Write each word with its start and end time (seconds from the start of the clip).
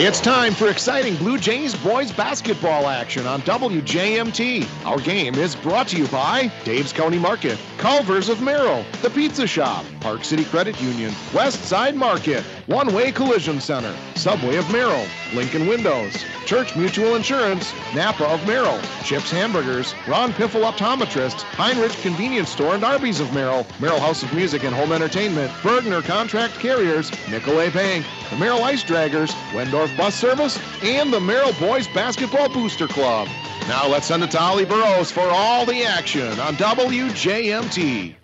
It's 0.00 0.20
time 0.20 0.54
for 0.54 0.68
exciting 0.68 1.16
Blue 1.16 1.38
Jays 1.38 1.74
boys 1.74 2.12
basketball 2.12 2.86
action 2.86 3.26
on 3.26 3.40
WJMT. 3.40 4.86
Our 4.86 5.00
game 5.00 5.34
is 5.34 5.56
brought 5.56 5.88
to 5.88 5.96
you 5.96 6.06
by 6.06 6.52
Dave's 6.62 6.92
County 6.92 7.18
Market, 7.18 7.58
Culver's 7.78 8.28
of 8.28 8.40
Merrill, 8.40 8.84
The 9.02 9.10
Pizza 9.10 9.44
Shop, 9.44 9.84
Park 9.98 10.22
City 10.22 10.44
Credit 10.44 10.80
Union, 10.80 11.12
West 11.34 11.64
Side 11.64 11.96
Market, 11.96 12.44
One 12.66 12.94
Way 12.94 13.10
Collision 13.10 13.60
Center, 13.60 13.92
Subway 14.14 14.54
of 14.54 14.70
Merrill, 14.70 15.04
Lincoln 15.34 15.66
Windows, 15.66 16.14
Church 16.46 16.76
Mutual 16.76 17.16
Insurance, 17.16 17.74
Napa 17.92 18.24
of 18.24 18.46
Merrill, 18.46 18.80
Chips 19.02 19.32
Hamburgers, 19.32 19.96
Ron 20.06 20.32
Piffle 20.32 20.62
Optometrist, 20.62 21.42
Heinrich 21.42 21.92
Convenience 22.02 22.50
Store 22.50 22.76
and 22.76 22.84
Arby's 22.84 23.18
of 23.18 23.34
Merrill, 23.34 23.66
Merrill 23.80 23.98
House 23.98 24.22
of 24.22 24.32
Music 24.32 24.62
and 24.62 24.74
Home 24.76 24.92
Entertainment, 24.92 25.50
Bergner 25.62 26.04
Contract 26.04 26.54
Carriers, 26.54 27.10
Nicolet 27.28 27.74
Bank, 27.74 28.06
the 28.30 28.36
Merrill 28.36 28.62
Ice 28.62 28.84
Draggers, 28.84 29.32
Wendorf 29.52 29.87
Bus 29.96 30.14
Service, 30.14 30.58
and 30.82 31.12
the 31.12 31.20
Merrill 31.20 31.52
Boys 31.54 31.86
Basketball 31.88 32.48
Booster 32.48 32.86
Club. 32.86 33.28
Now 33.68 33.86
let's 33.86 34.06
send 34.06 34.22
it 34.22 34.30
to 34.32 34.40
Ollie 34.40 34.64
Burrows 34.64 35.10
for 35.10 35.28
all 35.28 35.66
the 35.66 35.84
action 35.84 36.38
on 36.40 36.54
WJMT. 36.54 38.14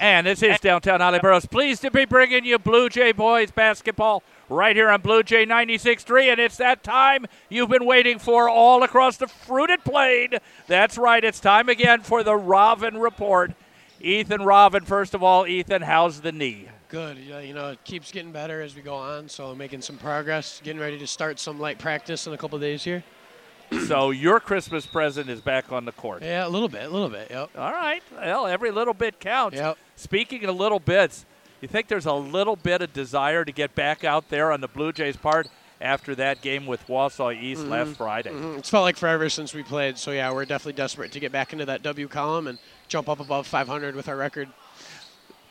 And 0.00 0.26
this 0.26 0.42
is 0.42 0.58
downtown 0.60 1.02
Ollie 1.02 1.18
Burrows. 1.18 1.44
Pleased 1.44 1.82
to 1.82 1.90
be 1.90 2.06
bringing 2.06 2.46
you 2.46 2.58
Blue 2.58 2.88
Jay 2.88 3.12
boys 3.12 3.50
basketball 3.50 4.22
right 4.48 4.74
here 4.74 4.88
on 4.88 5.02
Blue 5.02 5.22
Jay 5.22 5.44
96.3. 5.44 6.32
And 6.32 6.40
it's 6.40 6.56
that 6.56 6.82
time 6.82 7.26
you've 7.50 7.68
been 7.68 7.84
waiting 7.84 8.18
for 8.18 8.48
all 8.48 8.82
across 8.82 9.18
the 9.18 9.26
fruited 9.26 9.84
plain. 9.84 10.38
That's 10.66 10.96
right, 10.96 11.22
it's 11.22 11.38
time 11.38 11.68
again 11.68 12.00
for 12.00 12.22
the 12.22 12.34
Rovin 12.34 12.96
Report. 12.96 13.52
Ethan 14.00 14.40
Rovin, 14.40 14.86
first 14.86 15.12
of 15.12 15.22
all, 15.22 15.46
Ethan, 15.46 15.82
how's 15.82 16.22
the 16.22 16.32
knee? 16.32 16.68
Good. 16.90 17.18
Yeah, 17.18 17.38
you 17.40 17.54
know, 17.54 17.68
it 17.70 17.84
keeps 17.84 18.10
getting 18.10 18.32
better 18.32 18.60
as 18.60 18.74
we 18.74 18.82
go 18.82 18.94
on, 18.94 19.28
so 19.28 19.54
making 19.54 19.82
some 19.82 19.96
progress, 19.96 20.60
getting 20.64 20.80
ready 20.80 20.98
to 20.98 21.06
start 21.06 21.38
some 21.38 21.60
light 21.60 21.78
practice 21.78 22.26
in 22.26 22.32
a 22.32 22.36
couple 22.38 22.58
days 22.58 22.82
here. 22.82 23.04
so 23.86 24.10
your 24.10 24.40
Christmas 24.40 24.86
present 24.86 25.30
is 25.30 25.40
back 25.40 25.70
on 25.70 25.84
the 25.84 25.92
court. 25.92 26.22
Yeah, 26.22 26.46
a 26.46 26.48
little 26.48 26.68
bit, 26.68 26.82
a 26.84 26.88
little 26.88 27.08
bit. 27.08 27.28
Yep. 27.30 27.50
All 27.56 27.70
right. 27.72 28.02
Well, 28.12 28.46
every 28.46 28.72
little 28.72 28.94
bit 28.94 29.20
counts. 29.20 29.56
Yep. 29.56 29.78
Speaking 29.94 30.44
of 30.46 30.56
little 30.56 30.80
bits, 30.80 31.24
you 31.60 31.68
think 31.68 31.86
there's 31.86 32.06
a 32.06 32.12
little 32.12 32.56
bit 32.56 32.82
of 32.82 32.92
desire 32.92 33.44
to 33.44 33.52
get 33.52 33.74
back 33.76 34.02
out 34.02 34.28
there 34.28 34.50
on 34.50 34.60
the 34.60 34.68
Blue 34.68 34.92
Jays' 34.92 35.16
part 35.16 35.46
after 35.80 36.14
that 36.16 36.42
game 36.42 36.66
with 36.66 36.84
Wausau 36.88 37.34
East 37.40 37.62
Mhm. 37.62 37.68
last 37.70 37.96
Friday? 37.96 38.30
Mhm. 38.30 38.58
It's 38.58 38.68
felt 38.68 38.82
like 38.82 38.96
forever 38.96 39.28
since 39.30 39.54
we 39.54 39.62
played, 39.62 39.96
so 39.96 40.10
yeah, 40.10 40.30
we're 40.32 40.44
definitely 40.44 40.72
desperate 40.74 41.12
to 41.12 41.20
get 41.20 41.30
back 41.32 41.52
into 41.52 41.64
that 41.66 41.82
W 41.82 42.08
column 42.08 42.48
and 42.48 42.58
jump 42.88 43.08
up 43.08 43.20
above 43.20 43.46
500 43.46 43.94
with 43.94 44.08
our 44.08 44.16
record. 44.16 44.48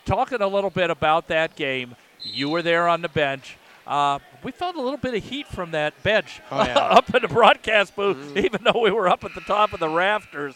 Talking 0.09 0.41
a 0.41 0.47
little 0.47 0.71
bit 0.71 0.89
about 0.89 1.27
that 1.27 1.55
game, 1.55 1.95
you 2.23 2.49
were 2.49 2.63
there 2.63 2.87
on 2.87 3.03
the 3.03 3.09
bench. 3.09 3.57
Uh, 3.85 4.17
we 4.41 4.51
felt 4.51 4.75
a 4.75 4.81
little 4.81 4.97
bit 4.97 5.13
of 5.13 5.23
heat 5.23 5.47
from 5.47 5.69
that 5.69 6.01
bench 6.01 6.41
Oh, 6.49 6.63
yeah. 6.65 6.73
up 6.79 7.13
in 7.13 7.21
the 7.21 7.27
broadcast 7.27 7.95
booth, 7.95 8.35
even 8.35 8.63
though 8.63 8.81
we 8.81 8.89
were 8.89 9.07
up 9.07 9.23
at 9.23 9.35
the 9.35 9.41
top 9.41 9.71
of 9.71 9.79
the 9.79 9.87
rafters. 9.87 10.55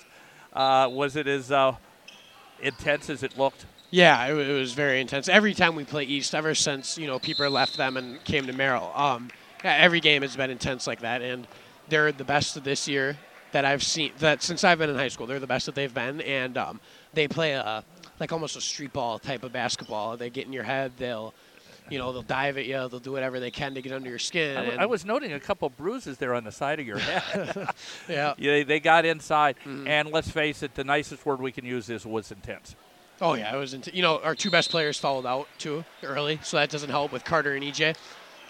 Uh, 0.53 0.89
was 0.91 1.15
it 1.15 1.27
as 1.27 1.51
uh, 1.51 1.75
intense 2.63 3.11
as 3.11 3.21
it 3.21 3.37
looked? 3.37 3.67
Yeah, 3.91 4.25
it, 4.25 4.35
it 4.35 4.53
was 4.53 4.73
very 4.73 4.99
intense. 4.99 5.29
Every 5.29 5.53
time 5.53 5.75
we 5.75 5.83
play 5.83 6.05
East, 6.05 6.33
ever 6.33 6.55
since 6.55 6.97
you 6.97 7.05
know 7.05 7.19
Pieper 7.19 7.47
left 7.47 7.77
them 7.77 7.95
and 7.95 8.23
came 8.23 8.47
to 8.47 8.53
Merrill, 8.53 8.91
um, 8.95 9.29
yeah, 9.63 9.75
every 9.75 9.99
game 9.99 10.23
has 10.23 10.35
been 10.35 10.49
intense 10.49 10.87
like 10.87 11.01
that, 11.01 11.21
and 11.21 11.47
they're 11.89 12.11
the 12.11 12.23
best 12.23 12.57
of 12.57 12.63
this 12.63 12.87
year 12.87 13.19
that 13.51 13.65
I've 13.65 13.83
seen. 13.83 14.13
That 14.17 14.41
since 14.41 14.63
I've 14.63 14.79
been 14.79 14.89
in 14.89 14.95
high 14.95 15.09
school, 15.09 15.27
they're 15.27 15.39
the 15.39 15.45
best 15.45 15.67
that 15.67 15.75
they've 15.75 15.93
been, 15.93 16.21
and 16.21 16.57
um, 16.57 16.81
they 17.13 17.27
play 17.27 17.51
a 17.51 17.83
like 18.19 18.31
almost 18.31 18.55
a 18.55 18.61
street 18.61 18.93
ball 18.93 19.19
type 19.19 19.43
of 19.43 19.51
basketball. 19.51 20.17
They 20.17 20.29
get 20.29 20.45
in 20.47 20.53
your 20.53 20.63
head. 20.63 20.93
They'll, 20.97 21.33
you 21.89 21.97
know, 21.97 22.11
they'll 22.13 22.21
dive 22.21 22.57
at 22.57 22.65
you. 22.65 22.73
They'll 22.87 22.99
do 22.99 23.11
whatever 23.11 23.39
they 23.39 23.51
can 23.51 23.73
to 23.75 23.81
get 23.81 23.91
under 23.91 24.09
your 24.09 24.19
skin. 24.19 24.57
I, 24.57 24.61
w- 24.61 24.79
I 24.79 24.85
was 24.85 25.03
noting 25.05 25.33
a 25.33 25.39
couple 25.39 25.69
bruises 25.69 26.17
there 26.17 26.33
on 26.33 26.43
the 26.43 26.51
side 26.51 26.79
of 26.79 26.87
your 26.87 26.97
head. 26.99 27.67
yeah. 28.07 28.33
Yeah, 28.37 28.63
they- 28.63 28.79
got 28.79 29.05
inside, 29.05 29.55
Mhm. 29.65 29.87
and 29.87 30.09
let's 30.11 30.29
face 30.29 30.63
it, 30.63 30.75
the 30.75 30.83
nicest 30.83 31.25
word 31.25 31.39
we 31.41 31.51
can 31.51 31.65
use 31.65 31.89
is 31.89 32.05
was 32.05 32.31
intense. 32.31 32.75
Oh 33.21 33.35
yeah, 33.35 33.53
it 33.55 33.57
was. 33.57 33.73
Int- 33.73 33.93
you 33.93 34.01
know, 34.01 34.19
our 34.23 34.35
two 34.35 34.49
best 34.49 34.69
players 34.71 34.97
fouled 34.99 35.25
out 35.25 35.47
too 35.57 35.85
early, 36.03 36.39
so 36.43 36.57
that 36.57 36.69
doesn't 36.69 36.89
help 36.89 37.11
with 37.11 37.23
Carter 37.23 37.53
and 37.53 37.63
EJ. 37.63 37.95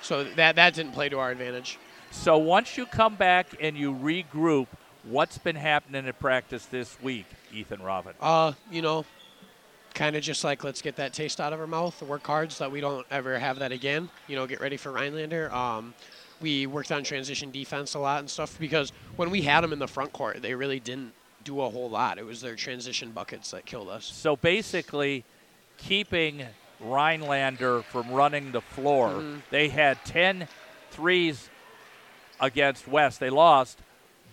So 0.02 0.24
that 0.24 0.56
that 0.56 0.74
didn't 0.74 0.94
play 0.94 1.10
to 1.10 1.20
our 1.20 1.32
advantage. 1.32 1.78
So 2.12 2.38
once 2.38 2.78
you 2.78 2.86
come 2.86 3.16
back 3.16 3.48
and 3.60 3.78
you 3.78 3.94
regroup, 3.94 4.68
what's 5.04 5.38
been 5.38 5.56
happening 5.56 6.08
at 6.08 6.20
practice 6.20 6.66
this 6.66 6.98
week, 7.02 7.26
Ethan 7.52 7.82
Robin? 7.82 8.14
Uh, 8.22 8.54
you 8.72 8.82
know, 8.82 9.06
kind 9.94 10.16
of 10.16 10.24
just 10.24 10.44
like 10.44 10.64
let's 10.64 10.82
get 10.82 10.96
that 10.98 11.14
taste 11.14 11.40
out 11.40 11.54
of 11.54 11.60
our 11.60 11.68
mouth, 11.68 12.02
work 12.04 12.26
hard 12.26 12.52
so 12.52 12.64
that 12.64 12.72
we 12.72 12.82
don't 12.82 13.06
ever 13.12 13.38
have 13.40 13.60
that 13.60 13.72
again. 13.72 14.10
You 14.28 14.36
know, 14.36 14.48
get 14.48 14.60
ready 14.60 14.78
for 14.78 14.92
Rhinelander. 14.92 15.54
Um, 15.54 15.94
we 16.42 16.66
worked 16.68 16.92
on 16.92 17.04
transition 17.04 17.52
defense 17.52 17.94
a 17.94 18.00
lot 18.00 18.20
and 18.20 18.30
stuff 18.30 18.58
because 18.60 18.92
when 19.16 19.30
we 19.30 19.42
had 19.42 19.62
them 19.62 19.72
in 19.72 19.80
the 19.80 19.88
front 19.88 20.12
court, 20.14 20.42
they 20.42 20.54
really 20.56 20.80
didn't 20.80 21.14
do 21.44 21.62
a 21.62 21.70
whole 21.70 21.90
lot. 21.90 22.18
It 22.18 22.26
was 22.26 22.42
their 22.42 22.56
transition 22.56 23.12
buckets 23.12 23.52
that 23.52 23.66
killed 23.66 23.90
us. 23.90 24.06
So 24.06 24.36
basically, 24.36 25.24
keeping 25.78 26.46
Rhinelander 26.80 27.82
from 27.84 28.12
running 28.12 28.52
the 28.52 28.62
floor. 28.62 29.10
Mhm. 29.10 29.42
They 29.52 29.70
had 29.70 30.04
10 30.06 30.48
threes 30.92 31.50
against 32.40 32.88
West. 32.88 33.20
They 33.20 33.30
lost, 33.30 33.80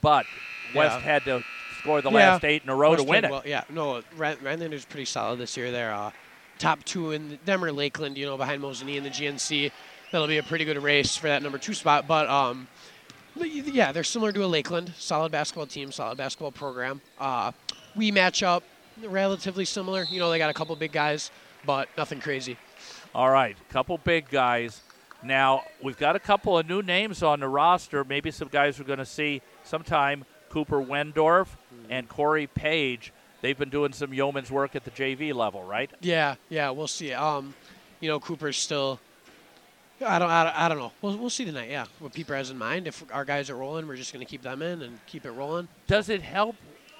but 0.00 0.26
West 0.74 0.96
Yeah. 0.96 1.00
had 1.00 1.24
to 1.24 1.44
score 1.80 2.00
the 2.02 2.10
Yeah. 2.10 2.32
last 2.32 2.44
eight 2.44 2.62
in 2.62 2.68
a 2.68 2.74
row 2.74 2.90
West 2.90 3.02
to 3.04 3.08
win 3.08 3.24
it. 3.24 3.30
Well, 3.30 3.42
yeah, 3.44 3.64
no, 3.70 4.02
Rhin- 4.16 4.38
Rhinelander's 4.38 4.84
pretty 4.84 5.04
solid 5.06 5.38
this 5.38 5.56
year. 5.56 5.70
They're 5.70 5.92
uh, 5.92 6.10
top 6.58 6.84
two 6.84 7.12
in 7.12 7.38
them 7.44 7.64
or 7.64 7.72
Lakeland, 7.72 8.16
you 8.18 8.26
know, 8.26 8.36
behind 8.36 8.62
Mosinee 8.62 8.96
and 8.96 9.06
the 9.06 9.10
GNC. 9.10 9.70
That'll 10.12 10.26
be 10.26 10.38
a 10.38 10.42
pretty 10.42 10.64
good 10.64 10.76
race 10.82 11.16
for 11.16 11.28
that 11.28 11.42
number 11.42 11.58
two 11.58 11.74
spot. 11.74 12.06
But 12.06 12.28
um, 12.28 12.66
yeah, 13.36 13.92
they're 13.92 14.04
similar 14.04 14.32
to 14.32 14.44
a 14.44 14.46
Lakeland, 14.46 14.92
solid 14.98 15.32
basketball 15.32 15.66
team, 15.66 15.92
solid 15.92 16.18
basketball 16.18 16.52
program. 16.52 17.00
Uh, 17.18 17.52
we 17.96 18.10
match 18.10 18.42
up 18.42 18.62
relatively 19.02 19.64
similar. 19.64 20.04
You 20.10 20.18
know, 20.20 20.30
they 20.30 20.38
got 20.38 20.50
a 20.50 20.54
couple 20.54 20.74
big 20.76 20.92
guys, 20.92 21.30
but 21.64 21.88
nothing 21.96 22.20
crazy. 22.20 22.56
All 23.14 23.30
right, 23.30 23.56
couple 23.70 23.98
big 23.98 24.28
guys. 24.30 24.82
Now 25.22 25.64
we've 25.82 25.98
got 25.98 26.16
a 26.16 26.20
couple 26.20 26.56
of 26.58 26.68
new 26.68 26.82
names 26.82 27.22
on 27.22 27.40
the 27.40 27.48
roster. 27.48 28.04
Maybe 28.04 28.30
some 28.30 28.48
guys 28.48 28.78
we're 28.78 28.86
going 28.86 28.98
to 29.00 29.04
see 29.06 29.42
sometime. 29.64 30.24
Cooper 30.50 30.80
Wendorf 30.82 31.46
and 31.88 32.08
Corey 32.08 32.46
Page. 32.46 33.12
They've 33.40 33.56
been 33.56 33.70
doing 33.70 33.92
some 33.94 34.12
yeoman's 34.12 34.50
work 34.50 34.76
at 34.76 34.84
the 34.84 34.90
JV 34.90 35.32
level, 35.32 35.62
right? 35.62 35.90
Yeah, 36.02 36.34
yeah, 36.50 36.68
we'll 36.70 36.86
see. 36.88 37.14
Um, 37.14 37.54
you 38.00 38.08
know, 38.10 38.20
Cooper's 38.20 38.58
still. 38.58 39.00
I 40.04 40.18
don't, 40.18 40.30
I 40.30 40.44
don't, 40.44 40.58
I 40.58 40.68
don't 40.68 40.78
know. 40.78 40.92
We'll, 41.02 41.16
we'll 41.18 41.30
see 41.30 41.44
tonight. 41.44 41.70
Yeah, 41.70 41.84
what 41.98 42.12
Pieper 42.14 42.34
has 42.34 42.50
in 42.50 42.56
mind. 42.58 42.86
If 42.86 43.04
our 43.12 43.24
guys 43.24 43.50
are 43.50 43.56
rolling, 43.56 43.86
we're 43.86 43.96
just 43.96 44.12
going 44.14 44.24
to 44.24 44.30
keep 44.30 44.42
them 44.42 44.62
in 44.62 44.80
and 44.82 44.98
keep 45.06 45.24
it 45.26 45.30
rolling. 45.32 45.68
Does 45.86 46.08
it 46.08 46.22
help 46.22 46.56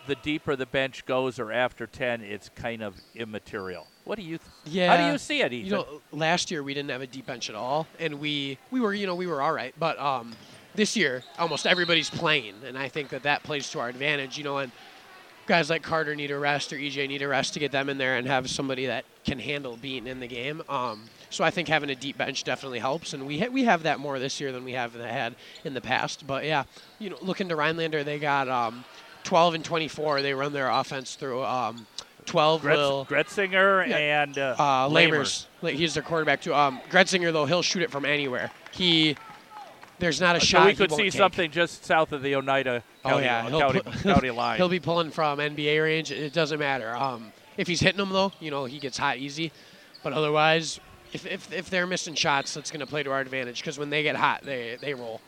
the 0.07 0.15
deeper 0.17 0.55
the 0.57 0.67
bench 0.67 1.05
goes, 1.07 1.39
or 1.39 1.51
after 1.51 1.87
ten, 1.87 2.21
it's 2.23 2.51
kind 2.51 2.83
of 2.83 2.95
immaterial? 3.15 3.87
What 4.05 4.17
do 4.17 4.23
you? 4.23 4.39
Th- 4.39 4.51
Yeah. 4.67 4.95
How 4.97 5.07
do 5.07 5.13
you 5.13 5.19
see 5.19 5.41
it, 5.41 5.51
Ethan? 5.53 5.67
You 5.67 5.73
know, 5.73 6.01
last 6.13 6.51
year 6.51 6.63
we 6.63 6.75
didn't 6.75 6.91
have 6.91 7.01
a 7.03 7.07
deep 7.07 7.25
bench 7.27 7.49
at 7.49 7.55
all, 7.57 7.87
and 7.99 8.21
we 8.21 8.59
we 8.71 8.81
were 8.81 8.93
you 8.93 9.07
know 9.07 9.15
we 9.15 9.27
were 9.27 9.41
all 9.41 9.53
right, 9.53 9.75
but 9.79 9.99
um, 9.99 10.35
this 10.75 10.97
year 10.97 11.23
almost 11.39 11.67
everybody's 11.67 12.11
playing, 12.11 12.55
and 12.67 12.77
I 12.79 12.89
think 12.89 13.09
that 13.11 13.23
that 13.25 13.43
plays 13.43 13.69
to 13.71 13.81
our 13.81 13.89
advantage. 13.89 14.39
You 14.39 14.45
know, 14.45 14.59
and 14.59 14.71
guys 15.47 15.69
like 15.71 15.83
Carter 15.83 16.15
need 16.15 16.31
a 16.31 16.39
rest 16.39 16.73
or 16.73 16.77
EJ 16.77 17.09
need 17.09 17.23
a 17.23 17.29
rest 17.29 17.55
to 17.55 17.61
get 17.61 17.73
them 17.73 17.89
in 17.89 17.99
there 17.99 18.17
and 18.17 18.27
have 18.27 18.49
somebody 18.49 18.87
that 18.87 19.05
can 19.25 19.39
handle 19.39 19.77
being 19.77 20.07
in 20.07 20.21
the 20.21 20.27
game. 20.29 20.63
Um, 20.69 21.05
so 21.29 21.43
I 21.45 21.51
think 21.51 21.67
having 21.69 21.91
a 21.91 21.95
deep 21.97 22.17
bench 22.19 22.45
definitely 22.45 22.79
helps, 22.79 23.13
and 23.15 23.27
we 23.27 23.39
ha- 23.41 23.49
we 23.51 23.65
have 23.65 23.83
that 23.85 23.99
more 24.01 24.19
this 24.19 24.41
year 24.41 24.53
than 24.53 24.65
we 24.65 24.73
have 24.73 24.95
had 24.95 25.35
in 25.65 25.75
the 25.75 25.81
past. 25.81 26.27
But 26.27 26.45
yeah, 26.45 26.65
you 26.99 27.11
know, 27.11 27.19
looking 27.21 27.49
to 27.49 27.57
Rhinelander, 27.57 28.05
they 28.05 28.19
got 28.19 28.49
um, 28.49 28.85
12 29.25 29.55
and 29.55 29.65
24. 29.65 30.23
They 30.23 30.35
run 30.35 30.53
their 30.53 30.69
offense 30.71 31.15
through. 31.17 31.43
Um, 31.45 31.87
12 32.27 32.63
Gretz- 32.63 32.77
will 32.77 33.07
Gretzinger 33.07 33.89
Yeah. 33.89 34.23
and 34.23 34.39
uh, 34.39 34.55
uh, 34.59 34.89
Lamers. 34.89 35.47
Lamers. 35.63 35.71
He's 35.73 35.95
their 35.95 36.03
quarterback 36.03 36.43
too. 36.43 36.55
Um, 36.55 36.79
Gretzinger 36.91 37.33
though 37.33 37.47
he'll 37.47 37.63
shoot 37.63 37.83
it 37.83 37.91
from 37.91 38.05
anywhere. 38.05 38.51
He 38.73 39.17
there's 40.01 40.21
not 40.21 40.37
a 40.37 40.41
So 40.41 40.47
shot. 40.47 40.67
we 40.67 40.75
could 40.75 40.91
see 40.93 41.05
take. 41.05 41.13
something 41.13 41.51
just 41.51 41.85
south 41.85 42.13
of 42.13 42.23
the 42.23 42.35
Oneida 42.35 42.83
Oh 43.05 43.11
County, 43.11 43.25
yeah, 43.25 43.49
he'll, 43.49 43.61
county, 43.61 43.81
county 44.03 44.31
line. 44.31 44.57
he'll 44.59 44.69
be 44.69 44.81
pulling 44.81 45.11
from 45.11 45.39
NBA 45.39 45.83
range. 45.83 46.11
It 46.11 46.33
doesn't 46.33 46.59
matter. 46.59 46.95
Um, 46.97 47.33
if 47.57 47.69
he's 47.69 47.81
hitting 47.81 47.99
them 47.99 48.11
though, 48.11 48.33
you 48.41 48.51
know 48.51 48.65
he 48.65 48.79
gets 48.79 48.99
hot 48.99 49.19
easy. 49.19 49.53
But 50.03 50.13
otherwise, 50.13 50.81
if 51.13 51.27
if, 51.27 51.53
if 51.53 51.71
they're 51.71 51.87
missing 51.87 52.15
shots, 52.15 52.55
that's 52.55 52.71
going 52.71 52.81
to 52.81 52.87
play 52.87 53.03
to 53.03 53.11
our 53.13 53.21
advantage 53.21 53.61
because 53.61 53.79
when 53.79 53.91
they 53.91 54.03
get 54.03 54.17
hot, 54.17 54.43
they 54.45 54.77
they 54.81 54.95
roll. 54.95 55.21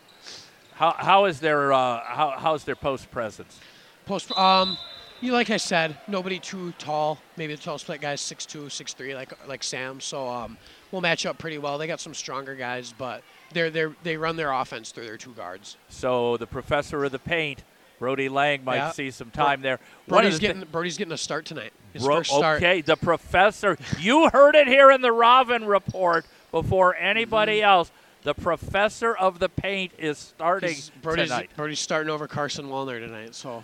how, 0.73 0.91
how 0.97 1.25
is 1.25 1.39
their 1.39 1.71
uh, 1.73 2.01
how, 2.03 2.33
how's 2.37 2.63
their 2.63 2.75
post 2.75 3.09
presence? 3.11 3.59
Post 4.05 4.35
um, 4.37 4.77
you 5.21 5.31
like 5.31 5.49
I 5.49 5.57
said, 5.57 5.97
nobody 6.07 6.39
too 6.39 6.73
tall. 6.77 7.19
Maybe 7.37 7.55
the 7.55 7.61
tall 7.61 7.77
split 7.77 8.01
guys 8.01 8.19
six 8.21 8.45
two, 8.45 8.67
six 8.69 8.93
three, 8.93 9.13
like 9.15 9.31
like 9.47 9.63
Sam. 9.63 9.99
So 10.01 10.27
um, 10.27 10.57
we'll 10.91 11.01
match 11.01 11.25
up 11.25 11.37
pretty 11.37 11.57
well. 11.59 11.77
They 11.77 11.87
got 11.87 11.99
some 12.01 12.13
stronger 12.13 12.55
guys, 12.55 12.93
but 12.97 13.23
they're 13.53 13.69
they 13.69 13.81
are 13.81 13.95
they 14.03 14.17
run 14.17 14.35
their 14.35 14.51
offense 14.51 14.91
through 14.91 15.05
their 15.05 15.17
two 15.17 15.31
guards. 15.31 15.77
So 15.89 16.37
the 16.37 16.47
professor 16.47 17.03
of 17.03 17.11
the 17.11 17.19
paint, 17.19 17.63
Brody 17.99 18.29
Lang, 18.29 18.63
might 18.63 18.75
Yeah. 18.77 18.91
see 18.91 19.11
some 19.11 19.29
time 19.31 19.61
there. 19.61 19.77
One 20.07 20.19
of 20.19 20.23
Brody's 20.23 20.35
the 20.35 20.47
getting 20.47 20.63
Brody's 20.71 20.97
getting 20.97 21.13
a 21.13 21.17
start 21.17 21.45
tonight. 21.45 21.73
His 21.93 22.03
Bro- 22.03 22.17
first 22.17 22.31
start. 22.31 22.57
Okay, 22.57 22.81
the 22.81 22.95
professor. 22.97 23.77
You 23.99 24.29
heard 24.29 24.55
it 24.55 24.67
here 24.67 24.91
in 24.91 25.01
the 25.01 25.11
Robin 25.11 25.65
report. 25.65 26.25
before 26.51 26.95
anybody 26.95 27.57
Mm-hmm. 27.61 27.65
else. 27.65 27.91
The 28.21 28.35
professor 28.35 29.13
of 29.15 29.39
the 29.39 29.49
paint 29.49 29.91
is 29.97 30.17
starting 30.19 30.75
Brody's, 31.01 31.29
tonight. 31.29 31.49
Brody's 31.57 31.79
starting 31.79 32.09
over 32.11 32.27
Carson 32.27 32.67
Wallner 32.67 32.99
tonight, 32.99 33.33
so 33.35 33.63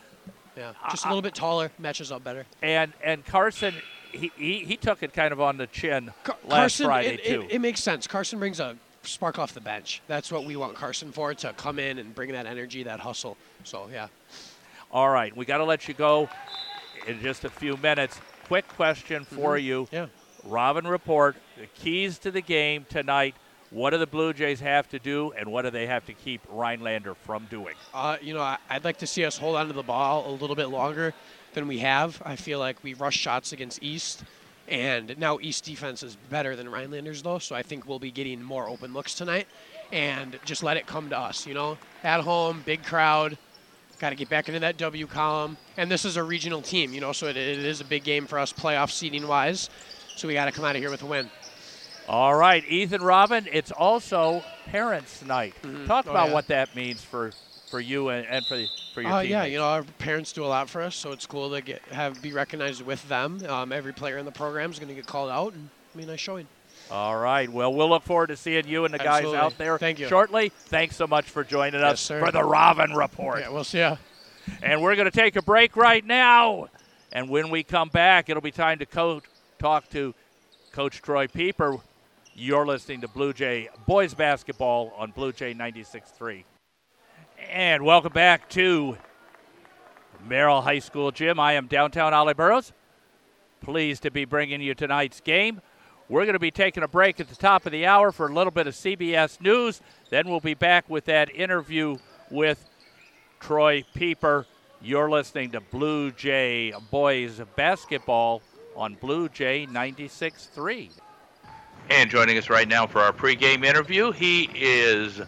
yeah, 0.58 0.74
just 0.90 1.06
a 1.06 1.08
little 1.08 1.22
bit 1.22 1.34
taller, 1.36 1.72
matches 1.80 2.12
up 2.12 2.24
better. 2.24 2.46
And 2.64 2.92
and 3.04 3.24
Carson, 3.26 3.76
he, 4.12 4.32
he, 4.36 4.60
he 4.66 4.76
took 4.76 5.02
it 5.04 5.14
kind 5.14 5.32
of 5.32 5.40
on 5.40 5.58
the 5.58 5.68
chin 5.68 6.12
Car- 6.24 6.36
last 6.44 6.50
Carson, 6.80 6.86
Friday 6.88 7.14
it, 7.14 7.26
too. 7.26 7.42
It, 7.44 7.52
it 7.52 7.60
makes 7.62 7.82
sense. 7.82 8.06
Carson 8.08 8.40
brings 8.40 8.60
a 8.60 8.76
spark 9.10 9.40
off 9.40 9.54
the 9.54 9.62
bench. 9.62 10.02
That's 10.08 10.32
what 10.32 10.46
we 10.46 10.56
want 10.56 10.76
Carson 10.76 11.12
for 11.12 11.34
to 11.34 11.54
come 11.54 11.80
in 11.80 11.98
and 11.98 12.14
bring 12.16 12.32
that 12.32 12.46
energy, 12.46 12.84
that 12.84 13.00
hustle. 13.00 13.38
So 13.64 13.88
yeah, 13.92 14.08
All 14.92 15.10
right, 15.10 15.36
we 15.36 15.46
got 15.46 15.58
to 15.58 15.66
let 15.66 15.88
you 15.88 15.94
go 15.94 16.30
in 17.08 17.22
just 17.22 17.44
a 17.46 17.50
few 17.50 17.78
minutes. 17.78 18.20
Quick 18.48 18.68
question 18.70 19.26
for 19.26 19.58
you. 19.58 19.84
Mm-hmm. 19.86 19.96
yeah. 19.96 20.06
Robin 20.46 20.88
Report, 20.88 21.36
the 21.60 21.68
keys 21.68 22.18
to 22.20 22.32
the 22.32 22.42
game 22.42 22.86
tonight. 22.90 23.36
What 23.72 23.92
do 23.92 24.00
the 24.00 24.08
Blue 24.08 24.34
Jays 24.34 24.60
have 24.62 24.90
to 24.90 24.98
do, 25.00 25.32
and 25.38 25.52
what 25.52 25.62
do 25.62 25.70
they 25.70 25.86
have 25.86 26.04
to 26.08 26.14
keep 26.14 26.42
Rhinelander 26.50 27.14
from 27.14 27.46
doing? 27.52 27.76
Uh, 27.94 28.18
you 28.20 28.34
know, 28.34 28.56
I'd 28.70 28.84
like 28.84 28.98
to 29.00 29.08
see 29.08 29.26
us 29.26 29.38
hold 29.38 29.58
on 29.58 29.68
to 29.68 29.74
the 29.74 29.84
ball 29.84 30.28
a 30.28 30.34
little 30.34 30.56
bit 30.56 30.70
longer 30.70 31.14
than 31.54 31.68
we 31.68 31.78
have. 31.80 32.20
I 32.26 32.36
feel 32.36 32.58
like 32.58 32.84
we 32.84 32.96
rush 32.96 33.18
shots 33.18 33.52
against 33.52 33.84
East, 33.84 34.24
and 34.70 35.18
now 35.18 35.40
East 35.42 35.66
defense 35.66 36.04
is 36.04 36.16
better 36.30 36.56
than 36.56 36.68
Rhinelanders, 36.68 37.24
though. 37.24 37.40
So 37.40 37.56
I 37.56 37.64
think 37.64 37.88
we'll 37.88 38.00
be 38.00 38.12
getting 38.12 38.42
more 38.42 38.68
open 38.70 38.94
looks 38.94 39.14
tonight, 39.14 39.48
and 39.92 40.40
just 40.46 40.64
let 40.64 40.78
it 40.78 40.86
come 40.88 41.10
to 41.10 41.18
us. 41.18 41.46
You 41.48 41.54
know, 41.54 41.78
at 42.04 42.22
home, 42.22 42.62
big 42.66 42.84
crowd. 42.84 43.38
Got 44.00 44.12
to 44.12 44.16
get 44.16 44.30
back 44.30 44.48
into 44.48 44.62
that 44.62 44.78
W 44.78 45.08
column, 45.08 45.58
and 45.76 45.92
this 45.92 46.06
is 46.06 46.16
a 46.16 46.24
regional 46.24 46.62
team. 46.62 46.94
You 46.94 47.02
know, 47.02 47.12
so 47.12 47.28
it, 47.28 47.36
it 47.36 47.60
is 47.60 47.82
a 47.82 47.86
big 47.86 48.06
game 48.06 48.28
for 48.28 48.40
us 48.40 48.54
playoff 48.54 48.92
seeding 48.92 49.28
wise. 49.28 49.70
So 50.16 50.28
we 50.28 50.34
got 50.36 50.46
to 50.46 50.52
come 50.54 50.64
out 50.64 50.76
of 50.76 50.82
here 50.82 50.90
with 50.90 51.02
a 51.02 51.06
win. 51.06 51.30
All 52.08 52.34
right, 52.34 52.64
Ethan 52.68 53.02
Robin, 53.04 53.48
it's 53.52 53.72
also 53.72 54.44
Parents 54.68 55.24
Night. 55.24 55.54
Mm-hmm. 55.62 55.86
Talk 55.86 56.08
Oh, 56.08 56.12
about 56.12 56.30
yeah. 56.30 56.34
what 56.34 56.48
that 56.48 56.76
means 56.76 57.04
for, 57.04 57.32
for 57.70 57.80
you 57.80 58.10
and, 58.10 58.26
and 58.28 58.46
for, 58.46 58.58
for 58.94 59.02
your 59.02 59.12
Uh, 59.12 59.22
team. 59.22 59.32
yeah, 59.32 59.44
you 59.46 59.58
know, 59.58 59.66
our 59.66 59.84
parents 60.00 60.32
do 60.34 60.44
a 60.44 60.48
lot 60.48 60.70
for 60.70 60.82
us, 60.82 60.96
so 60.96 61.12
it's 61.12 61.26
cool 61.26 61.50
to 61.52 61.62
get 61.62 61.82
have 61.92 62.22
be 62.22 62.32
recognized 62.34 62.82
with 62.86 63.08
them. 63.08 63.44
Um, 63.48 63.72
every 63.72 63.94
player 63.94 64.18
in 64.18 64.26
the 64.26 64.32
program 64.32 64.72
is 64.72 64.80
going 64.80 64.90
to 64.90 64.96
get 64.96 65.06
called 65.06 65.30
out, 65.30 65.54
and 65.54 65.70
I 65.94 65.98
mean, 65.98 66.08
nice 66.08 66.20
showing. 66.20 66.48
All 66.92 67.18
right. 67.18 67.48
Well, 67.48 67.72
we'll 67.74 67.90
look 67.90 68.04
forward 68.04 68.28
to 68.28 68.36
seeing 68.38 68.68
you 68.68 68.86
and 68.86 68.94
the 68.94 68.98
guys 68.98 69.18
Absolutely. 69.18 69.38
out 69.40 69.58
there 69.60 69.78
Thank 69.78 70.00
you. 70.00 70.08
shortly. 70.08 70.50
Thanks 70.50 70.96
so 70.96 71.06
much 71.06 71.26
for 71.26 71.44
joining 71.44 71.82
us 71.82 72.02
sir. 72.02 72.20
for 72.26 72.32
the 72.32 72.44
Robin 72.44 72.94
Report. 72.96 73.42
Yeah, 73.42 73.50
we'll 73.50 73.64
see 73.64 73.80
ya. 73.80 73.98
And 74.64 74.82
we're 74.82 74.96
going 74.96 75.10
to 75.10 75.16
take 75.16 75.36
a 75.36 75.42
break 75.44 75.76
right 75.76 76.04
now. 76.04 76.68
And 77.12 77.30
when 77.30 77.52
we 77.52 77.62
come 77.64 77.90
back, 77.90 78.30
it'll 78.30 78.42
be 78.42 78.50
time 78.52 78.80
to 78.80 78.88
co- 78.88 79.22
talk 79.60 79.88
to 79.92 80.16
Coach 80.72 81.02
Troy 81.04 81.28
Pieper. 81.28 81.78
You're 82.34 82.66
listening 82.66 83.02
to 83.02 83.08
Blue 83.08 83.34
Jay 83.34 83.70
Boys 83.86 84.16
Basketball 84.16 84.92
on 84.98 85.12
Blue 85.12 85.32
Jay 85.32 85.54
96.3. 85.54 86.44
And 87.52 87.84
welcome 87.84 88.14
back 88.14 88.48
to 88.50 88.96
Merrill 90.28 90.62
High 90.62 90.78
School 90.78 91.10
Gym. 91.12 91.40
I 91.40 91.54
am 91.54 91.66
downtown 91.66 92.14
Ollie 92.14 92.36
Burrows. 92.36 92.74
Pleased 93.60 94.04
to 94.04 94.12
be 94.12 94.24
bringing 94.24 94.62
you 94.62 94.76
tonight's 94.76 95.20
game. 95.20 95.60
We're 96.10 96.26
going 96.26 96.34
to 96.34 96.40
be 96.40 96.52
taking 96.52 96.84
a 96.84 96.88
break 96.88 97.20
at 97.20 97.28
the 97.28 97.36
top 97.36 97.66
of 97.66 97.72
the 97.72 97.88
hour 97.88 98.12
for 98.12 98.28
a 98.28 98.34
little 98.34 98.52
bit 98.52 98.68
of 98.68 98.76
CBS 98.76 99.42
News. 99.42 99.82
Then 100.12 100.30
we'll 100.30 100.42
be 100.42 100.54
back 100.54 100.88
with 100.92 101.06
that 101.06 101.34
interview 101.36 101.98
with 102.30 102.70
Troy 103.40 103.84
Pieper. 103.96 104.46
You're 104.80 105.10
listening 105.10 105.50
to 105.52 105.60
Blue 105.60 106.12
Jay 106.12 106.72
Boys 106.92 107.42
Basketball 107.56 108.44
on 108.76 108.94
Blue 108.94 109.28
Jay 109.28 109.66
96.3. 109.66 110.92
And 111.90 112.12
joining 112.12 112.38
us 112.38 112.52
right 112.52 112.68
now 112.68 112.86
for 112.86 113.00
our 113.00 113.12
pregame 113.12 113.66
interview, 113.66 114.12
he 114.12 114.52
is 114.54 115.20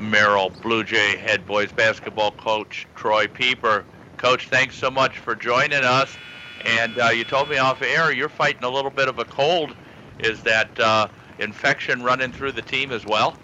Merrill 0.00 0.50
Blue 0.62 0.84
Jay 0.84 1.16
head 1.16 1.46
boys 1.46 1.72
basketball 1.72 2.32
coach 2.32 2.86
Troy 2.94 3.26
Pieper. 3.26 3.84
Coach, 4.16 4.48
thanks 4.48 4.76
so 4.76 4.90
much 4.90 5.18
for 5.18 5.34
joining 5.34 5.84
us. 5.84 6.16
And 6.64 6.98
uh, 6.98 7.08
you 7.08 7.24
told 7.24 7.48
me 7.48 7.58
off 7.58 7.82
air 7.82 8.12
you're 8.12 8.28
fighting 8.28 8.64
a 8.64 8.68
little 8.68 8.90
bit 8.90 9.08
of 9.08 9.18
a 9.18 9.24
cold. 9.24 9.74
Is 10.18 10.42
that 10.42 10.78
uh, 10.80 11.08
infection 11.38 12.02
running 12.02 12.32
through 12.32 12.52
the 12.52 12.62
team 12.62 12.92
as 12.92 13.04
well? 13.06 13.36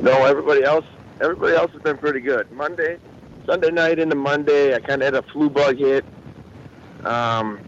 No, 0.00 0.24
everybody 0.24 0.62
else, 0.64 0.84
everybody 1.20 1.54
else 1.54 1.72
has 1.72 1.82
been 1.82 1.96
pretty 1.96 2.20
good. 2.20 2.50
Monday, 2.52 2.98
Sunday 3.46 3.70
night 3.70 3.98
into 3.98 4.16
Monday, 4.16 4.74
I 4.74 4.80
kind 4.80 5.02
of 5.02 5.14
had 5.14 5.24
a 5.24 5.26
flu 5.32 5.48
bug 5.48 5.76
hit. 5.78 6.04
Um, 7.04 7.60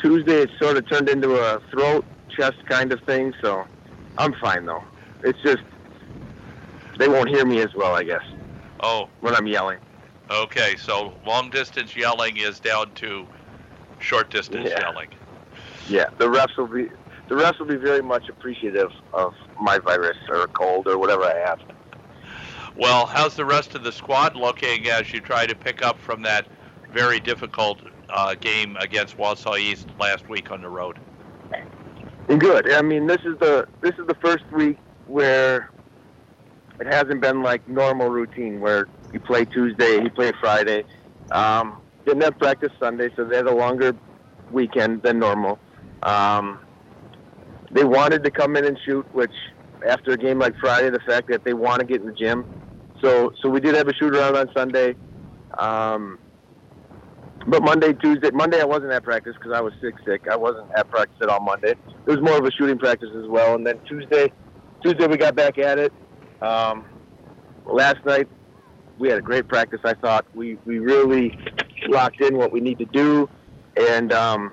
Tuesday, 0.00 0.42
it 0.42 0.50
sort 0.58 0.76
of 0.76 0.88
turned 0.88 1.08
into 1.08 1.36
a 1.36 1.60
throat, 1.70 2.04
chest 2.30 2.64
kind 2.66 2.92
of 2.92 3.00
thing. 3.02 3.34
So, 3.42 3.64
I'm 4.18 4.34
fine 4.34 4.64
though. 4.64 4.84
It's 5.22 5.40
just 5.42 5.62
they 6.98 7.08
won't 7.08 7.28
hear 7.28 7.44
me 7.44 7.60
as 7.60 7.70
well, 7.74 7.94
I 7.94 8.02
guess, 8.04 8.22
Oh, 8.82 9.08
when 9.20 9.34
I'm 9.34 9.46
yelling. 9.46 9.78
okay. 10.30 10.76
So 10.76 11.14
long 11.24 11.50
distance 11.50 11.96
yelling 11.96 12.36
is 12.36 12.60
down 12.60 12.92
to 12.96 13.26
short 13.98 14.30
distance 14.30 14.70
Yeah. 14.70 14.80
yelling. 14.80 15.08
Yeah, 15.88 16.06
the 16.18 16.26
refs 16.26 16.56
will 16.58 16.66
be 16.66 16.88
the 17.28 17.34
refs 17.34 17.58
will 17.58 17.66
be 17.66 17.76
very 17.76 18.02
much 18.02 18.28
appreciative 18.28 18.90
of 19.12 19.32
my 19.60 19.78
virus 19.78 20.16
or 20.30 20.46
cold 20.48 20.86
or 20.86 20.98
whatever 20.98 21.24
I 21.24 21.34
have. 21.46 21.58
Well, 22.76 23.06
how's 23.06 23.34
the 23.34 23.44
rest 23.44 23.74
of 23.74 23.82
the 23.84 23.92
squad 23.92 24.36
looking 24.36 24.88
as 24.88 25.12
you 25.12 25.20
try 25.20 25.46
to 25.46 25.54
pick 25.54 25.82
up 25.82 25.98
from 25.98 26.22
that 26.22 26.46
very 26.92 27.18
difficult 27.20 27.80
uh, 28.10 28.34
game 28.34 28.76
against 28.80 29.16
Wausau 29.16 29.58
East 29.58 29.88
last 29.98 30.28
week 30.28 30.50
on 30.50 30.60
the 30.60 30.68
road? 30.68 30.98
Good. 32.26 32.72
I 32.72 32.82
mean, 32.82 33.06
this 33.06 33.20
is 33.24 33.38
the 33.40 33.66
this 33.82 33.94
is 33.98 34.06
the 34.06 34.16
first 34.20 34.44
week 34.52 34.78
where 35.06 35.70
it 36.80 36.86
hasn't 36.86 37.20
been 37.20 37.42
like 37.42 37.66
normal 37.68 38.08
routine 38.08 38.60
where 38.60 38.86
you 39.12 39.20
play 39.20 39.44
Tuesday, 39.44 40.02
you 40.02 40.10
play 40.10 40.32
Friday. 40.40 40.84
Um, 41.30 41.78
didn't 42.04 42.22
have 42.22 42.38
practice 42.38 42.70
Sunday, 42.78 43.08
so 43.16 43.24
they 43.24 43.36
had 43.36 43.46
a 43.46 43.54
longer 43.54 43.92
weekend 44.50 45.02
than 45.02 45.18
normal. 45.18 45.58
Um, 46.02 46.60
they 47.72 47.84
wanted 47.84 48.22
to 48.24 48.30
come 48.30 48.56
in 48.56 48.64
and 48.64 48.78
shoot, 48.84 49.06
which 49.14 49.32
after 49.88 50.12
a 50.12 50.16
game 50.16 50.38
like 50.38 50.54
Friday, 50.60 50.90
the 50.90 51.00
fact 51.00 51.28
that 51.28 51.44
they 51.44 51.52
want 51.52 51.80
to 51.80 51.86
get 51.86 52.00
in 52.00 52.06
the 52.06 52.12
gym. 52.12 52.44
So 53.02 53.32
so 53.42 53.48
we 53.48 53.60
did 53.60 53.74
have 53.74 53.88
a 53.88 53.94
shoot 53.94 54.14
around 54.14 54.36
on 54.36 54.48
Sunday. 54.54 54.94
Um, 55.58 56.18
but 57.48 57.62
Monday, 57.62 57.92
Tuesday, 57.92 58.30
Monday 58.30 58.60
I 58.60 58.64
wasn't 58.64 58.92
at 58.92 59.04
practice 59.04 59.34
because 59.38 59.52
I 59.52 59.60
was 59.60 59.72
sick. 59.80 59.94
Sick. 60.04 60.22
I 60.30 60.36
wasn't 60.36 60.70
at 60.74 60.90
practice 60.90 61.16
at 61.22 61.28
all 61.28 61.40
Monday. 61.40 61.72
It 61.72 62.10
was 62.10 62.20
more 62.20 62.38
of 62.38 62.44
a 62.44 62.50
shooting 62.52 62.78
practice 62.78 63.10
as 63.16 63.28
well. 63.28 63.54
And 63.54 63.66
then 63.66 63.78
Tuesday, 63.86 64.32
Tuesday 64.82 65.06
we 65.06 65.16
got 65.16 65.34
back 65.34 65.58
at 65.58 65.78
it. 65.78 65.92
Um, 66.42 66.84
last 67.64 68.04
night 68.04 68.28
we 68.98 69.08
had 69.08 69.18
a 69.18 69.22
great 69.22 69.48
practice. 69.48 69.80
I 69.84 69.94
thought 69.94 70.26
we 70.34 70.58
we 70.64 70.78
really 70.78 71.38
locked 71.88 72.20
in 72.20 72.36
what 72.36 72.52
we 72.52 72.60
need 72.60 72.78
to 72.78 72.84
do, 72.86 73.28
and 73.76 74.12
um, 74.12 74.52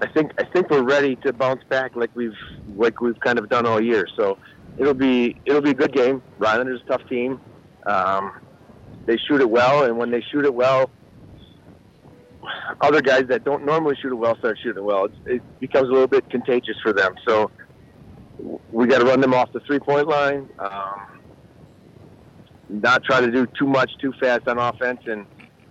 I 0.00 0.06
think 0.08 0.32
I 0.38 0.44
think 0.44 0.70
we're 0.70 0.82
ready 0.82 1.16
to 1.16 1.32
bounce 1.32 1.62
back 1.68 1.96
like 1.96 2.10
we've 2.14 2.32
like 2.76 3.00
we've 3.00 3.18
kind 3.20 3.38
of 3.38 3.48
done 3.48 3.66
all 3.66 3.80
year. 3.80 4.06
So 4.16 4.38
it'll 4.78 4.94
be 4.94 5.40
it'll 5.44 5.62
be 5.62 5.70
a 5.70 5.74
good 5.74 5.92
game. 5.92 6.22
Rhinelander's 6.38 6.82
a 6.82 6.88
tough 6.88 7.08
team. 7.08 7.40
Um, 7.86 8.40
they 9.06 9.16
shoot 9.16 9.40
it 9.40 9.50
well, 9.50 9.84
and 9.84 9.96
when 9.96 10.10
they 10.10 10.20
shoot 10.20 10.44
it 10.44 10.54
well, 10.54 10.90
other 12.80 13.00
guys 13.00 13.24
that 13.28 13.44
don't 13.44 13.64
normally 13.64 13.96
shoot 14.00 14.12
it 14.12 14.16
well 14.16 14.36
start 14.38 14.58
shooting 14.62 14.84
well. 14.84 15.06
It's, 15.06 15.16
it 15.26 15.60
becomes 15.60 15.88
a 15.88 15.92
little 15.92 16.06
bit 16.06 16.28
contagious 16.30 16.76
for 16.82 16.92
them. 16.92 17.14
So 17.26 17.50
we 18.38 18.86
got 18.86 18.98
to 18.98 19.04
run 19.04 19.20
them 19.20 19.34
off 19.34 19.50
the 19.52 19.60
three 19.66 19.80
point 19.80 20.08
line. 20.08 20.48
Um, 20.58 21.20
not 22.68 23.02
try 23.04 23.20
to 23.20 23.30
do 23.30 23.46
too 23.58 23.66
much 23.66 23.90
too 24.00 24.12
fast 24.20 24.46
on 24.46 24.58
offense, 24.58 25.00
and 25.06 25.26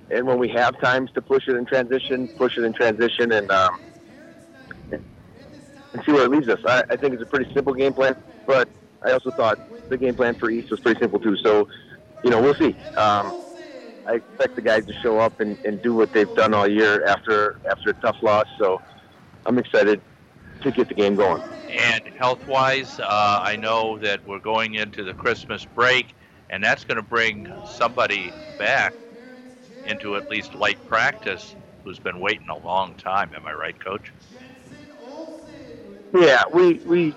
and 0.10 0.26
when 0.26 0.40
we 0.40 0.50
have 0.56 0.80
times 0.82 1.10
to 1.14 1.22
push 1.22 1.44
it 1.48 1.56
in 1.56 1.66
transition, 1.66 2.30
push 2.38 2.54
it 2.58 2.64
in 2.64 2.74
transition, 2.74 3.32
and 3.32 3.52
um, 3.52 3.80
and 4.92 6.04
see 6.06 6.12
where 6.12 6.26
it 6.26 6.32
leads 6.32 6.48
us. 6.50 6.60
I, 6.66 6.84
I 6.90 6.98
think 6.98 7.14
it's 7.14 7.24
a 7.24 7.28
pretty 7.28 7.50
simple 7.56 7.74
game 7.74 7.94
plan, 7.94 8.16
but 8.46 8.70
I 9.06 9.12
also 9.12 9.32
thought 9.32 9.60
the 9.90 9.98
game 9.98 10.16
plan 10.16 10.36
for 10.40 10.50
East 10.52 10.68
was 10.72 10.80
pretty 10.82 11.00
simple 11.02 11.20
too. 11.20 11.36
So, 11.44 11.68
you 12.24 12.30
know, 12.30 12.42
we'll 12.42 12.56
see. 12.60 12.78
Um, 12.98 13.34
I 14.06 14.16
expect 14.16 14.56
the 14.56 14.62
guys 14.62 14.82
to 14.88 14.94
show 15.04 15.20
up 15.20 15.40
and, 15.40 15.58
and 15.64 15.82
do 15.82 15.94
what 15.94 16.10
they've 16.14 16.34
done 16.36 16.54
all 16.54 16.68
year 16.70 17.06
after 17.06 17.60
after 17.70 17.90
a 17.90 17.94
tough 17.96 18.18
loss. 18.22 18.46
So, 18.62 18.82
I'm 19.46 19.58
excited 19.58 20.02
to 20.62 20.72
get 20.72 20.88
the 20.90 20.96
game 20.96 21.16
going. 21.16 21.42
And 21.70 22.02
health-wise, 22.18 23.00
uh, 23.00 23.40
I 23.44 23.56
know 23.58 23.98
that 24.00 24.26
we're 24.26 24.40
going 24.40 24.76
into 24.76 25.04
the 25.04 25.14
Christmas 25.14 25.66
break, 25.66 26.16
and 26.50 26.64
that's 26.64 26.86
going 26.86 26.98
to 26.98 27.04
bring 27.04 27.48
somebody 27.64 28.34
back 28.58 28.96
into 29.84 30.16
at 30.16 30.30
least 30.30 30.56
light 30.56 30.78
practice 30.86 31.56
who's 31.84 32.00
been 32.00 32.20
waiting 32.20 32.48
a 32.50 32.58
long 32.58 32.96
time. 32.96 33.34
Am 33.36 33.46
I 33.46 33.54
right, 33.54 33.78
Coach? 33.84 34.14
Yeah, 36.14 36.44
we 36.54 36.82
we 36.86 37.16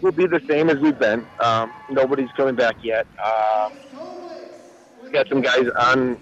will 0.00 0.12
be 0.12 0.26
the 0.26 0.40
same 0.48 0.68
as 0.68 0.76
we've 0.76 0.98
been. 0.98 1.26
Um, 1.42 1.74
nobody's 1.88 2.30
coming 2.32 2.54
back 2.54 2.76
yet. 2.82 3.06
Um, 3.24 3.70
we 5.04 5.10
got 5.12 5.28
some 5.28 5.40
guys 5.40 5.64
on 5.80 6.20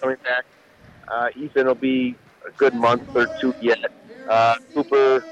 coming 0.00 0.16
back. 0.24 0.44
Uh, 1.12 1.28
Ethan 1.36 1.66
will 1.66 1.74
be 1.74 2.16
a 2.48 2.52
good 2.52 2.74
month 2.74 3.02
or 3.14 3.26
two 3.40 3.54
yet. 3.60 3.78
Uh, 4.28 4.54
Cooper 4.74 5.26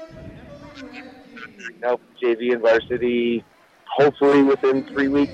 Now 1.81 1.97
JV 2.21 2.51
and 2.53 2.61
varsity, 2.61 3.43
hopefully 3.97 4.43
within 4.43 4.85
three 4.93 5.07
weeks. 5.07 5.33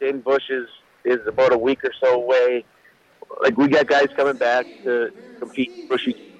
Dayton 0.00 0.20
Bush 0.20 0.44
is, 0.50 0.66
is 1.04 1.18
about 1.26 1.52
a 1.54 1.58
week 1.58 1.78
or 1.84 1.90
so 2.02 2.14
away. 2.22 2.64
Like 3.42 3.56
we 3.56 3.68
got 3.68 3.86
guys 3.86 4.06
coming 4.16 4.36
back 4.36 4.66
to 4.84 5.10
compete, 5.40 5.70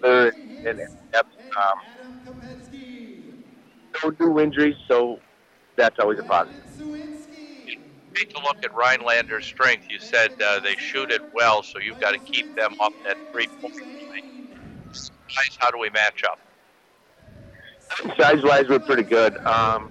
other, 0.05 0.33
and, 0.65 0.79
and 0.79 0.89
um, 1.15 1.79
no 4.05 4.27
new 4.35 4.41
injuries, 4.41 4.77
so 4.91 5.19
that's 5.77 5.97
always 6.01 6.19
a 6.19 6.23
positive. 6.25 6.65
Take 8.15 8.31
a 8.37 8.41
look 8.43 8.57
at 8.65 8.73
Rhinelander's 8.73 9.47
strength. 9.47 9.85
You 9.91 9.99
said 10.01 10.31
uh, 10.45 10.61
they 10.61 10.75
shoot 10.77 11.11
it 11.11 11.23
well, 11.33 11.63
so 11.63 11.79
you've 11.81 12.01
got 12.01 12.13
to 12.13 12.19
keep 12.19 12.47
them 12.57 12.75
up 12.81 12.95
at 13.09 13.17
three 13.33 13.49
points. 13.61 13.77
Size, 15.29 15.57
how 15.61 15.71
do 15.71 15.79
we 15.79 15.91
match 15.91 16.23
up? 16.25 16.39
Size 18.19 18.43
wise, 18.43 18.65
we're 18.69 18.81
pretty 18.81 19.05
good. 19.05 19.37
Um, 19.47 19.91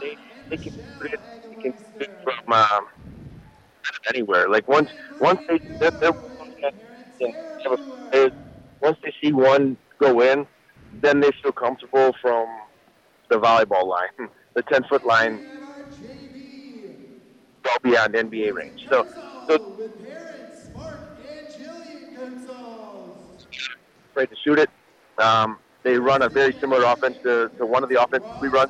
they, 0.00 0.16
they 0.50 0.58
can, 0.58 0.72
they 1.00 1.56
can 1.62 1.72
shoot 2.00 2.10
from 2.24 2.52
um, 2.52 2.86
anywhere. 4.12 4.48
Like 4.48 4.68
once 4.68 4.90
once 5.20 5.40
they 5.48 5.58
once 8.82 8.98
they 9.04 9.12
see 9.22 9.32
one 9.32 9.76
go 10.00 10.20
in, 10.20 10.46
then 11.02 11.20
they 11.20 11.30
feel 11.42 11.52
comfortable 11.52 12.14
from 12.20 12.46
the 13.30 13.36
volleyball 13.36 13.86
line, 13.86 14.28
the 14.54 14.62
ten 14.72 14.82
foot 14.88 15.04
line, 15.06 15.40
well 17.64 17.76
beyond 17.82 18.14
NBA 18.16 18.52
range. 18.52 18.78
So, 18.90 19.06
so 19.48 19.58
afraid 24.10 24.30
to 24.30 24.36
shoot 24.44 24.58
it. 24.58 24.70
Um, 25.18 25.58
they 25.82 25.98
run 25.98 26.22
a 26.22 26.28
very 26.28 26.54
similar 26.60 26.84
offense 26.84 27.16
to, 27.24 27.50
to 27.58 27.66
one 27.66 27.82
of 27.82 27.90
the 27.90 28.00
offenses 28.02 28.28
we 28.40 28.48
run. 28.48 28.68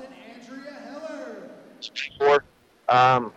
For, 2.18 2.44
um, 2.88 3.32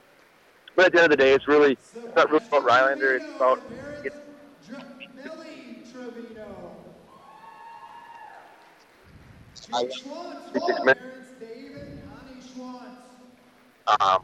but 0.76 0.88
at 0.88 0.94
the 0.94 1.04
end 1.04 1.12
of 1.14 1.18
the 1.18 1.24
day, 1.24 1.34
it's 1.34 1.48
really 1.48 1.74
it's 1.74 2.16
not 2.16 2.30
really 2.30 2.42
about 2.52 2.64
Rhinelander. 2.66 3.16
It's 3.18 3.26
about 3.38 3.60
it's, 4.04 4.16
um, 14.02 14.24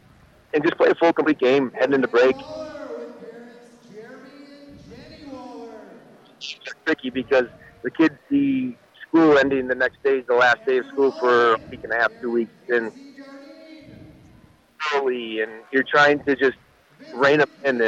and 0.53 0.63
just 0.63 0.77
play 0.77 0.89
a 0.89 0.95
full 0.95 1.13
complete 1.13 1.39
game 1.39 1.71
heading 1.77 1.95
into 1.95 2.07
break. 2.07 2.35
It's 6.65 6.75
tricky 6.85 7.09
because 7.09 7.45
the 7.83 7.91
kids 7.91 8.15
see 8.29 8.77
school 9.07 9.37
ending 9.37 9.67
the 9.67 9.75
next 9.75 9.97
day 10.03 10.21
the 10.27 10.35
last 10.35 10.57
day 10.67 10.77
of 10.77 10.85
school 10.87 11.11
for 11.19 11.53
a 11.53 11.57
week 11.71 11.81
and 11.83 11.93
a 11.93 11.97
half, 11.97 12.11
two 12.21 12.31
weeks, 12.31 12.53
and 12.69 12.91
early, 14.93 15.39
and 15.41 15.65
you're 15.71 15.83
trying 15.89 16.19
to 16.27 16.35
just 16.35 16.57
rein 17.11 17.41
up 17.41 17.49
and 17.63 17.81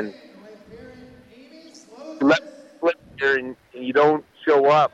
let 2.22 2.40
flip 2.80 2.96
here, 3.20 3.38
and, 3.38 3.56
and 3.74 3.86
you 3.86 3.94
don't 3.94 4.26
show 4.48 4.70
up. 4.70 4.94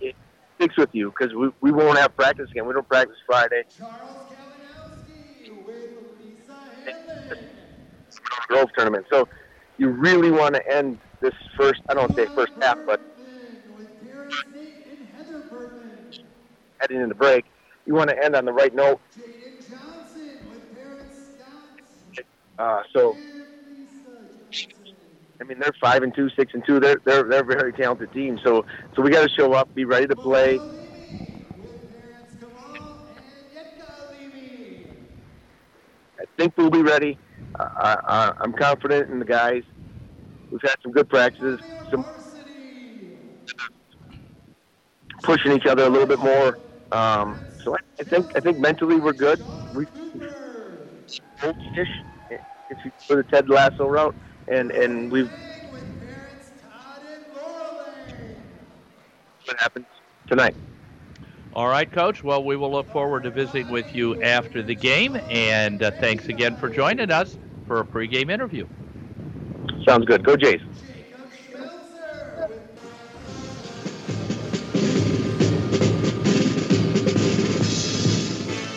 It 0.00 0.16
sticks 0.56 0.76
with 0.78 0.90
you 0.92 1.12
because 1.16 1.34
we, 1.34 1.50
we 1.60 1.72
won't 1.72 1.98
have 1.98 2.16
practice 2.16 2.48
again. 2.52 2.66
We 2.66 2.74
don't 2.74 2.88
practice 2.88 3.16
Friday. 3.26 3.64
Grove 8.48 8.68
tournament. 8.76 9.06
So 9.12 9.28
you 9.78 9.88
really 9.90 10.30
want 10.30 10.54
to 10.54 10.62
end 10.72 10.98
this 11.20 11.32
first, 11.58 11.80
I 11.88 11.94
don't 11.94 12.12
say 12.18 12.26
first 12.36 12.52
half, 12.60 12.78
but 12.86 13.00
heading 16.80 17.00
into 17.00 17.14
break, 17.14 17.44
you 17.86 17.94
want 17.94 18.10
to 18.10 18.24
end 18.24 18.36
on 18.36 18.44
the 18.44 18.52
right 18.52 18.74
note. 18.74 19.00
Uh, 22.58 22.82
so, 22.94 23.18
I 25.40 25.44
mean, 25.44 25.58
they're 25.60 25.72
five 25.82 26.02
and 26.02 26.14
two, 26.14 26.28
six 26.38 26.52
and 26.54 26.62
two. 26.66 26.80
They're 26.80 26.96
they're 27.04 27.24
they're 27.28 27.44
very 27.44 27.72
talented 27.72 28.12
team. 28.12 28.38
So 28.44 28.64
so 28.94 29.02
we 29.02 29.10
got 29.10 29.22
to 29.22 29.30
show 29.38 29.52
up, 29.54 29.74
be 29.74 29.84
ready 29.84 30.06
to 30.06 30.16
play. 30.16 30.62
I 36.20 36.24
think 36.38 36.54
we'll 36.56 36.70
be 36.70 36.82
ready. 36.82 37.18
I, 37.76 38.32
I'm 38.40 38.52
confident 38.52 39.10
in 39.10 39.18
the 39.18 39.24
guys. 39.24 39.62
We've 40.50 40.60
had 40.62 40.76
some 40.82 40.92
good 40.92 41.08
practices, 41.08 41.60
some 41.90 42.04
pushing 45.22 45.52
each 45.52 45.66
other 45.66 45.84
a 45.84 45.88
little 45.88 46.06
bit 46.06 46.20
more. 46.20 46.58
Um, 46.92 47.40
so 47.64 47.74
I, 47.74 47.78
I 48.00 48.04
think 48.04 48.30
I 48.36 48.40
think 48.40 48.58
mentally 48.58 49.00
we're 49.00 49.12
good. 49.12 49.42
We 49.72 49.86
if 52.70 52.78
you 52.84 52.90
go 53.08 53.16
the 53.16 53.24
Ted 53.24 53.48
Lasso 53.48 53.86
route, 53.86 54.16
and 54.48 54.70
and 54.70 55.10
we've 55.12 55.30
what 59.46 59.58
happens 59.60 59.86
tonight. 60.28 60.56
All 61.52 61.68
right, 61.68 61.90
Coach. 61.90 62.22
Well, 62.22 62.44
we 62.44 62.56
will 62.56 62.70
look 62.70 62.88
forward 62.88 63.24
to 63.24 63.30
visiting 63.30 63.68
with 63.68 63.94
you 63.94 64.16
after 64.20 64.62
the 64.62 64.76
game, 64.76 65.18
and 65.28 65.82
uh, 65.82 65.90
thanks 65.90 66.28
again 66.28 66.56
for 66.56 66.68
joining 66.68 67.10
us 67.10 67.38
for 67.70 67.78
a 67.78 67.84
pregame 67.84 68.32
interview. 68.32 68.66
Sounds 69.86 70.04
good. 70.04 70.24
Go 70.24 70.34
Jays. 70.34 70.60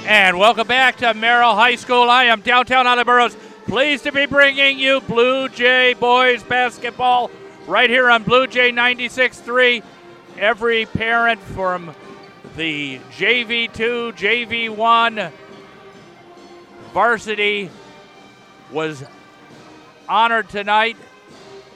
And 0.06 0.38
welcome 0.38 0.68
back 0.68 0.98
to 0.98 1.12
Merrill 1.16 1.56
High 1.56 1.74
School. 1.74 2.08
I 2.08 2.26
am 2.26 2.42
downtown 2.42 2.86
Ollie 2.86 3.04
Burrows 3.04 3.36
pleased 3.66 4.04
to 4.04 4.12
be 4.12 4.28
bringing 4.28 4.78
you 4.78 5.02
Blue 5.02 5.50
Jay 5.50 5.96
boys 5.96 6.44
basketball 6.44 7.32
right 7.66 7.90
here 7.90 8.12
on 8.12 8.22
Blue 8.22 8.46
Jay 8.46 8.72
96.3. 8.72 9.82
Every 10.38 10.86
parent 10.86 11.42
from 11.42 11.96
the 12.56 13.00
JV2, 13.18 14.14
JV1 14.14 15.32
varsity 16.94 17.72
was 18.74 19.03
honored 20.10 20.50
tonight, 20.50 20.98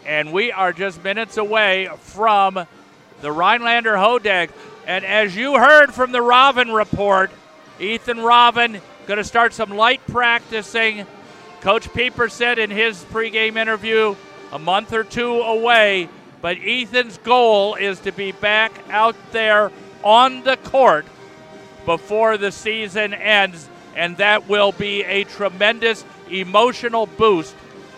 and 0.06 0.34
we 0.34 0.52
are 0.52 0.74
just 0.74 1.04
minutes 1.04 1.38
away 1.38 1.90
from 2.00 2.66
the 3.22 3.32
Rhinelander 3.32 3.94
Hodag. 3.94 4.50
And 4.88 5.06
as 5.06 5.36
you 5.36 5.58
heard 5.58 5.94
from 5.94 6.12
the 6.12 6.22
Robin 6.22 6.72
report, 6.72 7.30
Ethan 7.80 8.20
Robin 8.20 8.82
going 9.06 9.18
to 9.18 9.24
start 9.24 9.54
some 9.54 9.70
light 9.78 10.02
practicing. 10.08 11.06
Coach 11.62 11.94
Pieper 11.94 12.30
said 12.30 12.58
in 12.58 12.72
his 12.72 13.04
pregame 13.06 13.58
interview 13.58 14.16
a 14.52 14.60
month 14.60 14.92
or 14.92 15.04
two 15.04 15.42
away, 15.42 16.10
but 16.42 16.58
Ethan's 16.60 17.20
goal 17.20 17.76
is 17.76 18.00
to 18.02 18.12
be 18.12 18.32
back 18.32 18.72
out 18.90 19.16
there 19.32 19.72
on 20.04 20.44
the 20.44 20.58
court 20.58 21.06
before 21.86 22.38
the 22.38 22.52
season 22.52 23.14
ends, 23.14 23.70
and 23.96 24.18
that 24.18 24.48
will 24.48 24.72
be 24.72 25.04
a 25.04 25.26
tremendous 25.26 26.04
emotional 26.32 27.06
boost 27.06 27.56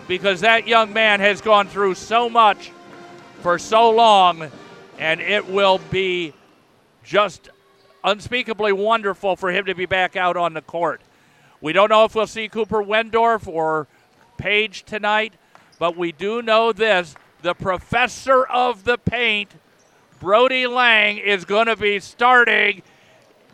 because 0.08 0.40
that 0.40 0.66
young 0.66 0.92
man 0.92 1.20
has 1.20 1.40
gone 1.40 1.68
through 1.68 1.94
so 1.94 2.28
much 2.28 2.72
for 3.40 3.58
so 3.58 3.90
long, 3.90 4.50
and 4.98 5.20
it 5.20 5.48
will 5.48 5.78
be 5.90 6.32
just 7.04 7.48
unspeakably 8.04 8.72
wonderful 8.72 9.36
for 9.36 9.50
him 9.50 9.66
to 9.66 9.74
be 9.74 9.86
back 9.86 10.16
out 10.16 10.36
on 10.36 10.54
the 10.54 10.62
court. 10.62 11.00
We 11.60 11.72
don't 11.72 11.90
know 11.90 12.04
if 12.04 12.14
we'll 12.14 12.26
see 12.26 12.48
Cooper 12.48 12.82
Wendorf 12.82 13.46
or 13.46 13.86
Page 14.38 14.84
tonight, 14.84 15.34
but 15.78 15.96
we 15.96 16.12
do 16.12 16.40
know 16.40 16.72
this 16.72 17.14
the 17.42 17.54
professor 17.54 18.44
of 18.44 18.84
the 18.84 18.98
paint, 18.98 19.50
Brody 20.18 20.66
Lang, 20.66 21.18
is 21.18 21.44
going 21.44 21.66
to 21.66 21.76
be 21.76 22.00
starting 22.00 22.82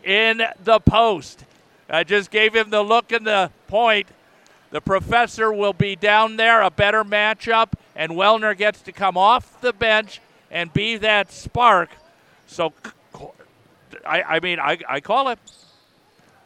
in 0.03 0.43
the 0.63 0.79
post. 0.79 1.43
I 1.89 2.03
just 2.03 2.31
gave 2.31 2.55
him 2.55 2.69
the 2.69 2.81
look 2.81 3.11
and 3.11 3.25
the 3.25 3.51
point. 3.67 4.07
The 4.69 4.81
professor 4.81 5.51
will 5.51 5.73
be 5.73 5.95
down 5.95 6.35
there, 6.35 6.61
a 6.61 6.69
better 6.69 7.03
matchup, 7.03 7.73
and 7.95 8.13
Wellner 8.13 8.55
gets 8.57 8.81
to 8.81 8.91
come 8.91 9.17
off 9.17 9.61
the 9.61 9.73
bench 9.73 10.21
and 10.51 10.71
be 10.73 10.97
that 10.97 11.31
spark. 11.31 11.89
So 12.47 12.73
I, 14.05 14.21
I 14.23 14.39
mean, 14.39 14.59
I, 14.59 14.77
I 14.87 14.99
call 14.99 15.29
it 15.29 15.39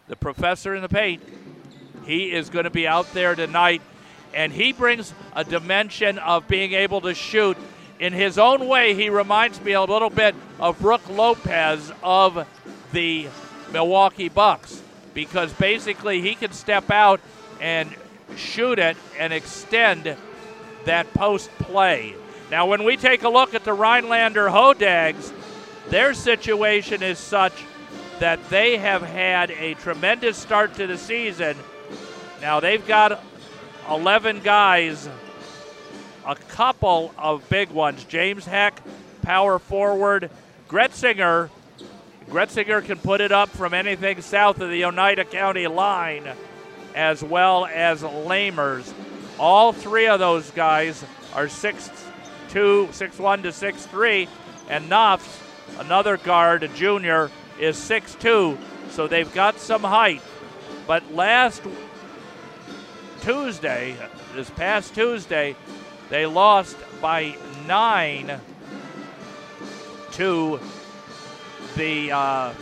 the 0.07 0.15
professor 0.15 0.75
in 0.75 0.81
the 0.81 0.89
paint. 0.89 1.23
He 2.05 2.31
is 2.31 2.49
going 2.49 2.65
to 2.65 2.71
be 2.71 2.87
out 2.87 3.11
there 3.13 3.35
tonight, 3.35 3.81
and 4.33 4.51
he 4.51 4.71
brings 4.71 5.13
a 5.35 5.43
dimension 5.43 6.17
of 6.19 6.47
being 6.47 6.73
able 6.73 7.01
to 7.01 7.13
shoot. 7.13 7.57
In 7.99 8.13
his 8.13 8.37
own 8.37 8.67
way, 8.67 8.95
he 8.95 9.09
reminds 9.09 9.61
me 9.61 9.73
a 9.73 9.81
little 9.81 10.09
bit 10.09 10.35
of 10.59 10.79
Brooke 10.79 11.07
Lopez 11.09 11.91
of 12.01 12.47
the 12.91 13.27
Milwaukee 13.71 14.29
Bucks 14.29 14.81
because 15.13 15.53
basically 15.53 16.21
he 16.21 16.35
can 16.35 16.51
step 16.51 16.89
out 16.89 17.21
and 17.59 17.93
shoot 18.35 18.79
it 18.79 18.97
and 19.17 19.33
extend 19.33 20.15
that 20.85 21.13
post 21.13 21.49
play. 21.59 22.15
Now, 22.49 22.65
when 22.65 22.83
we 22.83 22.97
take 22.97 23.23
a 23.23 23.29
look 23.29 23.53
at 23.53 23.63
the 23.63 23.73
Rhinelander 23.73 24.49
Hodags, 24.49 25.31
Their 25.89 26.13
situation 26.13 27.03
is 27.03 27.19
such 27.19 27.53
that 28.19 28.49
they 28.49 28.77
have 28.77 29.01
had 29.01 29.51
a 29.51 29.73
tremendous 29.75 30.37
start 30.37 30.75
to 30.75 30.87
the 30.87 30.97
season. 30.97 31.57
Now 32.39 32.59
they've 32.59 32.85
got 32.87 33.21
11 33.89 34.41
guys, 34.41 35.09
a 36.25 36.35
couple 36.35 37.13
of 37.17 37.47
big 37.49 37.71
ones. 37.71 38.03
James 38.05 38.45
Heck, 38.45 38.81
power 39.21 39.59
forward. 39.59 40.29
Gretzinger, 40.69 41.49
Gretzinger 42.29 42.85
can 42.85 42.97
put 42.97 43.19
it 43.19 43.31
up 43.33 43.49
from 43.49 43.73
anything 43.73 44.21
south 44.21 44.61
of 44.61 44.69
the 44.69 44.85
Oneida 44.85 45.25
County 45.25 45.67
line, 45.67 46.25
as 46.95 47.23
well 47.23 47.65
as 47.65 48.01
Lamers. 48.01 48.93
All 49.39 49.73
three 49.73 50.07
of 50.07 50.19
those 50.19 50.51
guys 50.51 51.03
are 51.33 51.47
6'2, 51.47 51.89
6'1 52.49 53.43
to 53.43 53.49
6'3, 53.49 54.27
and 54.69 54.89
Knopf's, 54.89 55.39
another 55.79 56.17
guard, 56.17 56.63
a 56.63 56.67
junior, 56.69 57.31
is 57.59 57.77
6'2, 57.77 58.57
so 58.89 59.07
they've 59.07 59.33
got 59.33 59.59
some 59.59 59.81
height. 59.81 60.21
But 60.87 61.13
last 61.13 61.63
Tuesday, 63.21 63.95
this 64.35 64.49
past 64.49 64.93
Tuesday, 64.95 65.55
they 66.09 66.25
lost 66.25 66.75
by 66.99 67.35
nine 67.67 68.39
to 70.13 70.59
the 71.75 72.11
uh, 72.11 72.53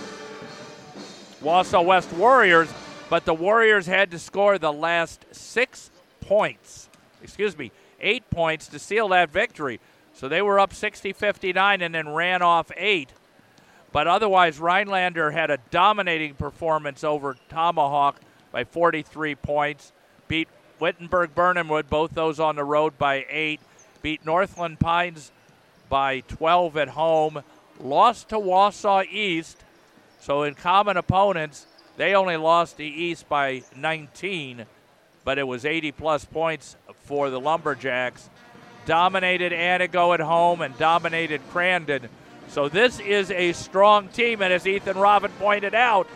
Wausau 1.41 1.83
West 1.83 2.11
Warriors, 2.13 2.71
but 3.09 3.25
the 3.25 3.33
Warriors 3.33 3.87
had 3.87 4.11
to 4.11 4.19
score 4.19 4.57
the 4.57 4.71
last 4.71 5.25
six 5.31 5.89
points, 6.21 6.89
excuse 7.23 7.57
me, 7.57 7.71
eight 7.99 8.29
points 8.29 8.67
to 8.67 8.79
seal 8.79 9.07
that 9.09 9.31
victory. 9.31 9.79
So 10.13 10.27
they 10.27 10.41
were 10.41 10.59
up 10.59 10.73
60 10.73 11.13
59 11.13 11.81
and 11.81 11.95
then 11.95 12.09
ran 12.09 12.41
off 12.41 12.71
eight. 12.77 13.09
But 13.91 14.07
otherwise, 14.07 14.59
Rhinelander 14.59 15.31
had 15.31 15.49
a 15.49 15.57
dominating 15.71 16.35
performance 16.35 17.03
over 17.03 17.35
Tomahawk 17.49 18.19
by 18.51 18.63
43 18.63 19.35
points. 19.35 19.91
Beat 20.27 20.47
Wittenberg 20.79 21.33
Birnamwood, 21.33 21.89
both 21.89 22.11
those 22.11 22.39
on 22.39 22.55
the 22.55 22.63
road 22.63 22.97
by 22.97 23.25
eight. 23.29 23.59
Beat 24.01 24.25
Northland 24.25 24.79
Pines 24.79 25.31
by 25.89 26.21
12 26.21 26.77
at 26.77 26.89
home. 26.89 27.43
Lost 27.79 28.29
to 28.29 28.35
Wausau 28.35 29.09
East. 29.09 29.63
So 30.19 30.43
in 30.43 30.53
common 30.53 30.97
opponents, 30.97 31.65
they 31.99 32.15
only 32.15 32.37
lost 32.37 32.77
the 32.77 32.85
East 32.85 33.27
by 33.27 33.61
19, 33.75 34.65
but 35.25 35.37
it 35.37 35.45
was 35.45 35.65
80 35.65 35.91
plus 35.91 36.23
points 36.23 36.77
for 37.03 37.29
the 37.29 37.41
Lumberjacks. 37.41 38.29
Dominated 38.85 39.51
Antigo 39.51 40.13
at 40.13 40.21
home 40.21 40.61
and 40.61 40.77
dominated 40.77 41.41
Crandon. 41.51 42.07
So 42.47 42.69
this 42.69 43.01
is 43.01 43.31
a 43.31 43.51
strong 43.51 44.07
team, 44.07 44.41
and 44.41 44.53
as 44.53 44.65
Ethan 44.65 44.97
Robin 44.97 45.29
pointed 45.39 45.75
out, 45.75 46.07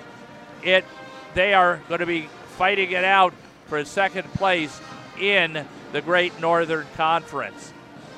it 0.63 0.85
they 1.33 1.53
are 1.53 1.81
going 1.89 1.99
to 1.99 2.05
be 2.05 2.29
fighting 2.57 2.91
it 2.91 3.03
out 3.03 3.33
for 3.67 3.83
second 3.83 4.31
place 4.35 4.79
in 5.19 5.65
the 5.91 6.01
Great 6.01 6.39
Northern 6.39 6.87
Conference. 6.95 7.73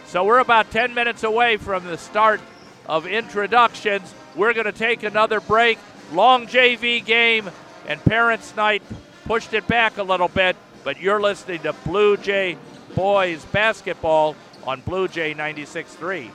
So 0.05 0.23
we're 0.23 0.37
about 0.37 0.69
10 0.69 0.93
minutes 0.93 1.23
away 1.23 1.57
from 1.57 1.83
the 1.85 1.97
start 1.97 2.41
of 2.85 3.07
introductions. 3.07 4.13
We're 4.35 4.53
going 4.53 4.67
to 4.67 4.71
take 4.71 5.01
another 5.01 5.39
break. 5.39 5.79
Long 6.11 6.45
JV 6.47 7.03
game, 7.03 7.49
and 7.87 8.03
Parents 8.05 8.55
Night 8.55 8.83
pushed 9.25 9.53
it 9.53 9.67
back 9.67 9.97
a 9.97 10.03
little 10.03 10.27
bit, 10.27 10.55
but 10.83 10.99
you're 11.01 11.21
listening 11.21 11.59
to 11.63 11.73
Blue 11.73 12.15
Jay 12.17 12.57
Boys 12.95 13.43
Basketball 13.45 14.35
on 14.65 14.81
Blue 14.81 15.07
Jay 15.07 15.33
96.3. 15.33 16.31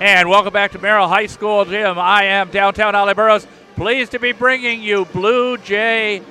And 0.00 0.30
welcome 0.30 0.52
back 0.52 0.72
to 0.72 0.78
Merrill 0.78 1.08
High 1.08 1.26
School 1.26 1.64
Gym. 1.66 1.98
I 1.98 2.24
am 2.24 2.50
downtown 2.50 2.94
Ollie 2.94 3.12
Burroughs. 3.12 3.46
Pleased 3.76 4.12
to 4.12 4.18
be 4.18 4.32
bringing 4.32 4.82
you 4.82 5.04
Blue 5.06 5.58
Jay 5.58 6.22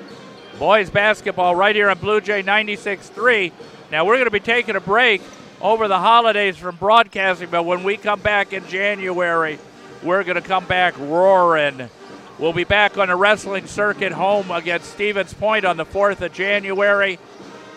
boys 0.57 0.89
basketball 0.89 1.55
right 1.55 1.75
here 1.75 1.89
on 1.89 1.97
Blue 1.99 2.19
Jay 2.19 2.41
96.3. 2.41 3.51
Now 3.91 4.05
we're 4.05 4.15
going 4.15 4.25
to 4.25 4.31
be 4.31 4.39
taking 4.39 4.75
a 4.75 4.79
break 4.79 5.21
over 5.61 5.87
the 5.87 5.97
holidays 5.97 6.57
from 6.57 6.75
broadcasting, 6.75 7.49
but 7.49 7.63
when 7.63 7.83
we 7.83 7.97
come 7.97 8.19
back 8.19 8.53
in 8.53 8.67
January, 8.67 9.57
we're 10.03 10.23
going 10.23 10.35
to 10.35 10.47
come 10.47 10.65
back 10.65 10.97
roaring. 10.99 11.89
We'll 12.37 12.53
be 12.53 12.65
back 12.65 12.99
on 12.99 13.07
the 13.07 13.15
wrestling 13.15 13.65
circuit 13.65 14.11
home 14.11 14.51
against 14.51 14.91
Stevens 14.91 15.33
Point 15.33 15.65
on 15.65 15.75
the 15.75 15.85
4th 15.85 16.21
of 16.21 16.33
January, 16.33 17.17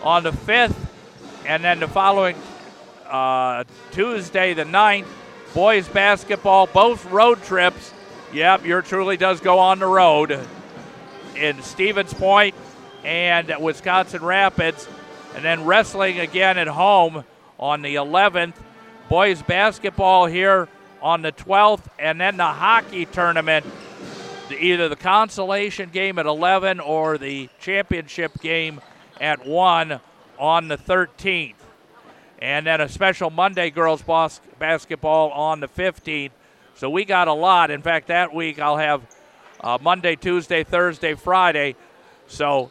on 0.03 0.21
the 0.21 0.31
5th, 0.31 0.75
and 1.47 1.63
then 1.63 1.79
the 1.79 1.87
following 1.87 2.37
uh, 3.09 3.63
Tuesday, 3.91 4.53
the 4.53 4.65
9th, 4.65 5.07
boys 5.55 5.87
basketball, 5.89 6.67
both 6.67 7.05
road 7.07 7.41
trips. 7.41 7.91
Yep, 8.31 8.65
your 8.65 8.83
truly 8.83 9.17
does 9.17 9.39
go 9.39 9.57
on 9.57 9.79
the 9.79 9.87
road 9.87 10.39
in 11.35 11.61
Stevens 11.63 12.13
Point 12.13 12.53
and 13.03 13.51
Wisconsin 13.59 14.23
Rapids. 14.23 14.87
And 15.35 15.43
then 15.43 15.65
wrestling 15.65 16.19
again 16.19 16.57
at 16.57 16.67
home 16.67 17.23
on 17.59 17.81
the 17.81 17.95
11th. 17.95 18.55
Boys 19.09 19.41
basketball 19.41 20.25
here 20.25 20.67
on 21.01 21.21
the 21.21 21.31
12th. 21.31 21.85
And 21.99 22.19
then 22.19 22.37
the 22.37 22.45
hockey 22.45 23.05
tournament, 23.05 23.65
either 24.57 24.89
the 24.89 24.95
consolation 24.95 25.89
game 25.89 26.19
at 26.19 26.25
11 26.25 26.79
or 26.79 27.17
the 27.17 27.49
championship 27.59 28.39
game 28.41 28.81
at 29.19 29.45
1 29.45 29.99
on 30.39 30.67
the 30.67 30.77
13th 30.77 31.55
and 32.43 32.67
then 32.67 32.81
a 32.81 32.89
special 32.89 33.29
Monday 33.29 33.69
girls 33.69 34.01
bas- 34.01 34.41
basketball 34.59 35.31
on 35.31 35.61
the 35.61 35.67
15th. 35.69 36.31
So 36.75 36.89
we 36.89 37.05
got 37.05 37.29
a 37.29 37.33
lot. 37.33 37.71
In 37.71 37.81
fact, 37.81 38.07
that 38.07 38.33
week 38.33 38.59
I'll 38.59 38.75
have 38.75 39.01
uh, 39.61 39.77
Monday, 39.81 40.17
Tuesday, 40.17 40.65
Thursday, 40.65 41.13
Friday. 41.13 41.77
So 42.27 42.69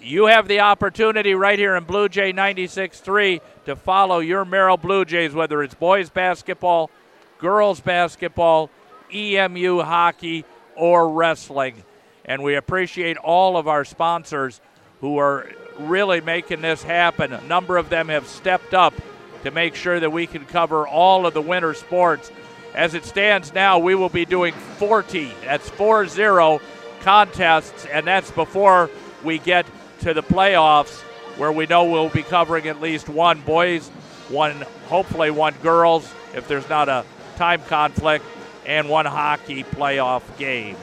you 0.00 0.26
have 0.26 0.48
the 0.48 0.60
opportunity 0.60 1.34
right 1.34 1.58
here 1.58 1.76
in 1.76 1.84
Blue 1.84 2.08
Jay 2.08 2.32
96.3 2.32 3.40
to 3.64 3.76
follow 3.76 4.18
your 4.20 4.44
Merrill 4.44 4.76
Blue 4.76 5.04
Jays, 5.04 5.34
whether 5.34 5.62
it's 5.62 5.74
boys 5.74 6.10
basketball, 6.10 6.90
girls 7.38 7.80
basketball, 7.80 8.70
EMU 9.12 9.82
hockey, 9.82 10.44
or 10.76 11.10
wrestling. 11.10 11.82
And 12.24 12.42
we 12.42 12.54
appreciate 12.56 13.16
all 13.16 13.56
of 13.56 13.68
our 13.68 13.84
sponsors 13.84 14.60
who 15.00 15.18
are 15.18 15.50
really 15.78 16.20
making 16.20 16.60
this 16.60 16.82
happen. 16.82 17.32
A 17.32 17.42
number 17.42 17.76
of 17.76 17.88
them 17.88 18.08
have 18.08 18.26
stepped 18.26 18.74
up 18.74 18.94
to 19.42 19.50
make 19.50 19.74
sure 19.74 20.00
that 20.00 20.10
we 20.10 20.26
can 20.26 20.44
cover 20.46 20.86
all 20.86 21.26
of 21.26 21.34
the 21.34 21.42
winter 21.42 21.74
sports. 21.74 22.30
As 22.74 22.94
it 22.94 23.04
stands 23.04 23.54
now, 23.54 23.78
we 23.78 23.94
will 23.94 24.08
be 24.08 24.24
doing 24.24 24.52
40, 24.52 25.30
that's 25.44 25.68
4 25.70 26.06
0 26.08 26.60
contests, 27.00 27.86
and 27.86 28.06
that's 28.06 28.30
before 28.30 28.90
we 29.24 29.38
get 29.38 29.66
to 30.00 30.14
the 30.14 30.22
playoffs 30.22 31.00
where 31.36 31.52
we 31.52 31.66
know 31.66 31.84
we'll 31.84 32.08
be 32.08 32.22
covering 32.22 32.66
at 32.68 32.80
least 32.80 33.08
one 33.08 33.40
boys, 33.42 33.88
one, 34.28 34.52
hopefully, 34.86 35.30
one 35.30 35.54
girls, 35.62 36.12
if 36.34 36.48
there's 36.48 36.68
not 36.68 36.88
a 36.88 37.04
time 37.36 37.62
conflict, 37.62 38.24
and 38.64 38.88
one 38.88 39.06
hockey 39.06 39.62
playoff 39.62 40.22
game. 40.38 40.76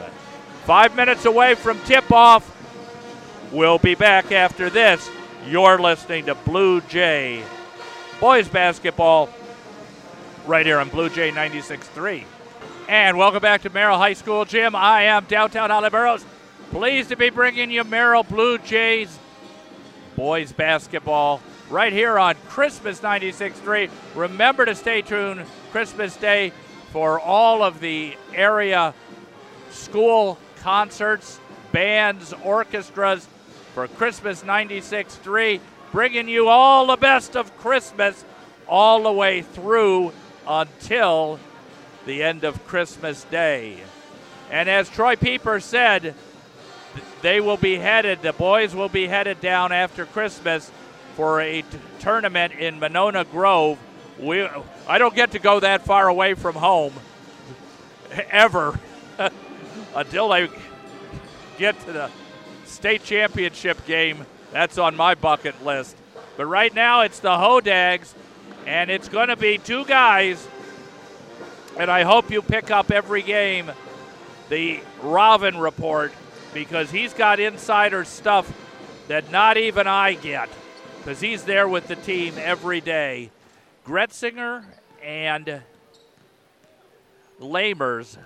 Five 0.65 0.95
minutes 0.95 1.26
away 1.26 1.56
from 1.56 1.80
tip 1.82 2.12
off. 2.12 2.49
We'll 3.52 3.80
be 3.80 3.95
back 3.95 4.32
after 4.32 4.69
this. 4.69 5.10
You're 5.47 5.80
listening 5.80 6.26
to 6.28 6.36
Blue 6.36 6.82
Jay 6.82 7.43
boys 8.23 8.47
basketball 8.47 9.28
right 10.47 10.65
here 10.65 10.80
on 10.80 10.88
Blue 10.88 11.10
Jay 11.10 11.30
96.3. 11.32 12.23
And 12.88 13.17
welcome 13.17 13.41
back 13.41 13.63
to 13.63 13.69
Merrill 13.69 13.97
High 13.97 14.13
School 14.13 14.45
Gym. 14.45 14.76
I 14.76 15.04
am 15.04 15.26
downtown 15.26 15.69
Burroughs. 15.91 16.26
Pleased 16.73 17.09
to 17.09 17.15
be 17.15 17.29
bringing 17.29 17.69
you 17.69 17.83
Merrill 17.83 18.23
Blue 18.23 18.57
Jays 18.57 19.19
boys 20.15 20.51
basketball 20.51 21.39
right 21.69 21.93
here 21.93 22.17
on 22.17 22.33
Christmas 22.47 22.99
96.3. 22.99 23.91
Remember 24.15 24.65
to 24.65 24.73
stay 24.73 25.03
tuned 25.03 25.45
Christmas 25.71 26.17
Day 26.17 26.51
for 26.91 27.19
all 27.19 27.62
of 27.62 27.79
the 27.79 28.17
area 28.33 28.95
school 29.69 30.39
concerts, 30.62 31.39
bands, 31.71 32.33
orchestras 32.43 33.27
for 33.75 33.88
Christmas 33.88 34.41
96.3, 34.41 35.59
bringing 35.91 36.27
you 36.27 36.47
all 36.47 36.88
the 36.88 36.97
best 36.97 37.38
of 37.38 37.55
Christmas 37.59 38.25
all 38.67 39.03
the 39.03 39.12
way 39.12 39.43
through 39.43 40.12
until 40.47 41.39
the 42.07 42.23
end 42.23 42.43
of 42.43 42.65
Christmas 42.65 43.25
Day. 43.25 43.77
And 44.49 44.67
as 44.67 44.89
Troy 44.89 45.15
Pieper 45.15 45.59
said, 45.59 46.15
they 47.23 47.39
will 47.39 47.57
be 47.57 47.77
headed, 47.77 48.21
the 48.21 48.33
boys 48.33 48.75
will 48.75 48.89
be 48.89 49.07
headed 49.07 49.39
down 49.39 49.71
after 49.71 50.05
Christmas 50.05 50.69
for 51.15 51.39
a 51.39 51.62
t- 51.62 51.67
tournament 51.99 52.53
in 52.53 52.79
Monona 52.79 53.23
Grove. 53.23 53.79
We, 54.19 54.45
I 54.88 54.97
don't 54.97 55.15
get 55.15 55.31
to 55.31 55.39
go 55.39 55.62
that 55.62 55.86
far 55.86 56.09
away 56.09 56.33
from 56.33 56.55
home 56.55 56.93
ever 58.29 58.77
until 59.95 60.29
they 60.29 60.49
get 61.57 61.79
to 61.86 61.93
the 61.93 62.12
state 62.65 63.03
championship 63.05 63.86
game 63.86 64.25
That's 64.51 64.77
on 64.77 64.95
my 64.95 65.15
bucket 65.15 65.63
list. 65.63 65.95
But 66.36 66.47
right 66.47 66.73
now 66.73 67.01
it's 67.01 67.19
the 67.19 67.29
Hodags, 67.29 68.13
and 68.65 68.91
it's 68.91 69.07
going 69.07 69.29
to 69.29 69.38
be 69.38 69.57
two 69.59 69.86
guys. 69.86 70.45
And 71.79 71.89
I 71.89 72.03
hope 72.03 72.29
you 72.29 72.41
pick 72.41 72.69
up 72.69 72.91
every 72.91 73.21
game 73.21 73.71
the 74.49 74.81
Robin 75.01 75.57
report 75.57 76.12
because 76.54 76.92
he's 76.92 77.13
got 77.13 77.39
insider 77.39 78.06
stuff 78.06 78.52
that 79.08 79.32
not 79.32 79.58
even 79.58 79.88
I 79.88 80.13
get 80.13 80.50
because 81.00 81.20
he's 81.20 81.44
there 81.44 81.68
with 81.68 81.88
the 81.88 81.96
team 81.96 82.36
every 82.38 82.80
day. 82.80 83.30
Gretzinger 83.86 84.63
and 85.04 85.62
Lamers, 87.42 88.18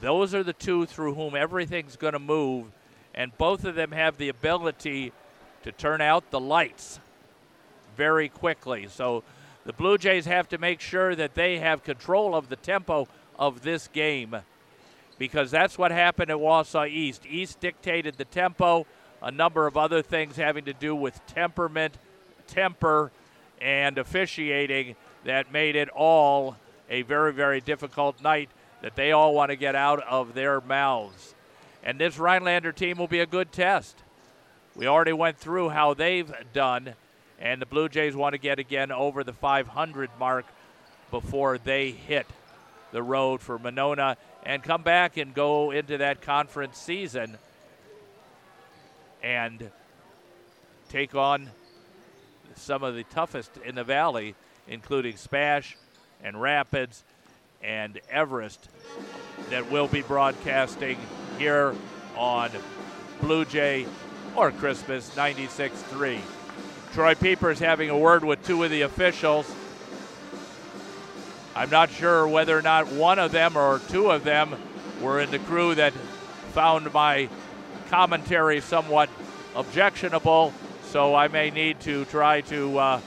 those 0.00 0.34
are 0.34 0.42
the 0.42 0.52
two 0.52 0.86
through 0.86 1.14
whom 1.14 1.36
everything's 1.36 1.94
going 1.96 2.14
to 2.14 2.18
move, 2.18 2.66
and 3.14 3.36
both 3.38 3.64
of 3.64 3.76
them 3.76 3.92
have 3.92 4.16
the 4.16 4.28
ability 4.28 5.12
to 5.62 5.70
turn 5.70 6.00
out 6.00 6.30
the 6.30 6.40
lights 6.40 6.98
very 7.96 8.28
quickly. 8.28 8.88
So 8.88 9.22
the 9.64 9.72
Blue 9.72 9.98
Jays 9.98 10.24
have 10.24 10.48
to 10.48 10.58
make 10.58 10.80
sure 10.80 11.14
that 11.14 11.34
they 11.34 11.58
have 11.58 11.84
control 11.84 12.34
of 12.34 12.48
the 12.48 12.56
tempo 12.56 13.06
of 13.38 13.62
this 13.62 13.86
game 13.88 14.36
because 15.20 15.50
that's 15.50 15.76
what 15.76 15.92
happened 15.92 16.30
at 16.30 16.38
Wausau 16.38 16.88
East. 16.88 17.26
East 17.28 17.60
dictated 17.60 18.16
the 18.16 18.24
tempo, 18.24 18.86
a 19.22 19.30
number 19.30 19.66
of 19.66 19.76
other 19.76 20.00
things 20.00 20.36
having 20.36 20.64
to 20.64 20.72
do 20.72 20.96
with 20.96 21.20
temperament, 21.26 21.98
temper, 22.46 23.12
and 23.60 23.98
officiating 23.98 24.96
that 25.24 25.52
made 25.52 25.76
it 25.76 25.90
all 25.90 26.56
a 26.88 27.02
very, 27.02 27.34
very 27.34 27.60
difficult 27.60 28.22
night 28.22 28.48
that 28.80 28.96
they 28.96 29.12
all 29.12 29.34
want 29.34 29.50
to 29.50 29.56
get 29.56 29.76
out 29.76 30.02
of 30.04 30.32
their 30.32 30.58
mouths. 30.62 31.34
And 31.84 32.00
this 32.00 32.18
Rhinelander 32.18 32.72
team 32.72 32.96
will 32.96 33.06
be 33.06 33.20
a 33.20 33.26
good 33.26 33.52
test. 33.52 33.98
We 34.74 34.86
already 34.86 35.12
went 35.12 35.36
through 35.36 35.68
how 35.68 35.92
they've 35.92 36.32
done, 36.54 36.94
and 37.38 37.60
the 37.60 37.66
Blue 37.66 37.90
Jays 37.90 38.16
want 38.16 38.32
to 38.32 38.38
get 38.38 38.58
again 38.58 38.90
over 38.90 39.22
the 39.22 39.34
500 39.34 40.08
mark 40.18 40.46
before 41.10 41.58
they 41.58 41.90
hit 41.90 42.26
the 42.90 43.02
road 43.02 43.42
for 43.42 43.58
Monona 43.58 44.16
and 44.44 44.62
come 44.62 44.82
back 44.82 45.16
and 45.16 45.34
go 45.34 45.70
into 45.70 45.98
that 45.98 46.22
conference 46.22 46.78
season 46.78 47.38
and 49.22 49.70
take 50.88 51.14
on 51.14 51.50
some 52.56 52.82
of 52.82 52.94
the 52.94 53.04
toughest 53.04 53.50
in 53.64 53.74
the 53.74 53.84
valley, 53.84 54.34
including 54.68 55.16
Spash 55.16 55.76
and 56.22 56.40
Rapids 56.40 57.04
and 57.62 58.00
Everest, 58.10 58.68
that 59.50 59.70
will 59.70 59.88
be 59.88 60.02
broadcasting 60.02 60.98
here 61.38 61.74
on 62.16 62.50
Blue 63.20 63.44
Jay 63.44 63.86
or 64.36 64.50
Christmas 64.52 65.14
96 65.16 65.80
3. 65.82 66.20
Troy 66.92 67.14
Pieper 67.14 67.50
is 67.50 67.58
having 67.58 67.90
a 67.90 67.96
word 67.96 68.24
with 68.24 68.44
two 68.44 68.64
of 68.64 68.70
the 68.70 68.82
officials. 68.82 69.50
I'm 71.54 71.70
not 71.70 71.90
sure 71.90 72.28
whether 72.28 72.56
or 72.56 72.62
not 72.62 72.92
one 72.92 73.18
of 73.18 73.32
them 73.32 73.56
or 73.56 73.80
two 73.88 74.10
of 74.10 74.24
them 74.24 74.54
were 75.00 75.20
in 75.20 75.30
the 75.30 75.38
crew 75.40 75.74
that 75.74 75.92
found 76.52 76.92
my 76.92 77.28
commentary 77.88 78.60
somewhat 78.60 79.08
objectionable, 79.56 80.52
so 80.84 81.14
I 81.14 81.28
may 81.28 81.50
need 81.50 81.80
to 81.80 82.04
try 82.06 82.42
to 82.42 82.78
uh, 82.78 83.00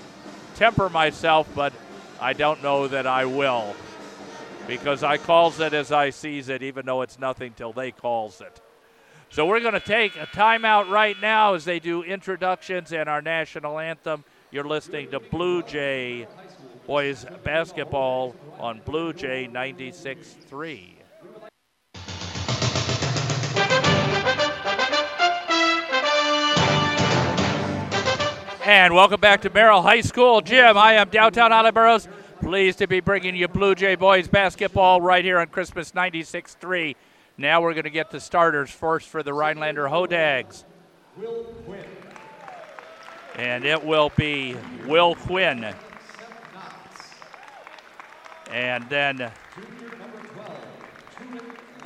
temper 0.56 0.90
myself, 0.90 1.48
but 1.56 1.74
I 2.20 2.34
don't 2.34 2.62
know 2.62 2.88
that 2.88 3.08
I 3.08 3.26
will 3.26 3.76
because 4.68 5.04
I 5.04 5.18
calls 5.18 5.60
it 5.60 5.74
as 5.74 5.92
I 5.92 6.10
sees 6.10 6.50
it, 6.50 6.64
even 6.64 6.86
though 6.86 7.02
it's 7.02 7.20
nothing 7.20 7.54
till 7.56 7.74
they 7.74 7.92
calls 7.92 8.42
it. 8.42 8.62
So 9.30 9.46
we're 9.46 9.62
going 9.62 9.74
to 9.74 9.80
take 9.80 10.16
a 10.16 10.28
timeout 10.28 10.90
right 10.90 11.20
now 11.20 11.56
as 11.56 11.66
they 11.66 11.80
do 11.80 12.04
introductions 12.04 12.94
and 12.94 13.10
our 13.10 13.22
national 13.22 13.80
anthem. 13.80 14.24
You're 14.52 14.64
listening 14.64 15.10
to 15.12 15.20
Blue 15.20 15.64
Jay 15.64 16.28
boys 16.86 17.26
basketball 17.44 18.36
on 18.60 18.82
Blue 18.86 19.14
Jay 19.14 19.48
96.3. 19.52 20.90
And 28.66 28.94
welcome 28.94 29.20
back 29.20 29.42
to 29.42 29.50
Merrill 29.50 29.82
High 29.82 30.02
School 30.02 30.42
Gym. 30.42 30.78
I 30.78 30.94
am 30.94 31.10
downtown 31.10 31.52
Burroughs. 31.74 32.08
Pleased 32.42 32.80
to 32.80 32.88
be 32.88 33.00
bringing 33.00 33.36
you 33.36 33.48
Blue 33.48 33.76
Jay 33.76 33.96
boys 33.96 34.28
basketball 34.28 35.02
right 35.02 35.24
here 35.24 35.40
on 35.40 35.48
Christmas 35.48 35.92
96.3. 35.92 36.96
Now 37.38 37.62
we're 37.62 37.74
going 37.74 37.84
to 37.84 37.90
get 37.90 38.12
the 38.12 38.20
starters 38.20 38.70
first 38.70 39.10
for 39.10 39.24
the 39.24 39.34
Rhinelander 39.34 39.86
Hodags. 39.86 40.64
And 43.36 43.66
it 43.66 43.84
will 43.84 44.12
be 44.16 44.56
Will 44.86 45.16
Quinn. 45.16 45.74
And 48.54 48.88
then 48.88 49.32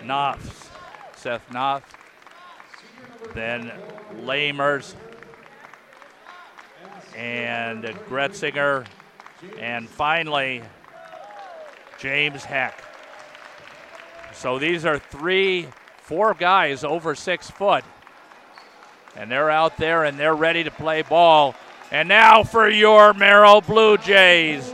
Knopf, 0.03 0.69
Seth 1.15 1.49
Knopf. 1.49 1.84
Then 3.34 3.71
Lamers 4.19 4.95
and 7.15 7.86
Gretzinger. 8.10 8.86
And 9.58 9.88
finally, 9.88 10.62
James 11.99 12.43
Heck. 12.43 12.84
So 14.34 14.60
these 14.60 14.86
are 14.86 14.99
three, 14.99 15.67
four 15.99 16.34
guys 16.34 16.84
over 16.84 17.15
six 17.15 17.49
foot. 17.49 17.86
And 19.15 19.32
they're 19.32 19.49
out 19.49 19.77
there 19.77 20.03
and 20.03 20.19
they're 20.19 20.36
ready 20.36 20.65
to 20.65 20.71
play 20.71 21.01
ball. 21.01 21.56
And 21.91 22.10
now 22.10 22.43
for 22.43 22.69
your 22.69 23.13
Merrill 23.13 23.62
Blue 23.62 23.97
Jays. 23.97 24.73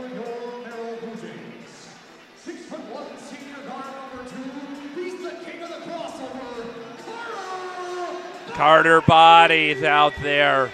Carter 8.54 9.00
Bodies 9.00 9.82
out 9.82 10.12
there. 10.22 10.70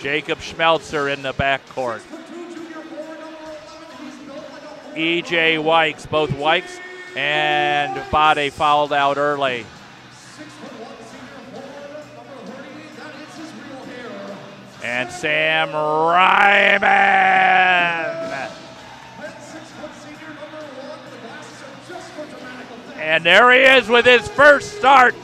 Jacob 0.00 0.38
Schmelzer 0.38 1.12
in 1.12 1.20
the 1.22 1.34
backcourt. 1.34 2.00
EJ 4.94 5.62
Wykes, 5.62 6.08
both 6.08 6.30
Wykes 6.30 6.78
and 7.14 7.94
Bade 8.10 8.50
fouled 8.52 8.94
out 8.94 9.18
early. 9.18 9.66
And 14.82 15.10
Sam 15.10 15.72
Ryman. 15.72 17.38
And 22.98 23.24
there 23.24 23.52
he 23.52 23.60
is 23.60 23.88
with 23.88 24.04
his 24.04 24.26
first 24.28 24.76
start, 24.76 25.14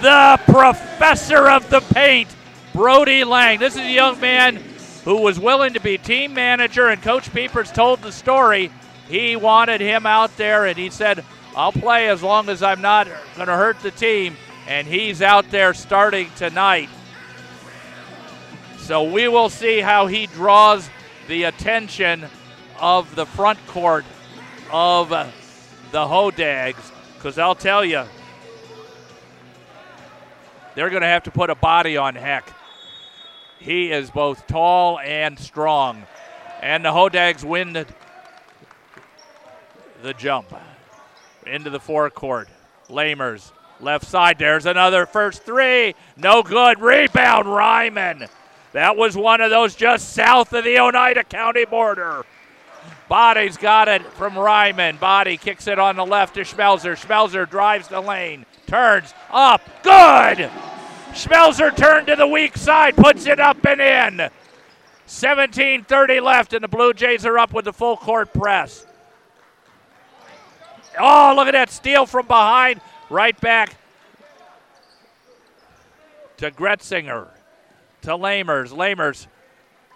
the 0.00 0.40
professor 0.46 1.48
of 1.48 1.68
the 1.68 1.80
paint, 1.80 2.28
Brody 2.72 3.22
Lang. 3.22 3.58
This 3.58 3.74
is 3.74 3.82
a 3.82 3.90
young 3.90 4.18
man 4.18 4.56
who 5.04 5.20
was 5.20 5.38
willing 5.38 5.74
to 5.74 5.80
be 5.80 5.98
team 5.98 6.32
manager, 6.32 6.88
and 6.88 7.02
Coach 7.02 7.32
Pieper's 7.32 7.70
told 7.70 8.00
the 8.00 8.12
story. 8.12 8.70
He 9.08 9.36
wanted 9.36 9.80
him 9.80 10.06
out 10.06 10.36
there, 10.36 10.66
and 10.66 10.78
he 10.78 10.90
said, 10.90 11.24
I'll 11.54 11.72
play 11.72 12.08
as 12.08 12.22
long 12.22 12.48
as 12.48 12.62
I'm 12.62 12.80
not 12.80 13.08
going 13.36 13.48
to 13.48 13.56
hurt 13.56 13.80
the 13.80 13.90
team. 13.90 14.36
And 14.66 14.86
he's 14.86 15.22
out 15.22 15.50
there 15.50 15.74
starting 15.74 16.30
tonight. 16.36 16.88
So 18.78 19.04
we 19.04 19.28
will 19.28 19.48
see 19.48 19.80
how 19.80 20.06
he 20.06 20.26
draws 20.26 20.88
the 21.26 21.44
attention 21.44 22.26
of 22.80 23.14
the 23.14 23.26
front 23.26 23.58
court 23.66 24.04
of 24.72 25.08
the 25.08 26.06
Hodags. 26.06 26.92
Because 27.18 27.36
I'll 27.36 27.56
tell 27.56 27.84
you, 27.84 28.04
they're 30.76 30.88
going 30.88 31.02
to 31.02 31.08
have 31.08 31.24
to 31.24 31.32
put 31.32 31.50
a 31.50 31.56
body 31.56 31.96
on 31.96 32.14
Heck. 32.14 32.54
He 33.58 33.90
is 33.90 34.08
both 34.08 34.46
tall 34.46 35.00
and 35.00 35.36
strong. 35.36 36.04
And 36.62 36.84
the 36.84 36.90
Hodags 36.90 37.42
win 37.42 37.72
the, 37.72 37.86
the 40.02 40.14
jump 40.14 40.54
into 41.44 41.70
the 41.70 41.80
forecourt. 41.80 42.48
Lamers, 42.88 43.50
left 43.80 44.06
side. 44.06 44.38
There's 44.38 44.66
another 44.66 45.04
first 45.04 45.42
three. 45.42 45.96
No 46.16 46.44
good. 46.44 46.80
Rebound, 46.80 47.52
Ryman. 47.52 48.28
That 48.74 48.96
was 48.96 49.16
one 49.16 49.40
of 49.40 49.50
those 49.50 49.74
just 49.74 50.10
south 50.14 50.52
of 50.52 50.62
the 50.62 50.78
Oneida 50.78 51.24
County 51.24 51.64
border. 51.64 52.24
Body's 53.08 53.56
got 53.56 53.88
it 53.88 54.02
from 54.02 54.38
Ryman. 54.38 54.98
Body 54.98 55.36
kicks 55.36 55.66
it 55.66 55.78
on 55.78 55.96
the 55.96 56.04
left 56.04 56.34
to 56.34 56.40
Schmelzer. 56.40 56.94
Schmelzer 56.94 57.48
drives 57.48 57.88
the 57.88 58.00
lane, 58.00 58.44
turns 58.66 59.14
up. 59.30 59.62
Good! 59.82 60.50
Schmelzer 61.12 61.74
turned 61.74 62.06
to 62.08 62.16
the 62.16 62.26
weak 62.26 62.56
side, 62.56 62.96
puts 62.96 63.26
it 63.26 63.40
up 63.40 63.64
and 63.64 63.80
in. 63.80 64.30
17:30 65.06 66.20
left, 66.20 66.52
and 66.52 66.62
the 66.62 66.68
Blue 66.68 66.92
Jays 66.92 67.24
are 67.24 67.38
up 67.38 67.54
with 67.54 67.64
the 67.64 67.72
full 67.72 67.96
court 67.96 68.32
press. 68.34 68.86
Oh, 70.98 71.32
look 71.34 71.48
at 71.48 71.52
that 71.52 71.70
steal 71.70 72.04
from 72.04 72.26
behind. 72.26 72.80
Right 73.08 73.38
back 73.40 73.74
to 76.36 76.50
Gretzinger. 76.50 77.28
To 78.02 78.10
Lamers. 78.10 78.70
Lamers 78.70 79.26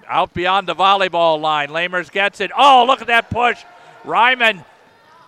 out 0.09 0.35
beyond 0.35 0.69
the 0.69 0.75
volleyball 0.75 1.41
line. 1.41 1.69
Lamers 1.69 2.11
gets 2.11 2.41
it. 2.41 2.51
Oh, 2.57 2.85
look 2.87 3.01
at 3.01 3.07
that 3.07 3.31
push. 3.31 3.63
Ryman 4.05 4.65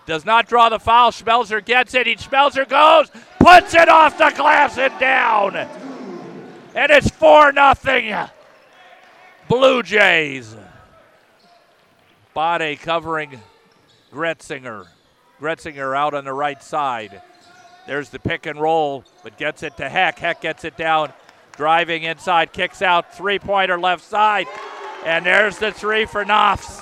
does 0.05 0.25
not 0.25 0.47
draw 0.47 0.69
the 0.69 0.79
foul. 0.79 1.11
Schmelzer 1.11 1.63
gets 1.63 1.93
it. 1.93 2.07
He 2.07 2.15
Schmelzer 2.15 2.67
goes, 2.67 3.09
puts 3.39 3.73
it 3.73 3.89
off 3.89 4.17
the 4.17 4.31
glass 4.35 4.77
and 4.77 4.97
down. 4.99 5.55
And 5.55 6.91
it's 6.91 7.09
4 7.09 7.51
nothing. 7.53 8.13
Blue 9.47 9.81
Jays. 9.81 10.55
Bade 12.33 12.79
covering 12.81 13.41
Gretzinger. 14.11 14.87
Gretzinger 15.39 15.95
out 15.95 16.13
on 16.13 16.25
the 16.25 16.33
right 16.33 16.61
side. 16.61 17.21
There's 17.87 18.09
the 18.09 18.19
pick 18.19 18.45
and 18.45 18.59
roll, 18.59 19.03
but 19.23 19.37
gets 19.37 19.63
it 19.63 19.77
to 19.77 19.87
Heck. 19.87 20.19
Heck 20.19 20.41
gets 20.41 20.65
it 20.65 20.75
down, 20.75 21.13
driving 21.57 22.03
inside, 22.03 22.53
kicks 22.53 22.81
out, 22.81 23.15
three 23.15 23.39
pointer 23.39 23.79
left 23.79 24.03
side. 24.03 24.47
And 25.05 25.25
there's 25.25 25.57
the 25.57 25.71
three 25.71 26.05
for 26.05 26.25
Knopfs. 26.25 26.81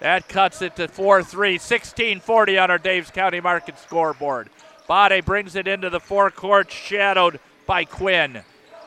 That 0.00 0.28
cuts 0.28 0.62
it 0.62 0.74
to 0.76 0.88
4 0.88 1.22
3, 1.22 1.58
16 1.58 2.20
40 2.20 2.58
on 2.58 2.70
our 2.70 2.78
Daves 2.78 3.12
County 3.12 3.40
Market 3.40 3.78
scoreboard. 3.78 4.50
Bade 4.88 5.24
brings 5.24 5.54
it 5.54 5.68
into 5.68 5.90
the 5.90 6.00
forecourt, 6.00 6.70
shadowed 6.70 7.38
by 7.66 7.84
Quinn. 7.84 8.42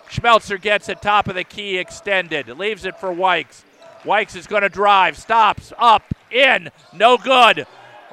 Schmelzer 0.09 0.61
gets 0.61 0.89
it 0.89 1.01
top 1.01 1.27
of 1.27 1.35
the 1.35 1.43
key 1.43 1.77
extended, 1.77 2.47
leaves 2.49 2.85
it 2.85 2.99
for 2.99 3.09
Wykes. 3.09 3.63
Wykes 4.03 4.35
is 4.35 4.45
going 4.45 4.61
to 4.61 4.69
drive, 4.69 5.17
stops, 5.17 5.73
up, 5.77 6.03
in, 6.29 6.69
no 6.93 7.17
good. 7.17 7.65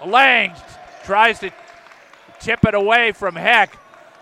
Lang 0.06 0.52
tries 1.04 1.40
to 1.40 1.50
tip 2.40 2.64
it 2.64 2.74
away 2.74 3.12
from 3.12 3.34
Heck. 3.34 3.76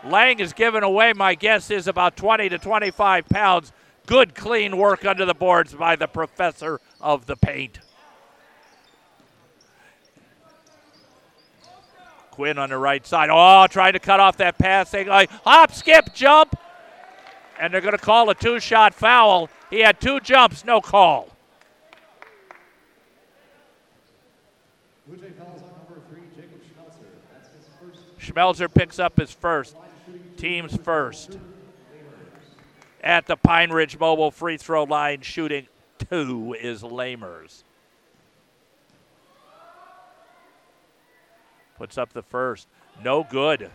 Lang 0.05 0.41
is 0.41 0.53
given 0.53 0.83
away, 0.83 1.13
my 1.13 1.35
guess 1.35 1.71
is 1.71 1.87
about 1.87 2.17
20 2.17 2.49
to 2.49 2.59
25 2.59 3.29
pounds. 3.29 3.73
Good, 4.07 4.35
clean 4.35 4.77
work 4.77 5.05
under 5.05 5.25
the 5.25 5.35
boards 5.35 5.75
by 5.75 5.97
the 5.97 6.09
professor 6.09 6.81
of 7.01 7.27
the 7.27 7.37
paint. 7.37 7.79
Quinn 12.31 12.59
on 12.59 12.71
the 12.71 12.79
right 12.79 13.07
side. 13.07 13.29
Oh, 13.31 13.67
trying 13.69 13.93
to 13.93 13.99
cut 13.99 14.19
off 14.19 14.39
that 14.39 14.59
passing. 14.59 15.09
Like 15.09 15.31
hop, 15.45 15.73
skip, 15.73 16.15
jump. 16.15 16.59
And 17.61 17.75
they're 17.75 17.83
going 17.83 17.93
to 17.93 17.99
call 17.99 18.31
a 18.31 18.35
two 18.35 18.59
shot 18.59 18.95
foul. 18.95 19.51
He 19.69 19.81
had 19.81 20.01
two 20.01 20.21
jumps, 20.21 20.65
no 20.65 20.81
call. 20.81 21.29
Schmelzer 28.19 28.73
picks 28.73 28.99
up 28.99 29.19
his 29.19 29.33
first, 29.33 29.77
team's 30.41 30.77
first. 30.77 31.39
At 33.03 33.27
the 33.27 33.37
Pine 33.37 33.71
Ridge 33.71 33.99
Mobile 33.99 34.31
free 34.31 34.57
throw 34.57 34.85
line, 34.85 35.21
shooting 35.21 35.67
two 35.99 36.57
is 36.59 36.83
Lamers. 36.83 37.63
Puts 41.77 41.97
up 41.99 42.13
the 42.13 42.23
first. 42.23 42.69
No 43.03 43.25
good. 43.29 43.71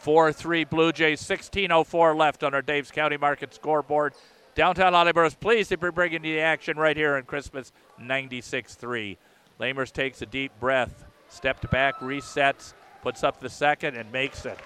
4 0.00 0.32
3 0.32 0.64
Blue 0.64 0.92
Jays, 0.92 1.20
16.04 1.22 2.16
left 2.16 2.42
on 2.42 2.54
our 2.54 2.62
Daves 2.62 2.90
County 2.90 3.18
Market 3.18 3.54
scoreboard. 3.54 4.14
Downtown 4.54 4.94
Attleboro 4.94 5.26
is 5.26 5.34
pleased 5.34 5.68
to 5.70 5.76
be 5.76 5.90
bringing 5.90 6.24
you 6.24 6.36
the 6.36 6.40
action 6.40 6.78
right 6.78 6.96
here 6.96 7.16
on 7.16 7.24
Christmas 7.24 7.72
96 7.98 8.74
3. 8.74 9.18
Lamers 9.60 9.92
takes 9.92 10.22
a 10.22 10.26
deep 10.26 10.52
breath, 10.58 11.04
stepped 11.28 11.70
back, 11.70 12.00
resets, 12.00 12.72
puts 13.02 13.24
up 13.24 13.40
the 13.40 13.48
second, 13.48 13.96
and 13.96 14.10
makes 14.12 14.44
it. 14.44 14.58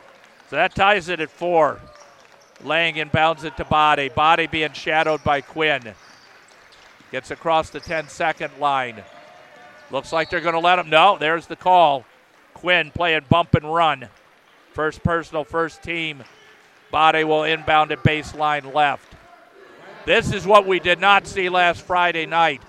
So 0.50 0.56
that 0.56 0.74
ties 0.74 1.08
it 1.08 1.20
at 1.20 1.30
four. 1.30 1.80
Lang 2.62 2.94
inbounds 2.94 3.44
it 3.44 3.56
to 3.56 3.64
Body. 3.64 4.08
Body 4.08 4.46
being 4.46 4.72
shadowed 4.72 5.22
by 5.24 5.40
Quinn. 5.40 5.94
Gets 7.10 7.30
across 7.30 7.70
the 7.70 7.80
10 7.80 8.08
second 8.08 8.52
line. 8.58 9.02
Looks 9.90 10.12
like 10.12 10.30
they're 10.30 10.40
going 10.40 10.54
to 10.54 10.60
let 10.60 10.78
him. 10.78 10.90
No, 10.90 11.18
there's 11.18 11.46
the 11.46 11.56
call. 11.56 12.04
Quinn 12.54 12.90
playing 12.90 13.22
bump 13.28 13.54
and 13.54 13.72
run. 13.72 14.08
First 14.72 15.02
personal, 15.02 15.44
first 15.44 15.82
team. 15.82 16.24
Body 16.90 17.24
will 17.24 17.44
inbound 17.44 17.92
at 17.92 18.02
baseline 18.02 18.72
left. 18.74 19.14
This 20.06 20.32
is 20.32 20.46
what 20.46 20.66
we 20.66 20.80
did 20.80 21.00
not 21.00 21.26
see 21.26 21.48
last 21.48 21.82
Friday 21.82 22.26
night. 22.26 22.62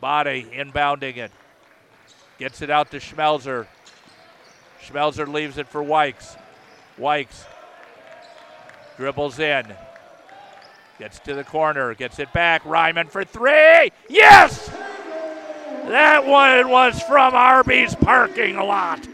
Body 0.00 0.46
inbounding 0.52 1.16
it. 1.16 1.32
Gets 2.38 2.62
it 2.62 2.70
out 2.70 2.90
to 2.90 2.98
Schmelzer. 2.98 3.66
Schmelzer 4.82 5.26
leaves 5.26 5.58
it 5.58 5.68
for 5.68 5.82
Wykes. 5.82 6.36
Wykes 6.98 7.44
dribbles 8.96 9.38
in. 9.38 9.66
Gets 10.98 11.18
to 11.20 11.34
the 11.34 11.44
corner, 11.44 11.94
gets 11.94 12.18
it 12.18 12.32
back. 12.32 12.64
Ryman 12.64 13.08
for 13.08 13.24
three. 13.24 13.92
Yes! 14.08 14.68
That 15.88 16.26
one 16.26 16.68
was 16.68 17.00
from 17.02 17.34
Arby's 17.34 17.94
parking 17.94 18.56
lot. 18.56 19.06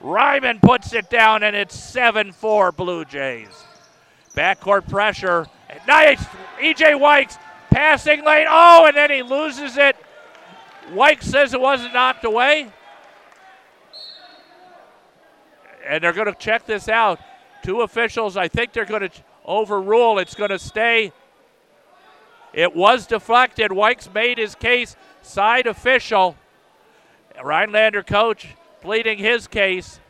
Ryman 0.00 0.60
puts 0.60 0.92
it 0.94 1.10
down, 1.10 1.42
and 1.42 1.54
it's 1.54 1.74
7 1.74 2.32
4 2.32 2.72
Blue 2.72 3.04
Jays. 3.04 3.48
Backcourt 4.34 4.88
pressure. 4.88 5.46
Nice. 5.86 6.24
EJ 6.60 6.98
Wykes 6.98 7.38
passing 7.70 8.24
lane. 8.24 8.46
Oh, 8.48 8.86
and 8.86 8.96
then 8.96 9.10
he 9.10 9.22
loses 9.22 9.76
it. 9.76 9.96
Wykes 10.92 11.24
says 11.24 11.54
it 11.54 11.60
wasn't 11.60 11.92
knocked 11.94 12.24
away. 12.24 12.70
And 15.86 16.02
they're 16.02 16.12
going 16.12 16.26
to 16.26 16.38
check 16.38 16.66
this 16.66 16.88
out. 16.88 17.20
Two 17.62 17.80
officials, 17.80 18.36
I 18.36 18.48
think 18.48 18.72
they're 18.72 18.84
going 18.84 19.08
to 19.08 19.10
overrule. 19.44 20.18
It's 20.18 20.34
going 20.34 20.50
to 20.50 20.58
stay. 20.58 21.12
It 22.52 22.74
was 22.74 23.06
deflected. 23.06 23.70
Wykes 23.70 24.12
made 24.12 24.38
his 24.38 24.54
case. 24.54 24.96
Side 25.22 25.66
official. 25.66 26.36
Rhinelander 27.42 28.02
coach 28.02 28.48
pleading 28.80 29.18
his 29.18 29.46
case. 29.46 30.00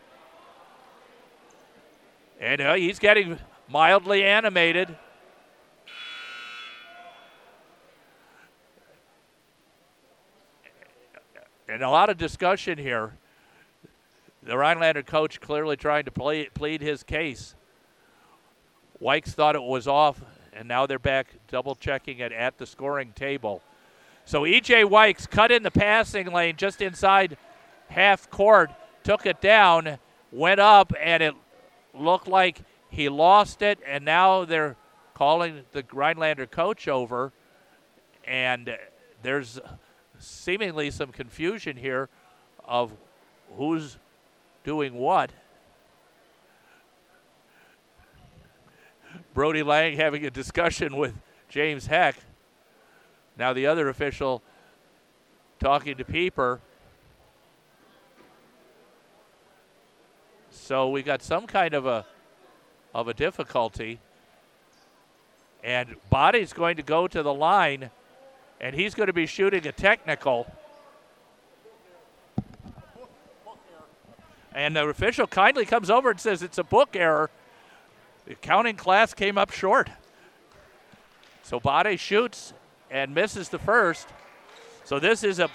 And 2.40 2.60
uh, 2.60 2.74
he's 2.74 2.98
getting 2.98 3.38
mildly 3.68 4.24
animated. 4.24 4.96
And 11.68 11.82
a 11.82 11.90
lot 11.90 12.08
of 12.08 12.16
discussion 12.16 12.78
here. 12.78 13.12
The 14.42 14.56
Rhinelander 14.56 15.02
coach 15.02 15.38
clearly 15.38 15.76
trying 15.76 16.04
to 16.06 16.10
play, 16.10 16.46
plead 16.46 16.80
his 16.80 17.02
case. 17.02 17.54
Wykes 19.02 19.28
thought 19.28 19.54
it 19.54 19.62
was 19.62 19.86
off, 19.86 20.22
and 20.54 20.66
now 20.66 20.86
they're 20.86 20.98
back 20.98 21.26
double 21.46 21.74
checking 21.74 22.20
it 22.20 22.32
at 22.32 22.56
the 22.56 22.64
scoring 22.64 23.12
table. 23.14 23.62
So 24.24 24.42
EJ 24.42 24.84
Wykes 24.84 25.28
cut 25.28 25.52
in 25.52 25.62
the 25.62 25.70
passing 25.70 26.32
lane 26.32 26.56
just 26.56 26.80
inside 26.80 27.36
half 27.88 28.30
court, 28.30 28.70
took 29.04 29.26
it 29.26 29.42
down, 29.42 29.98
went 30.32 30.60
up, 30.60 30.92
and 30.98 31.22
it 31.22 31.34
looked 31.92 32.28
like 32.28 32.62
he 32.88 33.10
lost 33.10 33.60
it, 33.60 33.78
and 33.86 34.06
now 34.06 34.46
they're 34.46 34.76
calling 35.12 35.64
the 35.72 35.84
Rhinelander 35.92 36.46
coach 36.46 36.88
over, 36.88 37.32
and 38.24 38.74
there's 39.22 39.60
seemingly 40.18 40.90
some 40.90 41.12
confusion 41.12 41.76
here 41.76 42.08
of 42.64 42.92
who's 43.56 43.98
doing 44.64 44.94
what. 44.94 45.30
Brody 49.34 49.62
Lang 49.62 49.96
having 49.96 50.24
a 50.26 50.30
discussion 50.30 50.96
with 50.96 51.14
James 51.48 51.86
Heck. 51.86 52.16
Now 53.38 53.52
the 53.52 53.66
other 53.66 53.88
official 53.88 54.42
talking 55.60 55.96
to 55.96 56.04
Pieper. 56.04 56.60
So 60.50 60.90
we 60.90 61.02
got 61.02 61.22
some 61.22 61.46
kind 61.46 61.74
of 61.74 61.86
a 61.86 62.04
of 62.94 63.08
a 63.08 63.14
difficulty. 63.14 64.00
And 65.62 65.96
Body's 66.10 66.52
going 66.52 66.76
to 66.76 66.82
go 66.82 67.08
to 67.08 67.22
the 67.22 67.34
line, 67.34 67.90
and 68.60 68.74
he's 68.74 68.94
going 68.94 69.06
to 69.06 69.12
be 69.12 69.26
shooting 69.26 69.66
a 69.66 69.72
technical. 69.72 70.46
And 74.52 74.74
the 74.74 74.88
official 74.88 75.26
kindly 75.26 75.64
comes 75.64 75.90
over 75.90 76.10
and 76.10 76.20
says 76.20 76.42
it's 76.42 76.58
a 76.58 76.64
book 76.64 76.96
error. 76.96 77.30
The 78.26 78.34
counting 78.34 78.76
class 78.76 79.14
came 79.14 79.38
up 79.38 79.52
short. 79.52 79.88
So 81.42 81.60
Bade 81.60 81.98
shoots 82.00 82.52
and 82.90 83.14
misses 83.14 83.48
the 83.48 83.58
first. 83.58 84.08
So 84.84 84.98
this 84.98 85.22
is 85.22 85.38
a, 85.38 85.48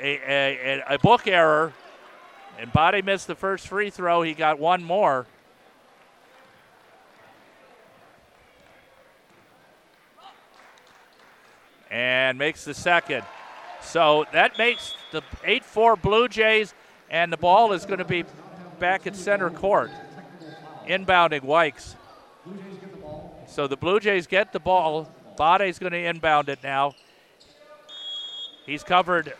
a, 0.00 0.82
a, 0.88 0.94
a 0.94 0.98
book 0.98 1.26
error. 1.26 1.72
And 2.58 2.72
Bade 2.72 3.04
missed 3.04 3.26
the 3.26 3.34
first 3.34 3.68
free 3.68 3.90
throw. 3.90 4.22
He 4.22 4.34
got 4.34 4.58
one 4.58 4.84
more. 4.84 5.26
And 11.90 12.38
makes 12.38 12.64
the 12.64 12.74
second. 12.74 13.24
So 13.82 14.26
that 14.32 14.58
makes 14.58 14.94
the 15.12 15.22
8 15.44 15.64
4 15.64 15.96
Blue 15.96 16.28
Jays, 16.28 16.74
and 17.10 17.32
the 17.32 17.36
ball 17.36 17.72
is 17.72 17.84
going 17.86 17.98
to 17.98 18.04
be 18.04 18.24
back 18.78 19.06
at 19.06 19.16
center 19.16 19.50
court. 19.50 19.90
Inbounding 20.86 21.42
Wykes. 21.42 21.94
So 23.46 23.66
the 23.66 23.76
Blue 23.76 24.00
Jays 24.00 24.26
get 24.26 24.52
the 24.52 24.60
ball. 24.60 25.10
Bade's 25.36 25.78
going 25.78 25.92
to 25.92 25.98
inbound 25.98 26.48
it 26.48 26.58
now. 26.62 26.94
He's 28.66 28.82
covered. 28.82 29.34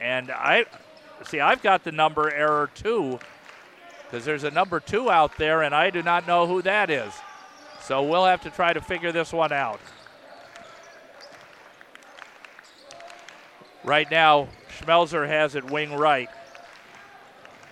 And 0.00 0.30
I 0.30 0.66
see, 1.26 1.40
I've 1.40 1.62
got 1.62 1.84
the 1.84 1.92
number 1.92 2.32
error 2.32 2.70
two 2.74 3.18
because 4.04 4.24
there's 4.24 4.44
a 4.44 4.50
number 4.50 4.80
two 4.80 5.10
out 5.10 5.36
there, 5.38 5.62
and 5.62 5.74
I 5.74 5.90
do 5.90 6.02
not 6.02 6.26
know 6.26 6.46
who 6.46 6.62
that 6.62 6.90
is. 6.90 7.12
So 7.82 8.02
we'll 8.02 8.26
have 8.26 8.42
to 8.42 8.50
try 8.50 8.72
to 8.72 8.80
figure 8.80 9.10
this 9.10 9.32
one 9.32 9.52
out. 9.52 9.80
Right 13.84 14.10
now, 14.10 14.48
Schmelzer 14.78 15.26
has 15.26 15.54
it 15.54 15.64
wing 15.64 15.92
right. 15.94 16.28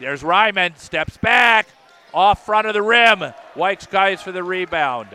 There's 0.01 0.23
Ryman, 0.23 0.77
steps 0.77 1.17
back, 1.19 1.69
off 2.13 2.45
front 2.45 2.67
of 2.67 2.75
the 2.75 2.83
rim. 2.83 3.21
Wykes 3.55 3.89
guys 3.89 4.23
for 4.23 4.33
the 4.33 4.43
rebound. 4.43 5.09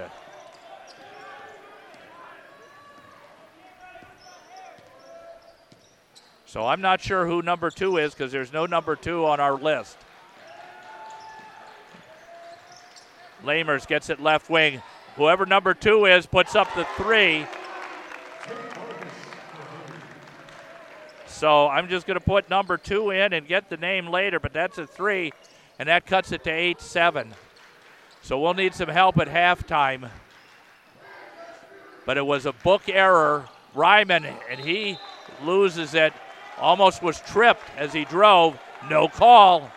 So 6.46 6.66
I'm 6.66 6.80
not 6.80 7.02
sure 7.02 7.26
who 7.26 7.42
number 7.42 7.70
two 7.70 7.98
is 7.98 8.14
because 8.14 8.32
there's 8.32 8.54
no 8.54 8.66
number 8.66 8.96
two 8.96 9.26
on 9.26 9.42
our 9.42 9.56
list. 9.56 9.98
Lamers 13.44 13.86
gets 13.86 14.10
it 14.10 14.22
left 14.22 14.50
wing. 14.50 14.82
Whoever 15.18 15.46
number 15.46 15.74
two 15.74 16.06
is 16.06 16.26
puts 16.26 16.56
up 16.56 16.74
the 16.74 16.86
three. 16.96 17.46
So 21.36 21.68
I'm 21.68 21.90
just 21.90 22.08
going 22.08 22.18
to 22.18 22.26
put 22.26 22.50
number 22.50 22.78
two 22.78 23.10
in 23.10 23.34
and 23.34 23.46
get 23.46 23.70
the 23.70 23.76
name 23.76 24.08
later, 24.08 24.40
but 24.40 24.54
that's 24.54 24.78
a 24.78 24.88
three, 24.88 25.34
and 25.78 25.90
that 25.90 26.06
cuts 26.06 26.32
it 26.32 26.46
to 26.46 26.50
8 26.50 26.80
7. 26.80 27.34
So 28.22 28.40
we'll 28.40 28.54
need 28.54 28.74
some 28.74 28.88
help 28.88 29.18
at 29.18 29.28
halftime. 29.28 30.10
But 32.06 32.16
it 32.16 32.26
was 32.26 32.46
a 32.46 32.54
book 32.54 32.84
error. 32.88 33.50
Ryman, 33.74 34.26
and 34.50 34.62
he 34.62 34.98
loses 35.44 35.94
it. 35.94 36.14
Almost 36.58 37.04
was 37.04 37.20
tripped 37.20 37.70
as 37.76 37.92
he 37.92 38.06
drove. 38.06 38.58
No 38.90 39.10
call. 39.10 39.70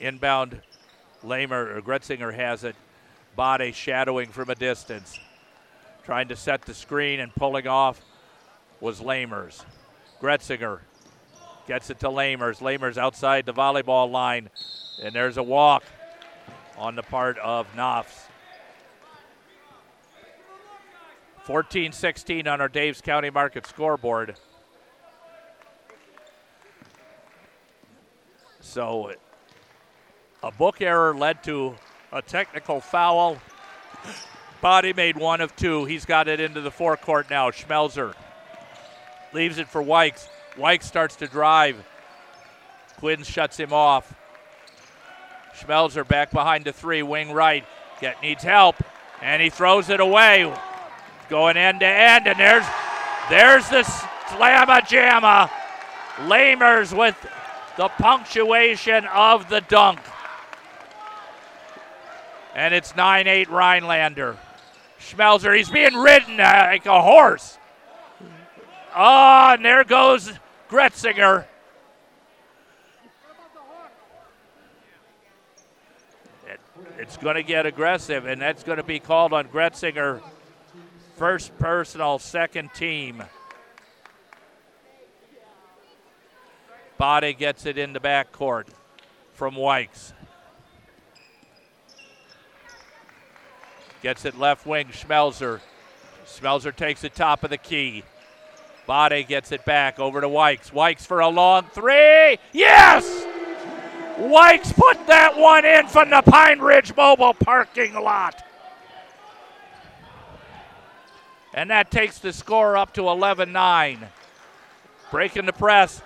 Inbound 0.00 0.62
Lamer 1.22 1.76
or 1.76 1.82
Gretzinger 1.82 2.34
has 2.34 2.64
it. 2.64 2.76
Body 3.36 3.72
shadowing 3.72 4.30
from 4.30 4.50
a 4.50 4.54
distance. 4.54 5.18
Trying 6.04 6.28
to 6.28 6.36
set 6.36 6.62
the 6.62 6.74
screen 6.74 7.20
and 7.20 7.34
pulling 7.34 7.66
off 7.66 8.00
was 8.80 9.00
Lamers. 9.00 9.64
Gretzinger 10.20 10.80
gets 11.66 11.90
it 11.90 12.00
to 12.00 12.08
Lamers. 12.08 12.60
Lamers 12.60 12.96
outside 12.96 13.46
the 13.46 13.54
volleyball 13.54 14.10
line. 14.10 14.50
And 15.02 15.14
there's 15.14 15.36
a 15.36 15.42
walk 15.42 15.84
on 16.76 16.96
the 16.96 17.02
part 17.02 17.38
of 17.38 17.66
Knopfs. 17.76 18.26
14 21.44 21.92
16 21.92 22.46
on 22.46 22.60
our 22.60 22.68
Daves 22.68 23.02
County 23.02 23.30
Market 23.30 23.66
scoreboard. 23.66 24.36
So 28.60 29.12
a 30.42 30.52
book 30.52 30.80
error 30.80 31.14
led 31.14 31.42
to 31.44 31.74
a 32.12 32.22
technical 32.22 32.80
foul. 32.80 33.38
Body 34.60 34.92
made 34.92 35.16
one 35.16 35.40
of 35.40 35.54
two. 35.56 35.84
He's 35.84 36.04
got 36.04 36.28
it 36.28 36.40
into 36.40 36.60
the 36.60 36.70
forecourt 36.70 37.30
now. 37.30 37.50
Schmelzer 37.50 38.14
leaves 39.32 39.58
it 39.58 39.68
for 39.68 39.82
Wykes. 39.82 40.28
Wykes 40.56 40.84
starts 40.84 41.16
to 41.16 41.26
drive. 41.26 41.76
Quinn 42.98 43.22
shuts 43.22 43.56
him 43.56 43.72
off. 43.72 44.12
Schmelzer 45.56 46.06
back 46.06 46.30
behind 46.30 46.64
the 46.64 46.72
three, 46.72 47.02
wing 47.02 47.32
right. 47.32 47.64
Get 48.00 48.20
needs 48.22 48.44
help, 48.44 48.76
and 49.20 49.42
he 49.42 49.50
throws 49.50 49.88
it 49.90 50.00
away. 50.00 50.52
Going 51.28 51.56
end 51.56 51.80
to 51.80 51.86
end, 51.86 52.26
and 52.26 52.38
there's 52.38 52.64
there's 53.28 53.68
the 53.68 53.82
slamma 53.82 54.80
jamma. 54.82 55.50
Lamers 56.26 56.96
with 56.96 57.16
the 57.76 57.88
punctuation 57.88 59.04
of 59.06 59.48
the 59.48 59.60
dunk. 59.62 60.00
And 62.58 62.74
it's 62.74 62.96
9 62.96 63.28
8 63.28 63.50
Rhinelander. 63.50 64.36
Schmelzer, 64.98 65.56
he's 65.56 65.70
being 65.70 65.94
ridden 65.94 66.38
like 66.38 66.86
a 66.86 67.00
horse. 67.00 67.56
Oh, 68.96 69.52
and 69.52 69.64
there 69.64 69.84
goes 69.84 70.32
Gretzinger. 70.68 71.44
It, 76.48 76.60
it's 76.98 77.16
going 77.16 77.36
to 77.36 77.44
get 77.44 77.64
aggressive, 77.64 78.26
and 78.26 78.42
that's 78.42 78.64
going 78.64 78.78
to 78.78 78.82
be 78.82 78.98
called 78.98 79.32
on 79.32 79.46
Gretzinger. 79.46 80.20
First 81.14 81.56
personal, 81.60 82.18
second 82.18 82.74
team. 82.74 83.22
Body 86.96 87.34
gets 87.34 87.66
it 87.66 87.78
in 87.78 87.92
the 87.92 88.00
backcourt 88.00 88.66
from 89.34 89.54
Wykes. 89.54 90.12
Gets 94.02 94.24
it 94.24 94.38
left 94.38 94.66
wing, 94.66 94.88
Schmelzer. 94.88 95.60
Schmelzer 96.26 96.74
takes 96.74 97.04
it 97.04 97.14
top 97.14 97.44
of 97.44 97.50
the 97.50 97.58
key. 97.58 98.04
Bade 98.86 99.28
gets 99.28 99.52
it 99.52 99.64
back 99.64 99.98
over 99.98 100.20
to 100.20 100.28
Wykes. 100.28 100.70
Wykes 100.70 101.06
for 101.06 101.20
a 101.20 101.28
long 101.28 101.64
three. 101.72 102.38
Yes! 102.52 103.26
Wykes 104.18 104.74
put 104.74 105.06
that 105.06 105.36
one 105.36 105.64
in 105.64 105.86
from 105.88 106.10
the 106.10 106.22
Pine 106.22 106.58
Ridge 106.58 106.94
Mobile 106.96 107.34
parking 107.34 107.94
lot. 107.94 108.44
And 111.54 111.70
that 111.70 111.90
takes 111.90 112.18
the 112.18 112.32
score 112.32 112.76
up 112.76 112.94
to 112.94 113.08
11 113.08 113.52
9. 113.52 114.08
Breaking 115.10 115.46
the 115.46 115.52
press. 115.52 116.02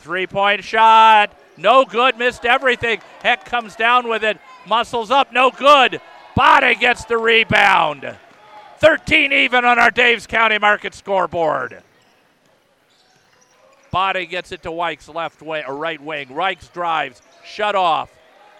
Three 0.00 0.26
point 0.26 0.62
shot. 0.62 1.30
No 1.56 1.84
good. 1.84 2.18
Missed 2.18 2.44
everything. 2.44 3.00
Heck 3.22 3.44
comes 3.44 3.76
down 3.76 4.08
with 4.08 4.22
it. 4.22 4.38
Muscles 4.66 5.10
up. 5.10 5.32
No 5.32 5.50
good. 5.50 6.00
Bade 6.36 6.80
gets 6.80 7.04
the 7.04 7.16
rebound. 7.16 8.16
13 8.78 9.32
even 9.32 9.64
on 9.64 9.78
our 9.78 9.90
Daves 9.90 10.26
County 10.26 10.58
Market 10.58 10.94
scoreboard. 10.94 11.82
Bade 13.92 14.28
gets 14.28 14.50
it 14.50 14.62
to 14.64 14.70
Wykes 14.70 15.12
left 15.14 15.40
way 15.40 15.64
or 15.66 15.76
right 15.76 16.00
wing. 16.00 16.28
Wykes 16.28 16.72
drives, 16.72 17.22
shut 17.44 17.76
off, 17.76 18.10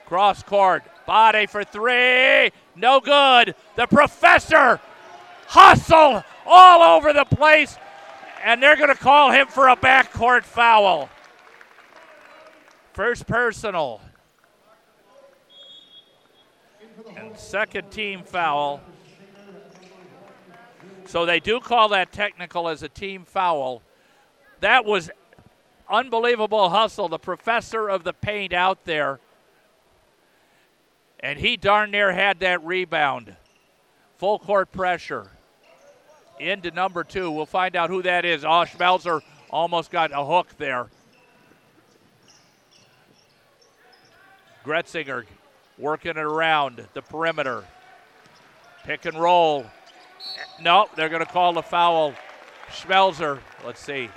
cross 0.06 0.42
court. 0.42 0.84
Bade 1.06 1.50
for 1.50 1.64
three, 1.64 2.52
no 2.76 3.00
good. 3.00 3.54
The 3.76 3.86
professor 3.86 4.80
hustle 5.48 6.22
all 6.46 6.96
over 6.96 7.12
the 7.12 7.24
place, 7.24 7.76
and 8.44 8.62
they're 8.62 8.76
going 8.76 8.88
to 8.88 8.94
call 8.94 9.32
him 9.32 9.48
for 9.48 9.68
a 9.68 9.76
backcourt 9.76 10.44
foul. 10.44 11.10
First 12.92 13.26
personal. 13.26 14.00
And 17.16 17.36
second 17.36 17.90
team 17.90 18.22
foul. 18.24 18.80
So 21.06 21.26
they 21.26 21.40
do 21.40 21.60
call 21.60 21.90
that 21.90 22.12
technical 22.12 22.68
as 22.68 22.82
a 22.82 22.88
team 22.88 23.24
foul. 23.24 23.82
That 24.60 24.84
was 24.84 25.10
unbelievable 25.88 26.70
hustle. 26.70 27.08
The 27.08 27.18
professor 27.18 27.88
of 27.88 28.04
the 28.04 28.12
paint 28.12 28.52
out 28.52 28.84
there. 28.84 29.20
And 31.20 31.38
he 31.38 31.56
darn 31.56 31.90
near 31.90 32.12
had 32.12 32.40
that 32.40 32.64
rebound. 32.64 33.36
Full 34.18 34.38
court 34.38 34.72
pressure. 34.72 35.30
Into 36.40 36.70
number 36.70 37.04
two. 37.04 37.30
We'll 37.30 37.46
find 37.46 37.76
out 37.76 37.90
who 37.90 38.02
that 38.02 38.24
is. 38.24 38.44
Oh, 38.44 38.64
Schmelzer 38.64 39.20
almost 39.50 39.90
got 39.90 40.10
a 40.12 40.24
hook 40.24 40.48
there. 40.58 40.88
Gretzinger 44.64 45.24
working 45.78 46.12
it 46.12 46.18
around 46.18 46.86
the 46.94 47.02
perimeter. 47.02 47.64
Pick 48.84 49.06
and 49.06 49.18
roll. 49.18 49.66
No, 50.60 50.86
they're 50.96 51.08
going 51.08 51.24
to 51.24 51.30
call 51.30 51.52
the 51.52 51.62
foul. 51.62 52.14
Schmelzer, 52.70 53.38
let's 53.64 53.80
see. 53.80 54.08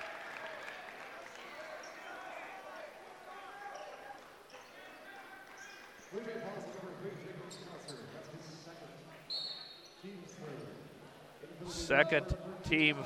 Second 11.70 12.36
team, 12.66 12.98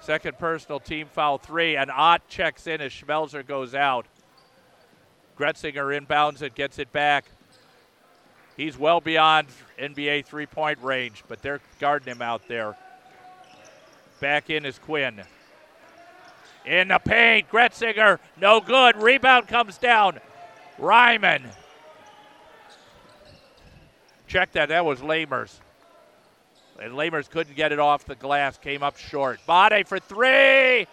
second 0.00 0.36
personal 0.38 0.80
team 0.80 1.06
foul 1.06 1.38
three, 1.38 1.76
and 1.76 1.90
Ott 1.90 2.26
checks 2.28 2.66
in 2.66 2.80
as 2.80 2.92
Schmelzer 2.92 3.46
goes 3.46 3.74
out. 3.74 4.06
Gretzinger 5.38 5.96
inbounds 5.96 6.42
it, 6.42 6.54
gets 6.54 6.78
it 6.78 6.92
back. 6.92 7.26
He's 8.56 8.78
well 8.78 9.00
beyond 9.00 9.48
NBA 9.78 10.26
three 10.26 10.46
point 10.46 10.78
range, 10.82 11.24
but 11.28 11.42
they're 11.42 11.60
guarding 11.80 12.12
him 12.12 12.22
out 12.22 12.46
there. 12.46 12.76
Back 14.20 14.50
in 14.50 14.64
is 14.64 14.78
Quinn. 14.78 15.22
In 16.64 16.88
the 16.88 16.98
paint, 16.98 17.50
Gretzinger, 17.50 18.18
no 18.40 18.60
good. 18.60 18.96
Rebound 18.96 19.48
comes 19.48 19.76
down. 19.76 20.20
Ryman. 20.78 21.42
Check 24.26 24.52
that, 24.52 24.70
that 24.70 24.84
was 24.84 25.00
Lamers. 25.00 25.60
And 26.80 26.94
Lamers 26.94 27.28
couldn't 27.28 27.54
get 27.54 27.70
it 27.70 27.78
off 27.78 28.04
the 28.04 28.14
glass, 28.14 28.56
came 28.56 28.82
up 28.82 28.96
short. 28.96 29.40
Bade 29.46 29.86
for 29.86 29.98
three. 29.98 30.86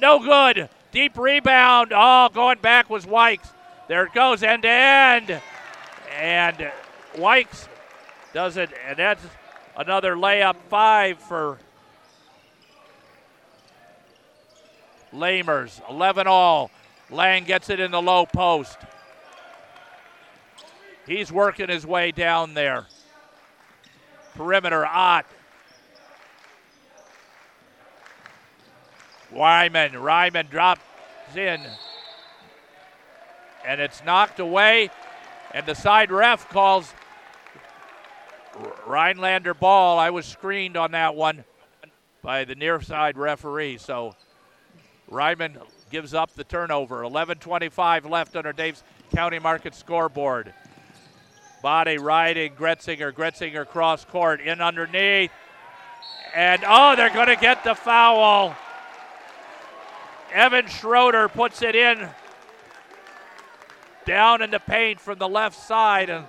No 0.00 0.18
good. 0.18 0.68
Deep 0.92 1.16
rebound. 1.16 1.92
Oh, 1.94 2.28
going 2.32 2.58
back 2.58 2.90
was 2.90 3.06
Wykes. 3.06 3.48
There 3.88 4.04
it 4.04 4.12
goes, 4.12 4.42
end 4.42 4.62
to 4.62 4.68
end. 4.68 5.40
And 6.16 6.70
Wykes 7.16 7.68
does 8.32 8.56
it, 8.56 8.70
and 8.86 8.98
that's 8.98 9.22
another 9.76 10.14
layup 10.14 10.56
five 10.68 11.18
for 11.18 11.58
Lamers. 15.12 15.80
11 15.88 16.26
all. 16.26 16.70
Lang 17.10 17.44
gets 17.44 17.70
it 17.70 17.80
in 17.80 17.90
the 17.90 18.02
low 18.02 18.26
post. 18.26 18.78
He's 21.06 21.30
working 21.30 21.68
his 21.68 21.86
way 21.86 22.10
down 22.10 22.54
there. 22.54 22.86
Perimeter, 24.34 24.84
Ott. 24.84 25.24
Ryman, 29.32 29.96
Ryman 29.96 30.46
drops 30.46 30.82
in. 31.34 31.60
And 33.64 33.80
it's 33.80 34.04
knocked 34.04 34.40
away. 34.40 34.90
And 35.52 35.64
the 35.66 35.74
side 35.74 36.10
ref 36.10 36.48
calls 36.48 36.92
Rhinelander 38.86 39.54
ball. 39.54 39.98
I 39.98 40.10
was 40.10 40.26
screened 40.26 40.76
on 40.76 40.92
that 40.92 41.14
one 41.14 41.44
by 42.22 42.44
the 42.44 42.54
near 42.54 42.80
side 42.80 43.16
referee. 43.16 43.78
So 43.78 44.14
Ryman 45.08 45.58
gives 45.90 46.14
up 46.14 46.34
the 46.34 46.44
turnover. 46.44 47.02
11:25 47.02 48.08
left 48.08 48.36
under 48.36 48.52
Dave's 48.52 48.82
County 49.14 49.38
Market 49.38 49.74
scoreboard. 49.74 50.52
Body 51.62 51.98
riding 51.98 52.54
Gretzinger. 52.54 53.12
Gretzinger 53.12 53.66
cross 53.66 54.04
court 54.04 54.40
in 54.40 54.60
underneath. 54.60 55.30
And 56.34 56.62
oh, 56.66 56.96
they're 56.96 57.10
going 57.10 57.28
to 57.28 57.36
get 57.36 57.64
the 57.64 57.74
foul. 57.74 58.54
Evan 60.32 60.66
Schroeder 60.66 61.28
puts 61.28 61.62
it 61.62 61.74
in 61.74 62.08
down 64.04 64.42
in 64.42 64.50
the 64.50 64.60
paint 64.60 65.00
from 65.00 65.18
the 65.18 65.28
left 65.28 65.58
side. 65.58 66.10
And, 66.10 66.26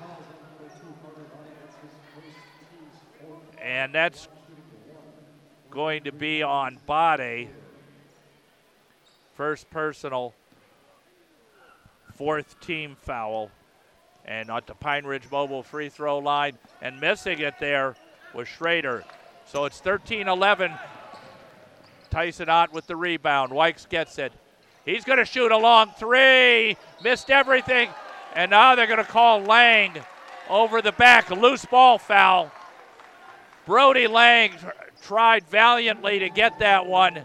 and 3.78 3.94
that's 3.94 4.28
going 5.70 6.06
to 6.06 6.12
be 6.12 6.42
on 6.42 6.80
Bade. 6.88 7.50
First 9.36 9.70
personal, 9.70 10.34
fourth 12.16 12.60
team 12.60 12.98
foul. 13.00 13.52
And 14.26 14.50
at 14.50 14.66
the 14.66 14.74
Pine 14.74 15.06
Ridge 15.06 15.30
Mobile 15.32 15.62
free 15.62 15.90
throw 15.90 16.18
line. 16.18 16.58
And 16.82 17.00
missing 17.00 17.40
it 17.40 17.54
there 17.60 17.96
was 18.34 18.48
Schrader. 18.48 19.06
So 19.46 19.66
it's 19.66 19.80
13 19.80 20.28
11. 20.28 20.74
Tyson 22.10 22.50
Ott 22.50 22.74
with 22.74 22.88
the 22.88 22.96
rebound. 22.96 23.52
Wykes 23.52 23.88
gets 23.88 24.18
it. 24.18 24.34
He's 24.86 25.04
going 25.04 25.20
to 25.20 25.26
shoot 25.26 25.52
a 25.52 25.58
long 25.58 25.92
three. 26.00 26.78
Missed 27.04 27.30
everything. 27.30 27.90
And 28.34 28.50
now 28.50 28.74
they're 28.74 28.88
going 28.88 28.98
to 28.98 29.04
call 29.04 29.42
Lang 29.42 29.94
over 30.50 30.82
the 30.82 30.94
back. 30.94 31.30
Loose 31.30 31.66
ball 31.66 32.00
foul. 32.00 32.52
Brody 33.68 34.08
Lang 34.08 34.54
tried 35.02 35.46
valiantly 35.50 36.20
to 36.20 36.30
get 36.30 36.60
that 36.60 36.88
one. 36.88 37.22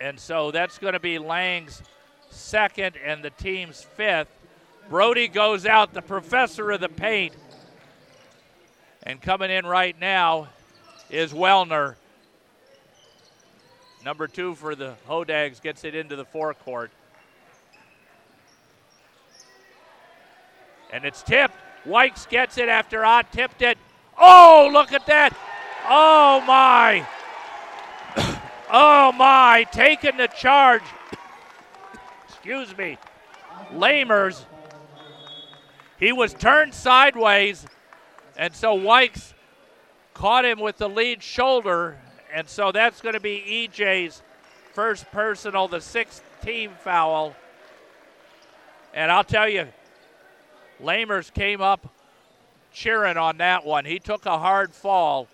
And 0.00 0.20
so 0.20 0.52
that's 0.52 0.78
going 0.78 0.92
to 0.92 1.00
be 1.00 1.18
Lang's 1.18 1.82
second 2.30 2.94
and 3.04 3.24
the 3.24 3.30
team's 3.30 3.82
fifth. 3.82 4.30
Brody 4.88 5.26
goes 5.26 5.66
out, 5.66 5.94
the 5.94 6.00
professor 6.00 6.70
of 6.70 6.80
the 6.80 6.88
paint. 6.88 7.34
And 9.02 9.20
coming 9.20 9.50
in 9.50 9.66
right 9.66 9.98
now 10.00 10.46
is 11.10 11.32
Wellner. 11.32 11.96
Number 14.04 14.28
two 14.28 14.54
for 14.54 14.76
the 14.76 14.94
Hodags 15.08 15.60
gets 15.60 15.82
it 15.82 15.96
into 15.96 16.14
the 16.14 16.24
forecourt. 16.24 16.92
And 20.92 21.04
it's 21.04 21.20
tipped. 21.20 21.56
Wykes 21.84 22.28
gets 22.28 22.58
it 22.58 22.68
after 22.68 23.04
Ott 23.04 23.32
tipped 23.32 23.60
it. 23.60 23.76
Oh, 24.18 24.70
look 24.72 24.92
at 24.92 25.06
that. 25.06 25.36
Oh, 25.88 26.42
my. 26.46 27.06
Oh 28.70 29.12
my, 29.12 29.66
taking 29.72 30.18
the 30.18 30.26
charge. 30.26 30.82
Excuse 32.28 32.76
me. 32.76 32.98
Lamers. 33.72 34.44
He 35.98 36.12
was 36.12 36.34
turned 36.34 36.74
sideways, 36.74 37.66
and 38.36 38.54
so 38.54 38.78
Wykes 38.78 39.32
caught 40.12 40.44
him 40.44 40.60
with 40.60 40.76
the 40.76 40.88
lead 40.88 41.22
shoulder, 41.22 41.96
and 42.32 42.48
so 42.48 42.70
that's 42.70 43.00
going 43.00 43.14
to 43.14 43.20
be 43.20 43.68
EJ's 43.72 44.22
first 44.74 45.10
personal, 45.10 45.66
the 45.66 45.80
sixth 45.80 46.22
team 46.42 46.72
foul. 46.84 47.34
And 48.92 49.10
I'll 49.10 49.24
tell 49.24 49.48
you, 49.48 49.68
Lamers 50.82 51.32
came 51.32 51.60
up 51.60 51.92
cheering 52.78 53.16
on 53.16 53.38
that 53.38 53.64
one. 53.64 53.84
He 53.84 53.98
took 53.98 54.26
a 54.26 54.38
hard 54.38 54.72
fall 54.72 55.28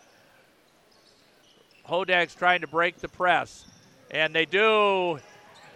Hodag's 1.85 2.35
trying 2.35 2.63
to 2.63 2.67
break 2.67 2.99
the 2.99 3.09
press. 3.09 3.67
And 4.11 4.35
they 4.35 4.47
do 4.47 5.19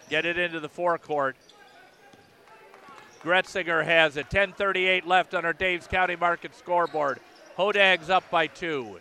get 0.08 0.24
it 0.24 0.38
into 0.38 0.60
the 0.60 0.68
forecourt. 0.68 1.36
Gretzinger 3.22 3.84
has 3.84 4.16
it. 4.16 4.30
10.38 4.30 5.06
left 5.06 5.34
on 5.34 5.44
our 5.44 5.52
Dave's 5.52 5.86
County 5.86 6.16
Market 6.16 6.54
scoreboard. 6.54 7.20
Hodag's 7.56 8.08
up 8.08 8.30
by 8.30 8.46
two. 8.46 9.00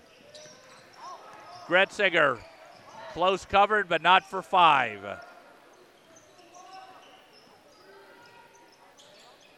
Gretzinger, 1.68 2.40
close 3.14 3.46
covered, 3.46 3.88
but 3.88 4.02
not 4.02 4.30
for 4.30 4.42
five. 4.42 5.02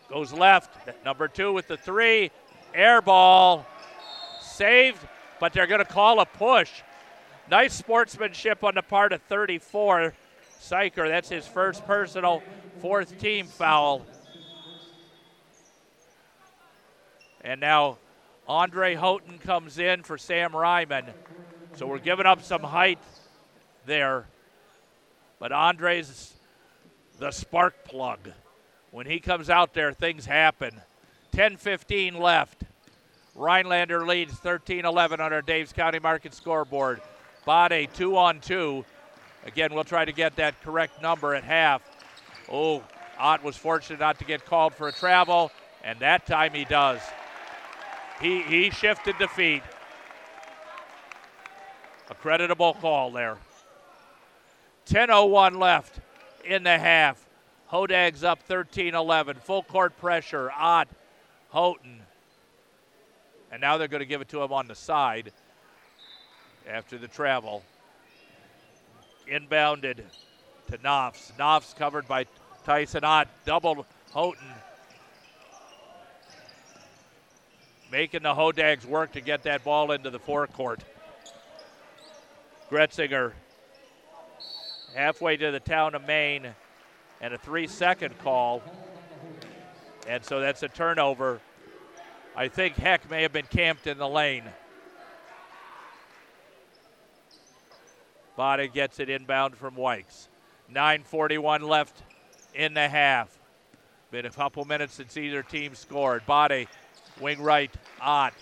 Goes 0.09 0.33
left. 0.33 0.75
Number 1.05 1.27
two 1.27 1.53
with 1.53 1.67
the 1.67 1.77
three. 1.77 2.31
Air 2.73 3.01
ball. 3.01 3.65
Saved, 4.41 4.99
but 5.39 5.53
they're 5.53 5.67
going 5.67 5.79
to 5.79 5.85
call 5.85 6.19
a 6.19 6.25
push. 6.25 6.81
Nice 7.49 7.73
sportsmanship 7.73 8.63
on 8.63 8.75
the 8.75 8.81
part 8.81 9.13
of 9.13 9.21
34. 9.23 10.13
Syker, 10.61 11.07
that's 11.07 11.29
his 11.29 11.47
first 11.47 11.85
personal, 11.85 12.43
fourth 12.79 13.17
team 13.19 13.47
foul. 13.47 14.05
And 17.41 17.61
now 17.61 17.97
Andre 18.47 18.95
Houghton 18.95 19.37
comes 19.39 19.79
in 19.79 20.03
for 20.03 20.17
Sam 20.17 20.55
Ryman. 20.55 21.05
So 21.75 21.87
we're 21.87 21.99
giving 21.99 22.25
up 22.25 22.43
some 22.43 22.61
height 22.61 22.99
there. 23.85 24.27
But 25.39 25.51
Andre's 25.51 26.33
the 27.19 27.31
spark 27.31 27.85
plug. 27.85 28.19
When 28.91 29.05
he 29.05 29.19
comes 29.19 29.49
out 29.49 29.73
there, 29.73 29.93
things 29.93 30.25
happen. 30.25 30.81
10 31.31 31.57
15 31.57 32.19
left. 32.19 32.63
Rhinelander 33.35 34.05
leads 34.05 34.33
13 34.33 34.85
11 34.85 35.21
on 35.21 35.31
our 35.31 35.41
Dave's 35.41 35.71
County 35.71 35.99
Market 35.99 36.33
scoreboard. 36.33 37.01
Bade 37.45 37.89
two 37.93 38.17
on 38.17 38.39
two. 38.39 38.83
Again, 39.45 39.73
we'll 39.73 39.83
try 39.83 40.05
to 40.05 40.11
get 40.11 40.35
that 40.35 40.61
correct 40.61 41.01
number 41.01 41.33
at 41.33 41.43
half. 41.43 41.81
Oh, 42.51 42.83
Ott 43.17 43.43
was 43.43 43.55
fortunate 43.55 43.99
not 43.99 44.19
to 44.19 44.25
get 44.25 44.45
called 44.45 44.73
for 44.73 44.87
a 44.87 44.91
travel, 44.91 45.51
and 45.83 45.99
that 45.99 46.25
time 46.25 46.53
he 46.53 46.65
does. 46.65 46.99
He, 48.21 48.41
he 48.43 48.69
shifted 48.69 49.15
the 49.17 49.27
feet. 49.27 49.63
A 52.09 52.15
creditable 52.15 52.73
call 52.73 53.11
there. 53.11 53.37
10.01 54.87 55.57
left 55.57 55.99
in 56.43 56.63
the 56.63 56.77
half. 56.77 57.25
Hodag's 57.67 58.23
up 58.23 58.41
13 58.41 58.95
11. 58.95 59.37
Full 59.37 59.63
court 59.63 59.97
pressure. 59.97 60.51
Ott, 60.51 60.87
Houghton. 61.51 62.01
And 63.51 63.61
now 63.61 63.77
they're 63.77 63.87
going 63.87 64.01
to 64.01 64.05
give 64.05 64.21
it 64.21 64.29
to 64.29 64.41
him 64.41 64.53
on 64.53 64.67
the 64.67 64.75
side 64.75 65.31
after 66.67 66.97
the 66.97 67.07
travel. 67.07 67.63
Inbounded 69.27 70.01
to 70.69 70.77
Knopfs. 70.77 71.31
Knopfs 71.37 71.73
covered 71.75 72.07
by 72.07 72.25
Tyson 72.65 73.03
Ott. 73.03 73.27
Double 73.45 73.85
Houghton. 74.13 74.47
Making 77.91 78.21
the 78.23 78.33
Hodags 78.33 78.85
work 78.85 79.13
to 79.13 79.21
get 79.21 79.43
that 79.43 79.63
ball 79.63 79.91
into 79.91 80.11
the 80.11 80.19
forecourt. 80.19 80.83
Gretzinger 82.69 83.33
halfway 84.93 85.37
to 85.37 85.51
the 85.51 85.59
town 85.59 85.95
of 85.95 86.05
Maine. 86.05 86.53
and 87.21 87.33
a 87.33 87.37
three 87.37 87.67
second 87.67 88.17
call. 88.19 88.61
And 90.09 90.25
so 90.25 90.39
that's 90.39 90.63
a 90.63 90.67
turnover. 90.67 91.39
I 92.35 92.47
think 92.47 92.75
Heck 92.75 93.07
may 93.11 93.21
have 93.21 93.31
been 93.31 93.45
camped 93.45 93.85
in 93.85 93.99
the 93.99 94.09
lane. 94.09 94.43
Bada 98.35 98.73
gets 98.73 98.99
it 98.99 99.09
inbound 99.09 99.55
from 99.55 99.75
Wykes. 99.75 100.29
9.41 100.73 101.61
left 101.61 102.01
in 102.55 102.73
the 102.73 102.89
half. 102.89 103.37
Been 104.09 104.25
a 104.25 104.31
couple 104.31 104.65
minutes 104.65 104.95
since 104.95 105.15
either 105.15 105.43
team 105.43 105.75
scored. 105.75 106.25
Body, 106.25 106.67
wing 107.21 107.39
right, 107.39 107.71
Ott. 108.01 108.33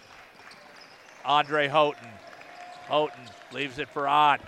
Andre 1.25 1.67
Houghton. 1.67 2.07
Houghton 2.87 3.23
leaves 3.51 3.77
it 3.77 3.89
for 3.89 4.07
Ott. 4.07 4.39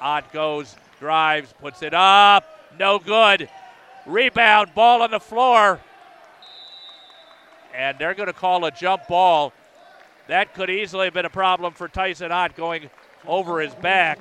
Ott 0.00 0.32
goes, 0.32 0.74
drives, 0.98 1.54
puts 1.60 1.82
it 1.82 1.94
up. 1.94 2.44
No 2.80 2.98
good. 2.98 3.48
Rebound, 4.06 4.74
ball 4.74 5.02
on 5.02 5.12
the 5.12 5.20
floor. 5.20 5.80
And 7.74 7.98
they're 7.98 8.14
going 8.14 8.28
to 8.28 8.32
call 8.32 8.64
a 8.64 8.70
jump 8.70 9.08
ball. 9.08 9.52
That 10.28 10.54
could 10.54 10.70
easily 10.70 11.06
have 11.06 11.14
been 11.14 11.24
a 11.24 11.30
problem 11.30 11.74
for 11.74 11.88
Tyson 11.88 12.32
Ott 12.32 12.56
going 12.56 12.88
over 13.26 13.60
his 13.60 13.74
back. 13.74 14.18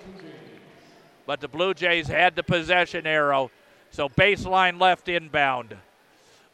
But 1.26 1.40
the 1.40 1.48
Blue 1.48 1.74
Jays 1.74 2.08
had 2.08 2.36
the 2.36 2.44
possession 2.44 3.08
arrow. 3.08 3.52
So 3.92 4.10
baseline 4.10 4.82
left 4.82 5.08
inbound. 5.08 5.78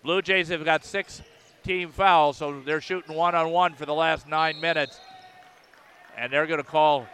Blue 0.03 0.21
Jays 0.21 0.49
have 0.49 0.63
got 0.63 0.85
six 0.85 1.21
team 1.63 1.89
fouls, 1.89 2.37
so 2.37 2.61
they're 2.61 2.81
shooting 2.81 3.15
one 3.15 3.35
on 3.35 3.49
one 3.49 3.73
for 3.73 3.85
the 3.85 3.93
last 3.93 4.27
nine 4.27 4.59
minutes. 4.59 4.99
And 6.17 6.31
they're 6.31 6.47
going 6.47 6.59
to 6.61 6.69
call, 6.69 7.07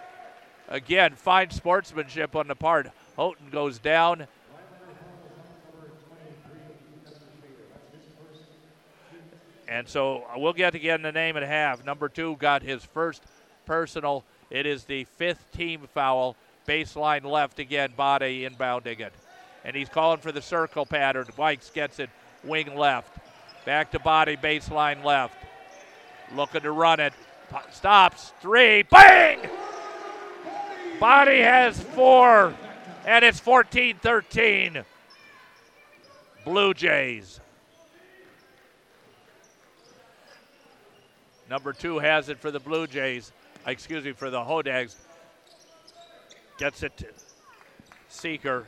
again, 0.68 1.14
fine 1.16 1.52
sportsmanship 1.52 2.36
on 2.36 2.48
the 2.48 2.56
part. 2.56 2.90
Houghton 3.16 3.50
goes 3.52 3.80
down. 3.80 4.28
And 9.68 9.88
so 9.88 10.24
uh, 10.24 10.38
we'll 10.38 10.54
get 10.54 10.76
again 10.76 11.02
the 11.02 11.12
name 11.12 11.38
at 11.38 11.44
half. 11.44 11.84
Number 11.86 12.10
two 12.10 12.36
got 12.38 12.62
his 12.62 12.84
first 12.84 13.24
personal. 13.66 14.24
It 14.50 14.66
is 14.66 14.84
the 14.84 15.06
fifth 15.06 15.52
team 15.52 15.88
foul. 15.94 16.36
Baseline 16.68 17.24
left 17.24 17.60
again. 17.60 17.94
Bade 17.98 18.50
inbounding 18.50 19.00
it. 19.00 19.14
And 19.64 19.76
he's 19.76 19.90
calling 19.90 20.20
for 20.20 20.32
the 20.32 20.42
circle 20.42 20.86
pattern. 20.86 21.26
Wykes 21.38 21.74
gets 21.74 22.00
it 22.00 22.10
wing 22.44 22.76
left. 22.76 23.18
Back 23.66 23.92
to 23.92 24.00
body. 24.00 24.38
baseline 24.38 25.04
left. 25.04 25.36
Looking 26.36 26.62
to 26.62 26.72
run 26.72 27.00
it. 27.00 27.14
Stops. 27.72 28.34
Three. 28.42 28.84
Bang! 28.84 29.40
Body 31.00 31.40
has 31.42 31.80
four. 31.80 32.54
And 33.06 33.26
it's 33.26 33.40
14 33.40 33.98
13. 33.98 34.84
Blue 36.44 36.74
Jays. 36.74 37.40
Number 41.50 41.74
two 41.74 42.00
has 42.00 42.30
it 42.30 42.40
for 42.40 42.50
the 42.50 42.60
Blue 42.60 42.88
Jays. 42.88 43.32
Uh, 43.66 43.72
excuse 43.72 44.04
me, 44.04 44.14
for 44.14 44.30
the 44.30 44.40
Hodags. 44.40 44.96
Gets 46.58 46.84
it 46.84 46.96
to 46.98 47.08
Seeker 48.08 48.68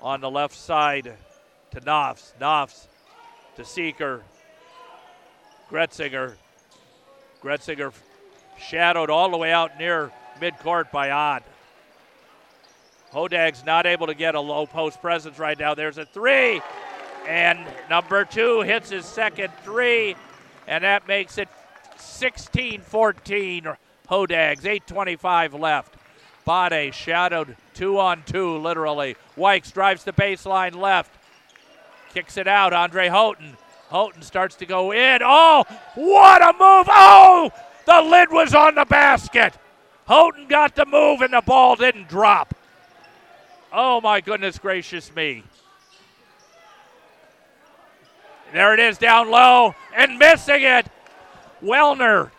on 0.00 0.20
the 0.20 0.30
left 0.30 0.56
side 0.56 1.16
to 1.70 1.80
Knopfs. 1.80 2.32
Knopfs 2.40 2.88
to 3.56 3.64
Seeker. 3.64 4.22
Gretzinger. 5.70 6.34
Gretzinger 7.42 7.92
shadowed 8.58 9.10
all 9.10 9.30
the 9.30 9.36
way 9.36 9.52
out 9.52 9.78
near 9.78 10.10
midcourt 10.40 10.90
by 10.90 11.10
Ott. 11.10 11.44
Hodag's 13.12 13.64
not 13.64 13.86
able 13.86 14.06
to 14.06 14.14
get 14.14 14.34
a 14.34 14.40
low 14.40 14.66
post 14.66 15.00
presence 15.00 15.38
right 15.38 15.58
now. 15.58 15.74
There's 15.74 15.98
a 15.98 16.06
three, 16.06 16.60
and 17.28 17.58
number 17.88 18.24
two 18.24 18.62
hits 18.62 18.90
his 18.90 19.04
second 19.04 19.52
three, 19.64 20.16
and 20.66 20.84
that 20.84 21.08
makes 21.08 21.38
it 21.38 21.48
16 22.00 22.80
14 22.80 23.68
Hodags. 24.08 24.62
8.25 24.62 25.58
left. 25.58 25.96
Bade 26.44 26.94
shadowed 26.94 27.56
two 27.74 27.98
on 27.98 28.22
two, 28.24 28.56
literally. 28.58 29.16
Wykes 29.36 29.72
drives 29.72 30.04
the 30.04 30.12
baseline 30.12 30.74
left. 30.74 31.14
Kicks 32.12 32.36
it 32.36 32.48
out. 32.48 32.72
Andre 32.72 33.08
Houghton. 33.08 33.56
Houghton 33.90 34.22
starts 34.22 34.56
to 34.56 34.66
go 34.66 34.92
in. 34.92 35.20
Oh, 35.22 35.64
what 35.96 36.42
a 36.42 36.52
move! 36.52 36.86
Oh, 36.88 37.50
the 37.86 38.02
lid 38.02 38.30
was 38.30 38.54
on 38.54 38.76
the 38.76 38.84
basket. 38.84 39.54
Houghton 40.06 40.46
got 40.48 40.74
the 40.76 40.86
move 40.86 41.22
and 41.22 41.32
the 41.32 41.40
ball 41.40 41.76
didn't 41.76 42.08
drop. 42.08 42.54
Oh, 43.72 44.00
my 44.00 44.20
goodness 44.20 44.58
gracious 44.58 45.14
me. 45.14 45.44
There 48.52 48.74
it 48.74 48.80
is 48.80 48.98
down 48.98 49.30
low 49.30 49.74
and 49.94 50.18
missing 50.18 50.62
it. 50.62 50.86
Wellner. 51.62 52.30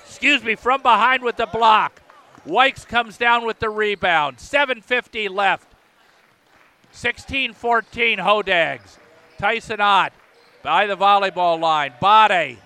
Excuse 0.00 0.42
me, 0.42 0.54
from 0.54 0.82
behind 0.82 1.22
with 1.22 1.36
the 1.36 1.46
block. 1.46 2.00
Wykes 2.46 2.86
comes 2.86 3.16
down 3.16 3.44
with 3.44 3.58
the 3.58 3.68
rebound. 3.68 4.38
7.50 4.38 5.28
left. 5.30 5.68
16 6.92 7.52
14 7.52 8.18
Hodags. 8.18 8.98
Tyson 9.38 9.80
Ott 9.80 10.12
by 10.62 10.86
the 10.86 10.96
volleyball 10.96 11.60
line. 11.60 11.92
Bade 12.00 12.58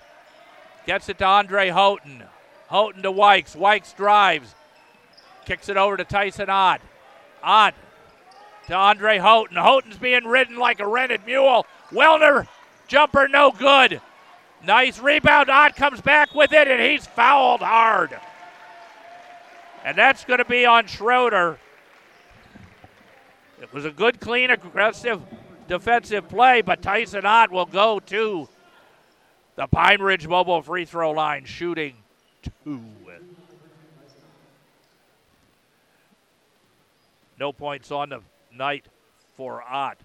gets 0.86 1.08
it 1.08 1.18
to 1.18 1.24
Andre 1.24 1.70
Houghton. 1.70 2.22
Houghton 2.68 3.02
to 3.02 3.10
Wykes. 3.10 3.56
Wykes 3.56 3.96
drives. 3.96 4.54
Kicks 5.44 5.68
it 5.68 5.76
over 5.76 5.96
to 5.96 6.04
Tyson 6.04 6.48
Ott. 6.48 6.80
Ott 7.42 7.74
to 8.68 8.74
Andre 8.74 9.18
Houghton. 9.18 9.56
Houghton's 9.56 9.98
being 9.98 10.24
ridden 10.24 10.56
like 10.56 10.78
a 10.78 10.86
rented 10.86 11.26
mule. 11.26 11.66
Wellner, 11.90 12.46
jumper 12.86 13.26
no 13.26 13.50
good. 13.50 14.00
Nice 14.64 14.98
rebound. 14.98 15.48
Ott 15.48 15.76
comes 15.76 16.00
back 16.00 16.34
with 16.34 16.52
it, 16.52 16.68
and 16.68 16.80
he's 16.80 17.06
fouled 17.06 17.60
hard. 17.60 18.18
And 19.84 19.96
that's 19.96 20.24
going 20.24 20.38
to 20.38 20.44
be 20.44 20.66
on 20.66 20.86
Schroeder. 20.86 21.58
It 23.60 23.72
was 23.72 23.84
a 23.84 23.90
good, 23.90 24.20
clean, 24.20 24.50
aggressive 24.50 25.20
defensive 25.68 26.28
play, 26.28 26.60
but 26.60 26.82
Tyson 26.82 27.24
Ott 27.24 27.50
will 27.50 27.66
go 27.66 28.00
to 28.00 28.48
the 29.56 29.66
Pine 29.66 30.00
Ridge 30.00 30.26
Mobile 30.26 30.62
free 30.62 30.84
throw 30.84 31.12
line, 31.12 31.44
shooting 31.44 31.94
two. 32.42 32.80
No 37.38 37.54
points 37.54 37.90
on 37.90 38.10
the 38.10 38.20
night 38.54 38.84
for 39.34 39.62
Ott. 39.62 39.96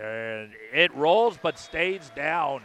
And 0.00 0.52
it 0.72 0.94
rolls 0.94 1.38
but 1.40 1.58
stays 1.58 2.10
down. 2.16 2.62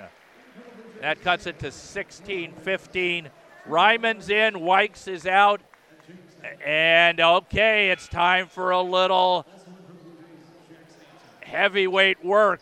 That 1.01 1.21
cuts 1.21 1.45
it 1.45 1.59
to 1.59 1.71
16 1.71 2.53
15. 2.53 3.29
Ryman's 3.65 4.29
in, 4.29 4.55
Wykes 4.55 5.07
is 5.07 5.25
out. 5.25 5.61
And 6.65 7.19
okay, 7.19 7.89
it's 7.91 8.07
time 8.07 8.47
for 8.47 8.71
a 8.71 8.81
little 8.81 9.45
heavyweight 11.41 12.23
work 12.23 12.61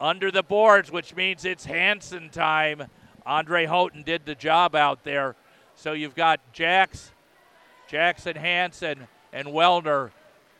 under 0.00 0.30
the 0.30 0.42
boards, 0.42 0.90
which 0.90 1.14
means 1.14 1.44
it's 1.44 1.64
Hanson 1.64 2.30
time. 2.30 2.86
Andre 3.26 3.66
Houghton 3.66 4.02
did 4.02 4.26
the 4.26 4.34
job 4.34 4.74
out 4.74 5.04
there. 5.04 5.36
So 5.76 5.92
you've 5.92 6.14
got 6.14 6.40
Jax, 6.52 7.12
Jackson 7.88 8.36
Hanson, 8.36 9.06
and 9.32 9.48
Wellner. 9.48 10.10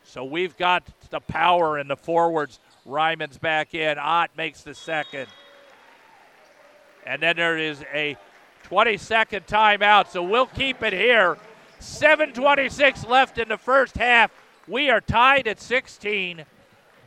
So 0.04 0.24
we've 0.24 0.56
got 0.56 0.86
the 1.10 1.20
power 1.20 1.78
in 1.78 1.88
the 1.88 1.96
forwards. 1.96 2.60
Ryman's 2.84 3.38
back 3.38 3.74
in. 3.74 3.98
Ott 3.98 4.30
makes 4.36 4.60
the 4.60 4.74
second. 4.74 5.26
And 7.06 7.22
then 7.22 7.36
there 7.36 7.58
is 7.58 7.82
a 7.92 8.16
20 8.64 8.96
second 8.98 9.46
timeout. 9.46 10.08
So 10.08 10.22
we'll 10.22 10.46
keep 10.46 10.82
it 10.82 10.92
here. 10.92 11.38
7.26 11.80 13.08
left 13.08 13.38
in 13.38 13.48
the 13.48 13.58
first 13.58 13.96
half. 13.96 14.30
We 14.68 14.88
are 14.90 15.00
tied 15.00 15.48
at 15.48 15.60
16. 15.60 16.44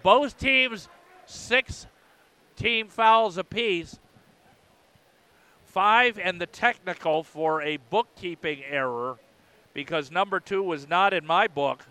Both 0.04 0.38
teams, 0.38 0.90
six 1.26 1.88
team 2.56 2.88
fouls 2.88 3.38
apiece. 3.38 4.00
Five 5.66 6.20
and 6.20 6.42
the 6.42 6.46
technical 6.46 7.24
for 7.24 7.62
a 7.62 7.78
bookkeeping 7.78 8.64
error 8.64 9.18
because 9.74 10.12
number 10.12 10.40
two 10.40 10.64
was 10.64 10.88
not 10.88 11.14
in 11.14 11.26
my 11.26 11.48
book. 11.48 11.86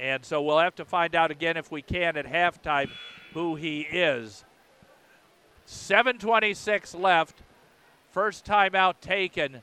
And 0.00 0.24
so 0.24 0.40
we'll 0.40 0.58
have 0.58 0.74
to 0.76 0.84
find 0.86 1.14
out 1.14 1.30
again 1.30 1.58
if 1.58 1.70
we 1.70 1.82
can 1.82 2.16
at 2.16 2.26
halftime 2.26 2.90
who 3.34 3.54
he 3.54 3.82
is. 3.82 4.44
7.26 5.68 6.98
left. 6.98 7.42
First 8.10 8.46
timeout 8.46 8.94
taken. 9.02 9.60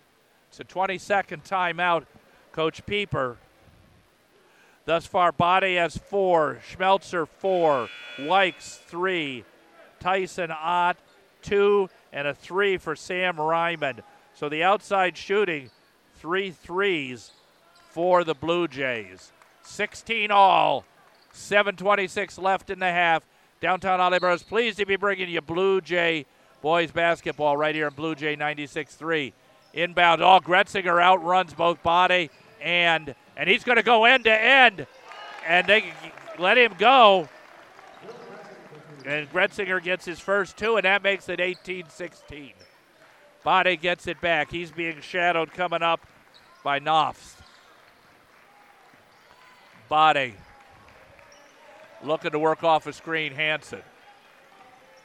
It's 0.49 0.59
a 0.59 0.63
22nd 0.63 1.43
timeout. 1.43 2.05
Coach 2.51 2.85
Pieper. 2.85 3.37
Thus 4.85 5.05
far, 5.05 5.31
Body 5.31 5.75
has 5.75 5.97
four, 5.97 6.61
Schmelzer 6.71 7.27
four, 7.27 7.89
Wykes 8.17 8.77
three, 8.77 9.43
Tyson 9.99 10.49
Ott 10.49 10.97
two, 11.41 11.89
and 12.13 12.27
a 12.27 12.33
three 12.33 12.77
for 12.77 12.95
Sam 12.95 13.37
Ryman. 13.37 14.01
So 14.33 14.47
the 14.47 14.63
outside 14.63 15.17
shooting, 15.17 15.71
three 16.15 16.51
threes 16.51 17.31
for 17.89 18.23
the 18.23 18.33
Blue 18.33 18.67
Jays. 18.67 19.33
16 19.67 20.31
all. 20.31 20.85
7:26 21.33 22.41
left 22.41 22.69
in 22.69 22.79
the 22.79 22.91
half. 22.91 23.23
Downtown 23.61 24.13
is 24.13 24.43
pleased 24.43 24.77
to 24.79 24.85
be 24.85 24.95
bringing 24.95 25.29
you 25.29 25.41
Blue 25.41 25.81
Jay 25.81 26.25
boys 26.61 26.91
basketball 26.91 27.57
right 27.57 27.75
here 27.75 27.87
in 27.87 27.93
Blue 27.93 28.15
Jay 28.15 28.35
96-3. 28.35 29.33
Inbound, 29.73 30.21
all 30.21 30.41
Gretzinger 30.41 31.01
outruns 31.01 31.53
both 31.53 31.81
Body 31.83 32.29
and 32.61 33.13
and 33.35 33.47
he's 33.47 33.63
going 33.63 33.75
to 33.75 33.83
go 33.83 34.05
end 34.05 34.23
to 34.23 34.31
end, 34.31 34.87
and 35.47 35.67
they 35.67 35.93
let 36.39 36.57
him 36.57 36.73
go. 36.77 37.29
And 39.05 39.31
Gretzinger 39.31 39.81
gets 39.81 40.05
his 40.05 40.19
first 40.19 40.57
two, 40.57 40.75
and 40.75 40.85
that 40.85 41.03
makes 41.03 41.29
it 41.29 41.39
18-16. 41.39 42.53
Body 43.43 43.77
gets 43.77 44.07
it 44.07 44.19
back. 44.19 44.51
He's 44.51 44.71
being 44.71 44.99
shadowed 45.01 45.53
coming 45.53 45.83
up 45.83 46.01
by 46.63 46.79
Knopf. 46.79 47.36
Body 49.89 50.33
looking 52.03 52.31
to 52.31 52.39
work 52.39 52.63
off 52.63 52.87
a 52.87 52.93
screen. 52.93 53.33
Hanson. 53.33 53.81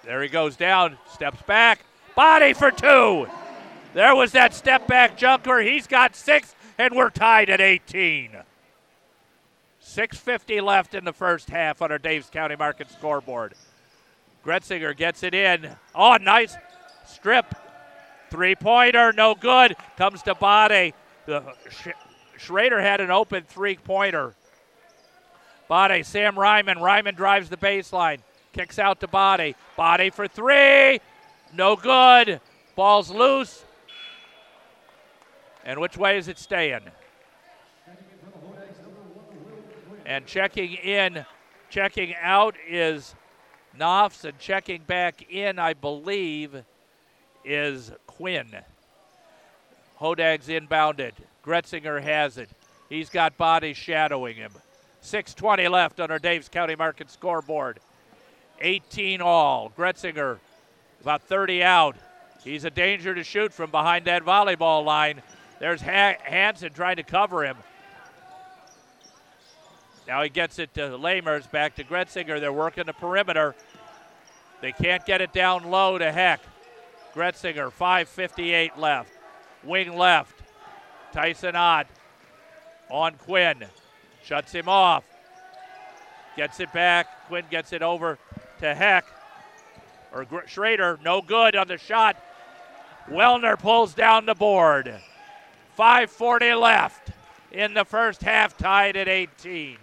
There 0.04 0.22
he 0.22 0.28
goes 0.28 0.56
down, 0.56 0.98
steps 1.12 1.40
back. 1.42 1.80
Body 2.16 2.52
for 2.52 2.70
two. 2.70 3.28
There 3.94 4.14
was 4.16 4.32
that 4.32 4.54
step 4.54 4.86
back 4.86 5.16
jumper. 5.16 5.60
He's 5.60 5.86
got 5.86 6.16
six, 6.16 6.54
and 6.78 6.94
we're 6.94 7.10
tied 7.10 7.50
at 7.50 7.60
18. 7.60 8.36
6.50 9.84 10.62
left 10.62 10.94
in 10.94 11.04
the 11.04 11.12
first 11.12 11.50
half 11.50 11.82
on 11.82 11.92
our 11.92 11.98
Daves 11.98 12.30
County 12.30 12.56
Market 12.56 12.90
scoreboard. 12.90 13.54
Gretzinger 14.44 14.96
gets 14.96 15.22
it 15.22 15.34
in. 15.34 15.70
Oh, 15.94 16.16
nice 16.16 16.56
strip. 17.06 17.54
Three 18.30 18.54
pointer, 18.54 19.12
no 19.12 19.34
good. 19.34 19.76
Comes 19.96 20.22
to 20.22 20.34
body. 20.34 20.94
The 21.26 21.44
Schrader 22.38 22.80
had 22.80 23.00
an 23.00 23.10
open 23.10 23.44
three 23.44 23.76
pointer. 23.76 24.34
Bade, 25.72 26.04
Sam 26.04 26.38
Ryman. 26.38 26.80
Ryman 26.80 27.14
drives 27.14 27.48
the 27.48 27.56
baseline. 27.56 28.18
Kicks 28.52 28.78
out 28.78 29.00
to 29.00 29.08
Bade. 29.08 29.54
Bade 29.74 30.12
for 30.12 30.28
three. 30.28 31.00
No 31.54 31.76
good. 31.76 32.42
Ball's 32.76 33.10
loose. 33.10 33.64
And 35.64 35.80
which 35.80 35.96
way 35.96 36.18
is 36.18 36.28
it 36.28 36.38
staying? 36.38 36.80
And 40.04 40.26
checking 40.26 40.74
in, 40.74 41.24
checking 41.70 42.14
out 42.20 42.54
is 42.68 43.14
Knopfs, 43.74 44.26
and 44.26 44.38
checking 44.38 44.82
back 44.82 45.22
in, 45.30 45.58
I 45.58 45.72
believe, 45.72 46.64
is 47.46 47.92
Quinn. 48.06 48.54
Hodag's 49.98 50.48
inbounded. 50.48 51.12
Gretzinger 51.42 52.02
has 52.02 52.36
it. 52.36 52.50
He's 52.90 53.08
got 53.08 53.38
bodies 53.38 53.78
shadowing 53.78 54.36
him. 54.36 54.52
6.20 55.02 55.70
left 55.70 56.00
on 56.00 56.10
our 56.10 56.18
Daves 56.18 56.50
County 56.50 56.76
Market 56.76 57.10
scoreboard. 57.10 57.80
18 58.60 59.20
all. 59.20 59.72
Gretzinger 59.76 60.38
about 61.00 61.22
30 61.22 61.62
out. 61.62 61.96
He's 62.44 62.64
a 62.64 62.70
danger 62.70 63.14
to 63.14 63.22
shoot 63.22 63.52
from 63.52 63.70
behind 63.70 64.04
that 64.06 64.24
volleyball 64.24 64.84
line. 64.84 65.22
There's 65.58 65.80
ha- 65.82 66.16
Hanson 66.22 66.72
trying 66.72 66.96
to 66.96 67.02
cover 67.02 67.44
him. 67.44 67.56
Now 70.06 70.22
he 70.22 70.28
gets 70.28 70.58
it 70.58 70.74
to 70.74 70.80
Lamers, 70.80 71.48
back 71.50 71.76
to 71.76 71.84
Gretzinger. 71.84 72.40
They're 72.40 72.52
working 72.52 72.86
the 72.86 72.92
perimeter. 72.92 73.54
They 74.60 74.72
can't 74.72 75.04
get 75.06 75.20
it 75.20 75.32
down 75.32 75.70
low 75.70 75.98
to 75.98 76.10
Heck. 76.10 76.40
Gretzinger, 77.14 77.70
5.58 77.72 78.76
left. 78.76 79.10
Wing 79.64 79.96
left. 79.96 80.34
Tyson 81.12 81.54
Ott 81.54 81.86
on 82.88 83.14
Quinn. 83.14 83.64
Shuts 84.24 84.52
him 84.52 84.68
off. 84.68 85.04
Gets 86.36 86.60
it 86.60 86.72
back. 86.72 87.26
Quinn 87.28 87.44
gets 87.50 87.72
it 87.72 87.82
over 87.82 88.18
to 88.60 88.74
Heck. 88.74 89.04
Or 90.12 90.26
Schrader, 90.46 90.98
no 91.02 91.22
good 91.22 91.56
on 91.56 91.68
the 91.68 91.78
shot. 91.78 92.16
Wellner 93.08 93.58
pulls 93.58 93.94
down 93.94 94.26
the 94.26 94.34
board. 94.34 94.94
5.40 95.78 96.60
left 96.60 97.10
in 97.50 97.74
the 97.74 97.84
first 97.84 98.22
half, 98.22 98.56
tied 98.56 98.96
at 98.96 99.08
18. 99.08 99.78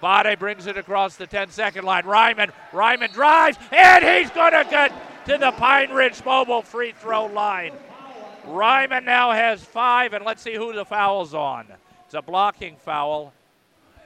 Bade 0.00 0.38
brings 0.38 0.66
it 0.66 0.76
across 0.76 1.16
the 1.16 1.26
10 1.26 1.50
second 1.50 1.84
line. 1.84 2.04
Ryman, 2.04 2.52
Ryman 2.72 3.10
drives, 3.12 3.56
and 3.72 4.04
he's 4.04 4.30
going 4.30 4.52
to 4.52 4.66
get 4.68 4.92
to 5.26 5.38
the 5.38 5.52
Pine 5.52 5.90
Ridge 5.90 6.22
Mobile 6.24 6.62
free 6.62 6.92
throw 6.92 7.26
line. 7.26 7.72
Ryman 8.46 9.04
now 9.04 9.32
has 9.32 9.64
five, 9.64 10.12
and 10.12 10.24
let's 10.24 10.42
see 10.42 10.54
who 10.54 10.72
the 10.74 10.84
foul's 10.84 11.32
on. 11.32 11.66
It's 12.14 12.20
a 12.20 12.30
blocking 12.30 12.76
foul, 12.76 13.32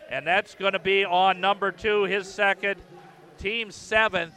and 0.08 0.26
that's 0.26 0.54
going 0.54 0.72
to 0.72 0.78
be 0.78 1.04
on 1.04 1.42
number 1.42 1.70
two, 1.70 2.04
his 2.04 2.26
second, 2.26 2.80
team 3.36 3.70
seventh. 3.70 4.32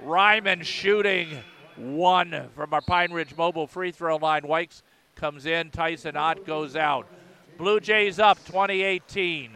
Ryman 0.00 0.62
shooting 0.62 1.28
one 1.76 2.48
from 2.56 2.74
our 2.74 2.80
Pine 2.80 3.12
Ridge 3.12 3.36
Mobile 3.36 3.68
free 3.68 3.92
throw 3.92 4.16
line. 4.16 4.42
Wykes 4.42 4.82
comes 5.14 5.46
in, 5.46 5.70
Tyson 5.70 6.16
Ott 6.16 6.44
goes 6.44 6.74
out. 6.74 7.06
Blue 7.58 7.78
Jays 7.78 8.18
up 8.18 8.38
2018. 8.44 9.52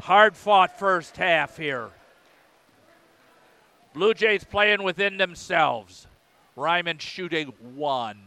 Hard 0.00 0.34
fought 0.34 0.78
first 0.78 1.14
half 1.18 1.58
here. 1.58 1.90
Blue 3.92 4.14
Jays 4.14 4.44
playing 4.44 4.82
within 4.82 5.18
themselves. 5.18 6.06
Ryman 6.56 6.96
shooting 6.96 7.52
one, 7.74 8.22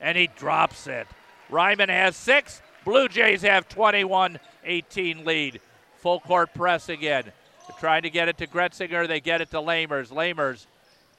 and 0.00 0.18
he 0.18 0.26
drops 0.36 0.86
it. 0.86 1.06
Ryman 1.50 1.88
has 1.88 2.16
six. 2.16 2.62
Blue 2.84 3.08
Jays 3.08 3.42
have 3.42 3.68
21 3.68 4.38
18 4.64 5.24
lead. 5.24 5.60
Full 5.98 6.20
court 6.20 6.54
press 6.54 6.88
again. 6.88 7.24
They're 7.24 7.78
trying 7.78 8.02
to 8.02 8.10
get 8.10 8.28
it 8.28 8.38
to 8.38 8.46
Gretzinger. 8.46 9.06
They 9.06 9.20
get 9.20 9.40
it 9.40 9.50
to 9.50 9.58
Lamers. 9.58 10.10
Lamers 10.10 10.66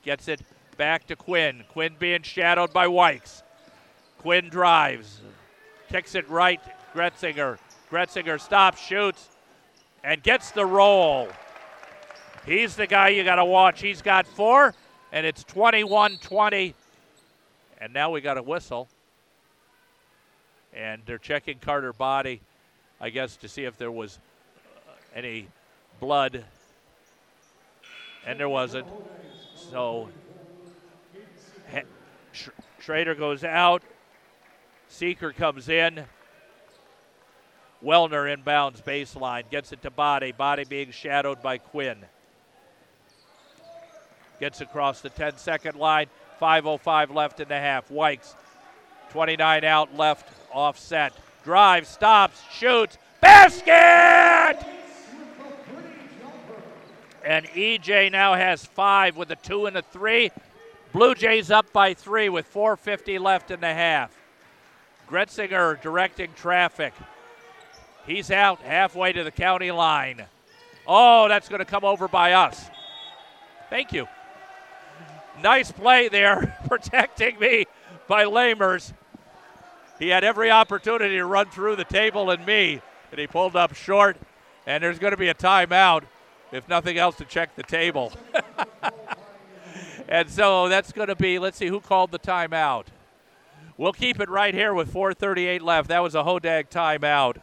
gets 0.03 0.27
it 0.27 0.41
back 0.77 1.05
to 1.07 1.15
Quinn. 1.15 1.63
Quinn 1.69 1.95
being 1.99 2.21
shadowed 2.21 2.73
by 2.73 2.87
Wykes. 2.87 3.43
Quinn 4.19 4.49
drives, 4.49 5.21
kicks 5.89 6.15
it 6.15 6.27
right. 6.29 6.59
Gretzinger. 6.93 7.57
Gretzinger 7.91 8.39
stops, 8.39 8.81
shoots, 8.81 9.29
and 10.03 10.21
gets 10.23 10.51
the 10.51 10.65
roll. 10.65 11.27
He's 12.45 12.75
the 12.75 12.87
guy 12.87 13.09
you 13.09 13.23
got 13.23 13.35
to 13.35 13.45
watch. 13.45 13.81
He's 13.81 14.01
got 14.01 14.25
four, 14.25 14.73
and 15.11 15.25
it's 15.25 15.43
21 15.43 16.17
20. 16.17 16.75
And 17.81 17.93
now 17.93 18.11
we 18.11 18.21
got 18.21 18.37
a 18.37 18.43
whistle. 18.43 18.89
And 20.73 21.01
they're 21.05 21.17
checking 21.17 21.59
Carter 21.59 21.93
Body, 21.93 22.41
I 23.01 23.09
guess, 23.09 23.35
to 23.37 23.47
see 23.47 23.63
if 23.63 23.77
there 23.77 23.91
was 23.91 24.19
uh, 24.87 24.91
any 25.15 25.47
blood. 25.99 26.43
And 28.25 28.39
there 28.39 28.49
wasn't. 28.49 28.87
So 29.71 30.09
Schrader 32.79 33.15
goes 33.15 33.43
out. 33.43 33.83
Seeker 34.87 35.31
comes 35.31 35.69
in. 35.69 36.03
Wellner 37.83 38.35
inbounds 38.35 38.83
baseline, 38.83 39.49
gets 39.49 39.71
it 39.71 39.81
to 39.83 39.91
Body. 39.91 40.31
Body 40.31 40.65
being 40.65 40.91
shadowed 40.91 41.41
by 41.41 41.57
Quinn. 41.59 41.97
Gets 44.39 44.61
across 44.61 45.01
the 45.01 45.09
10 45.09 45.37
second 45.37 45.77
line. 45.77 46.07
5.05 46.41 47.13
left 47.13 47.39
in 47.39 47.47
the 47.47 47.57
half. 47.59 47.89
Wykes, 47.89 48.33
29 49.11 49.63
out 49.65 49.95
left, 49.95 50.29
offset. 50.53 51.13
Drive, 51.43 51.87
stops, 51.87 52.41
shoots, 52.51 52.97
basket! 53.21 54.57
And 57.23 57.45
EJ 57.47 58.11
now 58.11 58.33
has 58.33 58.65
five 58.65 59.17
with 59.17 59.29
a 59.31 59.35
two 59.35 59.65
and 59.65 59.77
a 59.77 59.81
three. 59.81 60.31
Blue 60.93 61.13
Jays 61.13 61.51
up 61.51 61.71
by 61.71 61.93
three 61.93 62.29
with 62.29 62.51
4.50 62.51 63.19
left 63.19 63.51
in 63.51 63.59
the 63.59 63.73
half. 63.73 64.11
Gretzinger 65.09 65.81
directing 65.81 66.33
traffic. 66.33 66.93
He's 68.05 68.31
out 68.31 68.59
halfway 68.61 69.13
to 69.13 69.23
the 69.23 69.31
county 69.31 69.71
line. 69.71 70.25
Oh, 70.87 71.27
that's 71.27 71.49
going 71.49 71.59
to 71.59 71.65
come 71.65 71.83
over 71.83 72.07
by 72.07 72.33
us. 72.33 72.69
Thank 73.69 73.93
you. 73.93 74.07
Nice 75.43 75.71
play 75.71 76.07
there, 76.07 76.57
protecting 76.67 77.39
me 77.39 77.65
by 78.07 78.25
Lamers. 78.25 78.93
He 79.99 80.07
had 80.07 80.23
every 80.23 80.49
opportunity 80.49 81.17
to 81.17 81.25
run 81.25 81.49
through 81.49 81.75
the 81.75 81.83
table 81.83 82.31
and 82.31 82.45
me, 82.45 82.81
and 83.11 83.19
he 83.19 83.27
pulled 83.27 83.55
up 83.55 83.75
short. 83.75 84.17
And 84.65 84.81
there's 84.81 84.97
going 84.97 85.11
to 85.11 85.17
be 85.17 85.27
a 85.27 85.33
timeout, 85.33 86.03
if 86.51 86.67
nothing 86.69 86.97
else, 86.97 87.17
to 87.17 87.25
check 87.25 87.55
the 87.55 87.63
table. 87.63 88.13
and 90.07 90.29
so 90.29 90.69
that's 90.69 90.93
going 90.93 91.09
to 91.09 91.15
be, 91.15 91.37
let's 91.37 91.57
see 91.57 91.67
who 91.67 91.81
called 91.81 92.11
the 92.11 92.19
timeout. 92.19 92.85
We'll 93.77 93.93
keep 93.93 94.19
it 94.19 94.29
right 94.29 94.53
here 94.53 94.73
with 94.73 94.93
4.38 94.93 95.61
left. 95.61 95.89
That 95.89 96.03
was 96.03 96.15
a 96.15 96.23
Hodag 96.23 96.69
timeout. 96.69 97.37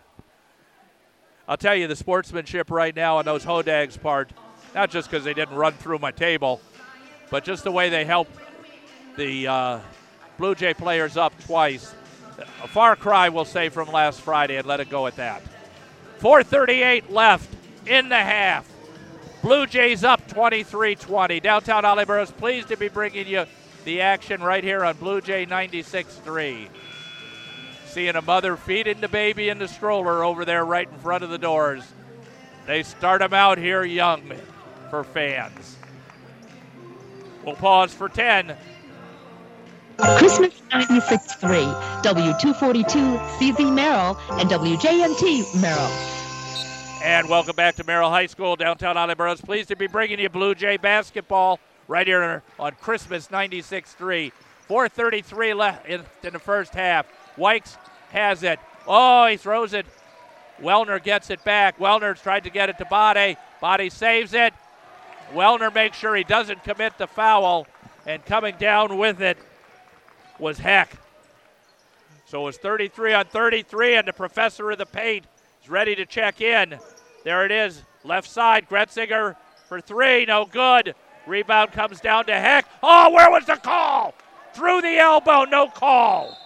I'll 1.48 1.56
tell 1.56 1.74
you 1.74 1.86
the 1.86 1.96
sportsmanship 1.96 2.70
right 2.70 2.94
now 2.94 3.18
on 3.18 3.24
those 3.24 3.44
Hodags 3.44 4.00
part, 4.00 4.30
not 4.74 4.90
just 4.90 5.10
because 5.10 5.24
they 5.24 5.34
didn't 5.34 5.54
run 5.54 5.74
through 5.74 5.98
my 5.98 6.10
table, 6.10 6.60
but 7.30 7.44
just 7.44 7.64
the 7.64 7.70
way 7.70 7.88
they 7.88 8.04
helped 8.04 8.36
the 9.16 9.46
uh, 9.46 9.80
Blue 10.38 10.54
Jay 10.54 10.74
players 10.74 11.16
up 11.16 11.32
twice. 11.44 11.94
A 12.38 12.68
far 12.68 12.96
cry, 12.96 13.28
we'll 13.28 13.44
say, 13.44 13.68
from 13.68 13.90
last 13.90 14.20
Friday 14.20 14.56
and 14.56 14.66
let 14.66 14.80
it 14.80 14.90
go 14.90 15.06
at 15.06 15.16
that. 15.16 15.42
438 16.18 17.10
left 17.10 17.48
in 17.86 18.08
the 18.08 18.16
half. 18.16 18.68
Blue 19.42 19.66
Jays 19.66 20.02
up 20.02 20.26
23-20. 20.28 21.42
Downtown 21.42 21.84
Ollie 21.84 22.04
is 22.22 22.30
pleased 22.30 22.68
to 22.68 22.76
be 22.76 22.88
bringing 22.88 23.26
you 23.26 23.44
the 23.84 24.00
action 24.00 24.42
right 24.42 24.64
here 24.64 24.84
on 24.84 24.96
Blue 24.96 25.20
Jay 25.20 25.46
96 25.46 26.16
3. 26.16 26.68
Seeing 27.86 28.16
a 28.16 28.22
mother 28.22 28.56
feeding 28.56 29.00
the 29.00 29.08
baby 29.08 29.48
in 29.48 29.58
the 29.58 29.68
stroller 29.68 30.24
over 30.24 30.44
there 30.44 30.64
right 30.64 30.88
in 30.90 30.98
front 30.98 31.22
of 31.22 31.30
the 31.30 31.38
doors. 31.38 31.84
They 32.66 32.82
start 32.82 33.20
them 33.20 33.32
out 33.32 33.58
here 33.58 33.84
young 33.84 34.32
for 34.90 35.04
fans. 35.04 35.76
We'll 37.44 37.54
pause 37.54 37.94
for 37.94 38.08
10. 38.08 38.56
Christmas 39.98 40.52
96.3, 40.70 42.02
W242 42.02 43.18
CZ 43.38 43.74
Merrill 43.74 44.18
and 44.32 44.50
WJMT 44.50 45.60
Merrill. 45.60 45.90
And 47.02 47.26
welcome 47.30 47.56
back 47.56 47.76
to 47.76 47.84
Merrill 47.84 48.10
High 48.10 48.26
School, 48.26 48.56
downtown 48.56 48.98
Ollie 48.98 49.14
Burrows. 49.14 49.40
Pleased 49.40 49.68
to 49.68 49.76
be 49.76 49.86
bringing 49.86 50.18
you 50.18 50.28
Blue 50.28 50.54
Jay 50.54 50.76
basketball 50.76 51.60
right 51.88 52.06
here 52.06 52.42
on 52.58 52.72
Christmas 52.72 53.28
96.3. 53.28 54.32
4.33 54.68 55.56
left 55.56 55.86
in, 55.86 56.02
in 56.22 56.32
the 56.34 56.38
first 56.38 56.74
half. 56.74 57.06
Wykes 57.38 57.78
has 58.10 58.42
it. 58.42 58.58
Oh, 58.86 59.26
he 59.26 59.38
throws 59.38 59.72
it. 59.72 59.86
Wellner 60.60 61.02
gets 61.02 61.30
it 61.30 61.42
back. 61.42 61.78
Wellner's 61.78 62.20
tried 62.20 62.44
to 62.44 62.50
get 62.50 62.68
it 62.68 62.76
to 62.78 62.84
Body. 62.84 63.36
Body 63.62 63.88
saves 63.88 64.34
it. 64.34 64.52
Wellner 65.32 65.74
makes 65.74 65.96
sure 65.96 66.14
he 66.14 66.24
doesn't 66.24 66.64
commit 66.64 66.98
the 66.98 67.06
foul. 67.06 67.66
And 68.06 68.24
coming 68.26 68.56
down 68.58 68.98
with 68.98 69.22
it 69.22 69.38
was 70.38 70.58
Heck. 70.58 70.96
So 72.26 72.42
it 72.42 72.44
was 72.44 72.58
33 72.58 73.14
on 73.14 73.26
33, 73.26 73.94
and 73.94 74.08
the 74.08 74.12
professor 74.12 74.70
of 74.70 74.78
the 74.78 74.86
paint 74.86 75.24
is 75.62 75.70
ready 75.70 75.94
to 75.94 76.04
check 76.04 76.40
in. 76.40 76.78
There 77.24 77.44
it 77.44 77.52
is, 77.52 77.82
left 78.04 78.28
side. 78.28 78.68
Gretzinger 78.68 79.36
for 79.68 79.80
three, 79.80 80.24
no 80.24 80.44
good. 80.44 80.94
Rebound 81.26 81.72
comes 81.72 82.00
down 82.00 82.26
to 82.26 82.34
Heck. 82.34 82.66
Oh, 82.82 83.10
where 83.12 83.30
was 83.30 83.46
the 83.46 83.56
call? 83.56 84.14
Through 84.54 84.82
the 84.82 84.96
elbow, 84.98 85.44
no 85.44 85.68
call. 85.68 86.36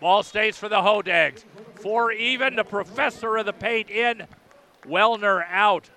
Ball 0.00 0.24
stays 0.24 0.58
for 0.58 0.68
the 0.68 0.80
Hodags. 0.80 1.44
Four 1.76 2.10
even. 2.10 2.56
The 2.56 2.64
professor 2.64 3.36
of 3.36 3.46
the 3.46 3.52
paint 3.52 3.88
in. 3.88 4.26
Wellner 4.84 5.46
out. 5.48 5.88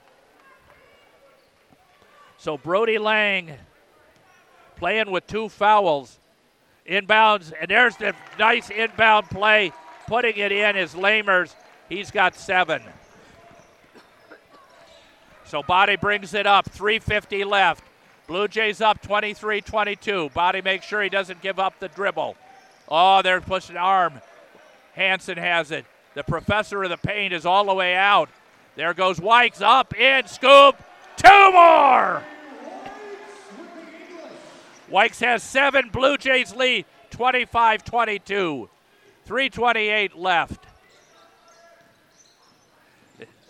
So 2.38 2.58
Brody 2.58 3.00
Lang 3.00 3.58
playing 4.76 5.12
with 5.12 5.28
two 5.28 5.50
fouls. 5.50 6.20
Inbounds, 6.90 7.52
and 7.60 7.70
there's 7.70 7.98
the 7.98 8.14
nice 8.38 8.70
inbound 8.70 9.30
play. 9.30 9.72
Putting 10.08 10.38
it 10.38 10.52
in 10.52 10.76
is 10.76 10.94
Lamers. 10.94 11.56
He's 11.90 12.12
got 12.12 12.36
seven. 12.36 12.82
So 15.46 15.64
Body 15.64 15.96
brings 15.96 16.34
it 16.34 16.46
up. 16.46 16.70
3.50 16.70 17.46
left. 17.46 17.84
Blue 18.28 18.48
Jays 18.48 18.82
up 18.82 19.02
23 19.02 19.62
22. 19.62 20.30
Body 20.34 20.62
makes 20.62 20.86
sure 20.86 21.02
he 21.02 21.10
doesn't 21.10 21.42
give 21.42 21.60
up 21.60 21.80
the 21.80 21.88
dribble. 21.90 22.36
Oh, 22.90 23.22
they're 23.22 23.42
pushing 23.42 23.78
arm. 23.78 24.14
Hanson 24.94 25.38
has 25.38 25.72
it. 25.72 25.86
The 26.14 26.24
professor 26.24 26.84
of 26.84 26.90
the 26.90 26.98
paint 26.98 27.34
is 27.34 27.46
all 27.46 27.66
the 27.66 27.74
way 27.74 27.96
out. 27.96 28.30
There 28.76 28.94
goes 28.94 29.20
Wykes 29.20 29.62
up, 29.62 29.96
in, 29.96 30.28
scoop, 30.28 30.76
two 31.18 31.52
more. 31.52 32.24
Wykes 34.90 35.20
has 35.22 35.44
seven. 35.44 35.90
Blue 35.90 36.18
Jays 36.18 36.56
lead 36.56 36.86
25 37.12 37.84
22. 37.84 38.70
328 39.26 40.16
left. 40.16 40.66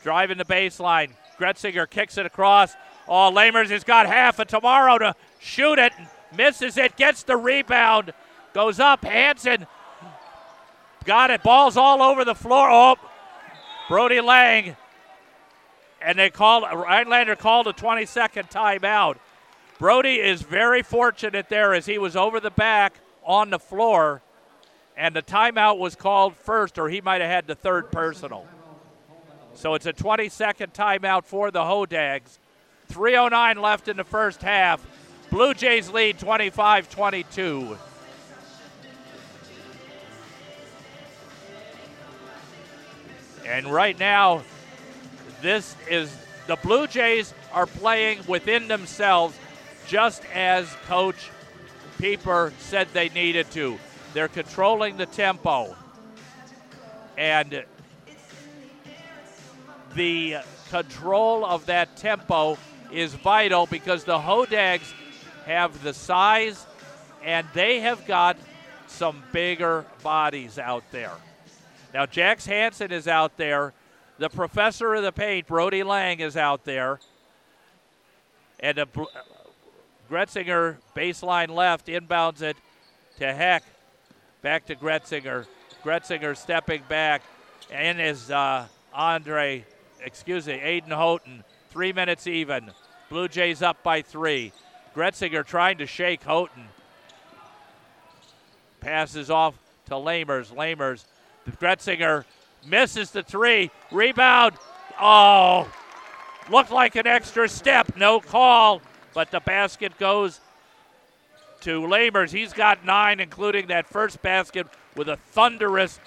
Driving 0.03 0.37
the 0.37 0.45
baseline. 0.45 1.11
Gretzinger 1.37 1.89
kicks 1.89 2.17
it 2.17 2.25
across. 2.25 2.73
Oh, 3.07 3.31
Lamers 3.33 3.69
has 3.69 3.83
got 3.83 4.07
half 4.07 4.39
of 4.39 4.47
tomorrow 4.47 4.97
to 4.97 5.15
shoot 5.39 5.79
it. 5.79 5.91
Misses 6.35 6.77
it. 6.77 6.95
Gets 6.95 7.23
the 7.23 7.35
rebound. 7.35 8.13
Goes 8.53 8.79
up. 8.79 9.03
Hanson 9.03 9.67
got 11.05 11.31
it. 11.31 11.43
Ball's 11.43 11.77
all 11.77 12.01
over 12.01 12.25
the 12.25 12.35
floor. 12.35 12.69
Oh, 12.69 12.95
Brody 13.87 14.21
Lang. 14.21 14.75
And 16.01 16.19
they 16.19 16.29
called, 16.29 16.63
Rhinelander 16.63 17.35
called 17.35 17.67
a 17.67 17.73
20 17.73 18.05
second 18.05 18.49
timeout. 18.49 19.17
Brody 19.77 20.15
is 20.15 20.41
very 20.41 20.81
fortunate 20.81 21.49
there 21.49 21.73
as 21.73 21.85
he 21.85 21.97
was 21.97 22.15
over 22.15 22.39
the 22.39 22.51
back 22.51 22.95
on 23.23 23.49
the 23.49 23.59
floor, 23.59 24.21
and 24.95 25.13
the 25.13 25.21
timeout 25.21 25.77
was 25.77 25.95
called 25.95 26.35
first, 26.35 26.77
or 26.77 26.87
he 26.87 27.01
might 27.01 27.19
have 27.19 27.29
had 27.29 27.47
the 27.47 27.55
third 27.55 27.91
personal. 27.91 28.47
So 29.53 29.73
it's 29.73 29.85
a 29.85 29.93
20 29.93 30.29
second 30.29 30.73
timeout 30.73 31.25
for 31.25 31.51
the 31.51 31.61
Hodags. 31.61 32.39
3.09 32.89 33.61
left 33.61 33.87
in 33.87 33.97
the 33.97 34.03
first 34.03 34.41
half. 34.41 34.85
Blue 35.29 35.53
Jays 35.53 35.89
lead 35.89 36.19
25 36.19 36.89
22. 36.89 37.77
And 43.45 43.67
right 43.67 43.97
now, 43.99 44.43
this 45.41 45.75
is 45.89 46.15
the 46.47 46.55
Blue 46.57 46.87
Jays 46.87 47.33
are 47.53 47.65
playing 47.65 48.19
within 48.27 48.67
themselves 48.67 49.37
just 49.87 50.23
as 50.33 50.73
Coach 50.87 51.29
Pieper 51.99 52.53
said 52.59 52.87
they 52.93 53.09
needed 53.09 53.49
to. 53.51 53.77
They're 54.13 54.27
controlling 54.27 54.97
the 54.97 55.05
tempo. 55.05 55.75
And 57.17 57.63
the 59.93 60.37
control 60.69 61.45
of 61.45 61.65
that 61.67 61.95
tempo 61.95 62.57
is 62.91 63.13
vital 63.13 63.65
because 63.65 64.03
the 64.03 64.19
Hodags 64.19 64.93
have 65.45 65.81
the 65.83 65.93
size 65.93 66.65
and 67.23 67.47
they 67.53 67.79
have 67.79 68.05
got 68.05 68.37
some 68.87 69.23
bigger 69.31 69.85
bodies 70.03 70.59
out 70.59 70.83
there. 70.91 71.13
Now, 71.93 72.05
Jax 72.05 72.45
Hanson 72.45 72.91
is 72.91 73.07
out 73.07 73.37
there. 73.37 73.73
The 74.17 74.29
professor 74.29 74.93
of 74.93 75.03
the 75.03 75.11
paint, 75.11 75.47
Brody 75.47 75.83
Lang, 75.83 76.19
is 76.19 76.37
out 76.37 76.65
there. 76.65 76.99
And 78.59 78.77
the 78.77 78.87
Gretzinger, 80.09 80.77
baseline 80.95 81.49
left, 81.49 81.87
inbounds 81.87 82.41
it 82.41 82.57
to 83.19 83.33
Heck. 83.33 83.63
Back 84.41 84.65
to 84.67 84.75
Gretzinger. 84.75 85.47
Gretzinger 85.83 86.37
stepping 86.37 86.83
back. 86.87 87.23
And 87.71 87.99
is 87.99 88.29
uh, 88.29 88.67
Andre, 88.93 89.65
excuse 90.03 90.47
me, 90.47 90.53
Aiden 90.53 90.91
Houghton. 90.91 91.43
Three 91.69 91.93
minutes 91.93 92.27
even. 92.27 92.71
Blue 93.09 93.27
Jays 93.27 93.61
up 93.61 93.81
by 93.83 94.01
three. 94.01 94.51
Gretzinger 94.95 95.45
trying 95.45 95.79
to 95.79 95.87
shake 95.87 96.23
Houghton. 96.23 96.65
Passes 98.79 99.29
off 99.31 99.55
to 99.87 99.93
Lamers. 99.93 100.53
Lamers. 100.53 101.05
Gretzinger 101.59 102.25
misses 102.67 103.11
the 103.11 103.23
three. 103.23 103.71
Rebound. 103.91 104.55
Oh, 105.01 105.67
looked 106.49 106.71
like 106.71 106.95
an 106.95 107.07
extra 107.07 107.49
step. 107.49 107.97
No 107.97 108.19
call 108.19 108.81
but 109.15 109.31
the 109.31 109.39
basket 109.39 109.97
goes 109.97 110.41
to 111.61 111.81
Lamers. 111.81 112.31
He's 112.31 112.53
got 112.53 112.85
nine, 112.85 113.19
including 113.19 113.67
that 113.67 113.87
first 113.87 114.21
basket 114.21 114.67
with 114.95 115.09
a 115.09 115.15
thunderous, 115.15 115.99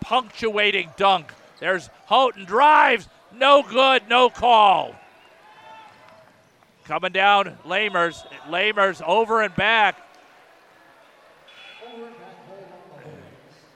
punctuating 0.00 0.90
dunk. 0.96 1.32
There's 1.58 1.88
Houghton 2.06 2.44
drives, 2.44 3.08
no 3.34 3.64
good, 3.68 4.02
no 4.08 4.28
call. 4.28 4.94
Coming 6.84 7.12
down, 7.12 7.56
Lamers. 7.64 8.22
Lamers 8.48 9.00
over 9.02 9.40
and 9.40 9.54
back. 9.56 9.96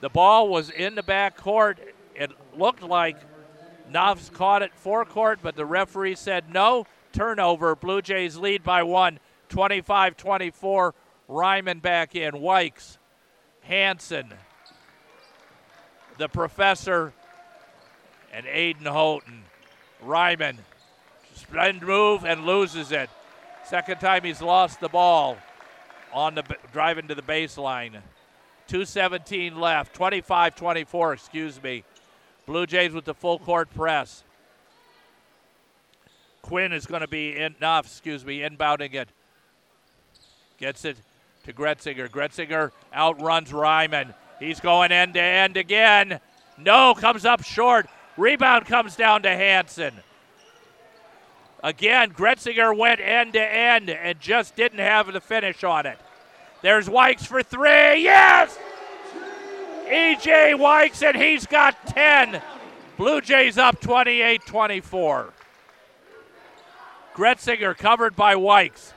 The 0.01 0.09
ball 0.09 0.49
was 0.49 0.69
in 0.69 0.93
the 0.93 1.03
back 1.03 1.35
court. 1.35 1.79
It 2.13 2.29
looked 2.55 2.83
like 2.83 3.17
Knopf's 3.89 4.29
caught 4.29 4.61
it 4.61 4.71
forecourt, 4.75 5.39
but 5.41 5.55
the 5.55 5.65
referee 5.65 6.15
said 6.15 6.53
no 6.53 6.85
turnover. 7.13 7.75
Blue 7.75 8.01
Jays 8.01 8.37
lead 8.37 8.63
by 8.63 8.83
one, 8.83 9.19
25 9.49 10.17
24. 10.17 10.95
Ryman 11.27 11.79
back 11.79 12.15
in. 12.15 12.33
Wykes, 12.35 12.97
Hanson, 13.61 14.33
the 16.17 16.29
professor, 16.29 17.13
and 18.31 18.45
Aiden 18.45 18.87
Houghton. 18.87 19.43
Ryman, 20.01 20.59
spend 21.35 21.81
move 21.81 22.23
and 22.23 22.45
loses 22.45 22.91
it. 22.91 23.09
Second 23.65 23.99
time 23.99 24.23
he's 24.23 24.41
lost 24.41 24.79
the 24.79 24.89
ball 24.89 25.37
on 26.13 26.35
the 26.35 26.43
driving 26.71 27.07
to 27.07 27.15
the 27.15 27.21
baseline. 27.21 27.91
217 28.67 29.59
left, 29.59 29.93
25 29.93 30.55
24, 30.55 31.13
excuse 31.13 31.61
me. 31.61 31.83
Blue 32.45 32.65
Jays 32.65 32.93
with 32.93 33.05
the 33.05 33.13
full 33.13 33.39
court 33.39 33.69
press. 33.73 34.23
Quinn 36.47 36.71
is 36.71 36.85
going 36.85 37.01
to 37.01 37.09
be 37.09 37.35
in, 37.35 37.55
excuse 37.61 38.23
me, 38.23 38.39
inbounding 38.39 38.93
it. 38.93 39.09
Gets 40.57 40.85
it 40.85 40.95
to 41.43 41.51
Gretzinger. 41.51 42.07
Gretzinger 42.09 42.71
outruns 42.95 43.51
Ryman. 43.51 44.13
He's 44.39 44.61
going 44.61 44.93
end 44.93 45.15
to 45.15 45.21
end 45.21 45.57
again. 45.57 46.21
No, 46.57 46.93
comes 46.93 47.25
up 47.25 47.43
short. 47.43 47.87
Rebound 48.15 48.65
comes 48.65 48.95
down 48.95 49.23
to 49.23 49.29
Hanson. 49.29 49.93
Again, 51.61 52.13
Gretzinger 52.13 52.75
went 52.75 53.01
end 53.01 53.33
to 53.33 53.41
end 53.41 53.89
and 53.89 54.17
just 54.21 54.55
didn't 54.55 54.79
have 54.79 55.11
the 55.11 55.19
finish 55.19 55.65
on 55.65 55.85
it. 55.85 55.99
There's 56.61 56.87
Wykes 56.87 57.27
for 57.27 57.43
three. 57.43 58.03
Yes! 58.03 58.57
EJ 59.85 60.55
Wykes, 60.55 61.05
and 61.05 61.21
he's 61.21 61.45
got 61.45 61.87
10. 61.87 62.41
Blue 62.95 63.19
Jays 63.19 63.57
up 63.57 63.81
28 63.81 64.45
24. 64.45 65.33
Gretzinger 67.17 67.75
covered 67.75 68.15
by 68.15 68.35
Wykes. 68.35 68.93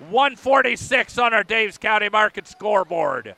146 0.00 1.16
on 1.16 1.32
our 1.32 1.42
Daves 1.42 1.80
County 1.80 2.10
Market 2.10 2.46
scoreboard. 2.46 3.34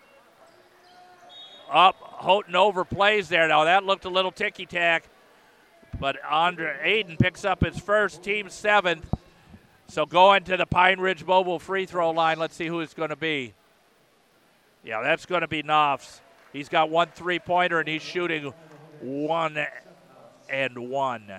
Up, 1.70 1.94
Houghton 2.18 2.54
overplays 2.54 3.28
there. 3.28 3.46
Now 3.46 3.62
that 3.62 3.84
looked 3.84 4.04
a 4.04 4.08
little 4.08 4.32
ticky 4.32 4.66
tack, 4.66 5.04
but 6.00 6.16
Andre 6.28 6.76
Aiden 6.84 7.16
picks 7.16 7.44
up 7.44 7.64
his 7.64 7.78
first, 7.78 8.20
team 8.24 8.50
seventh. 8.50 9.08
So 9.86 10.06
going 10.06 10.42
to 10.44 10.56
the 10.56 10.66
Pine 10.66 10.98
Ridge 10.98 11.24
Mobile 11.24 11.60
free 11.60 11.86
throw 11.86 12.10
line. 12.10 12.40
Let's 12.40 12.56
see 12.56 12.66
who 12.66 12.80
it's 12.80 12.94
going 12.94 13.10
to 13.10 13.16
be. 13.16 13.54
Yeah, 14.82 15.02
that's 15.02 15.24
going 15.24 15.42
to 15.42 15.48
be 15.48 15.62
Knopfs. 15.62 16.20
He's 16.52 16.68
got 16.68 16.90
one 16.90 17.10
three 17.14 17.38
pointer 17.38 17.78
and 17.78 17.88
he's 17.88 18.02
shooting 18.02 18.52
one 19.00 19.64
and 20.48 20.90
one. 20.90 21.32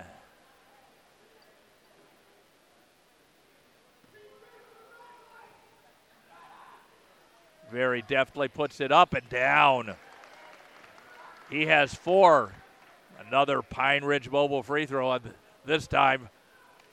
Very 7.70 8.02
deftly 8.02 8.48
puts 8.48 8.80
it 8.80 8.90
up 8.92 9.14
and 9.14 9.28
down. 9.28 9.94
He 11.50 11.66
has 11.66 11.94
four. 11.94 12.52
Another 13.26 13.62
Pine 13.62 14.04
Ridge 14.04 14.30
Mobile 14.30 14.62
free 14.62 14.86
throw, 14.86 15.18
this 15.64 15.86
time 15.86 16.28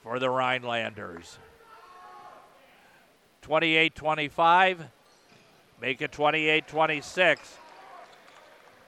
for 0.04 0.20
the 0.20 0.28
Rhinelanders. 0.28 1.38
28 3.42 3.96
25. 3.96 4.86
Make 5.82 6.02
it 6.02 6.12
28 6.12 6.68
26. 6.68 7.58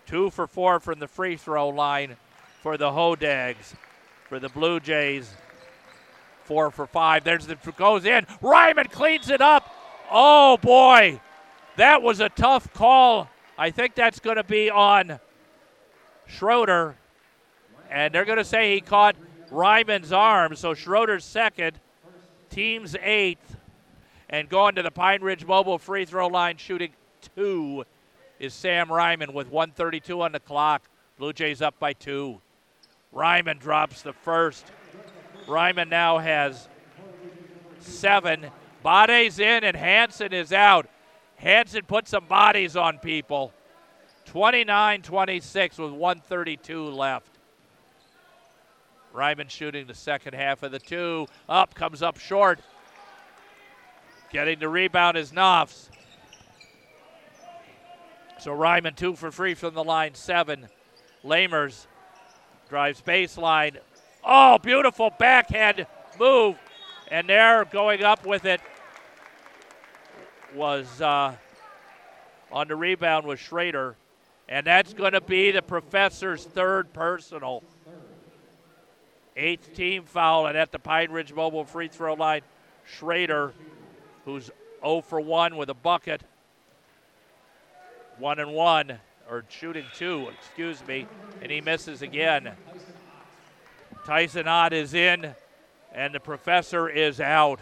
Two 0.08 0.30
for 0.30 0.48
four 0.48 0.80
from 0.80 1.00
the 1.00 1.08
free 1.08 1.36
throw 1.36 1.70
line 1.70 2.18
for 2.62 2.78
the 2.78 2.90
Hodags. 2.90 3.76
For 4.30 4.40
the 4.40 4.50
Blue 4.50 4.80
Jays, 4.82 5.32
four 6.44 6.70
for 6.70 6.86
five. 6.86 7.24
There's 7.24 7.48
the 7.48 7.56
goes 7.78 8.04
in. 8.04 8.26
Ryman 8.42 8.88
cleans 8.88 9.30
it 9.30 9.40
up. 9.40 9.74
Oh 10.12 10.58
boy, 10.58 11.22
that 11.78 12.02
was 12.02 12.20
a 12.20 12.30
tough 12.30 12.74
call. 12.74 13.30
I 13.58 13.72
think 13.72 13.96
that's 13.96 14.20
going 14.20 14.36
to 14.36 14.44
be 14.44 14.70
on 14.70 15.20
Schroeder, 16.28 16.96
and 17.90 18.14
they're 18.14 18.26
going 18.26 18.38
to 18.38 18.46
say 18.46 18.76
he 18.76 18.82
caught 18.82 19.16
Ryman's 19.50 20.12
arm. 20.12 20.56
So 20.56 20.74
Schroeder's 20.74 21.24
second, 21.24 21.80
team's 22.50 22.96
eighth, 23.02 23.56
and 24.30 24.50
going 24.50 24.76
to 24.76 24.84
the 24.84 24.92
Pine 24.92 25.22
Ridge 25.22 25.46
Mobile 25.46 25.78
free 25.78 26.06
throw 26.06 26.28
line 26.28 26.58
shooting 26.58 26.92
two 27.36 27.86
is 28.40 28.54
Sam 28.54 28.92
Ryman 28.92 29.34
with 29.34 29.50
132 29.50 30.22
on 30.22 30.32
the 30.32 30.40
clock. 30.40 30.84
Blue 31.18 31.34
Jays 31.34 31.62
up 31.62 31.80
by 31.80 31.94
two. 31.94 32.40
Ryman 33.12 33.58
drops 33.58 34.02
the 34.02 34.14
first. 34.14 34.66
Ryman 35.48 35.90
now 35.90 36.18
has 36.20 36.68
seven. 37.80 38.48
Bade's 38.84 39.40
in 39.40 39.64
and 39.64 39.76
Hanson 39.76 40.34
is 40.34 40.54
out. 40.54 40.88
Hanson 41.38 41.84
put 41.86 42.08
some 42.08 42.26
bodies 42.26 42.76
on 42.76 42.98
people. 43.00 43.54
29 44.26 45.02
26 45.04 45.78
with 45.78 45.92
132 45.92 46.90
left. 46.90 47.30
Ryman 49.14 49.48
shooting 49.48 49.88
the 49.88 49.96
second 49.96 50.34
half 50.34 50.64
of 50.64 50.72
the 50.72 50.80
two. 50.80 51.28
Up, 51.48 51.74
comes 51.74 52.02
up 52.02 52.20
short. 52.20 52.60
Getting 54.32 54.60
the 54.60 54.68
rebound 54.68 55.18
is 55.18 55.32
Knopfs. 55.32 55.90
So 58.40 58.52
Ryman 58.52 58.96
two 58.96 59.16
for 59.16 59.32
free 59.32 59.54
from 59.54 59.74
the 59.74 59.84
line, 59.84 60.14
seven. 60.14 60.68
Lamers 61.24 61.88
drives 62.70 63.02
baseline. 63.02 63.78
Oh, 64.24 64.58
beautiful 64.58 65.12
backhand 65.18 65.88
move. 66.20 66.58
And 67.10 67.30
they're 67.30 67.64
going 67.66 68.04
up 68.04 68.26
with 68.26 68.46
it 68.46 68.60
was 70.56 71.02
uh, 71.02 71.36
on 72.52 72.68
the 72.68 72.76
rebound 72.76 73.26
was 73.26 73.40
Schrader. 73.40 73.96
And 74.50 74.66
that's 74.66 74.94
going 74.94 75.12
to 75.12 75.22
be 75.22 75.52
the 75.52 75.62
professor's 75.62 76.44
third 76.44 76.94
personal. 76.94 77.64
Eighth 79.36 79.74
team 79.76 80.04
foul, 80.04 80.48
and 80.48 80.58
at 80.58 80.72
the 80.72 80.80
Pine 80.80 81.12
Ridge 81.12 81.34
Mobile 81.34 81.66
free 81.66 81.90
throw 81.90 82.16
line, 82.16 82.42
Schrader, 82.86 83.54
who's 84.26 84.50
0 84.82 85.02
for 85.02 85.22
1 85.22 85.58
with 85.58 85.70
a 85.70 85.76
bucket, 85.76 86.24
one 88.18 88.40
and 88.40 88.52
one, 88.54 88.98
or 89.30 89.44
shooting 89.50 89.86
two, 89.96 90.30
excuse 90.40 90.86
me, 90.88 91.06
and 91.42 91.52
he 91.52 91.62
misses 91.62 92.02
again. 92.02 92.52
Tyson 94.06 94.48
Ott 94.48 94.74
is 94.74 94.94
in, 94.94 95.36
and 95.94 96.16
the 96.16 96.20
professor 96.20 96.90
is 96.90 97.20
out. 97.20 97.60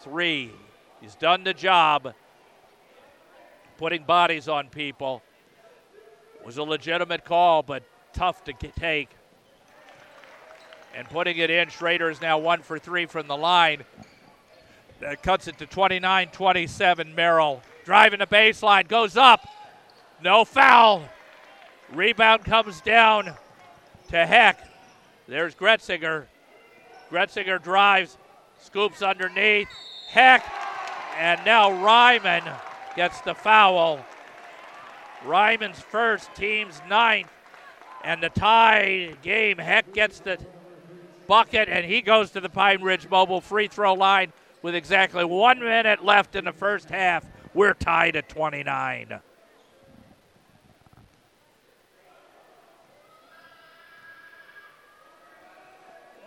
Three. 0.00 0.52
He's 1.00 1.14
done 1.14 1.44
the 1.44 1.54
job 1.54 2.14
putting 3.78 4.04
bodies 4.04 4.48
on 4.48 4.68
people. 4.68 5.22
It 6.40 6.46
was 6.46 6.56
a 6.56 6.62
legitimate 6.62 7.24
call, 7.24 7.62
but 7.62 7.82
tough 8.12 8.44
to 8.44 8.52
take. 8.52 9.10
And 10.94 11.06
putting 11.08 11.36
it 11.36 11.50
in, 11.50 11.68
Schrader 11.68 12.08
is 12.08 12.20
now 12.22 12.38
one 12.38 12.62
for 12.62 12.78
three 12.78 13.06
from 13.06 13.26
the 13.26 13.36
line. 13.36 13.84
That 15.00 15.22
cuts 15.22 15.46
it 15.46 15.58
to 15.58 15.66
29 15.66 16.28
27. 16.28 17.14
Merrill 17.14 17.62
driving 17.84 18.18
the 18.20 18.26
baseline, 18.26 18.88
goes 18.88 19.16
up. 19.16 19.46
No 20.22 20.44
foul. 20.44 21.06
Rebound 21.92 22.44
comes 22.44 22.80
down 22.80 23.34
to 24.08 24.26
Heck. 24.26 24.66
There's 25.28 25.54
Gretzinger. 25.54 26.24
Gretzinger 27.10 27.62
drives, 27.62 28.16
scoops 28.62 29.02
underneath. 29.02 29.68
Heck. 30.08 30.44
And 31.18 31.40
now 31.44 31.82
Ryman 31.82 32.42
gets 32.94 33.20
the 33.22 33.34
foul. 33.34 34.04
Ryman's 35.24 35.80
first, 35.80 36.34
team's 36.34 36.80
ninth. 36.88 37.30
And 38.04 38.22
the 38.22 38.28
tie 38.28 39.16
game, 39.22 39.58
Heck 39.58 39.92
gets 39.92 40.20
the 40.20 40.38
bucket, 41.26 41.68
and 41.68 41.84
he 41.84 42.02
goes 42.02 42.30
to 42.32 42.40
the 42.40 42.48
Pine 42.48 42.82
Ridge 42.82 43.08
Mobile 43.08 43.40
free 43.40 43.66
throw 43.66 43.94
line 43.94 44.32
with 44.62 44.74
exactly 44.74 45.24
one 45.24 45.58
minute 45.58 46.04
left 46.04 46.36
in 46.36 46.44
the 46.44 46.52
first 46.52 46.90
half. 46.90 47.24
We're 47.54 47.74
tied 47.74 48.16
at 48.16 48.28
29. 48.28 49.20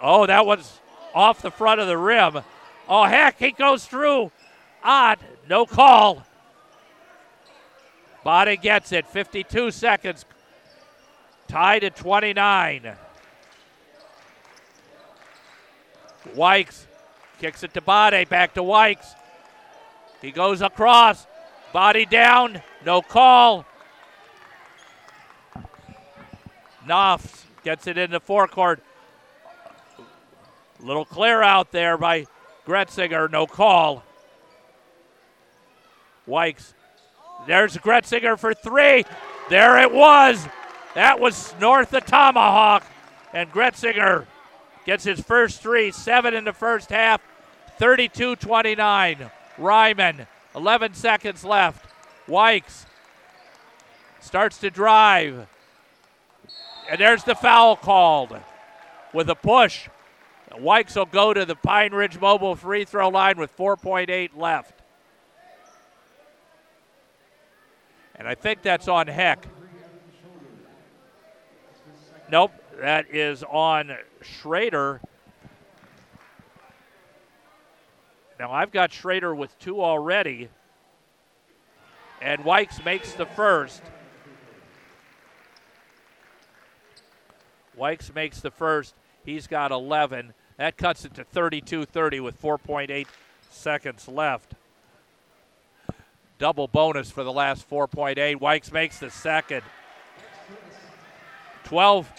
Oh, 0.01 0.25
that 0.25 0.45
was 0.45 0.79
off 1.13 1.41
the 1.41 1.51
front 1.51 1.81
of 1.81 1.87
the 1.87 1.97
rim. 1.97 2.39
Oh, 2.87 3.03
heck, 3.03 3.37
he 3.37 3.51
goes 3.51 3.85
through. 3.85 4.31
Odd, 4.83 5.19
no 5.47 5.65
call. 5.65 6.25
Body 8.23 8.57
gets 8.57 8.91
it. 8.91 9.07
52 9.07 9.71
seconds. 9.71 10.25
Tied 11.47 11.83
at 11.83 11.95
29. 11.95 12.95
Wykes 16.35 16.85
kicks 17.39 17.63
it 17.63 17.73
to 17.73 17.81
Body. 17.81 18.25
Back 18.25 18.53
to 18.53 18.61
Wykes. 18.61 19.15
He 20.21 20.31
goes 20.31 20.61
across. 20.61 21.25
Body 21.73 22.05
down. 22.05 22.61
No 22.85 23.01
call. 23.01 23.65
Knopfs 26.85 27.45
gets 27.63 27.87
it 27.87 27.97
into 27.97 28.19
forecourt. 28.19 28.83
Little 30.81 31.05
clear 31.05 31.41
out 31.41 31.71
there 31.71 31.97
by 31.97 32.25
Gretzinger. 32.65 33.29
No 33.31 33.45
call. 33.47 34.03
Wykes. 36.29 36.73
There's 37.47 37.75
Gretzinger 37.77 38.37
for 38.37 38.53
three. 38.53 39.03
There 39.49 39.79
it 39.79 39.91
was. 39.91 40.47
That 40.95 41.19
was 41.19 41.55
north 41.59 41.93
of 41.93 42.05
Tomahawk. 42.05 42.85
And 43.33 43.51
Gretzinger 43.51 44.25
gets 44.85 45.03
his 45.03 45.19
first 45.19 45.61
three. 45.61 45.91
Seven 45.91 46.33
in 46.33 46.43
the 46.43 46.53
first 46.53 46.89
half. 46.89 47.21
32 47.79 48.35
29. 48.35 49.31
Ryman, 49.57 50.27
11 50.55 50.93
seconds 50.93 51.43
left. 51.43 51.89
Wykes 52.27 52.85
starts 54.19 54.57
to 54.59 54.69
drive. 54.69 55.47
And 56.89 56.99
there's 56.99 57.23
the 57.23 57.35
foul 57.35 57.75
called 57.75 58.37
with 59.13 59.29
a 59.29 59.35
push. 59.35 59.89
Wykes 60.51 60.95
will 60.95 61.05
go 61.05 61.33
to 61.33 61.45
the 61.45 61.55
Pine 61.55 61.93
Ridge 61.93 62.19
Mobile 62.19 62.55
free 62.55 62.85
throw 62.85 63.09
line 63.09 63.37
with 63.37 63.55
4.8 63.55 64.35
left. 64.35 64.78
And 68.19 68.27
I 68.27 68.35
think 68.35 68.61
that's 68.61 68.89
on 68.89 69.07
Heck. 69.07 69.47
Nope, 72.29 72.51
that 72.79 73.07
is 73.09 73.43
on 73.43 73.95
Schrader. 74.21 75.01
Now 78.39 78.51
I've 78.51 78.71
got 78.71 78.91
Schrader 78.91 79.33
with 79.33 79.57
two 79.57 79.81
already. 79.81 80.49
And 82.21 82.43
Wykes 82.43 82.83
makes 82.83 83.13
the 83.13 83.25
first. 83.25 83.81
Wykes 87.77 88.13
makes 88.13 88.41
the 88.41 88.51
first. 88.51 88.93
He's 89.23 89.47
got 89.47 89.71
11. 89.71 90.33
That 90.57 90.75
cuts 90.75 91.05
it 91.05 91.13
to 91.15 91.23
32 91.23 91.85
30 91.85 92.19
with 92.19 92.41
4.8 92.41 93.07
seconds 93.49 94.07
left. 94.09 94.53
Double 96.39 96.69
bonus 96.69 97.11
for 97.11 97.25
the 97.25 97.33
last 97.33 97.69
4.8. 97.69 98.37
Wykes 98.37 98.71
makes 98.71 98.97
the 98.97 99.11
second. 99.11 99.61
12. 101.65 102.09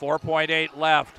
4.8 0.00 0.76
left. 0.76 1.18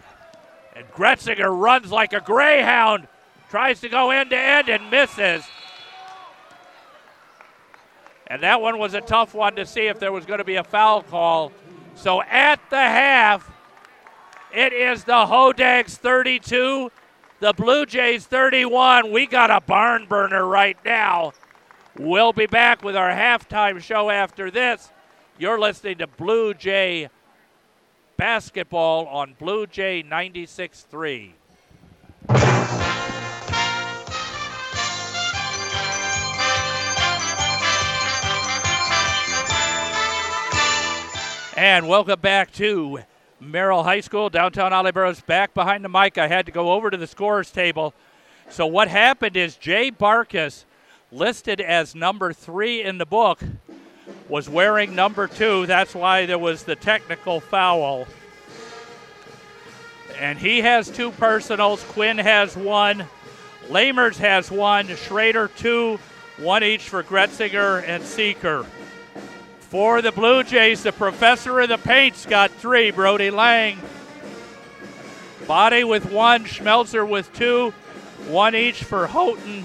And 0.74 0.88
Gretzinger 0.92 1.56
runs 1.56 1.92
like 1.92 2.14
a 2.14 2.22
greyhound. 2.22 3.10
Tries 3.50 3.82
to 3.82 3.90
go 3.90 4.10
end 4.10 4.30
to 4.30 4.38
end 4.38 4.70
and 4.70 4.90
misses. 4.90 5.44
And 8.28 8.42
that 8.42 8.62
one 8.62 8.80
was 8.80 8.94
a 8.94 9.02
tough 9.02 9.36
one 9.36 9.58
to 9.58 9.66
see 9.66 9.88
if 9.88 10.00
there 10.00 10.14
was 10.14 10.26
going 10.26 10.40
to 10.40 10.46
be 10.46 10.56
a 10.56 10.64
foul 10.64 11.04
call. 11.04 11.52
So 11.96 12.22
at 12.24 12.62
the 12.70 12.78
half, 12.78 13.52
it 14.54 14.72
is 14.72 15.04
the 15.04 15.26
Hodags 15.26 15.98
32, 15.98 16.90
the 17.44 17.52
Blue 17.52 17.86
Jays 17.86 18.26
31. 18.26 19.12
We 19.12 19.28
got 19.28 19.52
a 19.52 19.60
barn 19.60 20.06
burner 20.06 20.48
right 20.48 20.78
now. 20.86 21.34
We'll 22.00 22.32
be 22.32 22.46
back 22.46 22.82
with 22.86 22.96
our 22.96 23.10
halftime 23.10 23.82
show 23.82 24.10
after 24.10 24.50
this. 24.50 24.90
You're 25.38 25.60
listening 25.60 25.98
to 25.98 26.08
Blue 26.08 26.54
Jay 26.54 27.10
basketball 28.16 29.08
on 29.08 29.36
Blue 29.38 29.68
Jay 29.68 30.02
96.3. 30.04 31.34
And 41.58 41.90
welcome 41.90 42.22
back 42.22 42.54
to 42.54 43.00
Merrill 43.52 43.84
High 43.84 44.02
School, 44.02 44.30
downtown 44.30 44.72
Burroughs. 44.92 45.22
Back 45.22 45.54
behind 45.54 45.84
the 45.84 45.90
mic, 45.90 46.18
I 46.18 46.28
had 46.28 46.46
to 46.46 46.52
go 46.52 46.72
over 46.72 46.90
to 46.90 46.98
the 46.98 47.08
scorers 47.08 47.52
table. 47.52 47.94
So 48.50 48.66
what 48.66 48.88
happened 48.88 49.36
is 49.36 49.56
Jay 49.56 49.92
Barkus, 49.92 50.66
listed 51.12 51.62
as 51.62 51.96
number 51.96 52.34
three 52.34 52.82
in 52.84 52.98
the 52.98 53.06
book, 53.06 53.40
was 54.30 54.50
wearing 54.50 54.96
number 54.96 55.28
two. 55.28 55.66
That's 55.66 55.96
why 55.96 56.26
there 56.26 56.40
was 56.40 56.64
the 56.64 56.76
technical 56.76 57.40
foul. 57.40 58.08
And 60.20 60.38
he 60.38 60.62
has 60.62 60.90
two 60.90 61.12
personals. 61.12 61.84
Quinn 61.84 62.18
has 62.18 62.56
one. 62.56 63.06
Lamers 63.68 64.18
has 64.18 64.52
one. 64.52 64.88
Schrader 64.96 65.48
two. 65.48 66.00
One 66.38 66.64
each 66.64 66.90
for 66.90 67.04
Gretzinger 67.04 67.84
and 67.88 68.04
Seeker. 68.04 68.66
For 69.74 70.04
the 70.04 70.12
Blue 70.12 70.44
Jays, 70.44 70.84
the 70.84 70.92
professor 70.92 71.60
of 71.60 71.68
the 71.68 71.80
paint's 71.80 72.28
got 72.28 72.52
three, 72.52 72.92
Brody 72.92 73.32
Lang. 73.32 73.80
Body 75.48 75.84
with 75.84 76.12
one, 76.12 76.44
Schmelzer 76.44 77.10
with 77.10 77.34
two, 77.34 77.72
one 78.28 78.54
each 78.54 78.84
for 78.84 79.08
Houghton, 79.08 79.64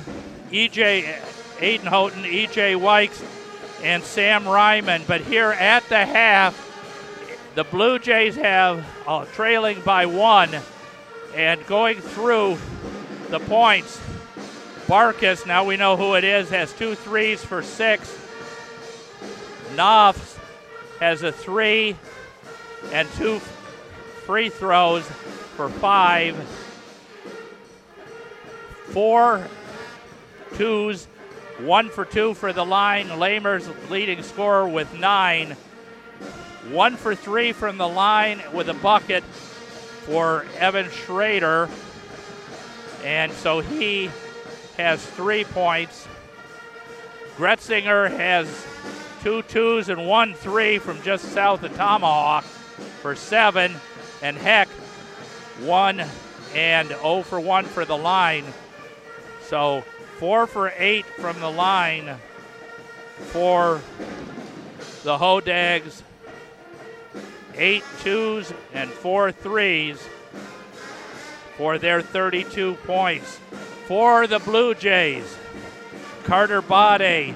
EJ, 0.51 1.15
Aiden 1.59 1.85
Houghton, 1.85 2.23
EJ 2.23 2.81
Wykes, 2.81 3.23
and 3.83 4.03
Sam 4.03 4.49
Ryman. 4.49 5.03
But 5.07 5.21
here 5.21 5.51
at 5.51 5.87
the 5.91 6.07
half, 6.07 6.57
the 7.55 7.65
Blue 7.65 7.99
Jays 7.99 8.37
have 8.37 8.87
uh, 9.07 9.27
trailing 9.27 9.79
by 9.83 10.07
one 10.07 10.49
and 11.35 11.67
going 11.67 11.99
through 11.99 12.57
the 13.29 13.41
points. 13.41 14.01
Barkus, 14.87 15.47
now 15.47 15.65
we 15.65 15.77
know 15.77 15.99
who 15.99 16.15
it 16.15 16.25
is, 16.25 16.49
has 16.49 16.73
two 16.73 16.95
threes 16.95 17.45
for 17.45 17.63
six. 17.63 18.28
Knopf 19.79 20.41
has 20.99 21.23
a 21.23 21.31
three 21.31 21.95
and 22.93 23.09
two 23.13 23.39
free 24.27 24.49
throws 24.49 25.05
for 25.05 25.69
five. 25.69 26.35
Four 28.87 29.47
twos, 30.55 31.07
one 31.61 31.91
for 31.91 32.05
two 32.05 32.35
for 32.35 32.53
the 32.53 32.67
line. 32.67 33.07
Lamers 33.07 33.69
leading 33.89 34.25
scorer 34.25 34.69
with 34.69 34.93
nine. 34.95 35.57
One 36.73 36.97
for 36.97 37.15
three 37.15 37.53
from 37.53 37.79
the 37.79 37.87
line 37.87 38.43
with 38.53 38.69
a 38.69 38.75
bucket 38.75 39.23
for 39.23 40.45
Evan 40.59 40.91
Schrader. 40.91 41.69
And 43.05 43.31
so 43.31 43.61
he 43.61 44.11
has 44.77 45.07
three 45.07 45.45
points. 45.45 46.09
Gretzinger 47.37 48.11
has 48.11 48.49
two 49.23 49.43
twos 49.43 49.89
and 49.89 50.07
one 50.07 50.35
three 50.35 50.79
from 50.79 51.03
just 51.03 51.25
south 51.27 51.63
of 51.63 51.75
Tomahawk 51.77 52.45
for 53.03 53.15
seven. 53.15 53.75
And 54.23 54.37
Heck, 54.37 54.69
one 55.61 56.03
and 56.55 56.89
0 56.89 57.23
for 57.23 57.41
1 57.41 57.65
for 57.65 57.85
the 57.85 57.97
line. 57.97 58.45
So 59.43 59.83
four 60.19 60.47
for 60.47 60.73
eight 60.77 61.07
from 61.07 61.41
the 61.41 61.51
line 61.51 62.17
for 63.17 63.81
the 65.05 65.17
Hodags. 65.19 66.03
Eight 67.55 67.85
twos 68.03 68.53
and 68.73 68.89
four 68.89 69.33
threes 69.33 70.01
for 71.57 71.79
their 71.79 72.03
32 72.03 72.75
points. 72.87 73.41
For 73.87 74.27
the 74.27 74.39
Blue 74.39 74.75
Jays, 74.75 75.37
Carter 76.25 76.61
Bade 76.61 77.35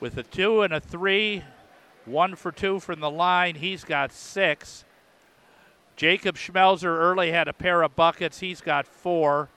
with 0.00 0.16
a 0.16 0.22
two 0.22 0.62
and 0.62 0.72
a 0.72 0.80
three, 0.80 1.44
one 2.04 2.34
for 2.34 2.50
two 2.50 2.80
from 2.80 3.00
the 3.00 3.10
line. 3.10 3.56
He's 3.56 3.84
got 3.84 4.12
six. 4.12 4.84
Jacob 5.96 6.36
Schmelzer 6.36 6.86
early 6.86 7.30
had 7.30 7.46
a 7.46 7.52
pair 7.52 7.82
of 7.82 7.94
buckets. 7.94 8.40
He's 8.40 8.60
got 8.60 8.86
four. 8.86 9.50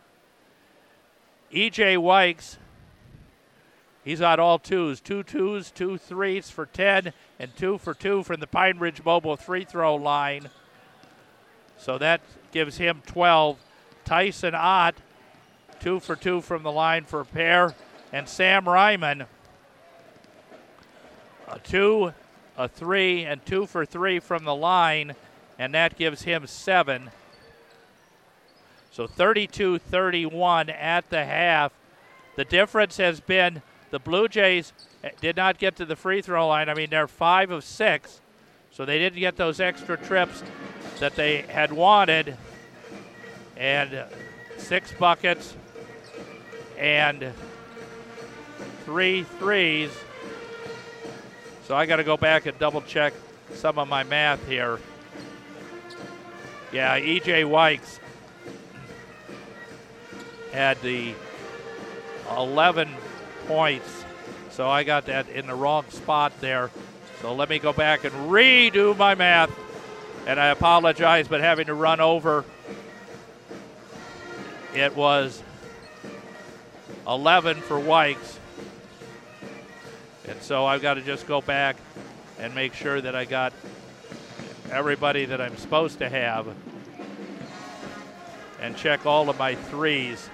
EJ 1.54 1.98
Wykes, 1.98 2.58
he's 4.04 4.20
got 4.20 4.40
all 4.40 4.58
twos. 4.58 5.00
Two 5.00 5.24
twos, 5.24 5.70
two 5.70 5.98
threes 5.98 6.50
for 6.50 6.66
10, 6.66 7.14
and 7.40 7.56
two 7.56 7.78
for 7.78 7.94
two 7.94 8.24
from 8.24 8.40
the 8.40 8.48
Pine 8.48 8.80
Ridge 8.80 9.04
Mobile 9.06 9.38
free 9.38 9.64
throw 9.64 9.96
line. 9.96 10.50
So 11.78 11.98
that 12.00 12.22
gives 12.52 12.78
him 12.78 13.02
12. 13.06 13.58
Tyson 14.04 14.56
Ott, 14.56 14.96
two 15.80 16.00
for 16.00 16.16
two 16.16 16.42
from 16.42 16.64
the 16.64 16.72
line 16.72 17.06
for 17.06 17.22
a 17.22 17.26
pair. 17.26 17.76
And 18.12 18.28
Sam 18.28 18.68
Ryman, 18.68 19.26
a 21.54 21.60
two, 21.60 22.14
a 22.58 22.68
three, 22.68 23.24
and 23.26 23.46
two 23.46 23.66
for 23.66 23.86
three 23.86 24.20
from 24.20 24.44
the 24.44 24.56
line, 24.56 25.16
and 25.60 25.74
that 25.74 25.98
gives 25.98 26.24
him 26.24 26.48
seven. 26.48 27.12
So 28.92 29.08
32 29.08 29.80
31 29.80 30.70
at 30.70 31.10
the 31.10 31.24
half. 31.24 31.72
The 32.36 32.46
difference 32.46 32.98
has 32.98 33.20
been 33.20 33.62
the 33.92 34.00
Blue 34.00 34.28
Jays 34.28 34.74
eh, 35.04 35.12
did 35.22 35.36
not 35.36 35.60
get 35.60 35.76
to 35.76 35.86
the 35.86 35.96
free 35.96 36.22
throw 36.22 36.48
line. 36.48 36.70
I 36.70 36.74
mean, 36.74 36.90
they're 36.90 37.08
five 37.08 37.52
of 37.52 37.64
six, 37.64 38.22
so 38.72 38.86
they 38.86 38.98
didn't 38.98 39.20
get 39.20 39.36
those 39.36 39.60
extra 39.60 39.98
trips 39.98 40.44
that 41.00 41.16
they 41.16 41.44
had 41.44 41.72
wanted. 41.72 42.36
And 43.56 43.94
uh, 43.94 44.06
six 44.58 44.92
buckets 44.94 45.56
and 46.78 47.32
three 48.86 49.24
threes. 49.24 49.92
So 51.68 51.76
I 51.76 51.86
got 51.86 51.98
to 51.98 52.04
go 52.04 52.18
back 52.18 52.46
and 52.46 52.58
double 52.60 52.82
check 52.82 53.14
some 53.54 53.80
of 53.80 53.88
my 53.88 54.04
math 54.04 54.46
here. 54.48 54.80
Yeah, 56.72 57.00
EJ 57.00 57.46
Wykes 57.46 58.00
had 60.52 60.82
the 60.82 61.14
11 62.30 62.90
points. 63.48 64.04
So 64.52 64.70
I 64.70 64.84
got 64.84 65.06
that 65.06 65.30
in 65.30 65.48
the 65.48 65.56
wrong 65.56 65.86
spot 65.90 66.34
there. 66.42 66.70
So 67.22 67.34
let 67.34 67.50
me 67.50 67.60
go 67.60 67.72
back 67.72 68.04
and 68.04 68.14
redo 68.30 68.96
my 68.98 69.16
math. 69.16 69.52
And 70.28 70.40
I 70.40 70.48
apologize, 70.48 71.28
but 71.28 71.42
having 71.42 71.68
to 71.68 71.74
run 71.74 72.00
over, 72.00 72.46
it 74.74 74.96
was 74.96 75.42
11 77.08 77.62
for 77.62 77.78
Wykes. 77.78 78.38
So 80.44 80.66
I've 80.66 80.82
got 80.82 80.96
to 80.96 81.02
just 81.02 81.26
go 81.26 81.40
back 81.40 81.78
and 82.38 82.54
make 82.54 82.74
sure 82.74 83.00
that 83.00 83.16
I 83.16 83.24
got 83.24 83.54
everybody 84.70 85.24
that 85.24 85.40
I'm 85.40 85.56
supposed 85.56 86.00
to 86.00 86.10
have 86.10 86.54
and 88.60 88.76
check 88.76 89.06
all 89.06 89.30
of 89.30 89.40
my 89.40 89.56
threes. 89.56 90.30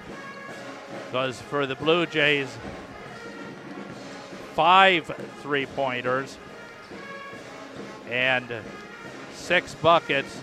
Because 1.06 1.40
for 1.40 1.64
the 1.64 1.76
Blue 1.76 2.06
Jays, 2.06 2.48
five 4.54 5.06
three 5.42 5.66
pointers 5.66 6.36
and 8.10 8.52
six 9.34 9.76
buckets. 9.76 10.40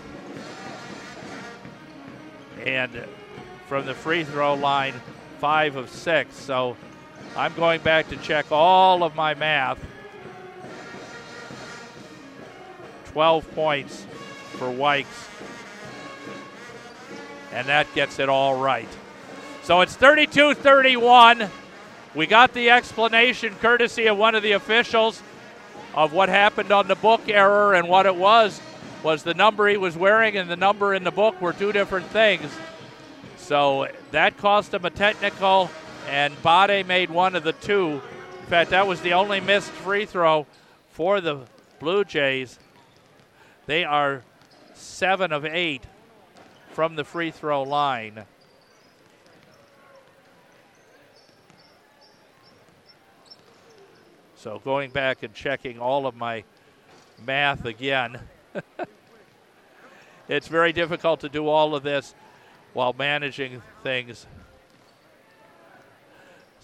And 2.64 3.04
from 3.66 3.84
the 3.84 3.92
free 3.92 4.24
throw 4.24 4.54
line, 4.54 4.94
five 5.40 5.76
of 5.76 5.90
six. 5.90 6.34
So 6.36 6.74
I'm 7.36 7.54
going 7.54 7.80
back 7.80 8.08
to 8.08 8.16
check 8.16 8.50
all 8.50 9.02
of 9.02 9.14
my 9.14 9.34
math. 9.34 9.78
12 13.12 13.54
points 13.54 14.06
for 14.52 14.66
Wykes. 14.68 15.06
And 17.52 17.66
that 17.68 17.92
gets 17.94 18.18
it 18.18 18.28
all 18.28 18.60
right. 18.60 18.88
So 19.62 19.80
it's 19.80 19.94
32 19.94 20.54
31. 20.54 21.48
We 22.14 22.26
got 22.26 22.54
the 22.54 22.70
explanation 22.70 23.54
courtesy 23.60 24.06
of 24.06 24.16
one 24.16 24.34
of 24.34 24.42
the 24.42 24.52
officials 24.52 25.22
of 25.94 26.12
what 26.12 26.28
happened 26.28 26.72
on 26.72 26.88
the 26.88 26.94
book 26.94 27.28
error 27.28 27.74
and 27.74 27.88
what 27.88 28.06
it 28.06 28.16
was 28.16 28.60
was 29.02 29.22
the 29.22 29.34
number 29.34 29.68
he 29.68 29.76
was 29.76 29.96
wearing 29.96 30.36
and 30.36 30.50
the 30.50 30.56
number 30.56 30.94
in 30.94 31.04
the 31.04 31.10
book 31.10 31.40
were 31.40 31.52
two 31.52 31.72
different 31.72 32.06
things. 32.06 32.50
So 33.36 33.88
that 34.10 34.36
cost 34.36 34.74
him 34.74 34.84
a 34.84 34.90
technical, 34.90 35.70
and 36.06 36.34
Bade 36.42 36.86
made 36.86 37.10
one 37.10 37.34
of 37.34 37.44
the 37.44 37.52
two. 37.52 38.00
In 38.40 38.46
fact, 38.46 38.70
that 38.70 38.86
was 38.86 39.00
the 39.00 39.12
only 39.12 39.40
missed 39.40 39.70
free 39.70 40.06
throw 40.06 40.46
for 40.90 41.20
the 41.20 41.40
Blue 41.80 42.04
Jays. 42.04 42.58
They 43.66 43.84
are 43.84 44.22
seven 44.74 45.32
of 45.32 45.44
eight 45.44 45.84
from 46.70 46.96
the 46.96 47.04
free 47.04 47.30
throw 47.30 47.62
line. 47.62 48.24
So 54.36 54.60
going 54.64 54.90
back 54.90 55.22
and 55.24 55.34
checking 55.34 55.80
all 55.80 56.06
of 56.06 56.14
my 56.14 56.44
math 57.24 57.64
again. 57.64 58.20
it's 60.28 60.48
very 60.48 60.72
difficult 60.72 61.20
to 61.20 61.28
do 61.28 61.48
all 61.48 61.74
of 61.74 61.82
this 61.82 62.14
while 62.72 62.94
managing 62.96 63.62
things. 63.82 64.26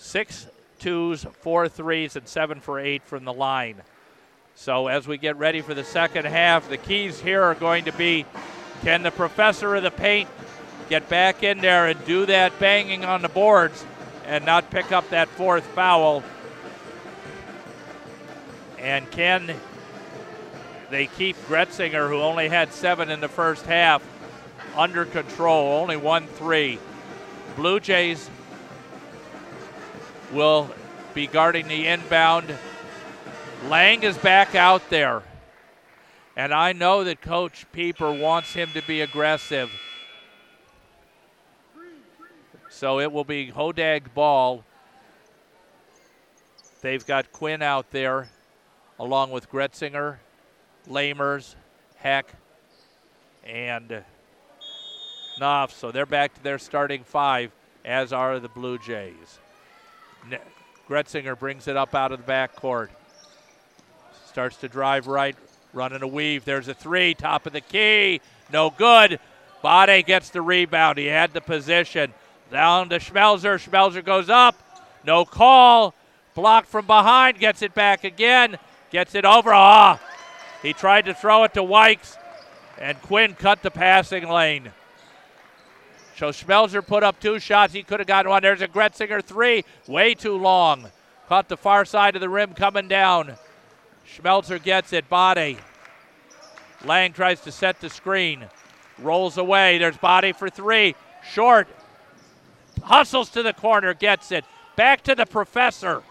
Six 0.04 0.46
twos, 0.80 1.24
four 1.40 1.66
threes, 1.66 2.14
and 2.14 2.28
seven 2.28 2.60
for 2.60 2.78
eight 2.78 3.02
from 3.04 3.24
the 3.24 3.32
line. 3.32 3.76
So 4.54 4.86
as 4.86 5.08
we 5.08 5.16
get 5.16 5.38
ready 5.38 5.62
for 5.62 5.72
the 5.72 5.82
second 5.82 6.26
half, 6.26 6.68
the 6.68 6.76
keys 6.76 7.20
here 7.20 7.42
are 7.42 7.54
going 7.54 7.86
to 7.86 7.92
be 7.92 8.26
can 8.82 9.02
the 9.02 9.10
professor 9.10 9.74
of 9.74 9.82
the 9.82 9.90
paint 9.90 10.28
get 10.90 11.08
back 11.08 11.42
in 11.42 11.58
there 11.62 11.86
and 11.86 12.04
do 12.04 12.26
that 12.26 12.56
banging 12.60 13.06
on 13.06 13.22
the 13.22 13.30
boards 13.30 13.82
and 14.26 14.44
not 14.44 14.70
pick 14.70 14.92
up 14.92 15.08
that 15.08 15.26
fourth 15.26 15.64
foul? 15.68 16.22
And 18.78 19.10
can 19.10 19.56
they 20.90 21.06
keep 21.06 21.34
Gretzinger, 21.46 22.10
who 22.10 22.20
only 22.20 22.50
had 22.50 22.74
seven 22.74 23.10
in 23.10 23.20
the 23.20 23.28
first 23.28 23.64
half, 23.64 24.02
under 24.76 25.06
control, 25.06 25.80
only 25.80 25.96
one 25.96 26.26
three. 26.26 26.78
Blue 27.56 27.80
Jays 27.80 28.28
will 30.32 30.70
be 31.14 31.26
guarding 31.26 31.68
the 31.68 31.86
inbound. 31.86 32.52
Lang 33.68 34.02
is 34.02 34.18
back 34.18 34.54
out 34.54 34.90
there. 34.90 35.22
And 36.36 36.52
I 36.52 36.72
know 36.72 37.04
that 37.04 37.20
Coach 37.20 37.66
Pieper 37.72 38.12
wants 38.12 38.52
him 38.52 38.70
to 38.74 38.82
be 38.82 39.00
aggressive. 39.00 39.70
So 42.70 42.98
it 42.98 43.12
will 43.12 43.24
be 43.24 43.52
Hodag 43.52 44.12
ball. 44.14 44.64
They've 46.80 47.06
got 47.06 47.32
Quinn 47.32 47.62
out 47.62 47.92
there 47.92 48.28
along 48.98 49.30
with 49.30 49.50
Gretzinger, 49.50 50.16
Lamers, 50.88 51.54
Heck, 51.96 52.26
and 53.44 54.04
Knopf. 55.38 55.72
So 55.72 55.92
they're 55.92 56.04
back 56.04 56.34
to 56.34 56.42
their 56.42 56.58
starting 56.58 57.04
five, 57.04 57.52
as 57.84 58.12
are 58.12 58.40
the 58.40 58.48
Blue 58.48 58.78
Jays. 58.78 59.38
Gretzinger 60.88 61.38
brings 61.38 61.68
it 61.68 61.76
up 61.76 61.94
out 61.94 62.12
of 62.12 62.24
the 62.24 62.30
backcourt. 62.30 62.88
Starts 64.26 64.56
to 64.58 64.68
drive 64.68 65.06
right, 65.06 65.36
running 65.72 66.02
a 66.02 66.06
weave. 66.06 66.44
There's 66.44 66.68
a 66.68 66.74
three, 66.74 67.14
top 67.14 67.46
of 67.46 67.52
the 67.52 67.60
key. 67.60 68.20
No 68.52 68.70
good. 68.70 69.18
Bade 69.62 70.04
gets 70.04 70.30
the 70.30 70.42
rebound. 70.42 70.98
He 70.98 71.06
had 71.06 71.32
the 71.32 71.40
position. 71.40 72.12
Down 72.50 72.90
to 72.90 72.98
Schmelzer. 72.98 73.58
Schmelzer 73.58 74.04
goes 74.04 74.28
up. 74.28 74.56
No 75.04 75.24
call. 75.24 75.94
Blocked 76.34 76.68
from 76.68 76.86
behind. 76.86 77.38
Gets 77.38 77.62
it 77.62 77.74
back 77.74 78.04
again. 78.04 78.58
Gets 78.90 79.14
it 79.14 79.24
over. 79.24 79.52
Ah! 79.52 80.00
He 80.62 80.72
tried 80.72 81.04
to 81.06 81.14
throw 81.14 81.44
it 81.44 81.54
to 81.54 81.62
Wykes, 81.62 82.16
and 82.78 83.00
Quinn 83.02 83.34
cut 83.34 83.62
the 83.62 83.70
passing 83.70 84.28
lane. 84.28 84.72
So 86.16 86.28
Schmelzer 86.28 86.86
put 86.86 87.02
up 87.02 87.18
two 87.18 87.38
shots. 87.38 87.72
He 87.72 87.82
could 87.82 88.00
have 88.00 88.06
gotten 88.06 88.30
one. 88.30 88.42
There's 88.42 88.62
a 88.62 88.68
Gretzinger 88.68 89.22
three. 89.22 89.64
Way 89.88 90.14
too 90.14 90.36
long. 90.36 90.86
Caught 91.28 91.48
the 91.48 91.56
far 91.56 91.84
side 91.84 92.14
of 92.14 92.20
the 92.20 92.28
rim 92.28 92.54
coming 92.54 92.86
down. 92.86 93.34
Schmelzer 94.06 94.62
gets 94.62 94.92
it. 94.92 95.08
Body. 95.08 95.58
Lang 96.84 97.12
tries 97.12 97.40
to 97.40 97.52
set 97.52 97.80
the 97.80 97.90
screen. 97.90 98.44
Rolls 98.98 99.38
away. 99.38 99.78
There's 99.78 99.96
body 99.96 100.32
for 100.32 100.48
three. 100.48 100.94
Short. 101.32 101.66
Hustles 102.82 103.30
to 103.30 103.42
the 103.42 103.52
corner. 103.52 103.92
Gets 103.92 104.30
it. 104.30 104.44
Back 104.76 105.02
to 105.04 105.14
the 105.14 105.26
professor. 105.26 106.02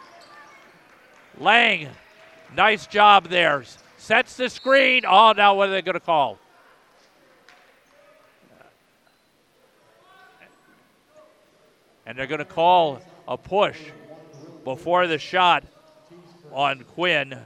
Lang. 1.40 1.90
Nice 2.56 2.88
job 2.88 3.30
there. 3.30 3.64
Sets 3.98 4.36
the 4.36 4.50
screen. 4.50 5.04
Oh, 5.08 5.32
now 5.32 5.56
what 5.56 5.70
are 5.70 5.72
they 5.72 5.82
going 5.82 5.94
to 5.94 6.02
call? 6.02 6.40
And 12.06 12.18
they're 12.18 12.28
going 12.28 12.40
to 12.40 12.46
call 12.46 13.02
a 13.28 13.38
push 13.38 13.80
before 14.64 15.08
the 15.08 15.18
shot 15.18 15.64
on 16.52 16.84
Quinn. 16.96 17.38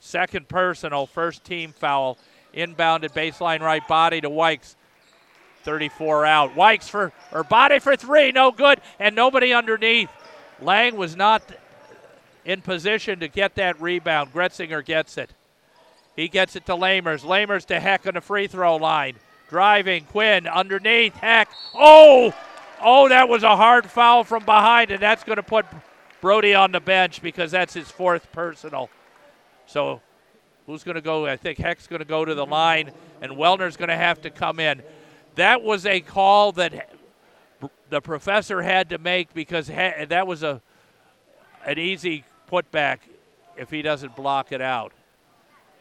Second 0.00 0.48
personal, 0.48 1.06
first 1.06 1.44
team 1.44 1.72
foul. 1.72 2.18
Inbounded 2.54 3.10
baseline 3.10 3.60
right 3.60 3.86
body 3.86 4.20
to 4.20 4.28
Wykes. 4.28 4.74
34 5.62 6.26
out. 6.26 6.54
Wykes 6.54 6.88
for 6.88 7.12
or 7.32 7.44
body 7.44 7.78
for 7.78 7.94
three, 7.94 8.32
no 8.32 8.50
good, 8.50 8.80
and 8.98 9.14
nobody 9.14 9.52
underneath. 9.52 10.10
Lang 10.60 10.96
was 10.96 11.16
not 11.16 11.42
in 12.44 12.62
position 12.62 13.20
to 13.20 13.28
get 13.28 13.54
that 13.56 13.80
rebound. 13.80 14.32
Gretzinger 14.32 14.84
gets 14.84 15.18
it. 15.18 15.30
He 16.16 16.28
gets 16.28 16.56
it 16.56 16.66
to 16.66 16.72
Lamers. 16.72 17.24
Lamers 17.24 17.64
to 17.66 17.78
Heck 17.78 18.06
on 18.06 18.14
the 18.14 18.20
free 18.20 18.46
throw 18.46 18.76
line. 18.76 19.16
Driving 19.48 20.04
Quinn 20.04 20.46
underneath 20.46 21.14
Heck. 21.14 21.48
Oh, 21.74 22.34
Oh, 22.82 23.08
that 23.08 23.28
was 23.28 23.42
a 23.42 23.56
hard 23.56 23.90
foul 23.90 24.24
from 24.24 24.44
behind, 24.44 24.90
and 24.90 25.02
that's 25.02 25.24
going 25.24 25.36
to 25.36 25.42
put 25.42 25.66
Brody 26.20 26.54
on 26.54 26.72
the 26.72 26.80
bench 26.80 27.20
because 27.22 27.50
that's 27.50 27.74
his 27.74 27.90
fourth 27.90 28.32
personal. 28.32 28.88
So 29.66 30.00
who's 30.66 30.82
going 30.82 30.94
to 30.94 31.00
go? 31.00 31.26
I 31.26 31.36
think 31.36 31.58
Heck's 31.58 31.86
going 31.86 32.00
to 32.00 32.06
go 32.06 32.24
to 32.24 32.34
the 32.34 32.46
line, 32.46 32.92
and 33.20 33.32
Wellner's 33.32 33.76
going 33.76 33.88
to 33.88 33.96
have 33.96 34.22
to 34.22 34.30
come 34.30 34.60
in. 34.60 34.82
That 35.34 35.62
was 35.62 35.86
a 35.86 36.00
call 36.00 36.52
that 36.52 36.90
the 37.90 38.00
professor 38.00 38.62
had 38.62 38.90
to 38.90 38.98
make 38.98 39.34
because 39.34 39.66
that 39.66 40.26
was 40.26 40.42
a 40.42 40.62
an 41.66 41.78
easy 41.78 42.24
putback 42.50 42.98
if 43.56 43.70
he 43.70 43.82
doesn't 43.82 44.16
block 44.16 44.52
it 44.52 44.62
out. 44.62 44.92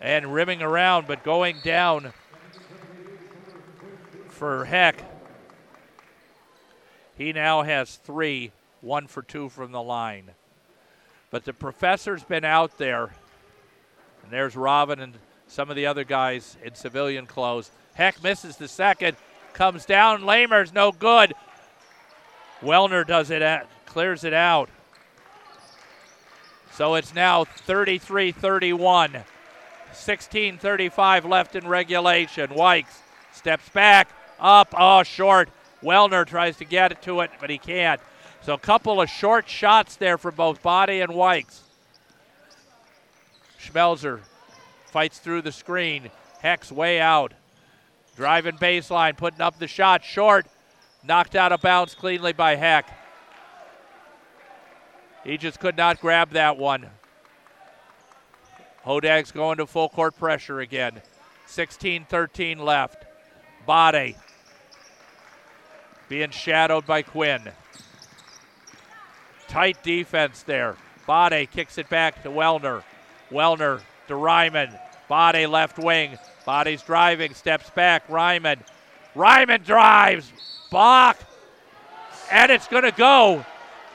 And 0.01 0.34
rimming 0.34 0.61
around, 0.61 1.07
but 1.07 1.23
going 1.23 1.57
down 1.63 2.13
for 4.27 4.65
Heck 4.65 5.03
he 7.19 7.33
now 7.33 7.63
has 7.63 7.97
three, 7.97 8.51
one 8.79 9.05
for 9.05 9.21
two 9.21 9.49
from 9.49 9.73
the 9.73 9.81
line. 9.81 10.31
But 11.29 11.43
the 11.43 11.51
professor's 11.51 12.23
been 12.23 12.45
out 12.45 12.77
there, 12.77 13.11
and 14.23 14.31
there's 14.31 14.55
Robin 14.55 15.01
and 15.01 15.13
some 15.47 15.69
of 15.69 15.75
the 15.75 15.85
other 15.85 16.05
guys 16.05 16.55
in 16.63 16.75
civilian 16.75 17.25
clothes. 17.25 17.71
Heck 17.93 18.23
misses 18.23 18.55
the 18.55 18.69
second, 18.69 19.17
comes 19.51 19.85
down. 19.85 20.25
Lamer's 20.25 20.73
no 20.73 20.93
good. 20.93 21.33
Wellner 22.61 23.05
does 23.05 23.31
it, 23.31 23.41
at, 23.41 23.67
clears 23.85 24.23
it 24.23 24.33
out. 24.33 24.69
So 26.71 26.95
it's 26.95 27.13
now 27.13 27.43
33 27.43 28.31
31. 28.31 29.23
16 29.91 30.57
35 30.57 31.25
left 31.25 31.55
in 31.57 31.67
regulation. 31.67 32.49
Wykes 32.51 33.01
steps 33.33 33.67
back, 33.69 34.07
up, 34.39 34.73
oh, 34.77 35.03
short. 35.03 35.49
Wellner 35.81 36.26
tries 36.26 36.57
to 36.57 36.65
get 36.65 36.91
it 36.91 37.01
to 37.03 37.22
it, 37.22 37.31
but 37.39 37.49
he 37.49 37.57
can't. 37.57 38.01
So 38.41 38.53
a 38.53 38.60
couple 38.60 39.01
of 39.01 39.10
short 39.10 39.47
shots 39.47 39.95
there 39.95 40.18
for 40.18 40.31
both 40.31 40.61
Body 40.61 41.01
and 41.01 41.11
Wykes. 41.11 41.61
Schmelzer 43.60 44.22
fights 44.88 45.19
through 45.19 45.41
the 45.41 45.51
screen. 45.51 46.10
Heck's 46.41 46.72
way 46.72 46.99
out. 46.99 47.34
Driving 48.15 48.57
baseline, 48.57 49.15
putting 49.15 49.41
up 49.41 49.60
the 49.60 49.68
shot 49.68 50.03
short. 50.03 50.47
Knocked 51.03 51.35
out 51.35 51.51
of 51.51 51.61
bounds 51.61 51.95
cleanly 51.95 52.34
by 52.34 52.56
Heck. 52.56 52.89
He 55.23 55.38
just 55.38 55.60
could 55.60 55.77
not 55.77 56.01
grab 56.01 56.31
that 56.31 56.57
one. 56.57 56.88
Hodag's 58.85 59.31
going 59.31 59.57
to 59.57 59.65
full 59.65 59.89
court 59.89 60.18
pressure 60.18 60.60
again. 60.60 61.01
16 61.45 62.06
13 62.06 62.60
left. 62.60 63.06
Bade 63.68 64.15
being 66.10 66.31
shadowed 66.31 66.86
by 66.86 67.03
Quinn. 67.03 67.41
Tight 69.48 69.81
defense 69.84 70.44
there. 70.44 70.76
Bade 71.07 71.49
kicks 71.52 71.77
it 71.77 71.88
back 71.90 72.23
to 72.23 72.30
Wellner. 72.30 72.84
Wellner 73.31 73.81
to 74.07 74.15
Ryman. 74.15 74.77
Bade 75.07 75.48
left 75.48 75.80
wing. 75.80 76.18
Bade's 76.45 76.84
driving, 76.84 77.34
steps 77.34 77.69
back. 77.69 78.10
Ryman. 78.10 78.60
Ryman 79.15 79.61
drives. 79.61 80.31
Bach. 80.72 81.18
And 82.31 82.52
it's 82.52 82.68
going 82.68 82.84
to 82.84 82.91
go. 82.91 83.45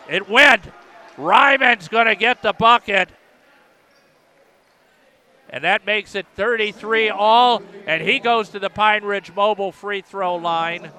It 0.08 0.28
went. 0.28 0.62
Ryman's 1.16 1.88
going 1.88 2.06
to 2.06 2.16
get 2.16 2.42
the 2.42 2.52
bucket. 2.52 3.08
And 5.50 5.62
that 5.62 5.86
makes 5.86 6.16
it 6.16 6.26
33 6.34 7.10
all. 7.10 7.62
And 7.86 8.02
he 8.02 8.18
goes 8.18 8.48
to 8.50 8.58
the 8.58 8.70
Pine 8.70 9.04
Ridge 9.04 9.32
Mobile 9.32 9.70
free 9.70 10.00
throw 10.00 10.34
line. 10.34 10.90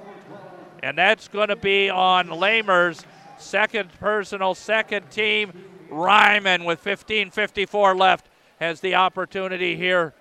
And 0.86 1.00
that's 1.00 1.28
going 1.28 1.48
to 1.50 1.56
be 1.56 1.90
on 1.90 2.28
Lamers. 2.28 3.06
Second 3.40 3.90
personal, 4.00 4.54
second 4.54 5.10
team. 5.10 5.52
Ryman 5.90 6.64
with 6.64 6.84
15.54 6.84 8.00
left 8.00 8.28
has 8.60 8.82
the 8.82 8.94
opportunity 8.94 9.76
here 9.76 10.14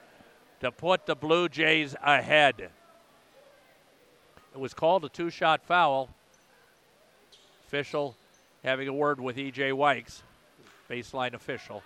to 0.60 0.72
put 0.72 1.04
the 1.04 1.14
Blue 1.14 1.50
Jays 1.50 1.94
ahead. 2.02 2.70
It 4.54 4.58
was 4.58 4.72
called 4.72 5.04
a 5.04 5.10
two 5.10 5.28
shot 5.28 5.66
foul. 5.66 6.08
Official 7.66 8.16
having 8.62 8.88
a 8.88 8.92
word 8.94 9.20
with 9.20 9.36
E.J. 9.36 9.72
Wykes, 9.72 10.22
baseline 10.88 11.34
official. 11.34 11.82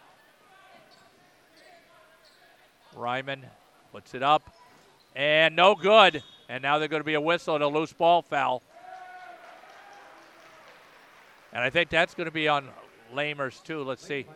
Ryman 2.94 3.44
puts 3.90 4.14
it 4.14 4.22
up, 4.22 4.54
and 5.16 5.56
no 5.56 5.74
good. 5.74 6.22
And 6.48 6.62
now 6.62 6.78
they're 6.78 6.88
going 6.88 7.00
to 7.00 7.06
be 7.06 7.14
a 7.14 7.20
whistle 7.20 7.54
and 7.54 7.64
a 7.64 7.68
loose 7.68 7.92
ball 7.92 8.22
foul. 8.22 8.62
And 11.52 11.62
I 11.62 11.70
think 11.70 11.90
that's 11.90 12.14
going 12.14 12.26
to 12.26 12.32
be 12.32 12.48
on 12.48 12.68
Lamers, 13.14 13.62
too. 13.62 13.82
Let's 13.82 14.06
see. 14.06 14.26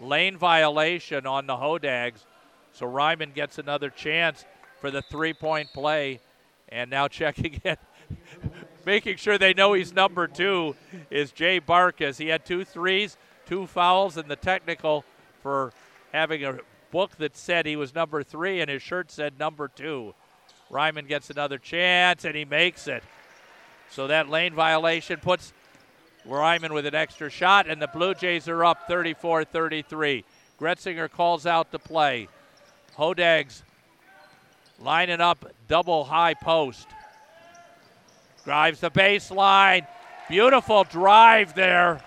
Lane 0.00 0.36
violation 0.36 1.26
on 1.26 1.46
the 1.46 1.56
Hodags. 1.56 2.24
So 2.72 2.86
Ryman 2.86 3.32
gets 3.32 3.58
another 3.58 3.90
chance 3.90 4.44
for 4.80 4.90
the 4.90 5.02
three 5.02 5.32
point 5.32 5.72
play. 5.72 6.20
And 6.68 6.90
now 6.90 7.06
checking 7.08 7.60
in, 7.64 7.76
making 8.84 9.16
sure 9.16 9.38
they 9.38 9.54
know 9.54 9.74
he's 9.74 9.92
number 9.92 10.26
two, 10.26 10.74
is 11.10 11.30
Jay 11.32 11.60
Barkus. 11.60 12.18
He 12.18 12.28
had 12.28 12.44
two 12.44 12.64
threes, 12.64 13.16
two 13.46 13.66
fouls, 13.66 14.16
and 14.16 14.28
the 14.28 14.36
technical 14.36 15.04
for 15.42 15.72
having 16.12 16.44
a 16.44 16.58
book 16.90 17.16
that 17.16 17.36
said 17.36 17.66
he 17.66 17.76
was 17.76 17.94
number 17.94 18.22
three, 18.22 18.60
and 18.60 18.70
his 18.70 18.82
shirt 18.82 19.10
said 19.10 19.38
number 19.38 19.68
two. 19.68 20.14
Ryman 20.72 21.04
gets 21.04 21.28
another 21.28 21.58
chance, 21.58 22.24
and 22.24 22.34
he 22.34 22.46
makes 22.46 22.88
it. 22.88 23.04
So 23.90 24.06
that 24.06 24.30
lane 24.30 24.54
violation 24.54 25.20
puts 25.20 25.52
Ryman 26.24 26.72
with 26.72 26.86
an 26.86 26.94
extra 26.94 27.28
shot, 27.28 27.68
and 27.68 27.80
the 27.80 27.88
Blue 27.88 28.14
Jays 28.14 28.48
are 28.48 28.64
up 28.64 28.88
34 28.88 29.44
33. 29.44 30.24
Gretzinger 30.58 31.10
calls 31.10 31.44
out 31.46 31.70
the 31.70 31.78
play. 31.78 32.26
Hodags 32.96 33.62
lining 34.80 35.20
up 35.20 35.44
double 35.68 36.04
high 36.04 36.34
post. 36.34 36.88
Drives 38.44 38.80
the 38.80 38.90
baseline. 38.90 39.86
Beautiful 40.28 40.84
drive 40.84 41.54
there 41.54 42.00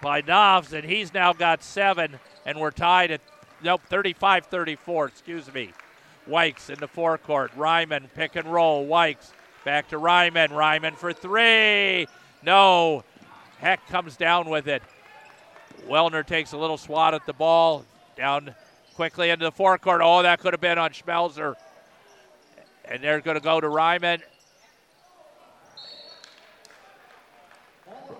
by 0.00 0.22
Knopfs, 0.22 0.72
and 0.72 0.84
he's 0.84 1.12
now 1.12 1.34
got 1.34 1.62
seven, 1.62 2.18
and 2.46 2.58
we're 2.58 2.70
tied 2.70 3.10
at 3.10 3.20
nope 3.62 3.82
35 3.90 4.46
34. 4.46 5.06
Excuse 5.06 5.52
me. 5.52 5.72
Wykes 6.28 6.70
in 6.70 6.78
the 6.78 6.88
forecourt. 6.88 7.52
Ryman 7.56 8.08
pick 8.14 8.36
and 8.36 8.50
roll. 8.50 8.86
Wykes 8.86 9.32
back 9.64 9.88
to 9.88 9.98
Ryman. 9.98 10.52
Ryman 10.52 10.94
for 10.94 11.12
three. 11.12 12.06
No. 12.42 13.04
Heck 13.58 13.86
comes 13.88 14.16
down 14.16 14.48
with 14.48 14.68
it. 14.68 14.82
Wellner 15.88 16.26
takes 16.26 16.52
a 16.52 16.56
little 16.56 16.78
swat 16.78 17.14
at 17.14 17.26
the 17.26 17.32
ball. 17.32 17.84
Down 18.16 18.54
quickly 18.94 19.30
into 19.30 19.44
the 19.44 19.52
forecourt. 19.52 20.00
Oh, 20.02 20.22
that 20.22 20.40
could 20.40 20.52
have 20.52 20.60
been 20.60 20.78
on 20.78 20.90
Schmelzer. 20.90 21.54
And 22.84 23.02
they're 23.02 23.20
going 23.20 23.36
to 23.36 23.42
go 23.42 23.60
to 23.60 23.68
Ryman. 23.68 24.22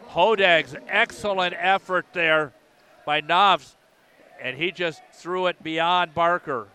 Hodag's 0.08 0.76
excellent 0.86 1.54
effort 1.58 2.06
there 2.12 2.52
by 3.04 3.20
Knopfs, 3.20 3.74
and 4.40 4.56
he 4.56 4.70
just 4.70 5.02
threw 5.12 5.48
it 5.48 5.60
beyond 5.62 6.14
Barker. 6.14 6.68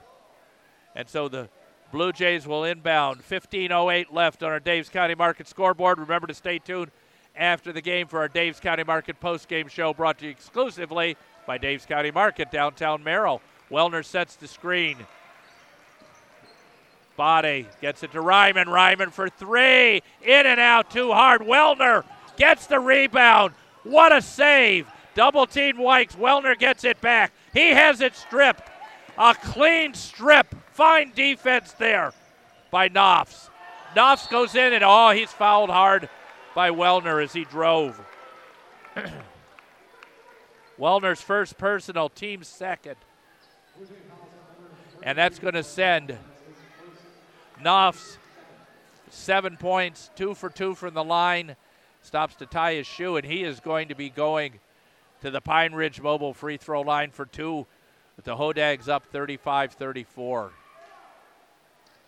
And 0.99 1.07
so 1.07 1.30
the 1.30 1.47
Blue 1.93 2.11
Jays 2.11 2.45
will 2.45 2.65
inbound. 2.65 3.21
15.08 3.21 4.11
left 4.11 4.43
on 4.43 4.51
our 4.51 4.59
Daves 4.59 4.91
County 4.91 5.15
Market 5.15 5.47
scoreboard. 5.47 5.97
Remember 5.97 6.27
to 6.27 6.34
stay 6.34 6.59
tuned 6.59 6.91
after 7.38 7.71
the 7.71 7.80
game 7.80 8.05
for 8.05 8.19
our 8.19 8.27
Daves 8.27 8.59
County 8.59 8.84
Market 8.84 9.17
post-game 9.21 9.69
show 9.69 9.93
brought 9.93 10.19
to 10.19 10.26
you 10.26 10.31
exclusively 10.31 11.15
by 11.47 11.57
Daves 11.57 11.88
County 11.88 12.11
Market, 12.11 12.51
downtown 12.51 13.01
Merrill. 13.01 13.41
Wellner 13.71 14.03
sets 14.03 14.35
the 14.35 14.45
screen. 14.45 14.97
Body 17.15 17.65
gets 17.80 18.03
it 18.03 18.11
to 18.11 18.19
Ryman. 18.19 18.67
Ryman 18.67 19.11
for 19.11 19.30
three. 19.30 20.03
In 20.21 20.45
and 20.45 20.59
out 20.59 20.91
too 20.91 21.13
hard. 21.13 21.39
Wellner 21.39 22.03
gets 22.35 22.67
the 22.67 22.81
rebound. 22.81 23.53
What 23.84 24.11
a 24.11 24.21
save. 24.21 24.85
Double 25.15 25.45
team 25.45 25.77
Wykes. 25.77 26.17
Wellner 26.17 26.59
gets 26.59 26.84
it 26.84 26.99
back. 26.99 27.31
He 27.53 27.69
has 27.69 28.01
it 28.01 28.17
stripped. 28.17 28.69
A 29.17 29.34
clean 29.34 29.93
strip. 29.93 30.55
Fine 30.80 31.11
defense 31.14 31.73
there 31.73 32.14
by 32.72 32.88
Knopfs. 32.88 33.49
Knopfs 33.97 34.27
goes 34.27 34.56
in 34.56 34.72
and 34.72 34.81
oh, 34.81 35.10
he's 35.10 35.30
fouled 35.30 35.69
hard 35.69 36.07
by 36.56 36.72
Wellner 36.72 37.22
as 37.22 37.34
he 37.34 37.43
drove. 37.43 37.99
Wellner's 40.80 41.22
first 41.22 41.57
personal, 41.57 42.07
team 42.07 42.45
second. 42.45 42.95
And 45.03 45.18
that's 45.18 45.38
going 45.38 45.56
to 45.56 45.64
send 45.64 46.18
Knopfs 47.61 48.18
seven 49.10 49.57
points, 49.57 50.10
two 50.15 50.34
for 50.34 50.49
two 50.49 50.76
from 50.76 50.93
the 50.93 51.03
line. 51.03 51.57
Stops 52.03 52.35
to 52.35 52.45
tie 52.45 52.76
his 52.76 52.88
shoe, 52.88 53.18
and 53.18 53.27
he 53.27 53.43
is 53.43 53.60
going 53.60 53.89
to 53.89 53.95
be 53.95 54.10
going 54.10 54.61
to 55.19 55.30
the 55.30 55.41
Pine 55.41 55.73
Ridge 55.73 55.99
Mobile 55.99 56.34
free 56.34 56.56
throw 56.56 56.80
line 56.80 57.11
for 57.11 57.26
two. 57.26 57.68
The 58.23 58.38
Hodags 58.38 58.88
up 58.88 59.06
35 59.07 59.73
34. 59.73 60.53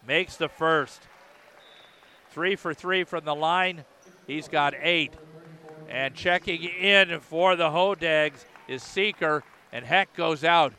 Makes 0.06 0.38
the 0.38 0.50
first. 0.50 1.02
Three 2.32 2.56
for 2.56 2.74
three 2.74 3.04
from 3.04 3.26
the 3.26 3.36
line. 3.36 3.84
He's 4.26 4.48
got 4.48 4.74
eight. 4.82 5.14
And 5.90 6.16
checking 6.16 6.64
in 6.64 7.20
for 7.20 7.56
the 7.56 7.70
Hodags 7.70 8.46
is 8.68 8.82
Seeker, 8.82 9.44
and 9.72 9.86
Heck 9.86 10.14
goes 10.16 10.44
out. 10.44 10.74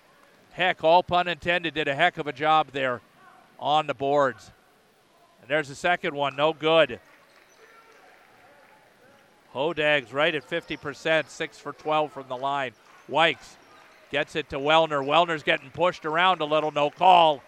Heck, 0.52 0.82
all 0.82 1.02
pun 1.02 1.28
intended, 1.28 1.74
did 1.74 1.88
a 1.88 1.94
heck 1.94 2.18
of 2.18 2.26
a 2.26 2.32
job 2.32 2.68
there 2.72 3.00
on 3.58 3.86
the 3.86 3.94
boards. 3.94 4.50
And 5.40 5.50
there's 5.50 5.68
the 5.68 5.74
second 5.74 6.14
one, 6.14 6.36
no 6.36 6.52
good. 6.52 7.00
Hodags 9.54 10.12
right 10.12 10.34
at 10.34 10.48
50%, 10.48 11.28
6 11.28 11.58
for 11.58 11.72
12 11.72 12.12
from 12.12 12.28
the 12.28 12.36
line. 12.36 12.72
Wykes 13.10 13.56
gets 14.10 14.36
it 14.36 14.48
to 14.50 14.58
Wellner. 14.58 15.04
Wellner's 15.04 15.42
getting 15.42 15.70
pushed 15.70 16.06
around 16.06 16.40
a 16.40 16.44
little, 16.44 16.70
no 16.70 16.90
call. 16.90 17.42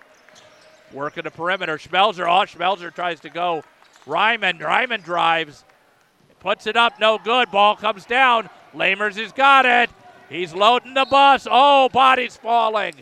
Working 0.94 1.24
the 1.24 1.30
perimeter. 1.30 1.76
Schmelzer, 1.76 2.20
oh, 2.20 2.46
Schmelzer 2.46 2.94
tries 2.94 3.20
to 3.20 3.28
go. 3.28 3.64
Ryman, 4.06 4.58
Ryman 4.58 5.00
drives, 5.00 5.64
puts 6.38 6.66
it 6.66 6.76
up, 6.76 7.00
no 7.00 7.18
good. 7.18 7.50
Ball 7.50 7.74
comes 7.74 8.04
down. 8.04 8.48
Lamers 8.74 9.16
has 9.16 9.32
got 9.32 9.66
it. 9.66 9.90
He's 10.28 10.54
loading 10.54 10.94
the 10.94 11.04
bus. 11.04 11.46
Oh, 11.50 11.88
body's 11.88 12.36
falling. 12.36 12.94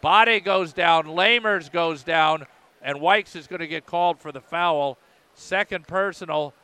Body 0.00 0.40
goes 0.40 0.72
down. 0.72 1.06
Lamers 1.06 1.70
goes 1.70 2.02
down. 2.02 2.46
And 2.80 2.98
Wykes 2.98 3.36
is 3.36 3.46
going 3.46 3.60
to 3.60 3.66
get 3.66 3.84
called 3.84 4.20
for 4.20 4.32
the 4.32 4.40
foul. 4.40 4.98
Second 5.34 5.86
personal, 5.86 6.54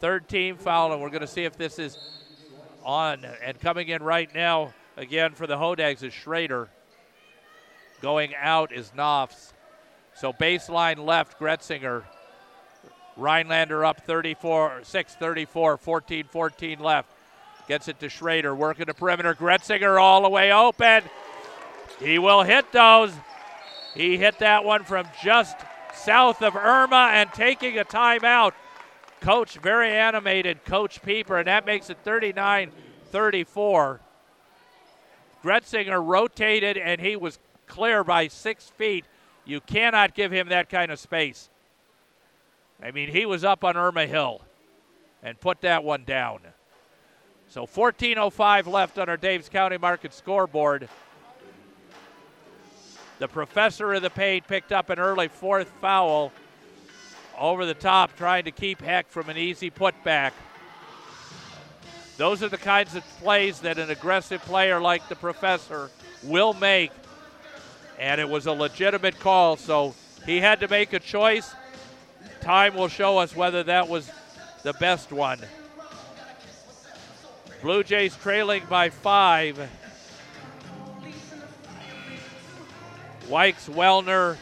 third 0.00 0.28
team 0.28 0.56
foul. 0.56 0.92
And 0.92 1.00
we're 1.00 1.10
going 1.10 1.22
to 1.22 1.26
see 1.26 1.44
if 1.44 1.56
this 1.56 1.78
is 1.78 1.96
on. 2.84 3.24
And 3.42 3.58
coming 3.60 3.88
in 3.88 4.02
right 4.02 4.32
now, 4.34 4.74
again 4.96 5.32
for 5.32 5.46
the 5.46 5.56
Hodags, 5.56 6.02
is 6.02 6.12
Schrader. 6.12 6.68
Going 8.02 8.34
out 8.34 8.72
is 8.72 8.90
Knopfs. 8.96 9.52
So 10.14 10.32
baseline 10.32 10.98
left, 10.98 11.38
Gretzinger. 11.38 12.02
Rhinelander 13.16 13.84
up 13.84 14.00
34, 14.00 14.80
6 14.82 15.14
34, 15.14 15.76
14 15.76 16.24
14 16.24 16.78
left. 16.80 17.10
Gets 17.68 17.86
it 17.86 18.00
to 18.00 18.08
Schrader, 18.08 18.54
working 18.54 18.86
the 18.86 18.94
perimeter. 18.94 19.34
Gretzinger 19.34 20.02
all 20.02 20.22
the 20.22 20.28
way 20.28 20.52
open. 20.52 21.04
He 22.00 22.18
will 22.18 22.42
hit 22.42 22.72
those. 22.72 23.12
He 23.94 24.16
hit 24.16 24.40
that 24.40 24.64
one 24.64 24.82
from 24.82 25.06
just 25.22 25.56
south 25.94 26.42
of 26.42 26.56
Irma 26.56 27.10
and 27.12 27.32
taking 27.32 27.78
a 27.78 27.84
timeout. 27.84 28.52
Coach, 29.20 29.58
very 29.58 29.92
animated, 29.92 30.64
Coach 30.64 31.00
Pieper, 31.02 31.38
and 31.38 31.46
that 31.46 31.64
makes 31.64 31.88
it 31.88 31.98
39 32.02 32.72
34. 33.06 34.00
Gretzinger 35.44 36.04
rotated 36.04 36.76
and 36.76 37.00
he 37.00 37.14
was 37.14 37.38
clear 37.72 38.04
by 38.04 38.28
six 38.28 38.68
feet. 38.68 39.06
You 39.46 39.60
cannot 39.60 40.14
give 40.14 40.30
him 40.30 40.50
that 40.50 40.68
kind 40.68 40.92
of 40.92 41.00
space. 41.00 41.48
I 42.82 42.90
mean, 42.90 43.08
he 43.08 43.24
was 43.24 43.44
up 43.44 43.64
on 43.64 43.78
Irma 43.78 44.06
Hill 44.06 44.42
and 45.22 45.40
put 45.40 45.62
that 45.62 45.82
one 45.82 46.04
down. 46.04 46.40
So 47.48 47.66
14.05 47.66 48.66
left 48.66 48.98
on 48.98 49.08
our 49.08 49.16
Daves 49.16 49.50
County 49.50 49.78
Market 49.78 50.12
scoreboard. 50.12 50.88
The 53.18 53.28
professor 53.28 53.94
of 53.94 54.02
the 54.02 54.10
paint 54.10 54.46
picked 54.46 54.72
up 54.72 54.90
an 54.90 54.98
early 54.98 55.28
fourth 55.28 55.72
foul 55.80 56.30
over 57.38 57.64
the 57.64 57.74
top, 57.74 58.16
trying 58.16 58.44
to 58.44 58.50
keep 58.50 58.82
Heck 58.82 59.08
from 59.08 59.30
an 59.30 59.38
easy 59.38 59.70
putback. 59.70 60.32
Those 62.18 62.42
are 62.42 62.48
the 62.48 62.58
kinds 62.58 62.94
of 62.94 63.04
plays 63.20 63.60
that 63.60 63.78
an 63.78 63.90
aggressive 63.90 64.42
player 64.42 64.78
like 64.78 65.08
the 65.08 65.16
professor 65.16 65.90
will 66.22 66.52
make. 66.52 66.92
And 68.02 68.20
it 68.20 68.28
was 68.28 68.46
a 68.46 68.52
legitimate 68.52 69.20
call, 69.20 69.56
so 69.56 69.94
he 70.26 70.40
had 70.40 70.58
to 70.58 70.66
make 70.66 70.92
a 70.92 70.98
choice. 70.98 71.54
Time 72.40 72.74
will 72.74 72.88
show 72.88 73.18
us 73.18 73.36
whether 73.36 73.62
that 73.62 73.88
was 73.88 74.10
the 74.64 74.72
best 74.72 75.12
one. 75.12 75.38
Blue 77.62 77.84
Jays 77.84 78.16
trailing 78.16 78.64
by 78.68 78.90
five. 78.90 79.56
Wykes, 83.28 83.68
Wellner, 83.68 84.36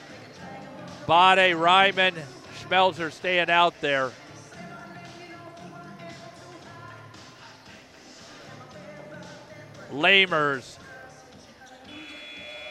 Bade, 1.06 1.54
Ryman, 1.54 2.14
Schmelzer 2.62 3.12
staying 3.12 3.50
out 3.50 3.78
there. 3.82 4.10
Lamers, 9.92 10.78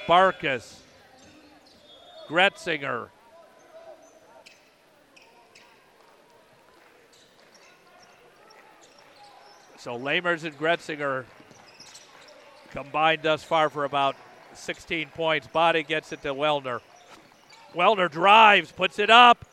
Barkus, 0.08 0.79
Gretzinger, 2.30 3.10
So 9.80 9.98
Lamers 9.98 10.44
and 10.44 10.60
Gretzinger 10.60 11.24
combined 12.72 13.22
thus 13.24 13.44
far 13.44 13.70
for 13.70 13.86
about 13.86 14.18
16 14.54 15.08
points. 15.16 15.48
Body 15.48 15.84
gets 15.84 16.12
it 16.12 16.22
to 16.24 16.34
Wellner. 16.34 16.82
Wellner 17.74 18.12
drives, 18.12 18.74
puts 18.74 19.00
it 19.00 19.10
up. 19.10 19.46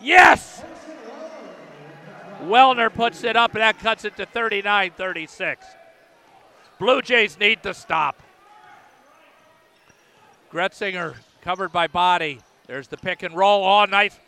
Yes! 0.00 0.64
Wellner 2.44 2.92
puts 2.92 3.24
it 3.24 3.36
up, 3.36 3.52
and 3.52 3.60
that 3.60 3.78
cuts 3.78 4.06
it 4.06 4.16
to 4.16 4.24
39 4.24 4.92
36. 4.96 5.66
Blue 6.78 7.02
Jays 7.02 7.38
need 7.38 7.62
to 7.62 7.74
stop. 7.74 8.22
Gretzinger 10.50 11.16
covered 11.44 11.72
by 11.72 11.86
Body. 11.86 12.40
There's 12.66 12.88
the 12.88 12.96
pick 12.96 13.22
and 13.22 13.36
roll. 13.36 13.64
Oh, 13.64 13.84
nice. 13.84 14.18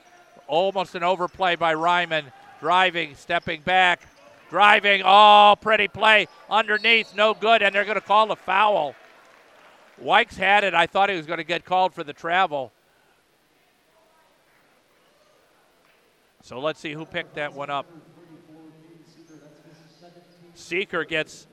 Almost 0.47 0.94
an 0.94 1.02
overplay 1.02 1.56
by 1.56 1.74
Ryman. 1.74 2.26
Driving, 2.60 3.14
stepping 3.16 3.60
back, 3.62 4.02
driving. 4.51 5.02
Oh, 5.05 5.56
pretty 5.60 5.88
play 5.88 6.26
underneath. 6.48 7.14
No 7.14 7.34
good, 7.34 7.62
and 7.62 7.74
they're 7.74 7.84
going 7.84 7.97
to 7.97 8.01
call 8.01 8.30
a 8.30 8.36
foul. 8.36 8.94
Wykes 10.02 10.36
had 10.36 10.64
it. 10.64 10.74
I 10.74 10.86
thought 10.86 11.10
he 11.10 11.16
was 11.16 11.26
going 11.26 11.38
to 11.38 11.44
get 11.44 11.64
called 11.64 11.94
for 11.94 12.05
the 12.05 12.12
travel. 12.12 12.72
So 16.43 16.60
let's 16.60 16.80
see 16.80 16.93
who 16.93 17.05
picked 17.05 17.34
that 17.34 17.52
one 17.52 17.70
up. 17.70 17.86
Seeker 20.55 21.05
gets 21.05 21.47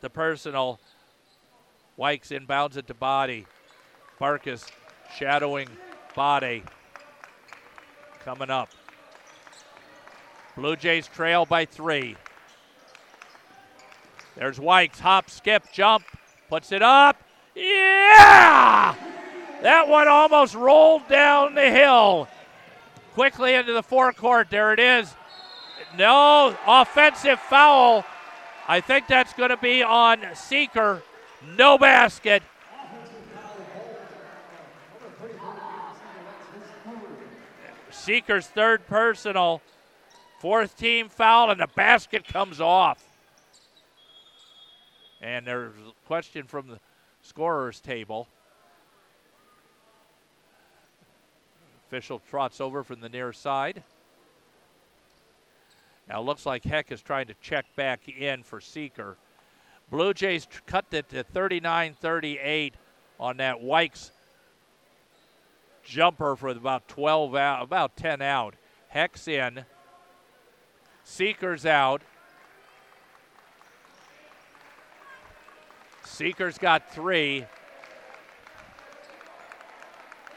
the 0.00 0.08
personal. 0.08 0.78
Wykes 1.98 2.30
inbounds 2.30 2.76
it 2.76 2.86
to 2.86 2.94
Bade. 2.94 3.46
Barkus 4.20 4.68
shadowing 5.16 5.68
Bade. 6.14 6.64
Coming 8.24 8.50
up. 8.50 8.68
Blue 10.56 10.76
Jays 10.76 11.06
trail 11.06 11.46
by 11.46 11.64
three. 11.64 12.16
There's 14.36 14.58
Wykes. 14.58 14.98
Hop, 14.98 15.30
skip, 15.30 15.64
jump. 15.72 16.04
Puts 16.48 16.72
it 16.72 16.82
up. 16.82 17.22
Yeah! 17.54 18.94
That 19.62 19.88
one 19.88 20.08
almost 20.08 20.54
rolled 20.54 21.08
down 21.08 21.54
the 21.54 21.70
hill. 21.70 22.28
Quickly 23.14 23.54
into 23.54 23.72
the 23.72 23.82
forecourt. 23.82 24.50
There 24.50 24.72
it 24.72 24.78
is. 24.78 25.12
No 25.96 26.56
offensive 26.66 27.40
foul. 27.40 28.04
I 28.68 28.80
think 28.80 29.06
that's 29.06 29.32
going 29.32 29.50
to 29.50 29.56
be 29.56 29.82
on 29.82 30.20
Seeker. 30.34 31.02
No 31.56 31.78
basket. 31.78 32.42
Seeker's 38.08 38.46
third 38.46 38.86
personal. 38.86 39.60
Fourth 40.38 40.78
team 40.78 41.10
foul, 41.10 41.50
and 41.50 41.60
the 41.60 41.66
basket 41.66 42.26
comes 42.26 42.58
off. 42.58 43.04
And 45.20 45.46
there's 45.46 45.74
a 45.74 46.06
question 46.06 46.46
from 46.46 46.68
the 46.68 46.78
scorer's 47.20 47.80
table. 47.80 48.26
Official 51.86 52.22
trots 52.30 52.62
over 52.62 52.82
from 52.82 53.00
the 53.00 53.10
near 53.10 53.34
side. 53.34 53.82
Now 56.08 56.22
looks 56.22 56.46
like 56.46 56.64
Heck 56.64 56.90
is 56.90 57.02
trying 57.02 57.26
to 57.26 57.34
check 57.42 57.66
back 57.76 58.08
in 58.08 58.42
for 58.42 58.62
Seeker. 58.62 59.18
Blue 59.90 60.14
Jays 60.14 60.48
cut 60.64 60.86
it 60.92 61.10
to 61.10 61.24
39-38 61.24 62.72
on 63.20 63.36
that 63.36 63.56
Wykes 63.56 64.12
jumper 65.88 66.36
for 66.36 66.48
about 66.48 66.86
12 66.88 67.34
out, 67.34 67.62
about 67.62 67.96
10 67.96 68.20
out. 68.22 68.54
Heck's 68.88 69.26
in. 69.26 69.64
Seeker's 71.02 71.64
out. 71.64 72.02
Seeker's 76.04 76.58
got 76.58 76.92
three. 76.92 77.46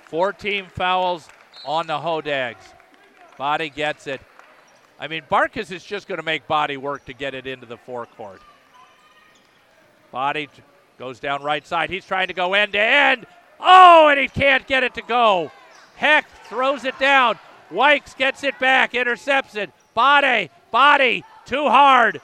Four 0.06 0.34
team 0.34 0.68
fouls 0.68 1.28
on 1.66 1.88
the 1.88 1.98
Hodags. 1.98 2.74
Body 3.38 3.70
gets 3.70 4.08
it. 4.08 4.22
I 5.00 5.08
mean, 5.08 5.24
Barkus 5.30 5.72
is 5.72 5.84
just 5.84 6.08
going 6.08 6.20
to 6.20 6.24
make 6.24 6.48
Body 6.48 6.78
work 6.78 7.06
to 7.06 7.14
get 7.14 7.34
it 7.34 7.48
into 7.48 7.66
the 7.66 7.78
forecourt. 7.78 8.42
Bade 10.14 10.50
goes 11.00 11.20
down 11.20 11.42
right 11.42 11.66
side. 11.66 11.90
He's 11.90 12.06
trying 12.06 12.28
to 12.28 12.34
go 12.34 12.54
end 12.54 12.74
to 12.74 12.80
end. 12.80 13.26
Oh, 13.62 14.08
and 14.10 14.20
he 14.20 14.28
can't 14.28 14.66
get 14.68 14.84
it 14.84 14.96
to 14.96 15.02
go. 15.02 15.52
Heck 15.96 16.30
throws 16.46 16.84
it 16.84 16.98
down. 17.00 17.38
Wykes 17.72 18.18
gets 18.18 18.44
it 18.44 18.58
back, 18.60 18.94
intercepts 18.96 19.56
it. 19.56 19.70
Body, 19.94 20.50
body, 20.72 21.24
too 21.46 21.70
hard. 21.70 22.22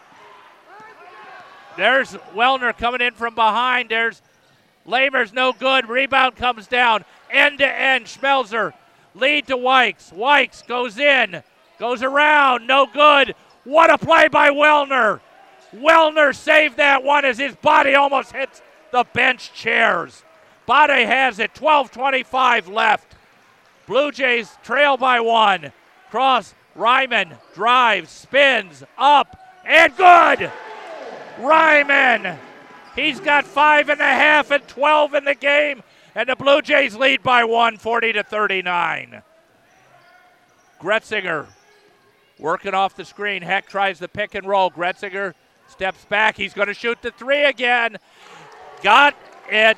There's 1.77 2.13
Wellner 2.33 2.75
coming 2.75 3.01
in 3.01 3.13
from 3.13 3.35
behind. 3.35 3.89
There's 3.89 4.21
Lamers, 4.87 5.31
no 5.31 5.53
good. 5.53 5.87
Rebound 5.87 6.35
comes 6.35 6.65
down. 6.65 7.05
End 7.29 7.59
to 7.59 7.67
end. 7.67 8.05
Schmelzer 8.05 8.73
lead 9.19 9.47
to 9.47 9.57
Wykes. 9.57 10.13
Wykes 10.13 10.65
goes 10.65 10.97
in, 10.97 11.43
goes 11.79 12.03
around, 12.03 12.67
no 12.67 12.85
good. 12.85 13.35
What 13.63 13.89
a 13.89 13.97
play 13.97 14.27
by 14.27 14.49
Wellner. 14.49 15.19
Wellner 15.73 16.33
saved 16.33 16.77
that 16.77 17.03
one 17.03 17.25
as 17.25 17.37
his 17.37 17.55
body 17.55 17.95
almost 17.95 18.31
hits 18.31 18.61
the 18.91 19.05
bench 19.13 19.53
chairs. 19.53 20.23
Bade 20.67 21.07
has 21.07 21.39
it. 21.39 21.53
12:25 21.53 22.67
left. 22.67 23.15
Blue 23.87 24.11
Jays 24.11 24.57
trail 24.63 24.97
by 24.97 25.19
one. 25.19 25.71
Cross 26.11 26.53
Ryman 26.75 27.37
drives, 27.55 28.11
spins, 28.11 28.83
up, 28.97 29.39
and 29.65 29.95
good. 29.95 30.51
Ryman. 31.39 32.37
He's 32.95 33.19
got 33.19 33.45
five 33.45 33.89
and 33.89 34.01
a 34.01 34.03
half 34.03 34.51
and 34.51 34.67
12 34.67 35.13
in 35.15 35.25
the 35.25 35.35
game, 35.35 35.83
and 36.15 36.27
the 36.27 36.35
Blue 36.35 36.61
Jays 36.61 36.95
lead 36.95 37.23
by 37.23 37.43
one, 37.43 37.77
40 37.77 38.13
to 38.13 38.23
39. 38.23 39.21
Gretzinger 40.81 41.47
working 42.39 42.73
off 42.73 42.95
the 42.95 43.05
screen. 43.05 43.41
Heck 43.41 43.67
tries 43.67 43.99
the 43.99 44.07
pick 44.07 44.35
and 44.35 44.47
roll. 44.47 44.69
Gretzinger 44.69 45.33
steps 45.67 46.05
back. 46.05 46.37
He's 46.37 46.53
going 46.53 46.67
to 46.67 46.73
shoot 46.73 47.01
the 47.01 47.11
three 47.11 47.45
again. 47.45 47.97
Got 48.83 49.15
it. 49.49 49.77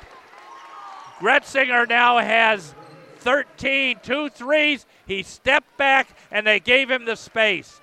Gretzinger 1.20 1.88
now 1.88 2.18
has 2.18 2.74
13, 3.18 3.98
two 4.02 4.30
threes. 4.30 4.86
He 5.06 5.22
stepped 5.22 5.76
back 5.76 6.08
and 6.30 6.46
they 6.46 6.60
gave 6.60 6.90
him 6.90 7.04
the 7.04 7.16
space. 7.16 7.80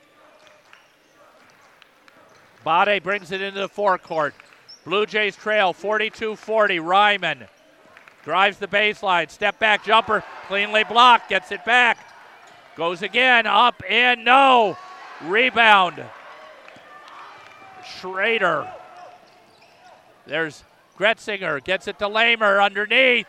Bade 2.65 3.03
brings 3.03 3.31
it 3.31 3.41
into 3.41 3.59
the 3.59 3.69
forecourt. 3.69 4.33
Blue 4.83 5.05
Jays 5.05 5.35
trail 5.35 5.73
42 5.73 6.35
40. 6.35 6.79
Ryman 6.79 7.45
drives 8.23 8.57
the 8.57 8.67
baseline. 8.67 9.29
Step 9.29 9.59
back 9.59 9.85
jumper. 9.85 10.23
Cleanly 10.47 10.83
blocked. 10.83 11.29
Gets 11.29 11.51
it 11.51 11.63
back. 11.63 11.97
Goes 12.75 13.01
again. 13.01 13.45
Up 13.45 13.81
and 13.87 14.25
no. 14.25 14.77
Rebound. 15.23 16.03
Schrader. 17.99 18.69
There's 20.25 20.63
Gretzinger, 20.97 21.63
gets 21.63 21.87
it 21.87 21.99
to 21.99 22.07
Lamer 22.07 22.59
underneath. 22.59 23.27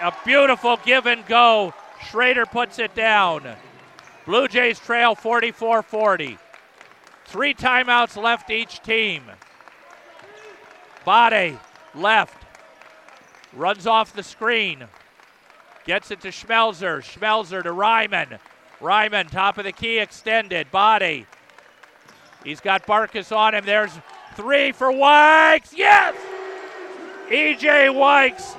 A 0.00 0.12
beautiful 0.24 0.78
give 0.84 1.06
and 1.06 1.24
go. 1.26 1.72
Schrader 2.08 2.44
puts 2.44 2.78
it 2.78 2.94
down. 2.94 3.56
Blue 4.26 4.48
Jays 4.48 4.78
trail 4.78 5.14
44 5.14 5.82
40. 5.82 6.38
Three 7.26 7.54
timeouts 7.54 8.20
left 8.20 8.50
each 8.50 8.82
team. 8.82 9.22
Bade 11.04 11.58
left. 11.94 12.44
Runs 13.52 13.86
off 13.86 14.12
the 14.12 14.22
screen. 14.22 14.84
Gets 15.84 16.10
it 16.10 16.20
to 16.20 16.28
Schmelzer. 16.28 17.00
Schmelzer 17.00 17.62
to 17.62 17.72
Ryman. 17.72 18.38
Ryman, 18.80 19.28
top 19.28 19.58
of 19.58 19.64
the 19.64 19.72
key, 19.72 19.98
extended. 19.98 20.70
Body. 20.70 21.26
He's 22.44 22.60
got 22.60 22.86
Barkus 22.86 23.34
on 23.34 23.54
him. 23.54 23.64
There's 23.64 23.92
three 24.34 24.72
for 24.72 24.92
Wykes. 24.92 25.72
Yes! 25.74 26.14
EJ 27.28 27.92
Wykes. 27.92 28.56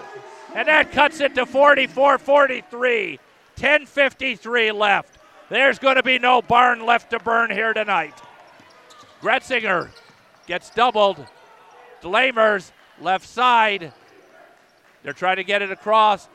And 0.56 0.68
that 0.68 0.92
cuts 0.92 1.20
it 1.20 1.36
to 1.36 1.46
44 1.46 2.18
43. 2.18 3.20
10.53 3.58 4.74
left. 4.74 5.18
There's 5.50 5.80
going 5.80 5.96
to 5.96 6.04
be 6.04 6.20
no 6.20 6.42
barn 6.42 6.86
left 6.86 7.12
to 7.12 7.20
burn 7.20 7.52
here 7.52 7.74
tonight. 7.74 8.20
Gretzinger 9.22 9.90
gets 10.48 10.70
doubled. 10.72 11.26
Lamers 12.02 12.72
left 13.00 13.28
side. 13.28 13.94
They're 15.04 15.14
trying 15.14 15.38
to 15.38 15.44
get 15.44 15.62
it 15.62 15.72
across 15.72 16.28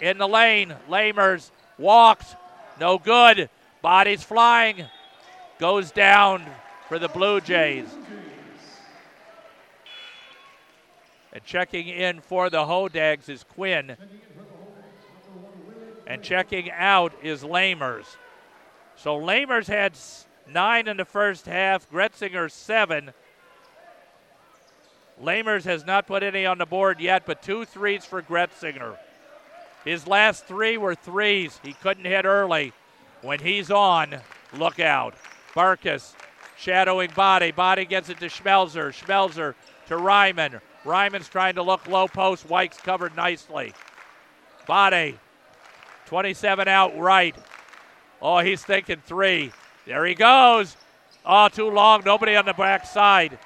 in 0.00 0.18
the 0.18 0.28
lane. 0.28 0.74
Lamers 0.88 1.50
walks. 1.78 2.34
No 2.80 2.98
good. 2.98 3.48
Body's 3.82 4.22
flying. 4.22 4.84
Goes 5.58 5.90
down 5.90 6.44
for 6.88 6.98
the 6.98 7.08
Blue 7.08 7.40
Jays. 7.40 7.88
And 11.36 11.44
checking 11.44 11.86
in 11.86 12.22
for 12.22 12.48
the 12.48 12.64
Hodags 12.64 13.28
is 13.28 13.44
Quinn. 13.44 13.94
And 16.06 16.22
checking 16.22 16.70
out 16.70 17.12
is 17.22 17.42
Lamers. 17.42 18.06
So 18.96 19.20
Lamers 19.20 19.66
had 19.66 19.98
nine 20.50 20.88
in 20.88 20.96
the 20.96 21.04
first 21.04 21.44
half, 21.44 21.90
Gretzinger 21.90 22.50
seven. 22.50 23.12
Lamers 25.22 25.64
has 25.64 25.84
not 25.84 26.06
put 26.06 26.22
any 26.22 26.46
on 26.46 26.56
the 26.56 26.64
board 26.64 27.00
yet, 27.00 27.26
but 27.26 27.42
two 27.42 27.66
threes 27.66 28.06
for 28.06 28.22
Gretzinger. 28.22 28.96
His 29.84 30.06
last 30.06 30.46
three 30.46 30.78
were 30.78 30.94
threes. 30.94 31.60
He 31.62 31.74
couldn't 31.74 32.06
hit 32.06 32.24
early. 32.24 32.72
When 33.20 33.40
he's 33.40 33.70
on, 33.70 34.16
look 34.56 34.80
out. 34.80 35.12
Barkus 35.54 36.14
shadowing 36.56 37.10
Body. 37.14 37.50
Body 37.52 37.84
gets 37.84 38.08
it 38.08 38.20
to 38.20 38.28
Schmelzer. 38.28 38.88
Schmelzer 38.88 39.54
to 39.88 39.98
Ryman. 39.98 40.62
Ryman's 40.86 41.28
trying 41.28 41.56
to 41.56 41.62
look 41.62 41.86
low 41.88 42.08
post. 42.08 42.48
White's 42.48 42.78
covered 42.78 43.16
nicely. 43.16 43.74
Bade, 44.66 45.18
27 46.06 46.68
out 46.68 46.96
right. 46.98 47.36
Oh, 48.22 48.38
he's 48.38 48.64
thinking 48.64 49.02
three. 49.04 49.52
There 49.86 50.06
he 50.06 50.14
goes. 50.14 50.76
Oh, 51.24 51.48
too 51.48 51.70
long. 51.70 52.02
Nobody 52.04 52.36
on 52.36 52.46
the 52.46 52.54
back 52.54 52.86
side. 52.86 53.38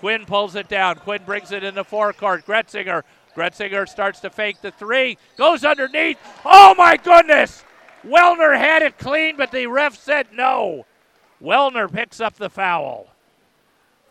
Quinn 0.00 0.24
pulls 0.24 0.56
it 0.56 0.68
down. 0.68 0.96
Quinn 0.96 1.22
brings 1.24 1.52
it 1.52 1.62
in 1.62 1.74
the 1.74 1.84
forecourt. 1.84 2.46
Gretzinger. 2.46 3.02
Gretzinger 3.36 3.88
starts 3.88 4.20
to 4.20 4.30
fake 4.30 4.60
the 4.60 4.70
three. 4.70 5.18
Goes 5.36 5.64
underneath. 5.64 6.18
Oh, 6.44 6.74
my 6.76 6.96
goodness. 6.96 7.64
Wellner 8.04 8.56
had 8.56 8.82
it 8.82 8.98
clean, 8.98 9.36
but 9.36 9.50
the 9.50 9.66
ref 9.66 9.96
said 9.96 10.28
no. 10.32 10.86
Wellner 11.42 11.90
picks 11.90 12.20
up 12.20 12.36
the 12.36 12.50
foul. 12.50 13.08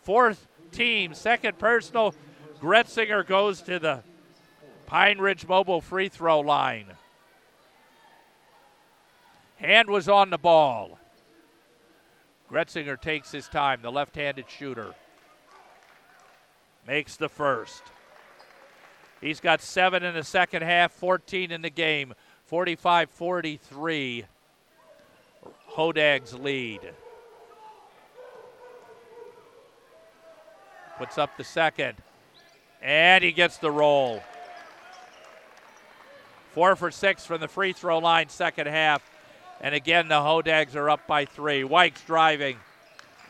Fourth 0.02 0.46
team, 0.72 1.14
second 1.14 1.58
personal. 1.58 2.14
Gretzinger 2.64 3.26
goes 3.26 3.60
to 3.60 3.78
the 3.78 4.00
Pine 4.86 5.18
Ridge 5.18 5.46
Mobile 5.46 5.82
free 5.82 6.08
throw 6.08 6.40
line. 6.40 6.86
Hand 9.56 9.90
was 9.90 10.08
on 10.08 10.30
the 10.30 10.38
ball. 10.38 10.98
Gretzinger 12.50 12.98
takes 12.98 13.30
his 13.30 13.48
time, 13.48 13.82
the 13.82 13.92
left 13.92 14.16
handed 14.16 14.46
shooter. 14.48 14.94
Makes 16.86 17.16
the 17.16 17.28
first. 17.28 17.82
He's 19.20 19.40
got 19.40 19.60
seven 19.60 20.02
in 20.02 20.14
the 20.14 20.24
second 20.24 20.62
half, 20.62 20.90
14 20.92 21.50
in 21.50 21.60
the 21.60 21.68
game. 21.68 22.14
45 22.46 23.10
43. 23.10 24.24
Hodags 25.72 26.42
lead. 26.42 26.80
Puts 30.96 31.18
up 31.18 31.36
the 31.36 31.44
second. 31.44 31.96
And 32.84 33.24
he 33.24 33.32
gets 33.32 33.56
the 33.56 33.70
roll. 33.70 34.22
Four 36.52 36.76
for 36.76 36.90
six 36.90 37.24
from 37.24 37.40
the 37.40 37.48
free 37.48 37.72
throw 37.72 37.98
line, 37.98 38.28
second 38.28 38.68
half. 38.68 39.02
And 39.60 39.74
again, 39.74 40.08
the 40.08 40.16
Hodags 40.16 40.76
are 40.76 40.90
up 40.90 41.06
by 41.06 41.24
three. 41.24 41.62
Wykes 41.62 42.04
driving. 42.06 42.58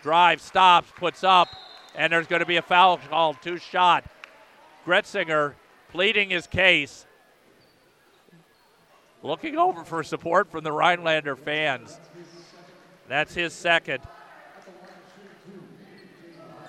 Drive, 0.02 0.40
stops, 0.40 0.90
puts 0.96 1.24
up, 1.24 1.48
and 1.94 2.12
there's 2.12 2.26
going 2.26 2.40
to 2.40 2.46
be 2.46 2.56
a 2.56 2.62
foul 2.62 2.98
called, 3.08 3.36
two 3.40 3.56
shot. 3.56 4.04
Gretzinger 4.84 5.54
pleading 5.90 6.30
his 6.30 6.46
case. 6.46 7.06
Looking 9.22 9.56
over 9.56 9.84
for 9.84 10.02
support 10.02 10.50
from 10.50 10.64
the 10.64 10.72
Rhinelander 10.72 11.36
fans. 11.36 11.98
That's 13.08 13.32
his 13.32 13.54
second. 13.54 14.02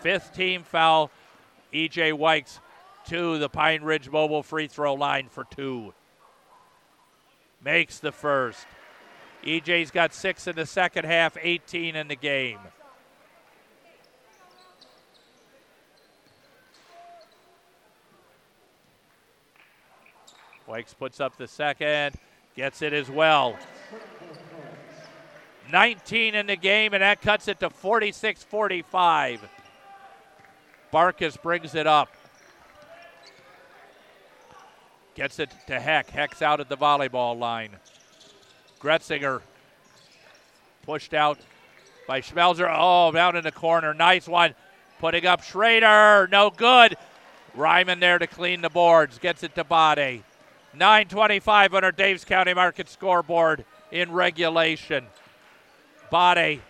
Fifth 0.01 0.33
team 0.33 0.63
foul. 0.63 1.09
EJ 1.73 2.13
Wykes 2.13 2.59
to 3.07 3.37
the 3.37 3.49
Pine 3.49 3.83
Ridge 3.83 4.09
Mobile 4.09 4.43
free 4.43 4.67
throw 4.67 4.93
line 4.93 5.27
for 5.29 5.43
two. 5.43 5.93
Makes 7.63 7.99
the 7.99 8.11
first. 8.11 8.65
EJ's 9.43 9.91
got 9.91 10.13
six 10.13 10.47
in 10.47 10.55
the 10.55 10.65
second 10.65 11.05
half, 11.05 11.37
18 11.39 11.95
in 11.95 12.07
the 12.07 12.15
game. 12.15 12.59
Wykes 20.67 20.97
puts 20.97 21.19
up 21.19 21.37
the 21.37 21.47
second, 21.47 22.15
gets 22.55 22.81
it 22.81 22.91
as 22.91 23.09
well. 23.09 23.55
19 25.71 26.35
in 26.35 26.47
the 26.47 26.55
game, 26.55 26.93
and 26.93 27.01
that 27.01 27.21
cuts 27.21 27.47
it 27.47 27.59
to 27.59 27.69
46 27.69 28.43
45. 28.43 29.47
Barkus 30.91 31.41
brings 31.41 31.75
it 31.75 31.85
up. 31.85 32.14
Gets 35.15 35.39
it 35.39 35.49
to 35.67 35.79
Heck. 35.79 36.09
Heck's 36.09 36.41
out 36.41 36.59
at 36.59 36.67
the 36.67 36.75
volleyball 36.75 37.39
line. 37.39 37.71
Gretzinger 38.81 39.41
pushed 40.83 41.13
out 41.13 41.39
by 42.05 42.19
Schmelzer. 42.19 42.69
Oh, 42.69 43.13
down 43.13 43.37
in 43.37 43.43
the 43.43 43.51
corner. 43.51 43.93
Nice 43.93 44.27
one. 44.27 44.53
Putting 44.99 45.25
up 45.25 45.41
Schrader. 45.41 46.27
No 46.29 46.49
good. 46.49 46.97
Ryman 47.55 48.01
there 48.01 48.19
to 48.19 48.27
clean 48.27 48.59
the 48.61 48.69
boards. 48.69 49.17
Gets 49.17 49.43
it 49.43 49.55
to 49.55 49.63
Bade. 49.63 50.23
925 50.73 51.73
on 51.73 51.83
our 51.85 51.93
Daves 51.93 52.25
County 52.25 52.53
Market 52.53 52.89
scoreboard 52.89 53.63
in 53.91 54.11
regulation. 54.11 55.05
Bade 56.11 56.61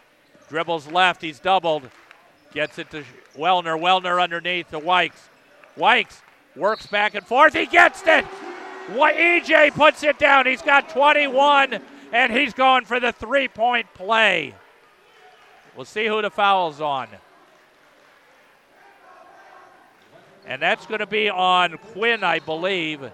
dribbles 0.50 0.86
left. 0.86 1.24
He's 1.24 1.40
doubled. 1.40 1.90
Gets 2.54 2.78
it 2.78 2.92
to 2.92 3.04
Wellner. 3.36 3.76
Wellner 3.76 4.22
underneath 4.22 4.70
to 4.70 4.80
Wykes. 4.80 5.30
Wykes 5.76 6.22
works 6.56 6.88
back 6.88 7.16
and 7.16 7.26
forth. 7.26 7.54
He 7.54 7.66
gets 7.66 8.04
it. 8.06 8.26
EJ 8.90 9.74
puts 9.74 10.04
it 10.04 10.20
down. 10.20 10.46
He's 10.46 10.62
got 10.62 10.90
21, 10.90 11.80
and 12.12 12.32
he's 12.32 12.54
going 12.54 12.86
for 12.86 13.00
the 13.00 13.12
three 13.12 13.48
point 13.48 13.88
play. 13.94 14.54
We'll 15.76 15.86
see 15.86 16.06
who 16.08 16.22
the 16.22 16.30
foul's 16.30 16.80
on. 16.80 17.08
And 20.48 20.62
that's 20.62 20.86
going 20.86 21.00
to 21.00 21.08
be 21.08 21.30
on 21.30 21.78
Quinn, 21.78 22.24
I 22.24 22.40
believe. 22.40 23.12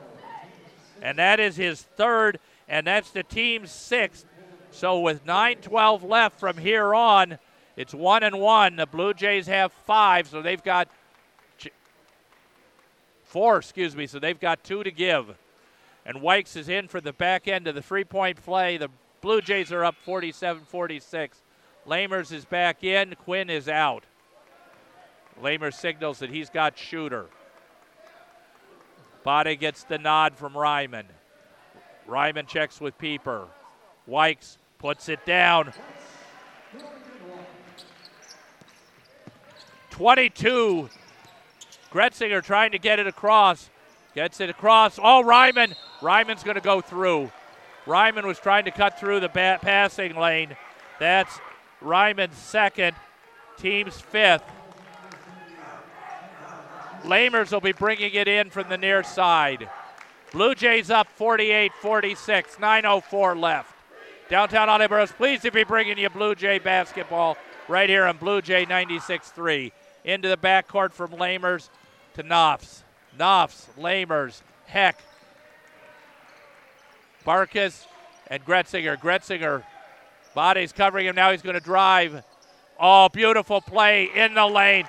And 1.02 1.18
that 1.18 1.40
is 1.40 1.56
his 1.56 1.82
third, 1.82 2.40
and 2.68 2.86
that's 2.86 3.12
the 3.12 3.24
team's 3.24 3.72
sixth. 3.72 4.26
So 4.72 5.00
with 5.00 5.26
9 5.26 5.58
12 5.58 6.04
left 6.04 6.40
from 6.40 6.58
here 6.58 6.94
on, 6.94 7.40
it's 7.76 7.94
one 7.94 8.24
and 8.24 8.40
one. 8.40 8.76
The 8.76 8.86
Blue 8.86 9.14
Jays 9.14 9.48
have 9.48 9.72
five, 9.86 10.28
so 10.28 10.42
they've 10.42 10.62
got 10.62 10.88
four, 13.32 13.58
excuse 13.58 13.96
me, 13.96 14.06
so 14.08 14.20
they've 14.20 14.40
got 14.40 14.62
two 14.62 14.84
to 14.84 14.92
give. 14.92 15.38
And 16.06 16.18
Wykes 16.18 16.58
is 16.58 16.68
in 16.68 16.90
for 16.90 17.00
the 17.00 17.14
back 17.14 17.48
end 17.48 17.66
of 17.66 17.76
the 17.76 17.82
three 17.82 18.04
point 18.04 18.44
play. 18.44 18.78
The 18.78 18.90
Blue 19.22 19.42
Jays 19.42 19.72
are 19.72 19.86
up 19.86 19.96
47 20.04 20.64
46. 20.66 21.42
Lamers 21.88 22.34
is 22.34 22.44
back 22.44 22.84
in, 22.84 23.16
Quinn 23.16 23.50
is 23.50 23.70
out. 23.70 24.04
Lamers 25.42 25.76
signals 25.76 26.20
that 26.20 26.30
he's 26.30 26.50
got 26.50 26.78
shooter. 26.78 27.28
Bade 29.24 29.60
gets 29.60 29.84
the 29.84 29.98
nod 29.98 30.36
from 30.36 30.58
Ryman. 30.58 31.08
Ryman 32.08 32.48
checks 32.48 32.82
with 32.82 32.98
Pieper. 32.98 33.48
Wykes 34.10 34.58
puts 34.78 35.08
it 35.08 35.26
down. 35.26 35.72
22 39.92 40.90
Gretzinger 41.92 42.44
trying 42.44 42.72
to 42.72 42.80
get 42.80 43.00
it 43.00 43.08
across. 43.08 43.70
Gets 44.16 44.40
it 44.42 44.50
across. 44.50 45.00
Oh, 45.02 45.24
Ryman. 45.24 45.74
Ryman's 46.02 46.44
going 46.44 46.56
to 46.56 46.62
go 46.62 46.82
through. 46.82 47.32
Ryman 47.86 48.28
was 48.28 48.40
trying 48.40 48.66
to 48.66 48.72
cut 48.72 49.00
through 49.00 49.20
the 49.20 49.30
ba- 49.30 49.60
passing 49.62 50.16
lane. 50.16 50.56
That's 51.00 51.40
Ryman's 51.82 52.38
second, 52.38 52.96
team's 53.58 54.00
fifth. 54.00 54.44
Lamers 57.04 57.52
will 57.52 57.62
be 57.62 57.72
bringing 57.72 58.14
it 58.14 58.28
in 58.28 58.50
from 58.52 58.70
the 58.70 58.78
near 58.78 59.04
side. 59.04 59.68
Blue 60.32 60.54
Jays 60.54 60.92
up 60.92 61.08
48 61.08 61.74
46, 61.82 62.56
9.04 62.58 63.40
left. 63.40 63.74
Downtown 64.30 64.88
Burroughs, 64.88 65.12
pleased 65.12 65.42
to 65.44 65.52
be 65.52 65.64
bringing 65.64 65.98
you 65.98 66.10
Blue 66.10 66.36
Jay 66.36 66.60
basketball 66.60 67.38
right 67.68 67.90
here 67.90 68.06
on 68.06 68.18
Blue 68.18 68.42
Jay 68.42 68.66
96 68.66 69.30
3. 69.30 69.74
Into 70.06 70.30
the 70.30 70.38
backcourt 70.38 70.94
from 70.94 71.12
Lamers 71.12 71.70
to 72.16 72.24
Knopfs. 72.24 72.84
Knopfs, 73.18 73.68
Lamers, 73.78 74.42
Heck, 74.66 75.00
Barkus, 77.26 77.86
and 78.28 78.44
Gretzinger. 78.46 78.98
Gretzinger, 78.98 79.64
body's 80.34 80.72
covering 80.72 81.08
him. 81.08 81.16
Now 81.16 81.32
he's 81.32 81.42
going 81.42 81.56
to 81.56 81.60
drive. 81.60 82.24
Oh, 82.80 83.10
beautiful 83.10 83.62
play 83.62 84.10
in 84.16 84.34
the 84.34 84.46
lane. 84.46 84.88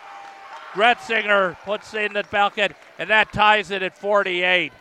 Gretzinger 0.73 1.59
puts 1.65 1.93
in 1.95 2.13
the 2.15 2.25
bucket, 2.31 2.75
and 2.99 3.11
that 3.11 3.33
ties 3.33 3.71
it 3.71 3.83
at 3.83 3.99
48. 3.99 4.73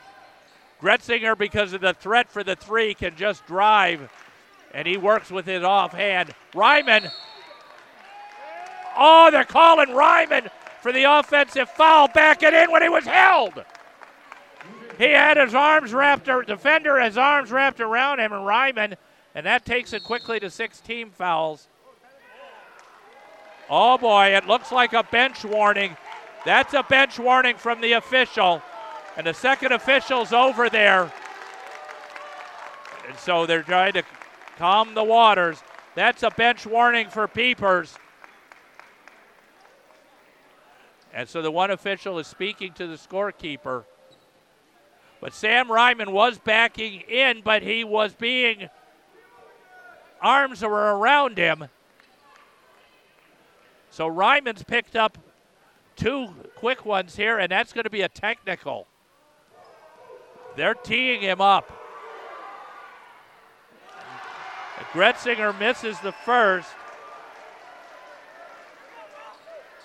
Gretzinger, 0.82 1.38
because 1.38 1.74
of 1.74 1.82
the 1.82 1.94
threat 1.94 2.30
for 2.30 2.44
the 2.44 2.56
three, 2.56 2.94
can 2.94 3.16
just 3.16 3.46
drive, 3.46 4.10
and 4.74 4.88
he 4.88 4.98
works 4.98 5.30
with 5.30 5.46
his 5.46 5.64
offhand. 5.64 6.34
Ryman. 6.56 7.10
Oh, 8.96 9.30
they're 9.32 9.44
calling 9.44 9.94
Ryman 9.94 10.50
for 10.82 10.92
the 10.92 11.04
offensive 11.04 11.70
foul. 11.70 12.08
Back 12.08 12.44
it 12.44 12.54
in 12.54 12.72
when 12.72 12.82
he 12.82 12.90
was 12.90 13.06
held. 13.06 13.64
He 14.98 15.12
had 15.12 15.38
his 15.38 15.56
arms 15.56 15.94
wrapped, 15.94 16.26
defender, 16.26 17.00
his 17.00 17.18
arms 17.18 17.52
wrapped 17.52 17.80
around 17.80 18.20
him, 18.20 18.34
and 18.34 18.46
Ryman, 18.46 18.96
and 19.34 19.46
that 19.46 19.66
takes 19.66 19.94
it 19.94 20.04
quickly 20.04 20.40
to 20.40 20.50
six 20.50 20.80
team 20.80 21.10
fouls. 21.10 21.68
Oh 23.70 23.98
boy, 23.98 24.36
it 24.36 24.48
looks 24.48 24.72
like 24.72 24.94
a 24.94 25.04
bench 25.04 25.46
warning. 25.46 25.96
That's 26.46 26.74
a 26.74 26.84
bench 26.84 27.18
warning 27.18 27.56
from 27.56 27.80
the 27.80 27.94
official. 27.94 28.62
And 29.18 29.26
the 29.26 29.34
second 29.34 29.72
official's 29.72 30.34
over 30.34 30.70
there. 30.70 31.12
And 33.08 33.18
so 33.18 33.46
they're 33.46 33.64
trying 33.64 33.94
to 33.94 34.04
calm 34.58 34.94
the 34.94 35.04
waters. 35.04 35.64
That's 35.96 36.24
a 36.24 36.30
bench 36.32 36.66
warning 36.66 37.10
for 37.10 37.28
Pieper's. 37.28 37.98
And 41.14 41.28
so 41.28 41.42
the 41.42 41.52
one 41.52 41.72
official 41.72 42.20
is 42.20 42.28
speaking 42.28 42.74
to 42.74 42.88
the 42.88 42.96
scorekeeper. 42.96 43.84
But 45.20 45.34
Sam 45.34 45.72
Ryman 45.72 46.12
was 46.12 46.40
backing 46.40 47.02
in, 47.02 47.42
but 47.44 47.62
he 47.62 47.84
was 47.84 48.14
being, 48.14 48.70
arms 50.22 50.62
were 50.64 50.98
around 50.98 51.38
him. 51.38 51.66
So 53.92 54.08
Ryman's 54.08 54.64
picked 54.64 54.96
up 54.96 55.18
two 55.96 56.30
quick 56.56 56.86
ones 56.86 57.16
here, 57.16 57.38
and 57.38 57.52
that's 57.52 57.74
going 57.74 57.84
to 57.84 57.90
be 57.90 58.02
a 58.02 58.10
technical. 58.10 58.88
They're 60.56 60.74
teeing 60.74 61.22
him 61.22 61.42
up. 61.42 61.72
Gretzinger 64.94 65.58
misses 65.58 66.00
the 66.00 66.12
first. 66.12 66.70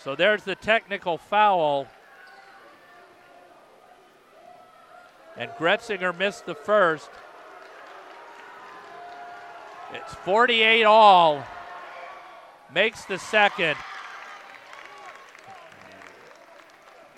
So 0.07 0.15
there's 0.15 0.45
the 0.45 0.55
technical 0.55 1.19
foul. 1.19 1.89
And 5.37 5.51
Gretzinger 5.59 6.17
missed 6.17 6.47
the 6.47 6.55
first. 6.55 7.11
It's 9.93 10.15
48 10.15 10.85
all. 10.85 11.43
Makes 12.73 13.05
the 13.07 13.19
second. 13.19 13.77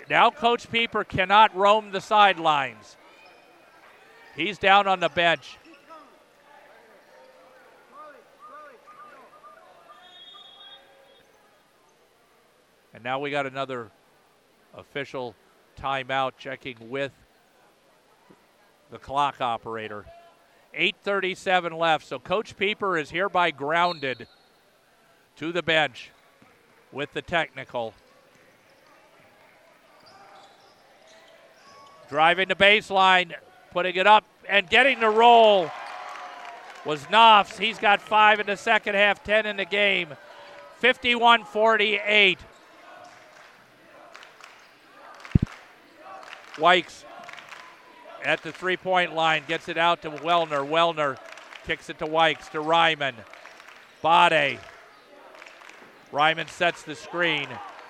Now 0.09 0.31
Coach 0.31 0.71
Pieper 0.71 1.03
cannot 1.03 1.55
roam 1.55 1.91
the 1.91 2.01
sidelines. 2.01 2.97
He's 4.35 4.57
down 4.57 4.87
on 4.87 4.99
the 4.99 5.09
bench. 5.09 5.58
And 12.93 13.03
now 13.03 13.19
we 13.19 13.29
got 13.29 13.45
another 13.45 13.91
official 14.75 15.35
timeout 15.79 16.33
checking 16.37 16.89
with 16.89 17.11
the 18.91 18.97
clock 18.97 19.41
operator. 19.41 20.05
8.37 20.77 21.77
left, 21.77 22.07
so 22.07 22.19
Coach 22.19 22.57
Pieper 22.57 22.97
is 22.97 23.09
hereby 23.09 23.51
grounded 23.51 24.27
to 25.37 25.51
the 25.51 25.63
bench 25.63 26.11
with 26.91 27.11
the 27.13 27.21
technical. 27.21 27.93
Driving 32.09 32.47
the 32.47 32.55
baseline, 32.55 33.33
putting 33.71 33.95
it 33.95 34.07
up, 34.07 34.25
and 34.47 34.67
getting 34.69 34.99
the 34.99 35.09
roll 35.09 35.69
was 36.85 37.03
Knopfs. 37.09 37.57
He's 37.57 37.77
got 37.77 38.01
five 38.01 38.39
in 38.39 38.47
the 38.47 38.57
second 38.57 38.95
half, 38.95 39.23
10 39.23 39.45
in 39.45 39.57
the 39.57 39.65
game. 39.65 40.09
51 40.79 41.43
48. 41.45 42.39
Wykes 46.59 47.03
at 48.23 48.43
the 48.43 48.51
three 48.51 48.77
point 48.77 49.15
line 49.15 49.43
gets 49.47 49.69
it 49.69 49.77
out 49.77 50.01
to 50.01 50.11
Wellner. 50.11 50.67
Wellner 50.67 51.17
kicks 51.65 51.89
it 51.89 51.99
to 51.99 52.05
Wykes 52.05 52.51
to 52.51 52.59
Ryman. 52.59 53.15
Bade. 54.01 54.59
Ryman 56.11 56.47
sets 56.47 56.83
the 56.83 56.95
screen. 56.95 57.47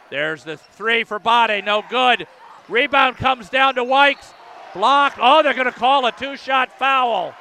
There's 0.10 0.44
the 0.44 0.58
three 0.58 1.04
for 1.04 1.20
Bade. 1.20 1.66
No 1.66 1.84
good. 1.90 2.28
Rebound 2.68 3.18
comes 3.18 3.50
down 3.50 3.76
to 3.76 3.84
Wykes. 3.84 4.34
Block. 4.74 5.18
Oh, 5.20 5.42
they're 5.42 5.54
going 5.54 5.66
to 5.66 5.72
call 5.72 6.06
a 6.06 6.12
two 6.12 6.38
shot 6.38 6.78
foul. 6.78 7.34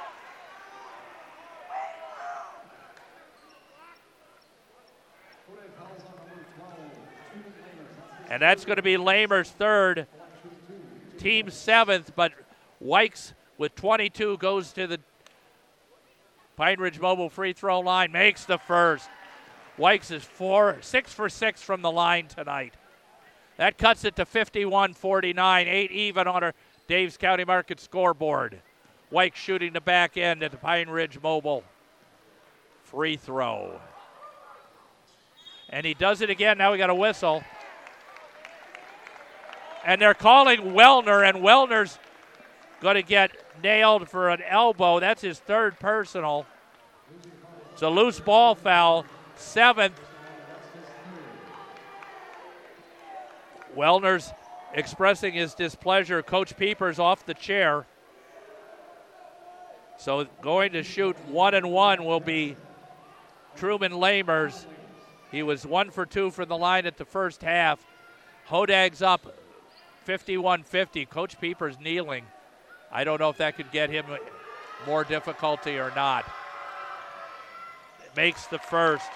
And 8.30 8.42
that's 8.42 8.64
going 8.66 8.76
to 8.76 8.82
be 8.82 8.98
Lamer's 8.98 9.48
third, 9.48 10.06
team 11.18 11.50
seventh, 11.50 12.12
but 12.16 12.32
Wykes 12.82 13.32
with 13.58 13.74
22 13.74 14.38
goes 14.38 14.72
to 14.72 14.86
the 14.86 15.00
Pine 16.56 16.80
Ridge 16.80 16.98
Mobile 16.98 17.28
free 17.28 17.52
throw 17.52 17.80
line, 17.80 18.12
makes 18.12 18.44
the 18.44 18.58
first. 18.58 19.08
Wykes 19.78 20.10
is 20.10 20.24
four, 20.24 20.78
six 20.80 21.12
for 21.12 21.28
six 21.28 21.62
from 21.62 21.82
the 21.82 21.90
line 21.90 22.26
tonight. 22.26 22.74
That 23.58 23.78
cuts 23.78 24.04
it 24.04 24.16
to 24.16 24.24
51 24.24 24.94
49, 24.94 25.68
eight 25.68 25.90
even 25.90 26.26
on 26.26 26.42
our 26.42 26.54
Dave's 26.88 27.16
County 27.16 27.44
Market 27.44 27.80
scoreboard. 27.80 28.60
Wykes 29.12 29.36
shooting 29.36 29.72
the 29.72 29.80
back 29.80 30.16
end 30.16 30.42
at 30.42 30.50
the 30.50 30.56
Pine 30.56 30.88
Ridge 30.88 31.20
Mobile. 31.22 31.64
Free 32.84 33.16
throw. 33.16 33.80
And 35.70 35.84
he 35.84 35.94
does 35.94 36.22
it 36.22 36.30
again. 36.30 36.58
Now 36.58 36.72
we 36.72 36.78
got 36.78 36.90
a 36.90 36.94
whistle. 36.94 37.44
And 39.84 40.00
they're 40.00 40.14
calling 40.14 40.60
Wellner, 40.72 41.26
and 41.28 41.38
Wellner's 41.38 41.98
going 42.80 42.96
to 42.96 43.02
get 43.02 43.32
nailed 43.62 44.08
for 44.08 44.30
an 44.30 44.42
elbow. 44.42 45.00
That's 45.00 45.22
his 45.22 45.38
third 45.38 45.78
personal. 45.78 46.46
It's 47.72 47.82
a 47.82 47.88
loose 47.88 48.20
ball 48.20 48.54
foul. 48.54 49.06
Seventh. 49.36 49.98
Wellner's 53.76 54.32
expressing 54.74 55.34
his 55.34 55.54
displeasure. 55.54 56.22
Coach 56.22 56.56
Pieper's 56.56 56.98
off 56.98 57.24
the 57.24 57.34
chair. 57.34 57.86
So 59.98 60.26
going 60.42 60.72
to 60.72 60.82
shoot 60.82 61.16
one 61.28 61.54
and 61.54 61.70
one 61.70 62.04
will 62.04 62.20
be 62.20 62.56
Truman 63.56 63.92
Lamers. 63.92 64.66
He 65.30 65.42
was 65.42 65.66
one 65.66 65.90
for 65.90 66.06
two 66.06 66.30
from 66.30 66.48
the 66.48 66.56
line 66.56 66.86
at 66.86 66.96
the 66.96 67.04
first 67.04 67.42
half. 67.42 67.84
Hodag's 68.46 69.02
up 69.02 69.34
51 70.08 70.62
50. 70.62 71.04
Coach 71.04 71.38
Pieper's 71.38 71.78
kneeling. 71.78 72.24
I 72.90 73.04
don't 73.04 73.20
know 73.20 73.28
if 73.28 73.36
that 73.36 73.58
could 73.58 73.70
get 73.70 73.90
him 73.90 74.06
more 74.86 75.04
difficulty 75.04 75.78
or 75.78 75.92
not. 75.94 76.24
Makes 78.16 78.46
the 78.46 78.58
first. 78.58 79.06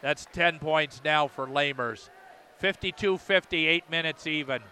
That's 0.00 0.26
10 0.32 0.60
points 0.60 1.02
now 1.04 1.28
for 1.28 1.46
Lamers. 1.46 2.08
52 2.56 3.18
50, 3.18 3.66
eight 3.66 3.90
minutes 3.90 4.26
even. 4.26 4.62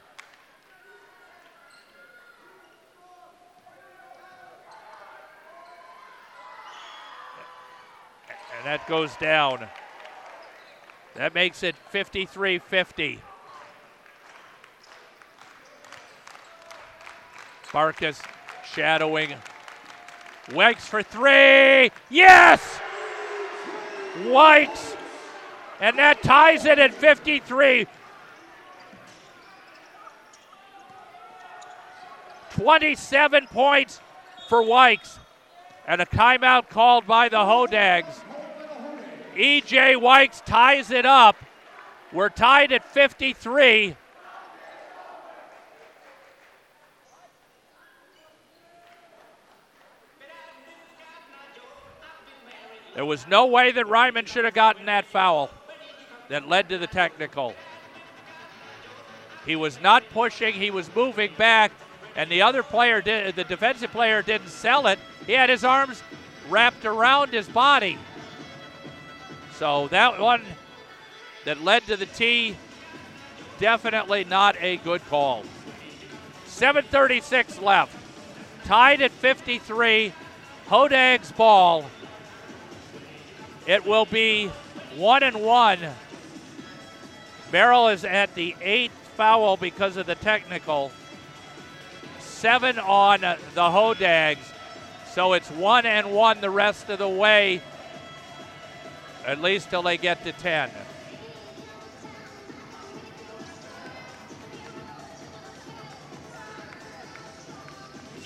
And 8.57 8.65
that 8.65 8.89
goes 8.89 9.15
down. 9.17 9.69
That 11.15 11.35
makes 11.35 11.63
it 11.63 11.77
53 11.91 12.59
50. 12.59 13.21
Barkus 17.73 18.23
shadowing. 18.65 19.35
Wykes 20.49 20.83
for 20.83 21.03
three. 21.03 21.91
Yes! 22.11 22.81
Wykes. 24.25 24.97
And 25.81 25.99
that 25.99 26.23
ties 26.23 26.65
it 26.65 26.79
at 26.79 26.93
53. 26.95 27.87
27 32.51 33.47
points 33.47 34.01
for 34.49 34.63
Wykes. 34.63 35.19
And 35.87 36.01
a 36.01 36.07
timeout 36.07 36.69
called 36.69 37.07
by 37.07 37.29
the 37.29 37.39
Hodags. 37.39 38.21
EJ 39.35 39.97
Wykes 39.97 40.45
ties 40.45 40.91
it 40.91 41.07
up. 41.07 41.37
We're 42.13 42.29
tied 42.29 42.73
at 42.73 42.85
53. 42.85 43.97
There 52.95 53.07
was 53.07 53.27
no 53.27 53.47
way 53.47 53.73
that 53.73 53.89
Ryman 53.89 54.27
should 54.27 54.45
have 54.45 54.53
gotten 54.53 54.87
that 54.87 55.07
foul 55.07 55.51
that 56.29 56.47
led 56.47 56.69
to 56.69 56.79
the 56.79 56.87
technical. 56.87 57.55
He 59.47 59.57
was 59.57 59.81
not 59.81 60.09
pushing, 60.11 60.55
he 60.55 60.71
was 60.71 60.95
moving 60.95 61.33
back, 61.39 61.73
and 62.15 62.31
the 62.31 62.43
other 62.43 62.63
player 62.63 63.01
did 63.01 63.35
the 63.35 63.45
defensive 63.45 63.91
player 63.91 64.21
didn't 64.21 64.49
sell 64.49 64.87
it. 64.87 64.99
He 65.27 65.33
had 65.33 65.49
his 65.49 65.65
arms 65.65 66.03
wrapped 66.51 66.85
around 66.85 67.31
his 67.31 67.49
body. 67.49 67.99
So 69.59 69.89
that 69.89 70.21
one 70.21 70.43
that 71.45 71.63
led 71.63 71.87
to 71.87 71.97
the 71.97 72.07
tee, 72.07 72.57
definitely 73.59 74.25
not 74.25 74.57
a 74.61 74.77
good 74.79 75.05
call. 75.09 75.45
736 76.47 77.61
left. 77.61 77.97
Tied 78.65 79.03
at 79.03 79.11
53. 79.11 80.13
Hodag's 80.69 81.33
ball. 81.33 81.85
It 83.67 83.87
will 83.87 84.07
be 84.07 84.49
one 84.97 85.23
and 85.23 85.43
one. 85.43 85.79
Merrill 87.53 87.89
is 87.89 88.05
at 88.05 88.35
the 88.35 88.57
eighth 88.61 88.93
foul 89.17 89.57
because 89.57 89.97
of 89.97 90.07
the 90.07 90.15
technical. 90.15 90.91
Seven 92.19 92.79
on 92.79 93.21
the 93.21 93.37
Hodags. 93.55 94.53
So 95.13 95.35
it's 95.35 95.51
one 95.51 95.85
and 95.85 96.13
one 96.13 96.41
the 96.41 96.51
rest 96.51 96.89
of 96.89 96.99
the 96.99 97.09
way, 97.09 97.61
at 99.27 99.41
least 99.41 99.71
till 99.71 99.83
they 99.83 99.97
get 99.97 100.25
to 100.25 100.33
10. 100.33 100.71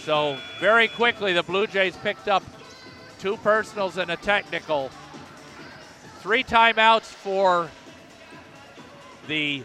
So 0.06 0.38
very 0.60 0.86
quickly, 0.86 1.32
the 1.32 1.42
Blue 1.42 1.66
Jays 1.66 1.96
picked 1.96 2.28
up 2.28 2.44
two 3.18 3.36
personals 3.38 3.96
and 3.96 4.08
a 4.10 4.16
technical. 4.16 4.90
Three 6.20 6.44
timeouts 6.44 7.06
for 7.06 7.68
the 9.26 9.64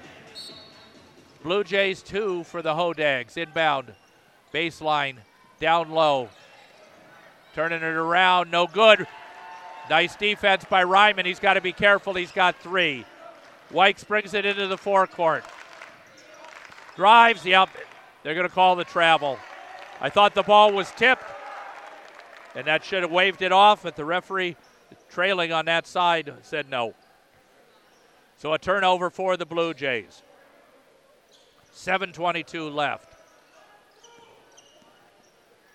Blue 1.43 1.63
Jays, 1.63 2.01
two 2.01 2.43
for 2.45 2.63
the 2.63 2.73
Hodags. 2.73 3.37
Inbound, 3.37 3.93
baseline, 4.51 5.17
down 5.59 5.91
low. 5.91 6.29
Turning 7.53 7.83
it 7.83 7.83
around, 7.83 8.49
no 8.49 8.65
good. 8.65 9.05
Nice 9.91 10.15
defense 10.15 10.63
by 10.63 10.85
Ryman. 10.85 11.25
He's 11.25 11.41
got 11.41 11.55
to 11.55 11.61
be 11.61 11.73
careful. 11.73 12.13
He's 12.13 12.31
got 12.31 12.55
three. 12.61 13.03
Wykes 13.73 14.07
brings 14.07 14.33
it 14.33 14.45
into 14.45 14.67
the 14.67 14.77
forecourt. 14.77 15.43
Drives, 16.95 17.45
yep. 17.45 17.67
They're 18.23 18.33
going 18.33 18.47
to 18.47 18.53
call 18.53 18.77
the 18.77 18.85
travel. 18.85 19.37
I 19.99 20.09
thought 20.09 20.33
the 20.33 20.43
ball 20.43 20.71
was 20.71 20.89
tipped, 20.91 21.25
and 22.55 22.67
that 22.67 22.85
should 22.85 23.01
have 23.01 23.11
waved 23.11 23.41
it 23.41 23.51
off, 23.51 23.83
but 23.83 23.97
the 23.97 24.05
referee 24.05 24.55
trailing 25.09 25.51
on 25.51 25.65
that 25.65 25.85
side 25.85 26.35
said 26.41 26.69
no. 26.69 26.93
So 28.37 28.53
a 28.53 28.57
turnover 28.57 29.09
for 29.09 29.35
the 29.35 29.45
Blue 29.45 29.73
Jays. 29.73 30.21
7.22 31.75 32.73
left. 32.73 33.13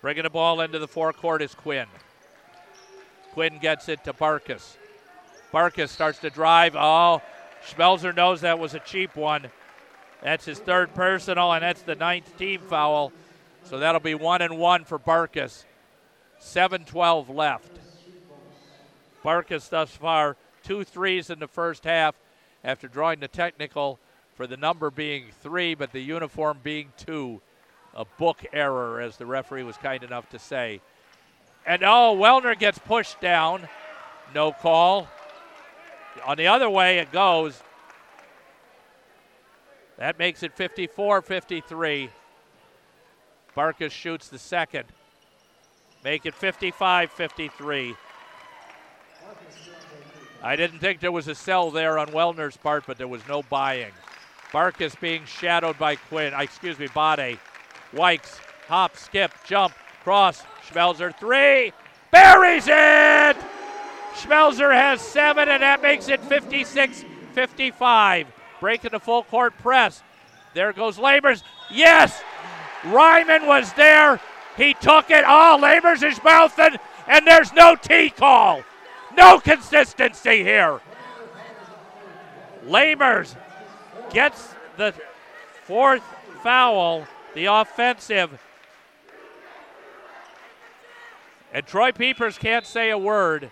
Bringing 0.01 0.23
the 0.23 0.31
ball 0.31 0.61
into 0.61 0.79
the 0.79 0.87
forecourt 0.87 1.43
is 1.43 1.53
Quinn. 1.53 1.85
Quinn 3.37 3.59
gets 3.59 3.87
it 3.87 4.03
to 4.03 4.13
Barkus. 4.13 4.77
Barkus 5.53 5.89
starts 5.89 6.17
to 6.17 6.31
drive. 6.31 6.75
Oh, 6.75 7.21
Schmelzer 7.63 8.15
knows 8.15 8.41
that 8.41 8.57
was 8.57 8.73
a 8.73 8.79
cheap 8.79 9.15
one. 9.15 9.51
That's 10.23 10.45
his 10.45 10.57
third 10.57 10.95
personal, 10.95 11.53
and 11.53 11.61
that's 11.61 11.83
the 11.83 11.93
ninth 11.93 12.35
team 12.39 12.61
foul. 12.61 13.11
So 13.61 13.77
that'll 13.77 14.01
be 14.01 14.15
one 14.15 14.41
and 14.41 14.57
one 14.57 14.85
for 14.85 14.97
Barkus. 14.97 15.65
7 16.39 16.83
12 16.85 17.29
left. 17.29 17.77
Barkus 19.23 19.69
thus 19.69 19.91
far, 19.91 20.35
two 20.63 20.83
threes 20.83 21.29
in 21.29 21.37
the 21.37 21.47
first 21.47 21.83
half 21.83 22.15
after 22.63 22.87
drawing 22.87 23.19
the 23.19 23.27
technical 23.27 23.99
for 24.33 24.47
the 24.47 24.57
number 24.57 24.89
being 24.89 25.25
three, 25.43 25.75
but 25.75 25.91
the 25.91 26.01
uniform 26.01 26.57
being 26.63 26.91
two. 26.97 27.39
A 27.93 28.05
book 28.17 28.43
error, 28.51 28.99
as 28.99 29.17
the 29.17 29.27
referee 29.27 29.61
was 29.61 29.77
kind 29.77 30.03
enough 30.03 30.27
to 30.29 30.39
say. 30.39 30.81
And 31.67 31.83
oh, 31.83 32.17
Wellner 32.17 32.57
gets 32.57 32.79
pushed 32.79 33.19
down. 33.19 33.67
No 34.33 34.53
call. 34.53 35.09
On 36.25 36.37
the 36.37 36.47
other 36.47 36.69
way 36.69 36.99
it 36.99 37.11
goes. 37.11 37.61
That 39.97 40.17
makes 40.17 40.43
it 40.43 40.53
54 40.53 41.21
53. 41.21 42.09
Barkus 43.55 43.91
shoots 43.91 44.29
the 44.29 44.39
second. 44.39 44.85
Make 46.03 46.25
it 46.25 46.33
55 46.33 47.11
53. 47.11 47.95
I 50.43 50.55
didn't 50.55 50.79
think 50.79 50.99
there 50.99 51.11
was 51.11 51.27
a 51.27 51.35
sell 51.35 51.71
there 51.71 51.97
on 51.97 52.07
Wellner's 52.09 52.55
part, 52.55 52.85
but 52.87 52.97
there 52.97 53.07
was 53.07 53.27
no 53.27 53.41
buying. 53.43 53.91
Barkus 54.51 54.97
being 54.99 55.25
shadowed 55.25 55.77
by 55.77 55.95
Quinn, 55.95 56.33
uh, 56.33 56.39
excuse 56.39 56.79
me, 56.79 56.87
Bade. 56.87 57.39
Wykes, 57.93 58.39
hop, 58.67 58.95
skip, 58.95 59.31
jump, 59.45 59.73
cross. 60.03 60.43
Schmelzer, 60.69 61.15
three. 61.17 61.73
Buries 62.11 62.67
it! 62.67 63.37
Schmelzer 64.15 64.73
has 64.73 65.01
seven, 65.01 65.49
and 65.49 65.61
that 65.61 65.81
makes 65.81 66.09
it 66.09 66.21
56 66.23 67.05
55. 67.33 68.27
Breaking 68.59 68.91
the 68.91 68.99
full 68.99 69.23
court 69.23 69.57
press. 69.59 70.01
There 70.53 70.73
goes 70.73 70.97
Lamers. 70.97 71.43
Yes! 71.69 72.21
Ryman 72.85 73.45
was 73.45 73.71
there. 73.73 74.19
He 74.55 74.73
took 74.73 75.11
it. 75.11 75.23
Ah, 75.25 75.55
oh, 75.55 75.61
Lamers 75.61 76.03
is 76.03 76.19
mouthing, 76.23 76.77
and 77.07 77.27
there's 77.27 77.53
no 77.53 77.75
T 77.75 78.09
call. 78.09 78.63
No 79.15 79.39
consistency 79.39 80.43
here. 80.43 80.79
Lamers 82.65 83.35
gets 84.11 84.53
the 84.77 84.93
fourth 85.65 86.03
foul, 86.41 87.07
the 87.35 87.45
offensive. 87.45 88.39
And 91.57 91.65
Troy 91.65 91.91
Pieper's 91.91 92.37
can't 92.37 92.67
say 92.67 92.91
a 92.91 92.97
word. 92.99 93.49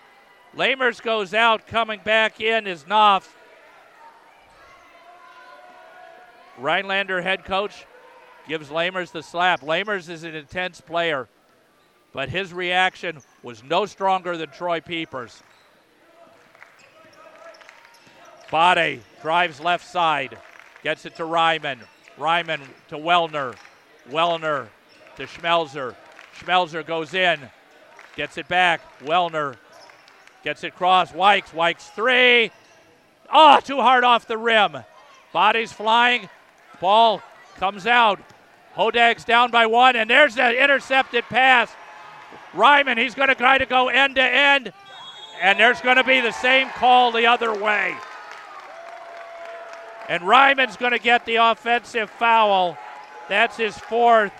Lamers 0.56 1.02
goes 1.02 1.34
out, 1.34 1.66
coming 1.66 1.98
back 2.04 2.40
in 2.40 2.68
is 2.68 2.84
Knopf. 2.84 3.34
Rhinelander 6.56 7.20
head 7.20 7.44
coach 7.44 7.84
gives 8.46 8.68
Lamers 8.68 9.10
the 9.10 9.24
slap. 9.24 9.62
Lamers 9.62 10.08
is 10.08 10.22
an 10.22 10.36
intense 10.36 10.80
player, 10.80 11.26
but 12.12 12.28
his 12.28 12.52
reaction 12.54 13.18
was 13.42 13.64
no 13.64 13.86
stronger 13.86 14.36
than 14.36 14.50
Troy 14.50 14.80
Pieper's. 14.80 15.42
Bade 18.52 19.00
drives 19.20 19.58
left 19.58 19.84
side, 19.84 20.38
gets 20.84 21.06
it 21.06 21.16
to 21.16 21.24
Ryman. 21.24 21.80
Ryman 22.16 22.60
to 22.86 22.98
Wellner. 22.98 23.56
Wellner 24.10 24.68
to 25.16 25.26
Schmelzer. 25.26 25.96
Schmelzer 26.38 26.86
goes 26.86 27.12
in, 27.12 27.40
gets 28.16 28.38
it 28.38 28.48
back. 28.48 28.80
Wellner 29.00 29.56
gets 30.42 30.64
it 30.64 30.74
cross. 30.74 31.12
Wykes, 31.12 31.50
Wykes 31.50 31.88
three. 31.94 32.50
Oh, 33.32 33.60
too 33.62 33.80
hard 33.80 34.04
off 34.04 34.26
the 34.26 34.38
rim. 34.38 34.78
Bodies 35.32 35.72
flying. 35.72 36.28
Ball 36.80 37.22
comes 37.56 37.86
out. 37.86 38.20
Hodag's 38.74 39.24
down 39.24 39.50
by 39.50 39.66
one, 39.66 39.96
and 39.96 40.10
there's 40.10 40.34
that 40.34 40.54
intercepted 40.54 41.24
pass. 41.24 41.70
Ryman, 42.52 42.98
he's 42.98 43.14
going 43.14 43.28
to 43.28 43.34
try 43.34 43.58
to 43.58 43.66
go 43.66 43.88
end 43.88 44.16
to 44.16 44.22
end, 44.22 44.72
and 45.40 45.58
there's 45.58 45.80
going 45.80 45.96
to 45.96 46.04
be 46.04 46.20
the 46.20 46.32
same 46.32 46.68
call 46.70 47.12
the 47.12 47.26
other 47.26 47.54
way. 47.54 47.94
And 50.08 50.22
Ryman's 50.22 50.76
going 50.76 50.92
to 50.92 50.98
get 50.98 51.24
the 51.26 51.36
offensive 51.36 52.10
foul. 52.10 52.78
That's 53.28 53.56
his 53.56 53.76
fourth. 53.76 54.32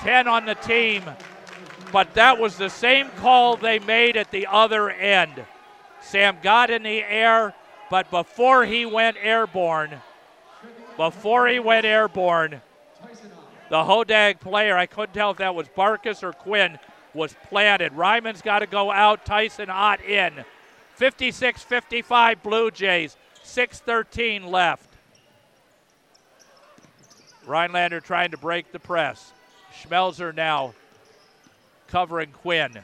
10 0.00 0.28
on 0.28 0.46
the 0.46 0.54
team. 0.54 1.02
But 1.92 2.14
that 2.14 2.38
was 2.38 2.56
the 2.56 2.68
same 2.68 3.08
call 3.10 3.56
they 3.56 3.78
made 3.78 4.16
at 4.16 4.30
the 4.30 4.46
other 4.46 4.90
end. 4.90 5.44
Sam 6.00 6.38
got 6.42 6.70
in 6.70 6.82
the 6.82 7.02
air, 7.02 7.54
But 7.90 8.10
before 8.10 8.66
he 8.66 8.84
went 8.84 9.16
airborne, 9.20 10.02
before 10.98 11.48
he 11.48 11.58
went 11.58 11.86
airborne, 11.86 12.60
the 13.70 13.84
Hodag 13.84 14.40
player, 14.40 14.76
I 14.76 14.84
couldn't 14.84 15.14
tell 15.14 15.30
if 15.30 15.38
that 15.38 15.54
was 15.54 15.68
Barkus 15.68 16.22
or 16.22 16.32
Quinn, 16.32 16.78
was 17.14 17.34
planted. 17.48 17.94
Ryman's 17.94 18.42
got 18.42 18.58
to 18.58 18.66
go 18.66 18.90
out, 18.90 19.24
Tyson 19.24 19.70
Ott 19.70 20.02
in. 20.02 20.44
56 20.96 21.62
55 21.62 22.42
Blue 22.42 22.70
Jays, 22.70 23.16
6.13 23.44 24.50
left. 24.50 24.90
Rhinelander 27.46 28.00
trying 28.00 28.32
to 28.32 28.36
break 28.36 28.72
the 28.72 28.78
press. 28.78 29.32
Schmelzer 29.72 30.34
now 30.34 30.74
covering 31.88 32.30
Quinn. 32.30 32.78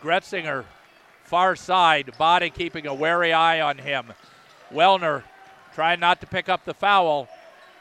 Gretzinger, 0.00 0.64
far 1.24 1.56
side, 1.56 2.16
body 2.16 2.50
keeping 2.50 2.86
a 2.86 2.94
wary 2.94 3.32
eye 3.32 3.60
on 3.60 3.78
him. 3.78 4.12
Wellner 4.72 5.24
trying 5.74 6.00
not 6.00 6.20
to 6.20 6.26
pick 6.26 6.48
up 6.48 6.64
the 6.64 6.74
foul, 6.74 7.28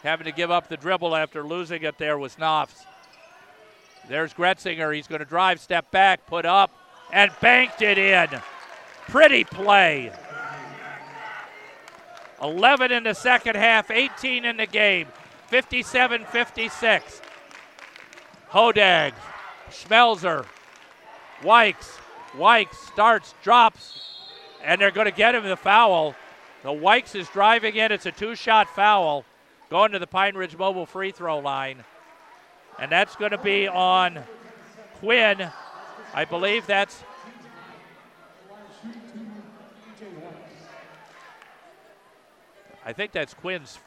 having 0.03 0.25
to 0.25 0.31
give 0.31 0.51
up 0.51 0.67
the 0.67 0.77
dribble 0.77 1.15
after 1.15 1.43
losing 1.43 1.83
it 1.83 1.97
there 1.97 2.17
was 2.17 2.37
Knopfs. 2.37 2.85
There's 4.07 4.33
Gretzinger. 4.33 4.95
He's 4.95 5.07
going 5.07 5.19
to 5.19 5.25
drive, 5.25 5.59
step 5.59 5.91
back, 5.91 6.25
put 6.27 6.45
up, 6.45 6.71
and 7.11 7.31
banked 7.41 7.81
it 7.81 7.97
in. 7.97 8.29
Pretty 9.07 9.43
play. 9.43 10.11
11 12.41 12.91
in 12.91 13.03
the 13.03 13.13
second 13.13 13.55
half, 13.55 13.89
18 13.89 14.45
in 14.45 14.57
the 14.57 14.65
game, 14.65 15.07
57 15.47 16.25
56. 16.25 17.21
Hodag, 18.51 19.13
Schmelzer, 19.69 20.45
Wykes, 21.41 21.97
Wykes 22.33 22.75
starts, 22.87 23.33
drops, 23.43 23.99
and 24.63 24.79
they're 24.79 24.91
going 24.91 25.05
to 25.05 25.11
get 25.11 25.35
him 25.35 25.43
the 25.43 25.57
foul. 25.57 26.15
The 26.63 26.69
Wykes 26.69 27.15
is 27.15 27.27
driving 27.29 27.75
in. 27.75 27.91
It's 27.91 28.05
a 28.05 28.11
two 28.11 28.35
shot 28.35 28.69
foul 28.69 29.25
going 29.69 29.91
to 29.91 29.99
the 29.99 30.07
Pine 30.07 30.35
Ridge 30.35 30.57
Mobile 30.57 30.85
free 30.85 31.11
throw 31.11 31.39
line. 31.39 31.83
And 32.79 32.91
that's 32.91 33.15
going 33.15 33.31
to 33.31 33.37
be 33.37 33.67
on 33.67 34.23
Quinn. 34.95 35.49
I 36.13 36.25
believe 36.25 36.65
that's. 36.65 37.03
I 42.85 42.93
think 42.93 43.11
that's 43.11 43.33
Quinn's 43.33 43.79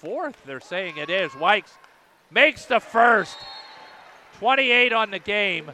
fourth. 0.00 0.36
They're 0.44 0.60
saying 0.60 0.96
it 0.96 1.10
is. 1.10 1.32
Wykes 1.32 1.70
makes 2.30 2.66
the 2.66 2.80
first. 2.80 3.36
28 4.38 4.92
on 4.92 5.10
the 5.10 5.18
game. 5.18 5.70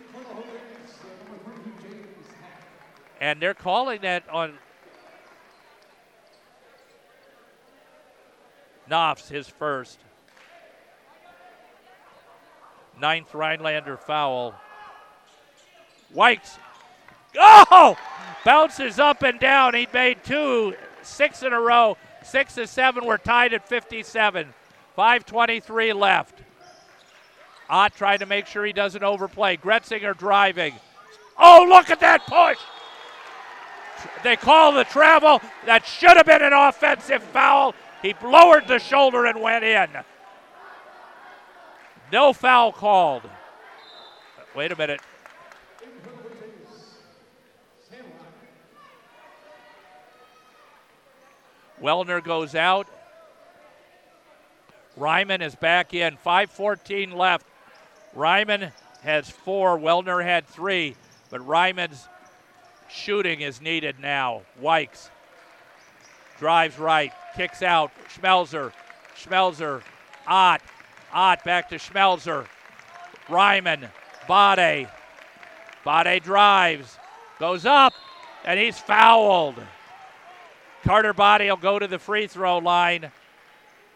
And 3.21 3.41
they're 3.41 3.55
calling 3.55 4.01
that 4.03 4.25
on 4.29 4.55
Knopfs, 8.89 9.29
his 9.29 9.49
first. 9.49 9.99
Ninth 13.01 13.35
Rhinelander 13.35 13.97
foul. 13.97 14.55
Wykes. 16.15 16.59
Oh! 17.39 17.97
Bounces 18.45 18.99
up 18.99 19.23
and 19.23 19.41
down. 19.41 19.75
He 19.75 19.87
made 19.93 20.23
two, 20.25 20.75
six 21.03 21.43
in 21.43 21.53
a 21.53 21.61
row. 21.61 21.97
Six 22.25 22.55
to 22.55 22.67
seven. 22.67 23.05
We're 23.05 23.19
tied 23.19 23.53
at 23.55 23.69
57. 23.69 24.55
5.23 24.97 25.95
left. 25.95 26.43
Ott 27.69 27.95
trying 27.95 28.19
to 28.19 28.27
make 28.27 28.47
sure 28.47 28.65
he 28.65 28.73
doesn't 28.73 29.03
overplay. 29.03 29.57
Gretzinger 29.57 30.17
driving. 30.17 30.75
Oh, 31.39 31.67
look 31.69 31.91
at 31.91 32.01
that 32.01 32.27
push! 32.27 32.59
They 34.23 34.37
call 34.37 34.73
the 34.73 34.85
travel. 34.85 35.41
That 35.65 35.87
should 35.87 36.17
have 36.17 36.27
been 36.27 36.43
an 36.43 36.53
offensive 36.53 37.23
foul. 37.23 37.75
He 38.03 38.15
lowered 38.23 38.67
the 38.69 38.79
shoulder 38.79 39.27
and 39.27 39.41
went 39.41 39.65
in. 39.65 39.89
No 42.13 42.33
foul 42.33 42.73
called. 42.73 43.23
Wait 44.55 44.71
a 44.71 44.77
minute. 44.77 45.01
Wellner 51.83 52.23
goes 52.23 52.55
out. 52.55 52.87
Ryman 54.97 55.43
is 55.43 55.55
back 55.55 55.95
in. 55.95 56.17
5.14 56.25 57.15
left. 57.15 57.47
Ryman 58.15 58.71
has 59.03 59.29
four. 59.29 59.79
Wellner 59.79 60.23
had 60.23 60.47
three. 60.47 60.95
But 61.31 61.47
Ryman's 61.47 62.09
shooting 62.89 63.41
is 63.41 63.61
needed 63.61 63.97
now. 64.01 64.43
Wykes 64.61 65.09
drives 66.43 66.77
right, 66.77 67.13
kicks 67.37 67.63
out. 67.63 67.93
Schmelzer. 68.13 68.73
Schmelzer. 69.17 69.81
Ott. 70.27 70.61
Ott 71.13 71.45
back 71.45 71.69
to 71.69 71.77
Schmelzer. 71.77 72.47
Ryman. 73.29 73.89
Bade. 74.27 74.89
Bade 75.85 76.23
drives. 76.25 76.99
Goes 77.39 77.65
up. 77.65 77.93
And 78.45 78.59
he's 78.59 78.77
fouled. 78.77 79.55
Carter 80.83 81.13
Body 81.13 81.49
will 81.49 81.57
go 81.57 81.79
to 81.79 81.87
the 81.87 81.99
free 81.99 82.27
throw 82.27 82.59
line. 82.59 83.11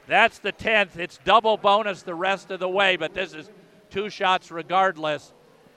That's 0.07 0.39
the 0.39 0.53
10th. 0.53 0.97
It's 0.97 1.19
double 1.25 1.57
bonus 1.57 2.03
the 2.03 2.15
rest 2.15 2.51
of 2.51 2.61
the 2.61 2.69
way, 2.69 2.97
but 2.97 3.13
this 3.13 3.35
is 3.35 3.51
two 3.91 4.09
shots 4.09 4.51
regardless. 4.51 5.33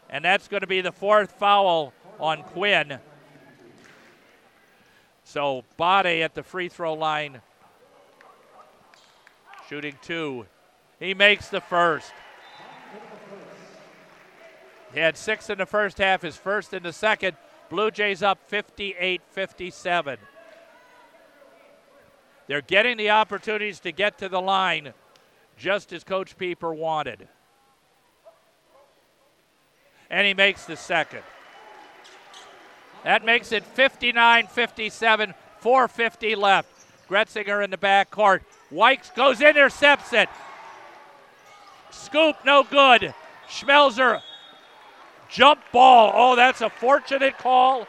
And 0.09 0.23
that's 0.23 0.47
going 0.47 0.61
to 0.61 0.67
be 0.67 0.81
the 0.81 0.91
fourth 0.91 1.31
foul 1.31 1.93
on 2.19 2.43
Quinn. 2.43 2.99
So 5.23 5.63
Body 5.77 6.23
at 6.23 6.35
the 6.35 6.43
free 6.43 6.69
throw 6.69 6.93
line, 6.93 7.41
shooting 9.67 9.95
two. 10.01 10.45
He 10.99 11.13
makes 11.13 11.49
the 11.49 11.61
first. 11.61 12.11
He 14.93 14.99
had 14.99 15.17
six 15.17 15.49
in 15.49 15.59
the 15.59 15.67
first 15.67 15.99
half, 15.99 16.23
his 16.23 16.35
first 16.35 16.73
in 16.73 16.81
the 16.81 16.93
second. 16.93 17.37
Blue 17.69 17.91
Jays 17.91 18.23
up 18.23 18.39
58 18.47 19.21
57. 19.29 20.17
They're 22.49 22.61
getting 22.61 22.97
the 22.97 23.11
opportunities 23.11 23.79
to 23.81 23.91
get 23.91 24.17
to 24.17 24.27
the 24.27 24.41
line 24.41 24.93
just 25.55 25.93
as 25.93 26.03
Coach 26.03 26.35
Pieper 26.35 26.73
wanted. 26.73 27.27
And 30.09 30.25
he 30.25 30.33
makes 30.33 30.65
the 30.65 30.75
second. 30.75 31.21
That 33.03 33.23
makes 33.23 33.51
it 33.51 33.63
59 33.63 34.47
57, 34.47 35.35
450 35.59 36.35
left. 36.35 36.69
Gretzinger 37.07 37.63
in 37.63 37.69
the 37.69 37.77
back 37.77 38.09
court. 38.09 38.41
Goes, 39.15 39.41
intercepts 39.41 40.11
it. 40.13 40.29
Scoop, 41.91 42.35
no 42.43 42.63
good. 42.63 43.13
Schmelzer, 43.47 44.23
jump 45.29 45.59
ball. 45.71 46.11
Oh, 46.15 46.35
that's 46.35 46.61
a 46.61 46.69
fortunate 46.71 47.37
call. 47.37 47.85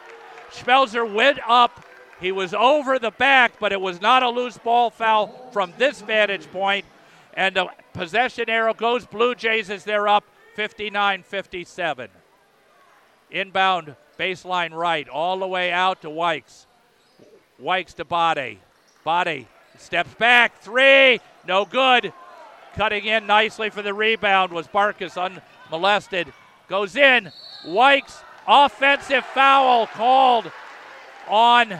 Schmelzer 0.51 1.11
went 1.11 1.39
up 1.47 1.83
he 2.21 2.31
was 2.31 2.53
over 2.53 2.99
the 2.99 3.11
back, 3.11 3.53
but 3.59 3.73
it 3.73 3.81
was 3.81 3.99
not 3.99 4.21
a 4.21 4.29
loose 4.29 4.57
ball 4.57 4.91
foul 4.91 5.49
from 5.51 5.73
this 5.77 6.01
vantage 6.01 6.49
point. 6.51 6.85
And 7.33 7.55
the 7.55 7.67
possession 7.93 8.49
arrow 8.49 8.73
goes 8.73 9.05
Blue 9.05 9.33
Jays 9.33 9.69
as 9.69 9.83
they're 9.83 10.07
up 10.07 10.23
59 10.55 11.23
57. 11.23 12.09
Inbound 13.31 13.95
baseline 14.19 14.71
right, 14.71 15.09
all 15.09 15.39
the 15.39 15.47
way 15.47 15.71
out 15.71 16.01
to 16.03 16.09
Wykes. 16.09 16.67
Wykes 17.59 17.95
to 17.95 18.05
Bade. 18.05 18.59
Bade 19.03 19.47
steps 19.77 20.13
back, 20.15 20.61
three, 20.61 21.19
no 21.47 21.65
good. 21.65 22.13
Cutting 22.75 23.05
in 23.05 23.25
nicely 23.25 23.69
for 23.69 23.81
the 23.81 23.93
rebound 23.93 24.53
was 24.53 24.67
Barkus 24.67 25.17
unmolested. 25.17 26.31
Goes 26.67 26.95
in. 26.95 27.31
Wykes, 27.65 28.21
offensive 28.47 29.25
foul 29.25 29.87
called 29.87 30.51
on 31.27 31.79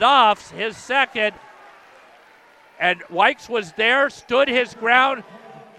Knopfs, 0.00 0.50
his 0.50 0.76
second. 0.76 1.34
And 2.78 3.00
Wykes 3.10 3.48
was 3.48 3.72
there, 3.72 4.10
stood 4.10 4.48
his 4.48 4.74
ground. 4.74 5.22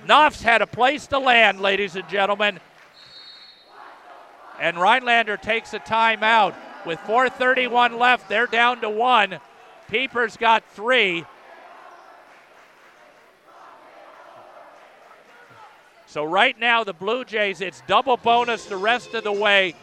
Knopfs 0.07 0.41
had 0.41 0.61
a 0.61 0.67
place 0.67 1.07
to 1.07 1.19
land, 1.19 1.59
ladies 1.59 1.95
and 1.95 2.07
gentlemen. 2.07 2.59
And 4.59 4.77
Rhinelander 4.77 5.37
takes 5.37 5.73
a 5.73 5.79
timeout. 5.79 6.55
With 6.85 6.99
4.31 6.99 7.97
left, 7.97 8.29
they're 8.29 8.47
down 8.47 8.81
to 8.81 8.89
one. 8.89 9.39
Pieper's 9.89 10.37
got 10.37 10.63
three. 10.71 11.25
So 16.07 16.23
right 16.23 16.57
now, 16.59 16.83
the 16.83 16.93
Blue 16.93 17.25
Jays, 17.25 17.59
it's 17.59 17.81
double 17.87 18.17
bonus 18.17 18.65
the 18.65 18.77
rest 18.77 19.13
of 19.13 19.23
the 19.23 19.31
way. 19.31 19.75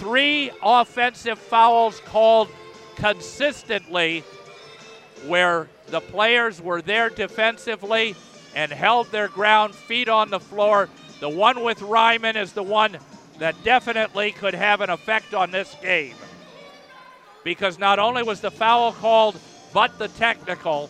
Three 0.00 0.50
offensive 0.62 1.38
fouls 1.38 2.00
called 2.06 2.48
consistently 2.96 4.24
where 5.26 5.68
the 5.88 6.00
players 6.00 6.58
were 6.58 6.80
there 6.80 7.10
defensively 7.10 8.16
and 8.54 8.72
held 8.72 9.12
their 9.12 9.28
ground, 9.28 9.74
feet 9.74 10.08
on 10.08 10.30
the 10.30 10.40
floor. 10.40 10.88
The 11.20 11.28
one 11.28 11.62
with 11.62 11.82
Ryman 11.82 12.38
is 12.38 12.54
the 12.54 12.62
one 12.62 12.96
that 13.40 13.62
definitely 13.62 14.32
could 14.32 14.54
have 14.54 14.80
an 14.80 14.88
effect 14.88 15.34
on 15.34 15.50
this 15.50 15.76
game. 15.82 16.14
Because 17.44 17.78
not 17.78 17.98
only 17.98 18.22
was 18.22 18.40
the 18.40 18.50
foul 18.50 18.94
called, 18.94 19.38
but 19.74 19.98
the 19.98 20.08
technical. 20.08 20.86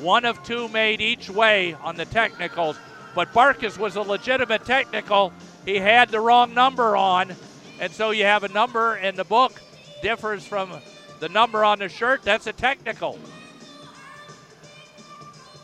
One 0.00 0.26
of 0.26 0.42
two 0.42 0.68
made 0.68 1.00
each 1.00 1.30
way 1.30 1.72
on 1.82 1.96
the 1.96 2.04
technicals, 2.04 2.78
but 3.14 3.32
Barkus 3.32 3.78
was 3.78 3.96
a 3.96 4.02
legitimate 4.02 4.66
technical. 4.66 5.32
He 5.64 5.76
had 5.76 6.10
the 6.10 6.20
wrong 6.20 6.52
number 6.52 6.94
on, 6.94 7.34
and 7.80 7.90
so 7.92 8.10
you 8.10 8.24
have 8.24 8.44
a 8.44 8.48
number 8.48 8.96
in 8.96 9.16
the 9.16 9.24
book 9.24 9.60
differs 10.02 10.46
from 10.46 10.70
the 11.18 11.28
number 11.28 11.64
on 11.64 11.78
the 11.78 11.88
shirt. 11.88 12.22
That's 12.22 12.46
a 12.46 12.52
technical. 12.52 13.18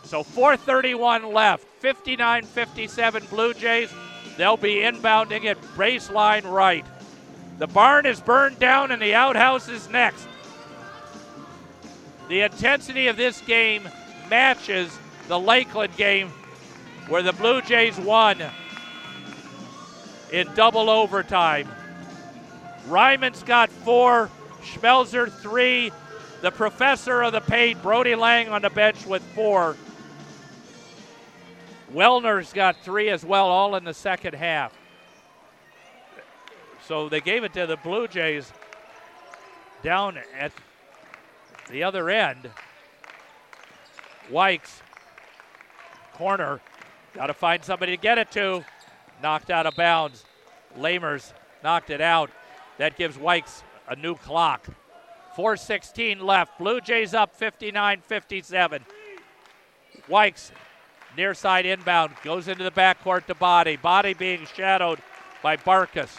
So 0.02 0.22
431 0.22 1.32
left, 1.32 1.64
59 1.80 2.44
57 2.44 3.24
Blue 3.26 3.54
Jays. 3.54 3.90
They'll 4.36 4.56
be 4.56 4.76
inbounding 4.76 5.44
at 5.44 5.60
baseline 5.76 6.50
right. 6.50 6.86
The 7.58 7.66
barn 7.66 8.06
is 8.06 8.20
burned 8.20 8.58
down 8.58 8.92
and 8.92 9.00
the 9.00 9.14
outhouse 9.14 9.68
is 9.68 9.88
next. 9.88 10.26
The 12.28 12.42
intensity 12.42 13.08
of 13.08 13.16
this 13.16 13.40
game 13.42 13.88
matches 14.28 14.96
the 15.28 15.38
Lakeland 15.38 15.96
game 15.96 16.28
where 17.08 17.22
the 17.22 17.32
Blue 17.32 17.62
Jays 17.62 17.98
won 17.98 18.42
in 20.32 20.52
double 20.54 20.90
overtime. 20.90 21.68
Ryman's 22.88 23.42
got 23.42 23.70
four, 23.70 24.30
Schmelzer 24.62 25.30
three, 25.40 25.92
the 26.42 26.50
professor 26.50 27.22
of 27.22 27.32
the 27.32 27.40
paint, 27.40 27.82
Brody 27.82 28.14
Lang 28.14 28.48
on 28.48 28.62
the 28.62 28.70
bench 28.70 29.04
with 29.06 29.22
four. 29.34 29.76
Wellner's 31.92 32.52
got 32.52 32.76
three 32.82 33.08
as 33.08 33.24
well, 33.24 33.46
all 33.46 33.76
in 33.76 33.84
the 33.84 33.94
second 33.94 34.34
half. 34.34 34.72
So 36.86 37.08
they 37.08 37.20
gave 37.20 37.42
it 37.42 37.52
to 37.54 37.66
the 37.66 37.76
Blue 37.76 38.06
Jays 38.06 38.52
down 39.82 40.18
at 40.38 40.52
the 41.70 41.82
other 41.82 42.10
end. 42.10 42.50
Wykes, 44.30 44.82
corner, 46.14 46.60
got 47.14 47.26
to 47.26 47.34
find 47.34 47.64
somebody 47.64 47.96
to 47.96 48.00
get 48.00 48.18
it 48.18 48.30
to. 48.32 48.64
Knocked 49.22 49.50
out 49.50 49.66
of 49.66 49.74
bounds. 49.74 50.24
Lamers 50.78 51.32
knocked 51.64 51.90
it 51.90 52.00
out. 52.00 52.30
That 52.78 52.96
gives 52.96 53.16
Wykes 53.16 53.62
a 53.88 53.96
new 53.96 54.14
clock. 54.14 54.66
4.16 55.36 56.22
left. 56.22 56.58
Blue 56.58 56.80
Jays 56.80 57.14
up 57.14 57.36
59 57.36 58.00
57. 58.00 58.84
Wykes, 60.08 60.50
near 61.16 61.34
side 61.34 61.66
inbound, 61.66 62.14
goes 62.22 62.48
into 62.48 62.64
the 62.64 62.70
backcourt 62.70 63.26
to 63.26 63.34
Body. 63.34 63.76
Body 63.76 64.14
being 64.14 64.46
shadowed 64.54 65.00
by 65.42 65.56
Barkus. 65.56 66.10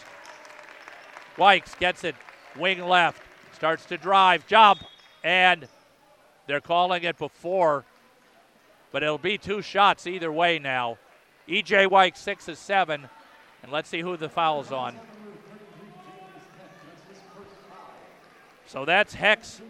Wykes 1.37 1.77
gets 1.79 2.03
it, 2.03 2.15
wing 2.57 2.83
left, 2.83 3.21
starts 3.53 3.85
to 3.85 3.97
drive, 3.97 4.47
jump, 4.47 4.83
and 5.23 5.67
they're 6.47 6.61
calling 6.61 7.03
it 7.03 7.17
before, 7.17 7.85
but 8.91 9.03
it'll 9.03 9.17
be 9.17 9.37
two 9.37 9.61
shots 9.61 10.07
either 10.07 10.31
way 10.31 10.59
now. 10.59 10.97
EJ 11.47 11.87
Wykes, 11.87 12.17
six 12.17 12.47
of 12.47 12.57
seven, 12.57 13.07
and 13.63 13.71
let's 13.71 13.89
see 13.89 14.01
who 14.01 14.17
the 14.17 14.29
foul's 14.29 14.71
on. 14.71 14.95
So 18.67 18.83
that's 18.83 19.13
Heck's 19.13 19.61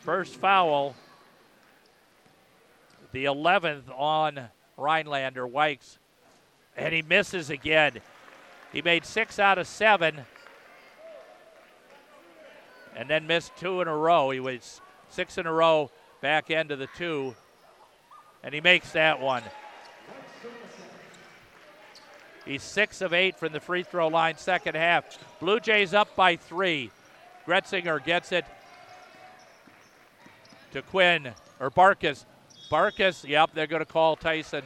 first 0.00 0.36
foul. 0.36 0.94
The 3.10 3.24
11th 3.24 3.90
on 3.94 4.48
Rhinelander 4.76 5.46
Wykes. 5.46 5.98
And 6.76 6.94
he 6.94 7.02
misses 7.02 7.50
again. 7.50 8.00
He 8.72 8.82
made 8.82 9.04
six 9.04 9.38
out 9.38 9.58
of 9.58 9.66
seven 9.66 10.22
and 12.96 13.10
then 13.10 13.26
missed 13.26 13.56
two 13.56 13.80
in 13.80 13.88
a 13.88 13.96
row. 13.96 14.30
He 14.30 14.40
was 14.40 14.80
six 15.08 15.36
in 15.36 15.46
a 15.46 15.52
row 15.52 15.90
back 16.20 16.50
end 16.50 16.70
of 16.70 16.78
the 16.78 16.88
two, 16.96 17.34
and 18.44 18.54
he 18.54 18.60
makes 18.60 18.92
that 18.92 19.20
one. 19.20 19.42
He's 22.44 22.62
six 22.62 23.00
of 23.00 23.12
eight 23.12 23.38
from 23.38 23.52
the 23.52 23.60
free 23.60 23.82
throw 23.82 24.08
line, 24.08 24.36
second 24.36 24.76
half. 24.76 25.18
Blue 25.40 25.60
Jays 25.60 25.94
up 25.94 26.14
by 26.16 26.36
three. 26.36 26.90
Gretzinger 27.46 28.02
gets 28.04 28.32
it 28.32 28.44
to 30.72 30.82
Quinn 30.82 31.32
or 31.60 31.70
Barkus. 31.70 32.24
Barkus, 32.70 33.28
yep, 33.28 33.50
they're 33.52 33.66
going 33.66 33.80
to 33.80 33.86
call 33.86 34.16
Tyson 34.16 34.64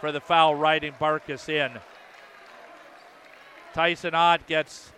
for 0.00 0.12
the 0.12 0.20
foul, 0.20 0.54
riding 0.54 0.92
Barkus 0.92 1.48
in. 1.48 1.72
Tyson 3.72 4.14
Ott 4.14 4.46
gets 4.46 4.92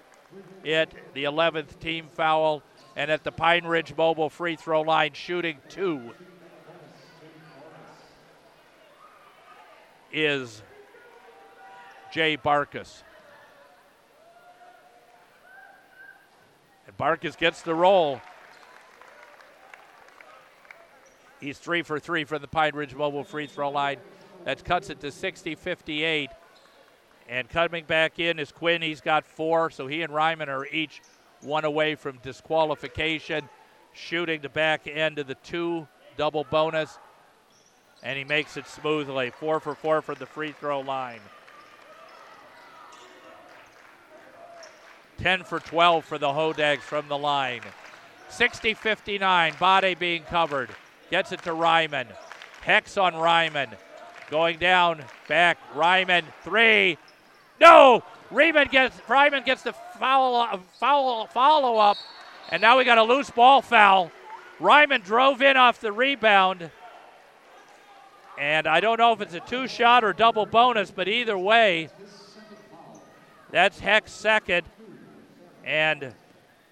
it, 0.64 0.92
the 1.14 1.24
11th 1.24 1.78
team 1.78 2.08
foul, 2.12 2.62
and 2.96 3.10
at 3.10 3.22
the 3.24 3.32
Pine 3.32 3.64
Ridge 3.64 3.94
Mobile 3.96 4.28
free 4.28 4.56
throw 4.56 4.82
line, 4.82 5.12
shooting 5.12 5.58
two 5.68 6.12
is 10.12 10.62
Jay 12.12 12.36
Barkus. 12.36 13.02
And 16.94 17.06
Barkus 17.06 17.36
gets 17.36 17.62
the 17.62 17.74
roll. 17.74 18.20
He's 21.40 21.58
three 21.58 21.82
for 21.82 21.98
three 21.98 22.24
from 22.24 22.40
the 22.40 22.48
Pine 22.48 22.74
Ridge 22.74 22.94
Mobile 22.94 23.24
free 23.24 23.46
throw 23.46 23.70
line. 23.70 23.98
That 24.44 24.64
cuts 24.64 24.90
it 24.90 25.00
to 25.00 25.10
60 25.10 25.54
58. 25.54 26.30
And 27.28 27.48
coming 27.48 27.84
back 27.84 28.18
in 28.18 28.38
is 28.38 28.52
Quinn. 28.52 28.82
He's 28.82 29.00
got 29.00 29.24
four, 29.24 29.70
so 29.70 29.86
he 29.86 30.02
and 30.02 30.12
Ryman 30.12 30.48
are 30.48 30.66
each 30.66 31.00
one 31.40 31.64
away 31.64 31.94
from 31.94 32.18
disqualification. 32.22 33.48
Shooting 33.92 34.40
the 34.40 34.48
back 34.48 34.86
end 34.86 35.18
of 35.18 35.26
the 35.26 35.36
two, 35.36 35.86
double 36.16 36.44
bonus. 36.44 36.98
And 38.02 38.18
he 38.18 38.24
makes 38.24 38.56
it 38.56 38.66
smoothly. 38.66 39.30
Four 39.30 39.60
for 39.60 39.74
four 39.74 40.02
from 40.02 40.16
the 40.18 40.26
free 40.26 40.52
throw 40.52 40.80
line. 40.80 41.20
10 45.18 45.44
for 45.44 45.60
12 45.60 46.04
for 46.04 46.18
the 46.18 46.28
Hodags 46.28 46.80
from 46.80 47.08
the 47.08 47.18
line. 47.18 47.62
60 48.28 48.74
59. 48.74 49.54
Bade 49.60 49.98
being 49.98 50.22
covered. 50.24 50.70
Gets 51.10 51.32
it 51.32 51.42
to 51.42 51.52
Ryman. 51.52 52.08
Heck's 52.62 52.96
on 52.96 53.14
Ryman. 53.14 53.70
Going 54.30 54.58
down, 54.58 55.04
back. 55.28 55.58
Ryman, 55.74 56.24
three. 56.42 56.98
No! 57.60 58.02
Ryman 58.30 58.68
gets 58.68 58.96
Ryman 59.08 59.44
gets 59.44 59.62
the 59.62 59.74
foul 59.98 60.34
uh, 60.36 60.58
foul 60.80 61.26
follow 61.26 61.76
up, 61.76 61.96
and 62.50 62.60
now 62.60 62.78
we 62.78 62.84
got 62.84 62.98
a 62.98 63.02
loose 63.02 63.30
ball 63.30 63.62
foul. 63.62 64.10
Ryman 64.58 65.02
drove 65.02 65.42
in 65.42 65.56
off 65.56 65.80
the 65.80 65.92
rebound. 65.92 66.70
And 68.36 68.66
I 68.66 68.80
don't 68.80 68.98
know 68.98 69.12
if 69.12 69.20
it's 69.20 69.34
a 69.34 69.40
two 69.40 69.68
shot 69.68 70.02
or 70.02 70.12
double 70.12 70.44
bonus, 70.44 70.90
but 70.90 71.06
either 71.06 71.38
way, 71.38 71.88
that's 73.52 73.78
Heck's 73.78 74.10
second. 74.10 74.66
And 75.64 76.14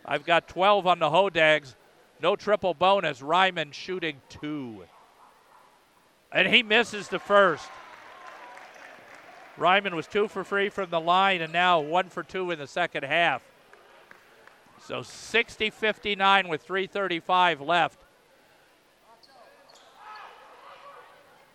I've 0.05 0.25
got 0.25 0.49
12 0.49 0.87
on 0.87 0.99
the 0.99 1.11
Hodags. 1.11 1.75
No 2.21 2.37
triple 2.37 2.75
bonus. 2.75 3.23
Ryman 3.23 3.73
shooting 3.73 4.21
two. 4.29 4.85
And 6.31 6.47
he 6.47 6.63
misses 6.63 7.09
the 7.09 7.19
first. 7.19 7.69
Ryman 9.57 9.95
was 9.97 10.07
two 10.07 10.29
for 10.29 10.45
three 10.45 10.69
from 10.69 10.91
the 10.91 11.01
line 11.01 11.41
and 11.41 11.53
now 11.53 11.81
one 11.81 12.09
for 12.09 12.23
two 12.23 12.51
in 12.51 12.59
the 12.59 12.67
second 12.67 13.05
half. 13.05 13.43
So 14.87 15.03
60 15.03 15.71
59 15.71 16.49
with 16.49 16.67
3.35 16.67 17.67
left. 17.67 18.01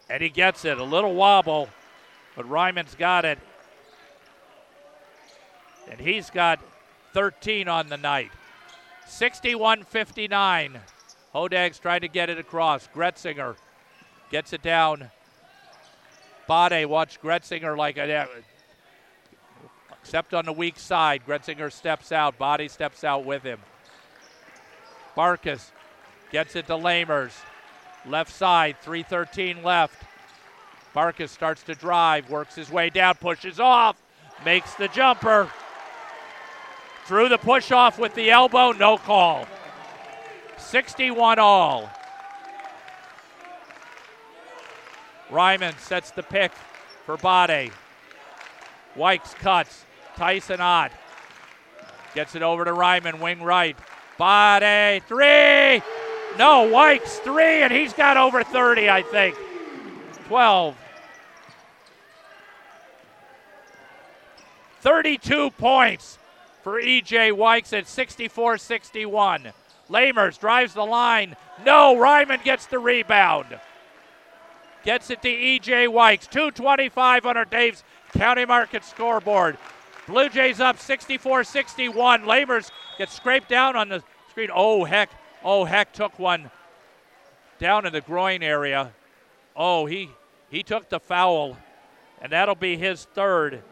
And 0.10 0.24
he 0.24 0.30
gets 0.30 0.64
it. 0.64 0.78
A 0.78 0.84
little 0.84 1.16
wobble, 1.16 1.70
but 2.36 2.48
Ryman's 2.48 2.96
got 2.96 3.26
it. 3.26 3.40
And 5.90 6.00
he's 6.00 6.30
got 6.30 6.60
13 7.18 7.68
on 7.68 7.90
the 7.90 7.98
night. 7.98 8.30
61 9.08 9.82
59. 9.82 10.80
Hodags 11.34 11.82
trying 11.82 12.02
to 12.02 12.08
get 12.08 12.30
it 12.30 12.38
across. 12.38 12.88
Gretzinger 12.94 13.56
gets 14.30 14.54
it 14.54 14.62
down 14.62 15.10
Bade 16.48 16.86
watch 16.86 17.20
Gretzinger 17.20 17.76
like 17.76 17.98
a, 17.98 18.28
except 20.00 20.36
on 20.36 20.46
the 20.46 20.54
weak 20.54 20.78
side. 20.78 21.24
Gretzinger 21.28 21.72
steps 21.72 22.12
out. 22.12 22.38
Bade 22.38 22.70
steps 22.70 23.04
out 23.04 23.26
with 23.26 23.42
him. 23.42 23.62
Barkus 25.16 25.72
gets 26.32 26.56
it 26.56 26.68
to 26.68 26.74
Lamers. 26.74 27.34
Left 28.06 28.32
side, 28.32 28.78
313 28.82 29.64
left. 29.64 30.04
Barkus 30.96 31.30
starts 31.30 31.64
to 31.64 31.74
drive, 31.74 32.30
works 32.30 32.54
his 32.54 32.70
way 32.70 32.92
down, 32.92 33.16
pushes 33.16 33.60
off, 33.60 34.00
makes 34.46 34.76
the 34.76 34.88
jumper. 34.90 35.50
Through 37.08 37.30
the 37.30 37.38
push 37.38 37.72
off 37.72 37.98
with 37.98 38.14
the 38.16 38.32
elbow, 38.32 38.74
no 38.74 38.98
call. 38.98 39.48
61 40.58 41.40
all. 41.40 41.90
Ryman 45.30 45.74
sets 45.78 46.12
the 46.12 46.24
pick 46.24 46.52
for 47.06 47.16
Bade. 47.16 47.72
Wykes 48.98 49.34
cuts. 49.36 49.86
Tyson 50.18 50.60
Ott 50.60 50.92
gets 52.14 52.36
it 52.36 52.42
over 52.42 52.66
to 52.66 52.74
Ryman, 52.74 53.22
wing 53.22 53.42
right. 53.42 53.78
Body, 54.18 55.00
three. 55.08 55.82
No, 56.38 56.70
Wykes, 56.70 57.20
three, 57.24 57.62
and 57.62 57.72
he's 57.72 57.94
got 57.94 58.18
over 58.18 58.44
30, 58.44 58.90
I 58.90 59.02
think. 59.04 59.38
12. 60.28 60.76
32 64.82 65.52
points 65.52 66.18
for 66.68 66.82
E.J. 66.82 67.32
Wykes 67.32 67.72
at 67.72 67.88
64 67.88 68.58
61. 68.58 69.54
Lamers 69.90 70.38
drives 70.38 70.74
the 70.74 70.84
line. 70.84 71.38
No, 71.66 71.98
Ryman 71.98 72.42
gets 72.44 72.66
the 72.66 72.78
rebound. 72.78 73.58
Gets 74.84 75.10
it 75.10 75.22
to 75.22 75.30
E.J. 75.30 75.88
Wykes. 75.88 76.30
225 76.30 77.26
on 77.26 77.38
our 77.38 77.46
Dave's 77.46 77.86
County 78.12 78.44
Market 78.44 78.84
scoreboard. 78.84 79.58
Blue 80.08 80.28
Jays 80.28 80.60
up 80.60 80.78
64 80.78 81.46
61. 81.46 82.24
Lamers 82.24 82.70
gets 82.98 83.14
scraped 83.14 83.48
down 83.48 83.78
on 83.78 83.88
the 83.88 84.04
screen. 84.30 84.50
Oh, 84.54 84.84
heck. 84.84 85.10
Oh, 85.46 85.64
heck 85.64 85.94
took 85.94 86.20
one 86.20 86.52
down 87.60 87.86
in 87.86 87.94
the 87.94 88.02
groin 88.02 88.44
area. 88.44 88.92
Oh, 89.56 89.86
he, 89.86 90.10
he 90.50 90.64
took 90.64 90.90
the 90.90 91.00
foul, 91.00 91.56
and 92.22 92.34
that'll 92.34 92.56
be 92.56 92.76
his 92.76 93.06
third. 93.06 93.64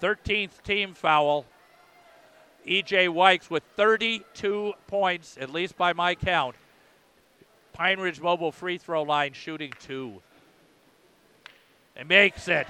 13th 0.00 0.62
team 0.62 0.94
foul. 0.94 1.46
E.J. 2.64 3.08
Wykes 3.08 3.48
with 3.48 3.62
32 3.76 4.74
points, 4.86 5.38
at 5.40 5.50
least 5.50 5.76
by 5.76 5.92
my 5.92 6.14
count. 6.14 6.56
Pine 7.72 7.98
Ridge 7.98 8.20
Mobile 8.20 8.52
free 8.52 8.78
throw 8.78 9.02
line 9.02 9.32
shooting 9.32 9.72
two. 9.80 10.20
And 11.96 12.08
makes 12.08 12.48
it. 12.48 12.66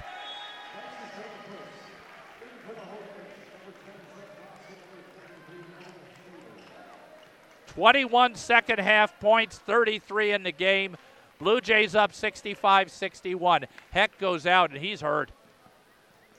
Twenty-one 7.67 8.35
second 8.35 8.79
half 8.79 9.17
points, 9.21 9.57
33 9.57 10.33
in 10.33 10.43
the 10.43 10.51
game. 10.51 10.97
Blue 11.39 11.61
Jays 11.61 11.95
up 11.95 12.11
65-61. 12.11 13.65
Heck 13.91 14.17
goes 14.19 14.45
out 14.45 14.71
and 14.71 14.79
he's 14.79 15.01
hurt. 15.01 15.31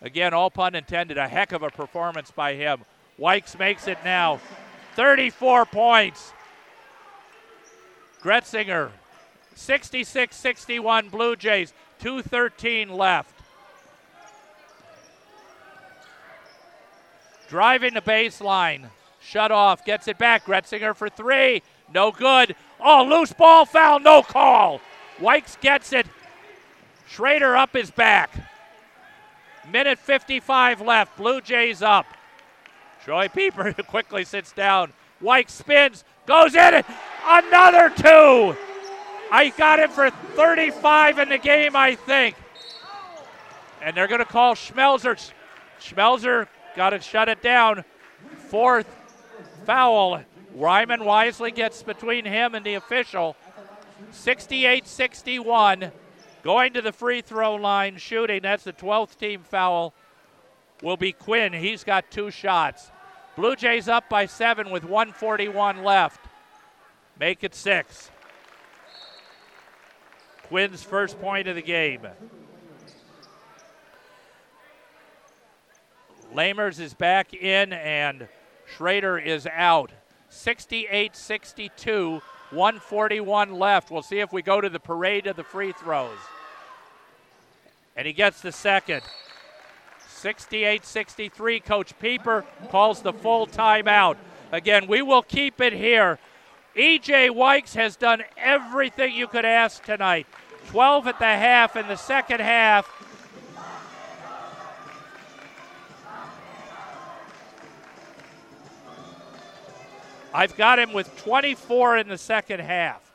Again, 0.02 0.34
all 0.34 0.50
pun 0.50 0.74
intended. 0.74 1.16
A 1.16 1.28
heck 1.28 1.52
of 1.52 1.62
a 1.62 1.70
performance 1.70 2.30
by 2.30 2.54
him. 2.54 2.84
Wykes 3.18 3.58
makes 3.58 3.86
it 3.86 3.98
now. 4.04 4.40
34 4.96 5.64
points. 5.66 6.32
Gretzinger, 8.22 8.90
66 9.54 10.36
61 10.36 11.08
Blue 11.08 11.34
Jays, 11.34 11.72
213 12.00 12.88
left. 12.88 13.34
Driving 17.48 17.94
the 17.94 18.00
baseline, 18.00 18.86
shut 19.20 19.50
off, 19.50 19.84
gets 19.84 20.08
it 20.08 20.18
back. 20.18 20.46
Gretzinger 20.46 20.94
for 20.94 21.08
three, 21.08 21.62
no 21.92 22.12
good. 22.12 22.54
Oh, 22.80 23.04
loose 23.04 23.32
ball 23.32 23.66
foul, 23.66 23.98
no 23.98 24.22
call. 24.22 24.80
Wykes 25.18 25.60
gets 25.60 25.92
it. 25.92 26.06
Schrader 27.08 27.56
up 27.56 27.74
his 27.74 27.90
back. 27.90 28.51
Minute 29.70 29.98
55 29.98 30.80
left. 30.80 31.16
Blue 31.16 31.40
Jays 31.40 31.82
up. 31.82 32.06
Troy 33.04 33.28
Pieper 33.28 33.72
quickly 33.88 34.24
sits 34.24 34.52
down. 34.52 34.92
Wykes 35.22 35.50
spins, 35.50 36.04
goes 36.26 36.54
in. 36.54 36.82
Another 37.26 37.90
two. 37.90 38.56
I 39.30 39.52
got 39.56 39.78
him 39.78 39.90
for 39.90 40.10
35 40.10 41.18
in 41.20 41.28
the 41.30 41.38
game, 41.38 41.74
I 41.74 41.94
think. 41.94 42.36
And 43.80 43.96
they're 43.96 44.08
going 44.08 44.20
to 44.20 44.24
call 44.24 44.54
Schmelzer. 44.54 45.32
Schmelzer 45.80 46.46
got 46.76 46.90
to 46.90 47.00
shut 47.00 47.28
it 47.28 47.42
down. 47.42 47.84
Fourth 48.48 48.86
foul. 49.64 50.22
Ryman 50.54 51.04
wisely 51.04 51.50
gets 51.50 51.82
between 51.82 52.24
him 52.24 52.54
and 52.54 52.64
the 52.64 52.74
official. 52.74 53.36
68 54.10 54.86
61. 54.86 55.92
Going 56.42 56.72
to 56.72 56.82
the 56.82 56.92
free 56.92 57.20
throw 57.20 57.54
line, 57.54 57.96
shooting. 57.98 58.42
That's 58.42 58.64
the 58.64 58.72
12th 58.72 59.16
team 59.16 59.42
foul. 59.42 59.94
Will 60.82 60.96
be 60.96 61.12
Quinn. 61.12 61.52
He's 61.52 61.84
got 61.84 62.10
two 62.10 62.30
shots. 62.30 62.90
Blue 63.36 63.54
Jays 63.54 63.88
up 63.88 64.08
by 64.08 64.26
seven 64.26 64.70
with 64.70 64.84
141 64.84 65.84
left. 65.84 66.20
Make 67.18 67.44
it 67.44 67.54
six. 67.54 68.10
Quinn's 70.48 70.82
first 70.82 71.20
point 71.20 71.46
of 71.46 71.54
the 71.54 71.62
game. 71.62 72.06
Lamers 76.34 76.80
is 76.80 76.94
back 76.94 77.32
in 77.34 77.72
and 77.72 78.28
Schrader 78.66 79.18
is 79.18 79.46
out. 79.46 79.92
68 80.30 81.14
62, 81.14 82.22
141 82.52 83.52
left. 83.52 83.90
We'll 83.90 84.02
see 84.02 84.20
if 84.20 84.32
we 84.32 84.42
go 84.42 84.60
to 84.60 84.68
the 84.68 84.80
parade 84.80 85.26
of 85.26 85.36
the 85.36 85.44
free 85.44 85.72
throws. 85.72 86.18
And 87.96 88.06
he 88.06 88.12
gets 88.12 88.40
the 88.40 88.52
second. 88.52 89.02
68 90.08 90.84
63. 90.84 91.60
Coach 91.60 91.98
Pieper 91.98 92.44
calls 92.70 93.02
the 93.02 93.12
full 93.12 93.46
timeout. 93.46 94.16
Again, 94.52 94.86
we 94.86 95.02
will 95.02 95.22
keep 95.22 95.60
it 95.60 95.72
here. 95.72 96.18
EJ 96.76 97.30
Wykes 97.30 97.74
has 97.74 97.96
done 97.96 98.22
everything 98.36 99.14
you 99.14 99.26
could 99.26 99.44
ask 99.44 99.82
tonight. 99.84 100.26
12 100.68 101.06
at 101.08 101.18
the 101.18 101.24
half 101.24 101.76
in 101.76 101.88
the 101.88 101.96
second 101.96 102.40
half. 102.40 102.88
I've 110.34 110.56
got 110.56 110.78
him 110.78 110.92
with 110.92 111.14
24 111.22 111.98
in 111.98 112.08
the 112.08 112.18
second 112.18 112.60
half. 112.60 113.12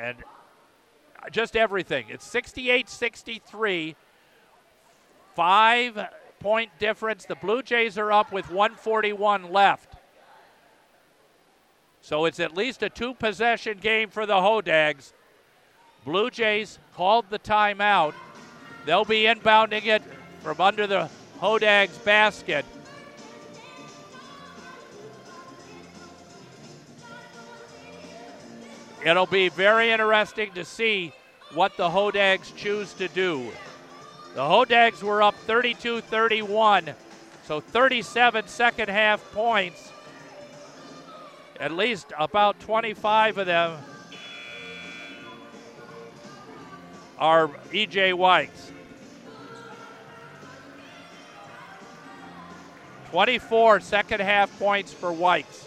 And 0.00 0.16
just 1.30 1.56
everything. 1.56 2.06
It's 2.08 2.26
68 2.26 2.88
63. 2.88 3.96
Five 5.34 6.08
point 6.40 6.70
difference. 6.78 7.24
The 7.24 7.36
Blue 7.36 7.62
Jays 7.62 7.96
are 7.96 8.12
up 8.12 8.32
with 8.32 8.50
141 8.50 9.50
left. 9.52 9.94
So 12.00 12.24
it's 12.24 12.40
at 12.40 12.56
least 12.56 12.82
a 12.82 12.90
two 12.90 13.14
possession 13.14 13.78
game 13.78 14.10
for 14.10 14.26
the 14.26 14.34
Hodags. 14.34 15.12
Blue 16.04 16.30
Jays 16.30 16.80
called 16.94 17.26
the 17.30 17.38
timeout. 17.38 18.12
They'll 18.84 19.04
be 19.04 19.22
inbounding 19.22 19.86
it 19.86 20.02
from 20.40 20.60
under 20.60 20.88
the 20.88 21.08
Hodags 21.40 22.04
basket. 22.04 22.64
It'll 29.04 29.26
be 29.26 29.48
very 29.48 29.90
interesting 29.90 30.52
to 30.52 30.64
see 30.64 31.12
what 31.54 31.76
the 31.76 31.88
Hodags 31.88 32.54
choose 32.54 32.94
to 32.94 33.08
do. 33.08 33.50
The 34.34 34.42
Hodags 34.42 35.02
were 35.02 35.22
up 35.22 35.34
32 35.34 36.02
31, 36.02 36.94
so 37.44 37.60
37 37.60 38.46
second 38.46 38.88
half 38.88 39.20
points. 39.32 39.90
At 41.58 41.72
least 41.72 42.12
about 42.18 42.60
25 42.60 43.38
of 43.38 43.46
them 43.46 43.78
are 47.18 47.48
EJ 47.72 48.14
Wykes'. 48.14 48.70
24 53.10 53.80
second 53.80 54.20
half 54.20 54.58
points 54.58 54.92
for 54.92 55.10
Wykes. 55.10 55.66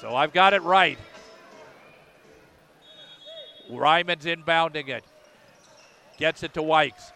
So 0.00 0.14
I've 0.14 0.32
got 0.32 0.54
it 0.54 0.62
right. 0.62 0.98
Ryman's 3.68 4.24
inbounding 4.24 4.88
it. 4.88 5.04
Gets 6.18 6.42
it 6.42 6.54
to 6.54 6.62
Wykes. 6.62 7.12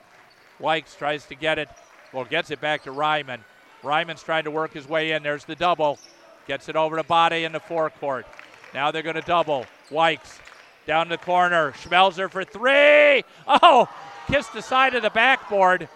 Wykes 0.61 0.97
tries 0.99 1.25
to 1.27 1.35
get 1.35 1.59
it. 1.59 1.69
Well, 2.13 2.25
gets 2.25 2.51
it 2.51 2.61
back 2.61 2.83
to 2.85 2.93
Ryman. 2.93 3.41
Ryman's 3.83 4.23
trying 4.23 4.45
to 4.45 4.51
work 4.51 4.73
his 4.73 4.89
way 4.89 5.13
in. 5.13 5.23
There's 5.23 5.45
the 5.45 5.55
double. 5.55 5.99
Gets 6.47 6.69
it 6.69 6.77
over 6.77 6.97
to 6.97 7.05
Bade 7.05 7.45
in 7.45 7.53
the 7.53 7.61
forecourt. 7.61 8.27
Now 8.75 8.91
they're 8.91 9.03
going 9.03 9.17
to 9.17 9.23
double. 9.23 9.65
Wykes 9.91 10.41
down 10.87 11.09
the 11.09 11.19
corner. 11.19 11.73
Schmelzer 11.73 12.31
for 12.31 12.45
three. 12.45 13.25
Oh, 13.47 13.89
kissed 14.27 14.53
the 14.53 14.63
side 14.63 14.95
of 14.95 15.03
the 15.03 15.11
backboard. 15.11 15.89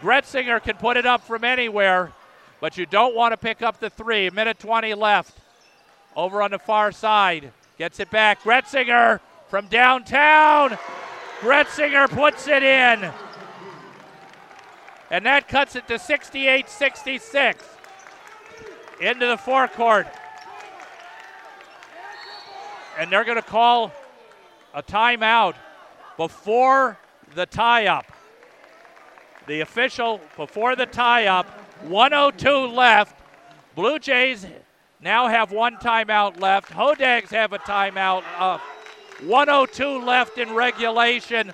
Gretzinger 0.00 0.62
can 0.62 0.76
put 0.76 0.96
it 0.96 1.06
up 1.06 1.26
from 1.26 1.42
anywhere, 1.42 2.12
but 2.60 2.76
you 2.76 2.86
don't 2.86 3.14
want 3.14 3.32
to 3.32 3.36
pick 3.36 3.62
up 3.62 3.80
the 3.80 3.90
three. 3.90 4.26
A 4.26 4.30
minute 4.30 4.58
20 4.58 4.94
left. 4.94 5.34
Over 6.18 6.42
on 6.42 6.50
the 6.50 6.58
far 6.58 6.90
side. 6.90 7.52
Gets 7.78 8.00
it 8.00 8.10
back. 8.10 8.42
Gretzinger 8.42 9.20
from 9.48 9.68
downtown. 9.68 10.76
Gretzinger 11.38 12.10
puts 12.10 12.48
it 12.48 12.64
in. 12.64 13.08
And 15.12 15.24
that 15.24 15.46
cuts 15.46 15.76
it 15.76 15.86
to 15.86 15.96
68 15.96 16.68
66. 16.68 17.64
Into 19.00 19.26
the 19.26 19.36
forecourt. 19.36 20.08
and 22.98 23.12
they're 23.12 23.24
going 23.24 23.36
to 23.36 23.42
call 23.42 23.92
a 24.74 24.82
timeout 24.82 25.54
before 26.16 26.98
the 27.36 27.46
tie 27.46 27.86
up. 27.86 28.06
The 29.46 29.60
official 29.60 30.20
before 30.36 30.74
the 30.74 30.84
tie 30.84 31.26
up, 31.26 31.46
102 31.84 32.50
left. 32.66 33.14
Blue 33.76 34.00
Jays 34.00 34.44
now 35.00 35.28
have 35.28 35.52
one 35.52 35.76
timeout 35.76 36.40
left. 36.40 36.70
Hodags 36.70 37.30
have 37.30 37.52
a 37.52 37.58
timeout. 37.58 38.24
Uh, 38.36 38.58
102 39.24 40.04
left 40.04 40.38
in 40.38 40.52
regulation. 40.54 41.52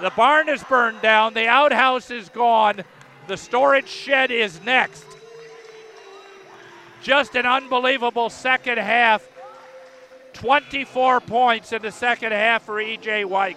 The 0.00 0.10
barn 0.10 0.48
is 0.48 0.62
burned 0.64 1.02
down. 1.02 1.34
The 1.34 1.46
outhouse 1.46 2.10
is 2.10 2.28
gone. 2.28 2.82
The 3.26 3.36
storage 3.36 3.88
shed 3.88 4.30
is 4.30 4.60
next. 4.64 5.04
Just 7.02 7.34
an 7.34 7.46
unbelievable 7.46 8.30
second 8.30 8.78
half. 8.78 9.26
24 10.32 11.20
points 11.20 11.72
in 11.72 11.82
the 11.82 11.92
second 11.92 12.32
half 12.32 12.64
for 12.64 12.76
EJ 12.76 13.24
Wykes. 13.24 13.56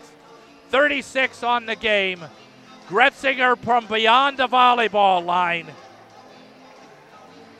36 0.69 1.43
on 1.43 1.65
the 1.65 1.75
game. 1.75 2.19
Gretzinger 2.87 3.57
from 3.57 3.85
beyond 3.87 4.37
the 4.37 4.47
volleyball 4.47 5.23
line. 5.23 5.67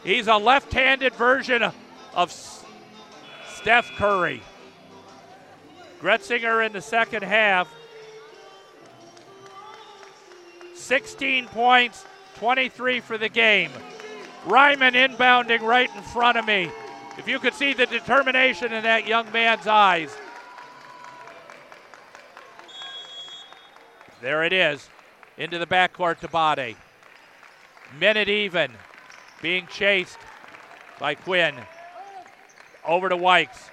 He's 0.03 0.27
a 0.27 0.35
left 0.35 0.73
handed 0.73 1.13
version 1.15 1.63
of 2.13 2.31
Steph 3.55 3.89
Curry. 3.95 4.41
Gretzinger 6.01 6.65
in 6.65 6.73
the 6.73 6.81
second 6.81 7.23
half. 7.23 7.73
16 10.75 11.47
points, 11.47 12.03
23 12.35 12.99
for 12.99 13.17
the 13.17 13.29
game. 13.29 13.71
Ryman 14.45 14.95
inbounding 14.95 15.61
right 15.61 15.89
in 15.95 16.01
front 16.01 16.37
of 16.37 16.45
me. 16.45 16.69
If 17.17 17.27
you 17.27 17.39
could 17.39 17.53
see 17.53 17.73
the 17.73 17.85
determination 17.85 18.73
in 18.73 18.83
that 18.83 19.07
young 19.07 19.31
man's 19.31 19.67
eyes. 19.67 20.13
There 24.21 24.43
it 24.43 24.51
is. 24.51 24.89
Into 25.37 25.57
the 25.57 25.65
backcourt 25.65 26.19
to 26.19 26.27
Bade. 26.27 26.75
Minute 27.97 28.27
even. 28.27 28.71
Being 29.43 29.67
chased 29.67 30.17
by 30.99 31.13
Quinn. 31.13 31.53
Over 32.83 33.09
to 33.09 33.17
Wykes. 33.17 33.69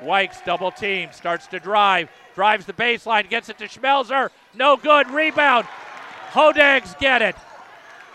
Wykes 0.00 0.44
double 0.44 0.72
team. 0.72 1.10
Starts 1.12 1.46
to 1.48 1.60
drive. 1.60 2.10
Drives 2.34 2.64
the 2.66 2.72
baseline. 2.72 3.28
Gets 3.28 3.50
it 3.50 3.58
to 3.58 3.66
Schmelzer. 3.66 4.30
No 4.54 4.76
good. 4.76 5.10
Rebound. 5.10 5.66
Hodags 6.30 6.98
get 6.98 7.20
it. 7.20 7.36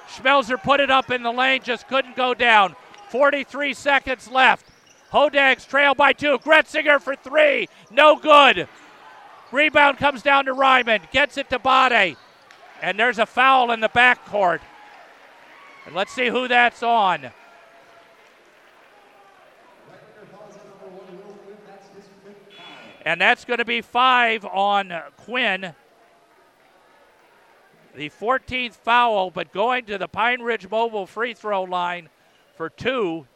Schmelzer 0.10 0.62
put 0.62 0.80
it 0.80 0.92
up 0.92 1.10
in 1.12 1.24
the 1.24 1.32
lane, 1.32 1.62
just 1.64 1.88
couldn't 1.88 2.16
go 2.16 2.34
down. 2.34 2.76
43 3.10 3.74
seconds 3.74 4.30
left. 4.30 4.66
Hodags 5.12 5.68
trail 5.68 5.94
by 5.94 6.14
two. 6.14 6.38
Gretzinger 6.40 7.00
for 7.00 7.16
three. 7.16 7.70
No 7.90 8.16
good. 8.16 8.68
Rebound 9.52 9.98
comes 9.98 10.22
down 10.22 10.46
to 10.46 10.54
Ryman. 10.54 11.02
Gets 11.12 11.38
it 11.38 11.50
to 11.50 11.60
Bade. 11.60 12.18
And 12.82 12.98
there's 12.98 13.20
a 13.20 13.26
foul 13.26 13.72
in 13.72 13.80
the 13.80 13.90
backcourt. 13.90 14.62
And 15.86 15.96
let's 15.96 16.12
see 16.12 16.28
who 16.28 16.48
that's 16.48 16.84
on. 16.84 17.32
And 23.04 23.20
that's 23.20 23.46
going 23.46 23.58
to 23.58 23.66
be 23.66 23.82
five 23.82 24.46
on 24.46 24.94
Quinn 25.18 25.74
the 27.96 28.10
14th 28.10 28.74
foul, 28.74 29.32
but 29.32 29.52
going 29.52 29.86
to 29.86 29.98
the 29.98 30.08
Pine 30.08 30.42
Ridge 30.42 30.70
Mobile 30.70 31.06
free 31.06 31.34
throw 31.34 31.64
line 31.64 32.10
for 32.56 32.70
two 32.70 33.28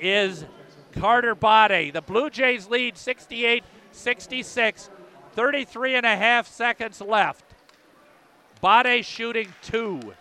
is 0.00 0.44
Carter 0.92 1.34
Bade. 1.34 1.94
The 1.94 2.02
Blue 2.02 2.30
Jays 2.30 2.68
lead 2.68 2.96
68 2.96 3.64
66, 3.92 4.90
33 5.32 5.94
and 5.94 6.06
a 6.06 6.16
half 6.16 6.48
seconds 6.48 7.00
left. 7.00 7.44
Bade 8.60 9.04
shooting 9.04 9.52
two. 9.62 10.14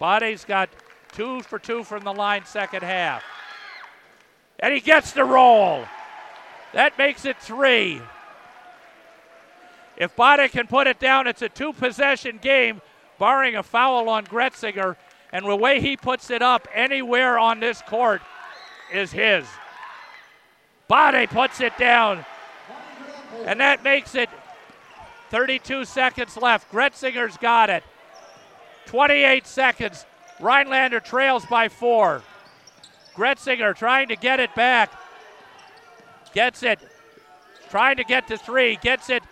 Bade's 0.00 0.44
got 0.44 0.68
two 1.12 1.42
for 1.42 1.58
two 1.58 1.84
from 1.84 2.04
the 2.04 2.12
line, 2.12 2.44
second 2.44 2.82
half. 2.82 3.22
And 4.60 4.72
he 4.72 4.80
gets 4.80 5.12
the 5.12 5.24
roll. 5.24 5.84
That 6.72 6.96
makes 6.98 7.24
it 7.24 7.40
three. 7.40 8.00
If 9.96 10.16
Bade 10.16 10.50
can 10.50 10.66
put 10.66 10.86
it 10.86 10.98
down, 10.98 11.26
it's 11.26 11.42
a 11.42 11.48
two 11.48 11.72
possession 11.72 12.38
game, 12.38 12.80
barring 13.18 13.56
a 13.56 13.62
foul 13.62 14.08
on 14.08 14.24
Gretzinger. 14.24 14.96
And 15.32 15.46
the 15.46 15.56
way 15.56 15.80
he 15.80 15.96
puts 15.96 16.30
it 16.30 16.42
up 16.42 16.68
anywhere 16.74 17.38
on 17.38 17.60
this 17.60 17.82
court 17.82 18.22
is 18.92 19.12
his. 19.12 19.46
Bade 20.88 21.30
puts 21.30 21.60
it 21.60 21.76
down. 21.78 22.24
And 23.44 23.60
that 23.60 23.82
makes 23.82 24.14
it 24.14 24.30
32 25.30 25.84
seconds 25.84 26.36
left. 26.36 26.70
Gretzinger's 26.72 27.36
got 27.36 27.70
it. 27.70 27.84
28 28.86 29.46
seconds. 29.46 30.06
Rhinelander 30.40 31.00
trails 31.00 31.44
by 31.46 31.68
four. 31.68 32.22
Gretzinger 33.14 33.74
trying 33.76 34.08
to 34.08 34.16
get 34.16 34.40
it 34.40 34.54
back. 34.54 34.92
Gets 36.32 36.62
it. 36.62 36.80
Trying 37.70 37.96
to 37.96 38.04
get 38.04 38.28
to 38.28 38.36
three. 38.36 38.76
Gets 38.76 39.10
it 39.10 39.22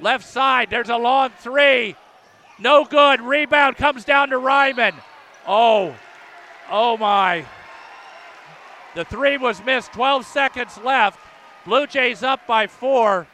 Left 0.00 0.26
side, 0.26 0.68
there's 0.70 0.90
a 0.90 0.96
long 0.96 1.30
three. 1.38 1.96
No 2.58 2.84
good. 2.84 3.20
Rebound 3.20 3.76
comes 3.76 4.04
down 4.04 4.30
to 4.30 4.38
Ryman. 4.38 4.94
Oh, 5.46 5.94
oh 6.70 6.96
my. 6.96 7.44
The 8.94 9.04
three 9.04 9.36
was 9.38 9.62
missed. 9.64 9.92
12 9.92 10.26
seconds 10.26 10.78
left. 10.82 11.18
Blue 11.64 11.86
Jays 11.86 12.22
up 12.22 12.46
by 12.46 12.66
four. 12.66 13.26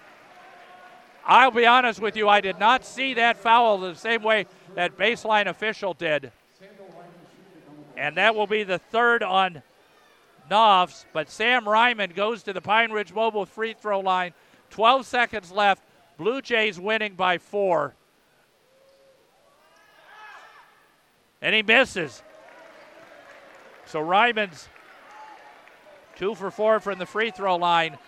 I'll 1.25 1.51
be 1.51 1.67
honest 1.67 2.01
with 2.01 2.17
you, 2.17 2.29
I 2.29 2.41
did 2.41 2.59
not 2.59 2.85
see 2.85 3.15
that 3.15 3.37
foul 3.37 3.79
the 3.79 3.95
same 3.95 4.23
way 4.23 4.47
that 4.75 4.97
baseline 4.97 5.47
official 5.47 5.95
did. 5.95 6.33
And 7.97 8.17
that 8.17 8.35
will 8.35 8.47
be 8.47 8.65
the 8.65 8.79
third 8.79 9.23
on 9.23 9.63
Knopfs. 10.51 11.05
But 11.13 11.31
Sam 11.31 11.69
Ryman 11.69 12.13
goes 12.15 12.43
to 12.45 12.53
the 12.53 12.61
Pine 12.61 12.91
Ridge 12.91 13.13
Mobile 13.13 13.47
free 13.47 13.75
throw 13.75 14.01
line. 14.01 14.33
12 14.71 15.07
seconds 15.07 15.53
left. 15.53 15.83
Blue 16.17 16.41
Jays 16.41 16.81
winning 16.81 17.15
by 17.15 17.39
four. 17.39 17.95
And 21.41 21.55
he 21.55 21.63
misses. 21.63 22.23
So 23.87 24.01
Ryman's 24.01 24.69
two 26.17 26.35
for 26.35 26.51
four 26.51 26.81
from 26.81 26.99
the 26.99 27.07
free 27.07 27.31
throw 27.31 27.57
line. 27.57 27.99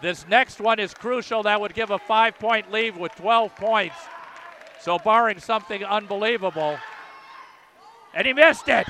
This 0.00 0.26
next 0.28 0.60
one 0.60 0.78
is 0.78 0.92
crucial. 0.92 1.44
That 1.44 1.60
would 1.60 1.74
give 1.74 1.90
a 1.90 1.98
five 1.98 2.38
point 2.38 2.72
lead 2.72 2.96
with 2.96 3.14
12 3.14 3.54
points. 3.56 3.96
So, 4.84 4.98
barring 4.98 5.40
something 5.40 5.82
unbelievable. 5.82 6.76
And 8.12 8.26
he 8.26 8.34
missed 8.34 8.68
it. 8.68 8.86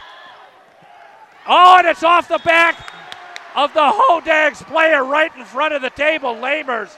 Oh, 1.46 1.76
and 1.78 1.86
it's 1.86 2.02
off 2.02 2.26
the 2.26 2.40
back 2.44 2.92
of 3.54 3.72
the 3.74 3.92
Hodags 3.94 4.66
player 4.66 5.04
right 5.04 5.30
in 5.36 5.44
front 5.44 5.72
of 5.72 5.82
the 5.82 5.90
table, 5.90 6.34
Lamers. 6.34 6.92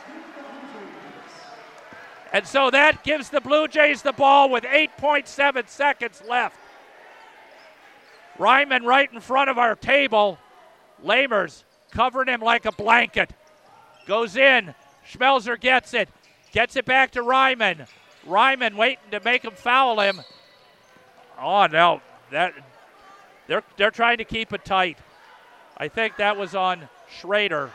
And 2.33 2.47
so 2.47 2.71
that 2.71 3.05
gives 3.05 3.29
the 3.29 3.43
Blue 3.43 3.69
Jays 3.69 4.01
the 4.01 4.13
ball 4.13 4.49
with 4.49 4.65
8.7 4.65 5.69
seconds 5.69 6.23
left. 6.27 6.57
Ryman 8.39 8.87
right 8.87 9.13
in 9.13 9.21
front 9.21 9.51
of 9.51 9.59
our 9.59 9.75
table. 9.75 10.39
Lamers 11.05 11.65
covering 11.91 12.29
him 12.29 12.41
like 12.41 12.65
a 12.65 12.73
blanket. 12.73 13.31
Goes 14.07 14.39
in. 14.39 14.75
Schmelzer 15.07 15.61
gets 15.61 15.93
it. 15.93 16.09
Gets 16.51 16.77
it 16.77 16.87
back 16.87 17.11
to 17.11 17.21
Ryman. 17.21 17.87
Ryman 18.27 18.77
waiting 18.77 19.11
to 19.13 19.21
make 19.25 19.45
him 19.45 19.55
foul 19.55 20.01
him. 20.01 20.21
Oh 21.41 21.67
no, 21.67 22.01
that 22.31 22.55
they're 23.47 23.63
they're 23.77 23.91
trying 23.91 24.19
to 24.19 24.25
keep 24.25 24.53
it 24.53 24.65
tight. 24.65 24.99
I 25.77 25.89
think 25.89 26.17
that 26.17 26.37
was 26.37 26.55
on 26.55 26.89
Schrader 27.09 27.71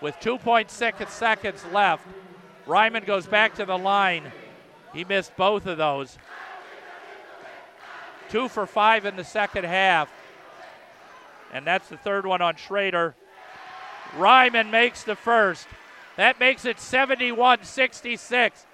with 0.00 0.14
2.6 0.16 1.08
seconds 1.08 1.64
left. 1.72 2.06
Ryman 2.66 3.04
goes 3.04 3.26
back 3.26 3.54
to 3.54 3.64
the 3.64 3.78
line. 3.78 4.32
He 4.92 5.04
missed 5.04 5.36
both 5.36 5.66
of 5.66 5.78
those. 5.78 6.18
Two 8.28 8.48
for 8.48 8.66
five 8.66 9.06
in 9.06 9.16
the 9.16 9.24
second 9.24 9.64
half. 9.64 10.10
And 11.52 11.66
that's 11.66 11.88
the 11.88 11.96
third 11.96 12.26
one 12.26 12.42
on 12.42 12.56
Schrader. 12.56 13.14
Ryman 14.16 14.70
makes 14.70 15.04
the 15.04 15.16
first. 15.16 15.66
That 16.16 16.40
makes 16.40 16.64
it 16.64 16.80
71 16.80 17.64
66. 17.64 18.66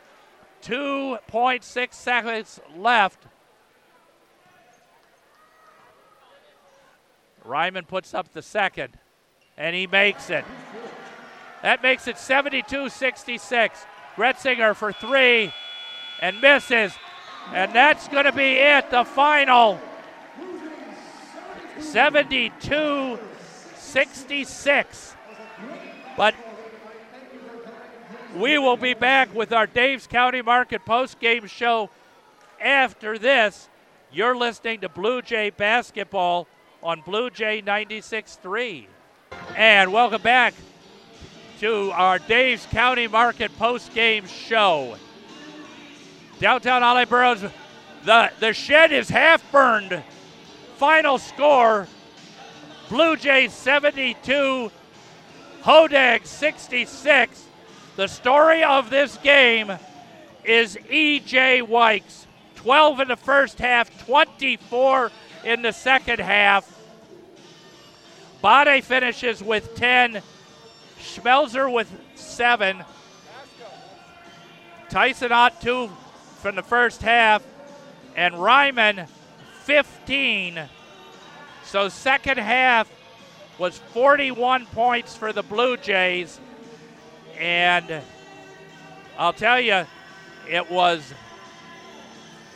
2.6 0.63 1.93
seconds 1.93 2.61
left. 2.77 3.19
Ryman 7.45 7.85
puts 7.85 8.15
up 8.15 8.33
the 8.33 8.43
second, 8.43 8.93
and 9.57 9.75
he 9.75 9.87
makes 9.87 10.31
it. 10.31 10.45
That 11.63 11.83
makes 11.83 12.09
it 12.09 12.19
72 12.19 12.89
66. 12.89 13.87
Gretzinger 14.17 14.75
for 14.75 14.93
three 14.93 15.53
and 16.21 16.41
misses. 16.41 16.93
And 17.53 17.73
that's 17.73 18.09
going 18.09 18.25
to 18.25 18.33
be 18.33 18.53
it, 18.55 18.91
the 18.91 19.05
final. 19.05 19.81
72 21.81 23.19
66. 23.77 25.17
But 26.17 26.35
we 28.37 28.57
will 28.59 28.77
be 28.77 28.95
back 28.95 29.35
with 29.35 29.53
our 29.53 29.67
Daves 29.67 30.09
County 30.09 30.43
Market 30.43 30.85
post 30.85 31.21
game 31.21 31.47
show 31.47 31.91
after 32.61 33.19
this. 33.19 33.69
You're 34.11 34.37
listening 34.37 34.81
to 34.81 34.89
Blue 34.89 35.23
Jay 35.23 35.51
Basketball 35.51 36.47
on 36.83 37.03
Blue 37.03 37.31
Jay 37.31 37.63
96.3. 37.63 38.87
And 39.57 39.93
welcome 39.93 40.23
back 40.23 40.55
to 41.61 41.91
our 41.93 42.19
Daves 42.19 42.69
County 42.71 43.07
Market 43.07 43.57
post 43.59 43.95
game 43.95 44.27
show. 44.27 44.97
Downtown 46.41 46.83
Ollie 46.83 47.05
Burrows, 47.05 47.45
the, 48.05 48.33
the 48.41 48.53
shed 48.53 48.93
is 48.93 49.09
half 49.09 49.51
burned. 49.53 50.03
Final 50.77 51.19
score 51.19 51.87
Blue 52.89 53.17
Jays 53.17 53.53
72, 53.53 54.71
Hodag 55.63 56.27
66. 56.27 57.49
The 57.97 58.07
story 58.07 58.65
of 58.65 58.89
this 58.89 59.19
game 59.19 59.71
is 60.45 60.79
E.J. 60.91 61.63
Wykes. 61.63 62.27
12 62.57 63.01
in 63.01 63.09
the 63.09 63.17
first 63.17 63.59
half, 63.59 64.07
24 64.07 65.11
in 65.45 65.63
the 65.63 65.73
second 65.73 66.21
half. 66.21 66.69
Bade 68.43 68.83
finishes 68.83 69.43
with 69.43 69.75
10. 69.77 70.23
Schmelzer 71.01 71.73
with 71.73 71.91
7. 72.15 72.83
Tyson 74.89 75.33
Ott 75.33 75.61
2 75.61 75.91
from 76.41 76.57
the 76.57 76.63
first 76.63 77.03
half. 77.03 77.43
And 78.17 78.35
Ryman 78.35 79.07
15. 79.65 80.63
So 81.65 81.89
second 81.89 82.39
half 82.39 82.91
was 83.59 83.79
41 83.79 84.67
points 84.67 85.17
for 85.17 85.33
the 85.33 85.43
Blue 85.43 85.77
Jays. 85.77 86.41
And 87.43 88.03
I'll 89.19 89.33
tell 89.33 89.61
you, 89.61 89.85
it 90.49 90.71
was 90.71 91.13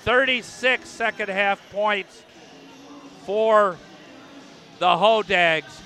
36 0.05 0.89
second 0.89 1.29
half 1.29 1.61
points 1.73 2.23
for 3.25 3.77
the 4.79 4.87
Hodags. 4.87 5.81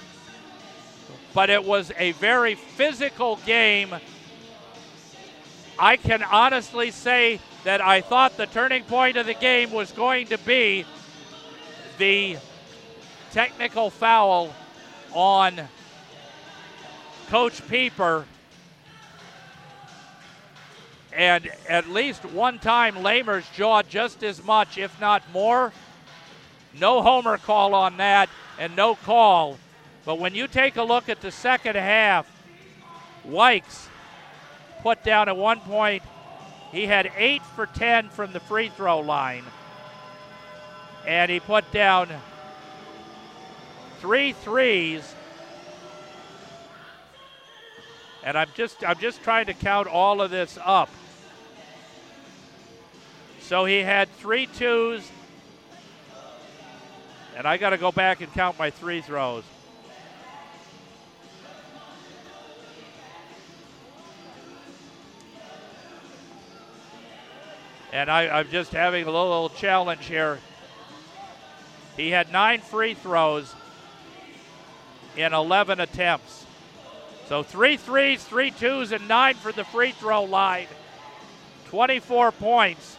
But 1.33 1.49
it 1.49 1.65
was 1.65 1.91
a 1.97 2.13
very 2.13 2.57
physical 2.57 3.37
game. 3.47 3.95
I 5.79 5.97
can 5.97 6.23
honestly 6.23 6.91
say 6.91 7.41
that 7.65 7.81
I 7.81 8.03
thought 8.03 8.37
the 8.37 8.49
turning 8.49 8.85
point 8.85 9.17
of 9.17 9.25
the 9.25 9.33
game 9.33 9.71
was 9.71 9.93
going 9.93 10.27
to 10.27 10.37
be 10.37 10.85
the 11.97 12.37
technical 13.33 13.89
foul 13.89 14.55
on 15.15 15.59
Coach 17.31 17.67
Pieper 17.67 18.27
and 21.13 21.51
at 21.69 21.89
least 21.89 22.25
one 22.25 22.59
time 22.59 22.97
Lamers 22.97 23.45
jawed 23.55 23.89
just 23.89 24.23
as 24.23 24.45
much, 24.45 24.79
if 24.79 25.01
not 25.01 25.23
more. 25.33 25.73
No 26.79 27.03
homer 27.03 27.37
call 27.37 27.75
on 27.75 27.97
that 27.97 28.29
and 28.59 28.77
no 28.77 28.95
call. 28.95 29.59
But 30.05 30.19
when 30.19 30.35
you 30.35 30.47
take 30.47 30.77
a 30.77 30.83
look 30.83 31.09
at 31.09 31.21
the 31.21 31.31
second 31.31 31.77
half, 31.77 32.31
Wykes 33.27 33.89
put 34.83 35.03
down 35.05 35.29
at 35.29 35.37
one 35.37 35.61
point, 35.61 36.03
he 36.73 36.87
had 36.87 37.11
8 37.17 37.43
for 37.43 37.67
10 37.67 38.09
from 38.11 38.33
the 38.33 38.41
free 38.41 38.69
throw 38.69 39.01
line. 39.01 39.45
And 41.07 41.31
he 41.31 41.41
put 41.41 41.71
down 41.73 42.09
three 44.01 44.33
threes. 44.33 45.15
And 48.23 48.37
I'm 48.37 48.49
just 48.55 48.85
I'm 48.87 48.99
just 48.99 49.23
trying 49.23 49.47
to 49.47 49.55
count 49.55 49.89
all 49.89 50.21
of 50.21 50.31
this 50.31 50.59
up. 50.63 50.91
So 53.51 53.65
he 53.65 53.79
had 53.79 54.09
three 54.19 54.47
twos. 54.47 55.11
And 57.37 57.49
I 57.49 57.57
got 57.57 57.71
to 57.71 57.79
go 57.79 57.91
back 57.91 58.21
and 58.21 58.33
count 58.33 58.57
my 58.61 58.71
three 58.71 59.01
throws. 59.01 59.43
And 67.93 68.09
I, 68.09 68.39
am 68.39 68.49
just 68.53 68.71
having 68.71 69.03
a 69.03 69.07
little, 69.07 69.29
little 69.29 69.49
challenge 69.49 70.07
here. 70.07 70.39
He 71.97 72.11
had 72.11 72.31
nine 72.31 72.61
free 72.61 72.95
throws 72.95 73.53
in 75.17 75.35
11 75.35 75.81
attempts. 75.81 76.47
So 77.27 77.43
three 77.43 77.77
threes, 77.77 78.23
three 78.23 78.53
twos, 78.53 78.93
and 78.93 79.09
nine 79.09 79.35
for 79.35 79.51
the 79.51 79.65
free 79.65 79.91
throw 79.91 80.23
line. 80.23 80.69
24 81.67 82.31
points. 82.31 82.99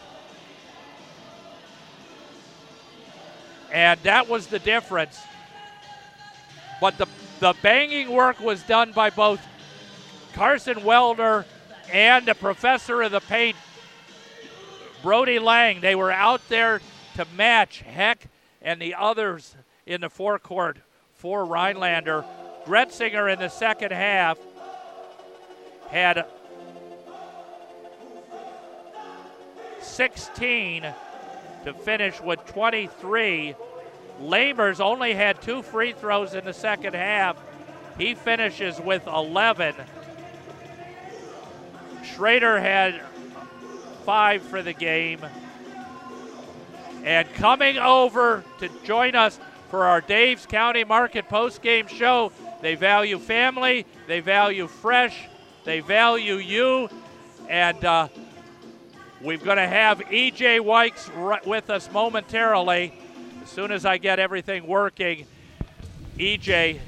And 3.72 3.98
that 4.02 4.28
was 4.28 4.46
the 4.48 4.58
difference. 4.58 5.18
But 6.80 6.98
the, 6.98 7.06
the 7.40 7.54
banging 7.62 8.10
work 8.12 8.38
was 8.38 8.62
done 8.62 8.92
by 8.92 9.10
both 9.10 9.40
Carson 10.34 10.84
Wellner 10.84 11.46
and 11.90 12.26
the 12.26 12.34
professor 12.34 13.02
of 13.02 13.12
the 13.12 13.20
paint, 13.20 13.56
Brody 15.02 15.38
Lang. 15.38 15.80
They 15.80 15.94
were 15.94 16.12
out 16.12 16.46
there 16.48 16.80
to 17.16 17.26
match 17.34 17.80
Heck 17.80 18.26
and 18.60 18.80
the 18.80 18.94
others 18.94 19.56
in 19.86 20.02
the 20.02 20.10
forecourt 20.10 20.78
for 21.14 21.44
Rhinelander. 21.44 22.24
Gretzinger 22.64 23.32
in 23.32 23.38
the 23.38 23.48
second 23.48 23.92
half 23.92 24.38
had 25.88 26.26
16 29.80 30.94
to 31.64 31.72
finish 31.72 32.20
with 32.20 32.44
23. 32.46 33.54
Lamers 34.20 34.80
only 34.80 35.14
had 35.14 35.40
two 35.40 35.62
free 35.62 35.92
throws 35.92 36.34
in 36.34 36.44
the 36.44 36.52
second 36.52 36.94
half. 36.94 37.36
He 37.98 38.14
finishes 38.14 38.80
with 38.80 39.06
11. 39.06 39.74
Schrader 42.04 42.60
had 42.60 43.00
five 44.04 44.42
for 44.42 44.62
the 44.62 44.72
game. 44.72 45.20
And 47.04 47.32
coming 47.34 47.78
over 47.78 48.44
to 48.60 48.68
join 48.84 49.14
us 49.16 49.38
for 49.70 49.84
our 49.84 50.00
Daves 50.00 50.46
County 50.46 50.84
Market 50.84 51.28
post-game 51.28 51.86
show. 51.86 52.30
They 52.60 52.74
value 52.74 53.18
family, 53.18 53.86
they 54.06 54.20
value 54.20 54.68
fresh, 54.68 55.28
they 55.64 55.80
value 55.80 56.36
you, 56.36 56.88
and 57.48 57.84
uh, 57.84 58.08
we're 59.22 59.38
going 59.38 59.56
to 59.56 59.68
have 59.68 60.00
EJ 60.00 60.60
Wykes 60.60 61.10
right 61.14 61.46
with 61.46 61.70
us 61.70 61.90
momentarily. 61.92 62.92
As 63.42 63.48
soon 63.48 63.70
as 63.70 63.86
I 63.86 63.98
get 63.98 64.18
everything 64.18 64.66
working, 64.66 65.26
EJ 66.16 66.80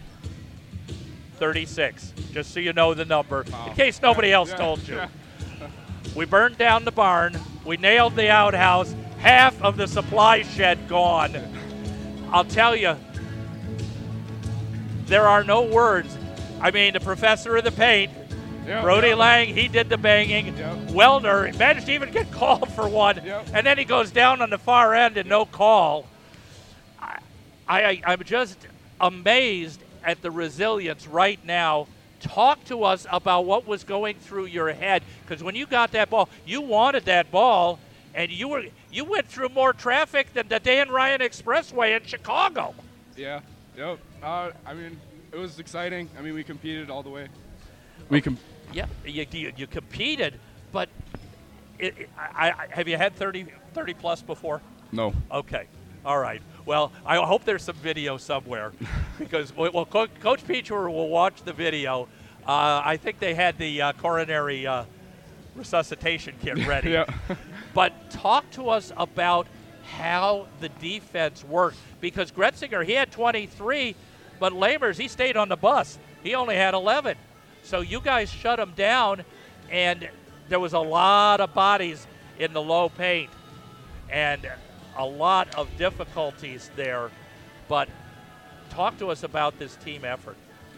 36, 1.37 2.13
just 2.33 2.53
so 2.53 2.61
you 2.61 2.73
know 2.73 2.95
the 2.95 3.05
number, 3.05 3.45
wow. 3.51 3.69
in 3.69 3.75
case 3.75 4.03
nobody 4.03 4.33
else 4.33 4.51
yeah, 4.51 4.57
told 4.57 4.89
you. 4.89 4.97
Yeah. 4.97 5.09
We 6.15 6.27
burned 6.27 6.59
down 6.59 6.85
the 6.85 6.93
barn, 6.93 7.41
we 7.65 7.77
nailed 7.77 8.15
the 8.15 8.31
outhouse, 8.31 8.95
half 9.19 9.61
of 9.61 9.77
the 9.77 9.89
supply 9.89 10.43
shed 10.43 10.87
gone. 10.87 11.37
I'll 12.31 12.45
tell 12.45 12.77
you, 12.77 12.97
there 15.07 15.27
are 15.27 15.43
no 15.43 15.63
words. 15.63 16.17
I 16.61 16.71
mean, 16.71 16.93
the 16.93 17.01
professor 17.01 17.57
of 17.57 17.65
the 17.65 17.73
paint, 17.73 18.13
yep, 18.67 18.83
Brody 18.83 19.09
yep. 19.09 19.19
Lang, 19.19 19.55
he 19.55 19.69
did 19.69 19.89
the 19.89 19.99
banging. 19.99 20.57
Yep. 20.57 20.77
Wellner 20.89 21.57
managed 21.59 21.87
to 21.87 21.93
even 21.93 22.11
get 22.13 22.31
called 22.33 22.71
for 22.73 22.89
one, 22.89 23.19
and 23.19 23.67
then 23.67 23.79
he 23.79 23.85
goes 23.85 24.11
down 24.11 24.43
on 24.43 24.51
the 24.51 24.59
far 24.59 24.95
end 24.95 25.17
and 25.17 25.29
no 25.29 25.45
call. 25.45 26.07
I, 27.01 27.19
I, 27.67 28.03
I'm 28.07 28.23
just 28.25 28.59
amazed 29.01 29.81
at 30.05 30.23
the 30.23 30.31
resilience 30.31 31.07
right 31.07 31.43
now. 31.45 31.89
Talk 32.21 32.65
to 32.67 32.85
us 32.85 33.07
about 33.11 33.45
what 33.45 33.67
was 33.67 33.85
going 33.85 34.17
through 34.17 34.47
your 34.47 34.73
head, 34.73 35.03
because 35.27 35.43
when 35.43 35.55
you 35.55 35.67
got 35.67 35.93
that 35.93 36.11
ball, 36.11 36.29
you 36.47 36.61
wanted 36.61 37.05
that 37.05 37.31
ball, 37.31 37.79
and 38.15 38.31
you 38.31 38.49
were 38.49 38.65
you 38.91 39.05
went 39.05 39.27
through 39.27 39.51
more 39.51 39.73
traffic 39.73 40.33
than 40.33 40.49
the 40.49 40.59
Dan 40.59 40.89
Ryan 40.89 41.21
Expressway 41.21 41.97
in 41.97 42.07
Chicago. 42.07 42.75
Yeah. 43.17 43.41
Yep. 43.77 43.99
Uh, 44.23 44.53
I 44.65 44.73
mean, 44.73 44.99
it 45.33 45.37
was 45.37 45.59
exciting. 45.59 46.09
I 46.17 46.23
mean, 46.23 46.33
we 46.35 46.45
competed 46.45 46.91
all 46.91 47.03
the 47.03 47.11
way. 47.11 47.29
We 48.09 48.21
com- 48.21 48.39
Yeah, 48.73 48.87
you, 49.07 49.27
you, 49.31 49.53
you 49.57 49.67
competed, 49.67 50.39
but 50.73 50.89
it, 51.79 51.95
it, 51.99 52.11
I, 52.19 52.51
I, 52.51 52.67
have 52.71 52.89
you 52.89 52.97
had 52.97 53.15
30, 53.17 53.47
30 53.73 53.95
plus 53.95 54.23
before? 54.23 54.61
No. 54.93 55.13
Okay. 55.31 55.67
All 56.05 56.19
right. 56.19 56.43
Well, 56.67 56.93
I 57.07 57.17
hope 57.17 57.45
there's 57.45 57.63
some 57.63 57.77
video 57.77 58.17
somewhere 58.17 58.73
because 59.19 59.55
well, 59.57 59.87
Co- 59.87 60.07
Coach 60.21 60.47
Pieper 60.47 60.91
will 60.91 61.09
watch 61.09 61.43
the 61.43 61.53
video. 61.53 62.09
Uh, 62.47 62.83
I 62.85 62.97
think 62.97 63.21
they 63.21 63.35
had 63.35 63.57
the 63.59 63.81
uh, 63.81 63.93
coronary 63.95 64.67
uh, 64.67 64.85
resuscitation 65.55 66.35
kit 66.43 66.67
ready. 66.67 66.91
yeah. 66.91 67.07
but 67.75 68.11
talk 68.11 68.51
to 68.53 68.69
us 68.69 68.93
about 68.97 69.47
how 69.85 70.47
the 70.61 70.69
defense 70.69 71.45
worked 71.45 71.77
because 72.01 72.31
Gretzinger 72.33 72.85
he 72.85 72.93
had 72.93 73.11
23, 73.13 73.95
But 74.41 74.53
Lamers, 74.53 74.99
he 74.99 75.09
stayed 75.09 75.37
on 75.37 75.49
the 75.49 75.57
bus. 75.57 75.99
He 76.23 76.35
only 76.35 76.57
had 76.57 76.75
11. 76.75 77.17
So 77.65 77.81
you 77.81 78.01
guys 78.01 78.31
shut 78.31 78.59
them 78.59 78.75
down, 78.77 79.25
and 79.71 80.09
there 80.49 80.61
was 80.61 80.75
a 80.75 80.79
lot 80.79 81.41
of 81.41 81.55
bodies 81.55 82.07
in 82.39 82.53
the 82.53 82.63
low 82.63 82.91
paint 82.91 83.31
and 84.11 84.47
a 84.97 85.05
lot 85.05 85.55
of 85.55 85.75
difficulties 85.79 86.71
there. 86.77 87.11
But 87.67 87.89
talk 88.69 88.99
to 88.99 89.09
us 89.11 89.23
about 89.23 89.59
this 89.59 89.77
team 89.77 90.05
effort. 90.05 90.37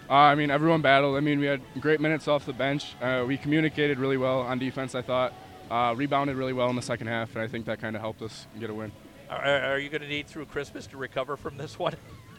Uh, 0.09 0.15
I 0.15 0.37
mean, 0.37 0.51
everyone 0.53 0.81
battled. 0.81 1.17
I 1.17 1.21
mean, 1.21 1.41
we 1.41 1.47
had 1.47 1.61
great 1.81 2.01
minutes 2.01 2.29
off 2.29 2.47
the 2.47 2.53
bench. 2.53 2.95
Uh, 3.03 3.25
we 3.27 3.37
communicated 3.37 3.99
really 3.99 4.17
well 4.17 4.41
on 4.41 4.61
defense, 4.61 4.95
I 4.95 5.03
thought. 5.03 5.35
Uh, 5.69 5.93
rebounded 5.97 6.37
really 6.37 6.53
well 6.53 6.71
in 6.71 6.77
the 6.77 6.83
second 6.83 7.09
half, 7.09 7.35
and 7.35 7.43
I 7.43 7.49
think 7.49 7.67
that 7.67 7.81
kind 7.81 7.97
of 7.97 8.03
helped 8.03 8.23
us 8.23 8.47
get 8.61 8.71
a 8.71 8.75
win. 8.75 8.93
Are, 9.29 9.43
are 9.43 9.79
you 9.81 9.89
going 9.89 10.03
to 10.03 10.09
need 10.09 10.29
through 10.29 10.47
Christmas 10.47 10.87
to 10.89 10.97
recover 10.97 11.37
from 11.37 11.57
this 11.57 11.77
one? 11.77 11.95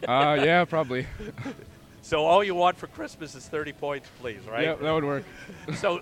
Uh, 0.08 0.38
yeah, 0.42 0.64
probably. 0.64 1.06
so 2.02 2.24
all 2.24 2.42
you 2.42 2.54
want 2.54 2.76
for 2.76 2.86
Christmas 2.86 3.34
is 3.34 3.46
30 3.46 3.72
points, 3.72 4.08
please, 4.20 4.40
right? 4.50 4.64
Yeah, 4.64 4.74
that 4.74 4.92
would 4.92 5.04
work. 5.04 5.24
so 5.76 6.00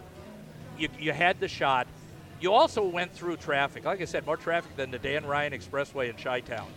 you, 0.78 0.88
you 0.98 1.12
had 1.12 1.40
the 1.40 1.48
shot. 1.48 1.86
You 2.40 2.52
also 2.52 2.84
went 2.84 3.12
through 3.12 3.36
traffic. 3.36 3.84
Like 3.84 4.00
I 4.00 4.04
said, 4.04 4.26
more 4.26 4.36
traffic 4.36 4.76
than 4.76 4.90
the 4.90 4.98
Dan 4.98 5.24
Ryan 5.24 5.52
Expressway 5.52 6.10
in 6.10 6.16
Chi-Town 6.16 6.68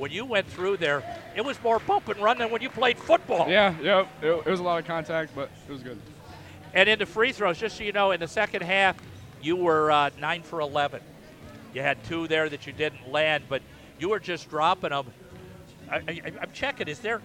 when 0.00 0.10
you 0.10 0.24
went 0.24 0.46
through 0.46 0.78
there, 0.78 1.04
it 1.36 1.44
was 1.44 1.62
more 1.62 1.78
bump 1.78 2.08
and 2.08 2.18
run 2.20 2.38
than 2.38 2.50
when 2.50 2.62
you 2.62 2.70
played 2.70 2.98
football. 2.98 3.48
Yeah, 3.48 3.74
yeah, 3.82 4.06
it, 4.22 4.28
it 4.28 4.46
was 4.46 4.58
a 4.58 4.62
lot 4.62 4.80
of 4.80 4.86
contact, 4.86 5.34
but 5.34 5.50
it 5.68 5.70
was 5.70 5.82
good. 5.82 6.00
And 6.72 6.88
in 6.88 6.98
the 6.98 7.06
free 7.06 7.32
throws, 7.32 7.58
just 7.58 7.76
so 7.76 7.84
you 7.84 7.92
know, 7.92 8.10
in 8.12 8.20
the 8.20 8.28
second 8.28 8.62
half, 8.62 8.96
you 9.42 9.56
were 9.56 9.90
uh, 9.90 10.10
nine 10.18 10.42
for 10.42 10.60
11. 10.60 11.02
You 11.74 11.82
had 11.82 12.02
two 12.04 12.26
there 12.28 12.48
that 12.48 12.66
you 12.66 12.72
didn't 12.72 13.10
land, 13.10 13.44
but 13.48 13.62
you 13.98 14.08
were 14.08 14.18
just 14.18 14.48
dropping 14.48 14.90
them. 14.90 15.06
I, 15.90 15.98
am 16.40 16.50
checking. 16.52 16.88
Is 16.88 17.00
there? 17.00 17.20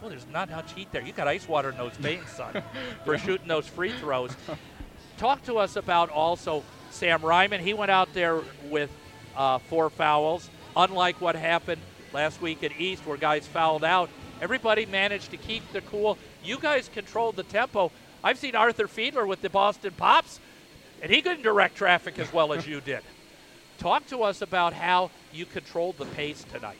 Well, 0.00 0.08
there's 0.08 0.26
not 0.32 0.50
much 0.50 0.72
heat 0.72 0.90
there. 0.92 1.02
You 1.02 1.12
got 1.12 1.28
ice 1.28 1.46
water 1.46 1.70
in 1.70 1.76
those 1.76 1.92
veins, 1.92 2.28
son, 2.30 2.62
for 3.04 3.18
shooting 3.18 3.48
those 3.48 3.66
free 3.66 3.92
throws. 3.92 4.34
Talk 5.18 5.44
to 5.44 5.58
us 5.58 5.76
about 5.76 6.08
also 6.08 6.64
Sam 6.90 7.20
Ryman. 7.20 7.60
He 7.60 7.74
went 7.74 7.90
out 7.90 8.12
there 8.14 8.40
with 8.70 8.90
uh, 9.36 9.58
four 9.58 9.90
fouls. 9.90 10.48
Unlike 10.76 11.20
what 11.20 11.36
happened 11.36 11.82
last 12.12 12.40
week 12.40 12.62
at 12.62 12.72
East 12.80 13.04
where 13.06 13.16
guys 13.16 13.46
fouled 13.46 13.84
out. 13.84 14.08
Everybody 14.40 14.86
managed 14.86 15.30
to 15.32 15.36
keep 15.36 15.70
the 15.72 15.82
cool. 15.82 16.16
You 16.42 16.58
guys 16.58 16.88
controlled 16.88 17.36
the 17.36 17.42
tempo. 17.42 17.92
I've 18.24 18.38
seen 18.38 18.56
Arthur 18.56 18.86
Fiedler 18.86 19.26
with 19.26 19.42
the 19.42 19.50
Boston 19.50 19.92
Pops, 19.96 20.40
and 21.02 21.12
he 21.12 21.20
couldn't 21.20 21.42
direct 21.42 21.76
traffic 21.76 22.18
as 22.18 22.32
well 22.32 22.52
as 22.52 22.66
you 22.66 22.80
did. 22.84 23.00
Talk 23.78 24.06
to 24.08 24.22
us 24.22 24.40
about 24.40 24.72
how 24.72 25.10
you 25.32 25.44
controlled 25.44 25.98
the 25.98 26.06
pace 26.06 26.44
tonight. 26.50 26.78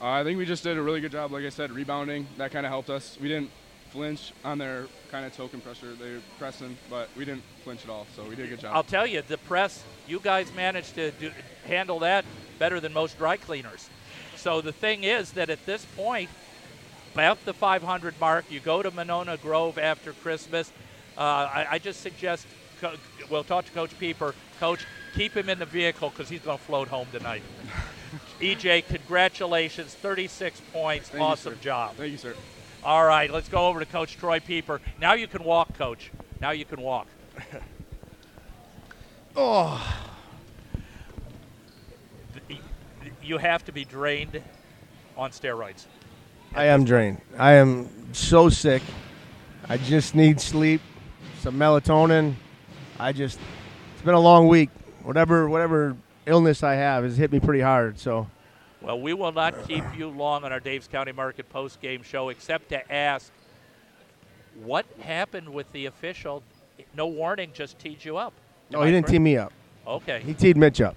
Uh, 0.00 0.08
I 0.08 0.24
think 0.24 0.38
we 0.38 0.46
just 0.46 0.62
did 0.62 0.78
a 0.78 0.82
really 0.82 1.02
good 1.02 1.12
job, 1.12 1.30
like 1.30 1.44
I 1.44 1.50
said, 1.50 1.70
rebounding. 1.70 2.26
That 2.38 2.52
kind 2.52 2.64
of 2.64 2.70
helped 2.70 2.88
us. 2.88 3.18
We 3.20 3.28
didn't 3.28 3.50
flinch 3.90 4.32
on 4.44 4.56
their 4.56 4.86
kind 5.10 5.26
of 5.26 5.36
token 5.36 5.60
pressure. 5.60 5.92
They 5.92 6.12
were 6.12 6.20
pressing, 6.38 6.78
but 6.88 7.10
we 7.16 7.26
didn't 7.26 7.42
flinch 7.64 7.84
at 7.84 7.90
all, 7.90 8.06
so 8.16 8.24
we 8.24 8.34
did 8.34 8.46
a 8.46 8.48
good 8.48 8.60
job. 8.60 8.74
I'll 8.74 8.82
tell 8.82 9.06
you, 9.06 9.20
the 9.20 9.36
press, 9.36 9.84
you 10.08 10.18
guys 10.20 10.50
managed 10.54 10.94
to 10.94 11.10
do, 11.12 11.30
handle 11.66 11.98
that 11.98 12.24
better 12.58 12.80
than 12.80 12.94
most 12.94 13.18
dry 13.18 13.36
cleaners. 13.36 13.90
So 14.36 14.62
the 14.62 14.72
thing 14.72 15.04
is 15.04 15.32
that 15.32 15.50
at 15.50 15.66
this 15.66 15.84
point, 15.96 16.30
about 17.12 17.44
the 17.44 17.52
500 17.52 18.18
mark, 18.18 18.46
you 18.50 18.60
go 18.60 18.82
to 18.82 18.90
Monona 18.90 19.36
Grove 19.36 19.76
after 19.76 20.14
Christmas. 20.14 20.72
Uh, 21.18 21.20
I, 21.20 21.66
I, 21.72 21.78
just 21.78 22.00
suggest 22.00 22.46
we'll 23.28 23.44
talk 23.44 23.66
to 23.66 23.72
Coach 23.72 23.98
Pieper. 23.98 24.34
Coach, 24.60 24.86
keep 25.14 25.36
him 25.36 25.50
in 25.50 25.58
the 25.58 25.66
vehicle 25.66 26.08
because 26.08 26.30
he's 26.30 26.40
going 26.40 26.56
to 26.56 26.64
float 26.64 26.88
home 26.88 27.08
tonight. 27.12 27.42
EJ, 28.40 28.86
congratulations, 28.86 29.94
36 29.94 30.60
points, 30.72 31.08
Thank 31.08 31.22
awesome 31.22 31.54
you, 31.54 31.60
job. 31.60 31.94
Thank 31.96 32.12
you, 32.12 32.18
sir. 32.18 32.34
All 32.82 33.04
right, 33.04 33.30
let's 33.30 33.48
go 33.48 33.68
over 33.68 33.80
to 33.80 33.86
Coach 33.86 34.16
Troy 34.16 34.40
Pieper. 34.40 34.80
Now 35.00 35.12
you 35.12 35.26
can 35.26 35.44
walk, 35.44 35.76
Coach. 35.76 36.10
Now 36.40 36.50
you 36.50 36.64
can 36.64 36.80
walk. 36.80 37.06
oh 39.36 40.00
you 43.30 43.38
have 43.38 43.64
to 43.64 43.72
be 43.72 43.84
drained 43.84 44.42
on 45.16 45.30
steroids. 45.30 45.86
I 46.54 46.64
am 46.64 46.84
drained. 46.84 47.20
I 47.38 47.52
am 47.52 47.88
so 48.12 48.48
sick. 48.48 48.82
I 49.68 49.76
just 49.76 50.16
need 50.16 50.40
sleep, 50.40 50.80
some 51.38 51.56
melatonin. 51.56 52.34
I 52.98 53.12
just 53.12 53.38
it's 53.94 54.02
been 54.02 54.14
a 54.14 54.20
long 54.20 54.48
week. 54.48 54.70
Whatever 55.04 55.48
whatever 55.48 55.96
illness 56.26 56.62
I 56.62 56.74
have 56.74 57.04
has 57.04 57.16
hit 57.16 57.32
me 57.32 57.40
pretty 57.40 57.60
hard. 57.60 57.98
So 57.98 58.28
well, 58.80 59.00
we 59.00 59.12
will 59.12 59.32
not 59.32 59.66
keep 59.68 59.84
you 59.96 60.08
long 60.08 60.44
on 60.44 60.52
our 60.52 60.60
Daves 60.60 60.88
County 60.88 61.12
Market 61.12 61.48
post 61.50 61.80
game 61.80 62.02
show 62.02 62.30
except 62.30 62.70
to 62.70 62.92
ask 62.92 63.30
what 64.62 64.86
happened 65.00 65.48
with 65.48 65.70
the 65.72 65.86
official. 65.86 66.42
No 66.94 67.06
warning, 67.06 67.50
just 67.52 67.78
teed 67.78 68.04
you 68.04 68.16
up. 68.16 68.32
No, 68.70 68.82
he 68.82 68.90
didn't 68.90 69.08
tee 69.08 69.18
me 69.18 69.36
up. 69.36 69.52
Okay. 69.86 70.20
He 70.20 70.32
teed 70.32 70.56
Mitch 70.56 70.80
up. 70.80 70.96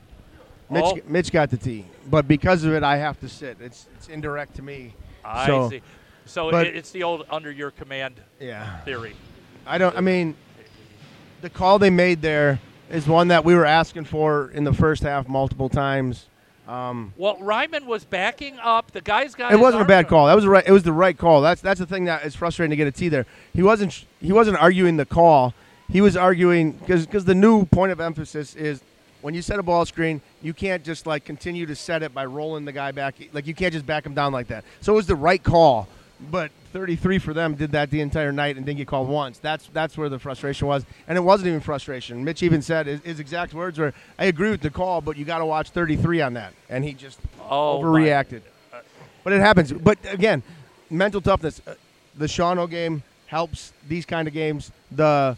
Mitch, 0.69 0.83
oh. 0.85 0.99
Mitch 1.07 1.31
got 1.31 1.49
the 1.49 1.57
tee, 1.57 1.85
but 2.09 2.27
because 2.27 2.63
of 2.63 2.73
it, 2.73 2.83
I 2.83 2.97
have 2.97 3.19
to 3.19 3.29
sit. 3.29 3.57
It's 3.59 3.87
it's 3.95 4.07
indirect 4.07 4.55
to 4.55 4.61
me. 4.61 4.93
I 5.23 5.45
so, 5.45 5.69
see. 5.69 5.81
So 6.25 6.51
but, 6.51 6.67
it's 6.67 6.91
the 6.91 7.03
old 7.03 7.25
under 7.29 7.51
your 7.51 7.71
command 7.71 8.15
yeah. 8.39 8.79
theory. 8.81 9.15
I 9.65 9.77
don't. 9.77 9.95
I 9.95 10.01
mean, 10.01 10.35
the 11.41 11.49
call 11.49 11.79
they 11.79 11.89
made 11.89 12.21
there 12.21 12.59
is 12.93 13.07
one 13.07 13.29
that 13.29 13.43
we 13.43 13.55
were 13.55 13.65
asking 13.65 14.05
for 14.05 14.51
in 14.51 14.63
the 14.63 14.73
first 14.73 15.03
half 15.03 15.27
multiple 15.27 15.67
times. 15.67 16.27
Um, 16.67 17.13
well, 17.17 17.37
Ryman 17.41 17.85
was 17.85 18.05
backing 18.05 18.57
up. 18.59 18.91
The 18.91 19.01
guy's 19.01 19.35
got. 19.35 19.51
It 19.51 19.59
wasn't 19.59 19.81
a 19.81 19.85
bad 19.85 20.07
call. 20.07 20.27
That 20.27 20.35
was 20.35 20.45
right. 20.45 20.63
It 20.65 20.71
was 20.71 20.83
the 20.83 20.93
right 20.93 21.17
call. 21.17 21.41
That's 21.41 21.59
that's 21.59 21.79
the 21.79 21.85
thing 21.85 22.05
that 22.05 22.23
is 22.23 22.35
frustrating 22.35 22.69
to 22.69 22.77
get 22.77 22.87
a 22.87 22.91
tee 22.91 23.09
there. 23.09 23.25
He 23.53 23.63
wasn't. 23.63 24.05
He 24.21 24.31
wasn't 24.31 24.57
arguing 24.57 24.95
the 24.95 25.05
call. 25.05 25.53
He 25.89 25.99
was 25.99 26.15
arguing 26.15 26.71
because 26.71 27.05
because 27.05 27.25
the 27.25 27.35
new 27.35 27.65
point 27.65 27.91
of 27.91 27.99
emphasis 27.99 28.55
is 28.55 28.81
when 29.21 29.33
you 29.33 29.41
set 29.41 29.59
a 29.59 29.63
ball 29.63 29.85
screen, 29.85 30.21
you 30.41 30.53
can't 30.53 30.83
just 30.83 31.05
like 31.05 31.25
continue 31.25 31.65
to 31.65 31.75
set 31.75 32.01
it 32.01 32.13
by 32.13 32.25
rolling 32.25 32.63
the 32.63 32.71
guy 32.71 32.91
back. 32.91 33.15
Like 33.33 33.45
you 33.45 33.55
can't 33.55 33.73
just 33.73 33.85
back 33.85 34.05
him 34.05 34.13
down 34.13 34.31
like 34.31 34.47
that. 34.47 34.63
So 34.79 34.93
it 34.93 34.95
was 34.95 35.07
the 35.07 35.15
right 35.15 35.43
call, 35.43 35.89
but 36.31 36.51
33 36.73 37.19
for 37.19 37.33
them 37.33 37.53
did 37.53 37.71
that 37.71 37.91
the 37.91 38.01
entire 38.01 38.31
night 38.31 38.57
and 38.57 38.65
didn't 38.65 38.79
get 38.79 38.87
called 38.87 39.07
once. 39.07 39.37
That's 39.37 39.67
that's 39.73 39.95
where 39.95 40.09
the 40.09 40.19
frustration 40.19 40.67
was, 40.67 40.85
and 41.07 41.17
it 41.17 41.21
wasn't 41.21 41.47
even 41.49 41.61
frustration. 41.61 42.23
Mitch 42.23 42.41
even 42.41 42.61
said 42.61 42.87
his, 42.87 43.01
his 43.01 43.19
exact 43.19 43.53
words 43.53 43.77
were, 43.77 43.93
"I 44.17 44.25
agree 44.25 44.49
with 44.49 44.61
the 44.61 44.71
call, 44.71 44.99
but 44.99 45.15
you 45.15 45.23
got 45.23 45.37
to 45.37 45.45
watch 45.45 45.69
33 45.69 46.21
on 46.21 46.33
that," 46.33 46.53
and 46.69 46.83
he 46.83 46.93
just 46.93 47.19
oh 47.49 47.79
overreacted. 47.79 48.41
But 49.23 49.33
it 49.33 49.39
happens. 49.39 49.71
But 49.71 49.99
again, 50.11 50.41
mental 50.89 51.21
toughness. 51.21 51.61
Uh, 51.65 51.75
the 52.15 52.25
Shawano 52.25 52.69
game 52.69 53.03
helps 53.27 53.71
these 53.87 54.05
kind 54.05 54.27
of 54.27 54.33
games. 54.33 54.71
The 54.91 55.37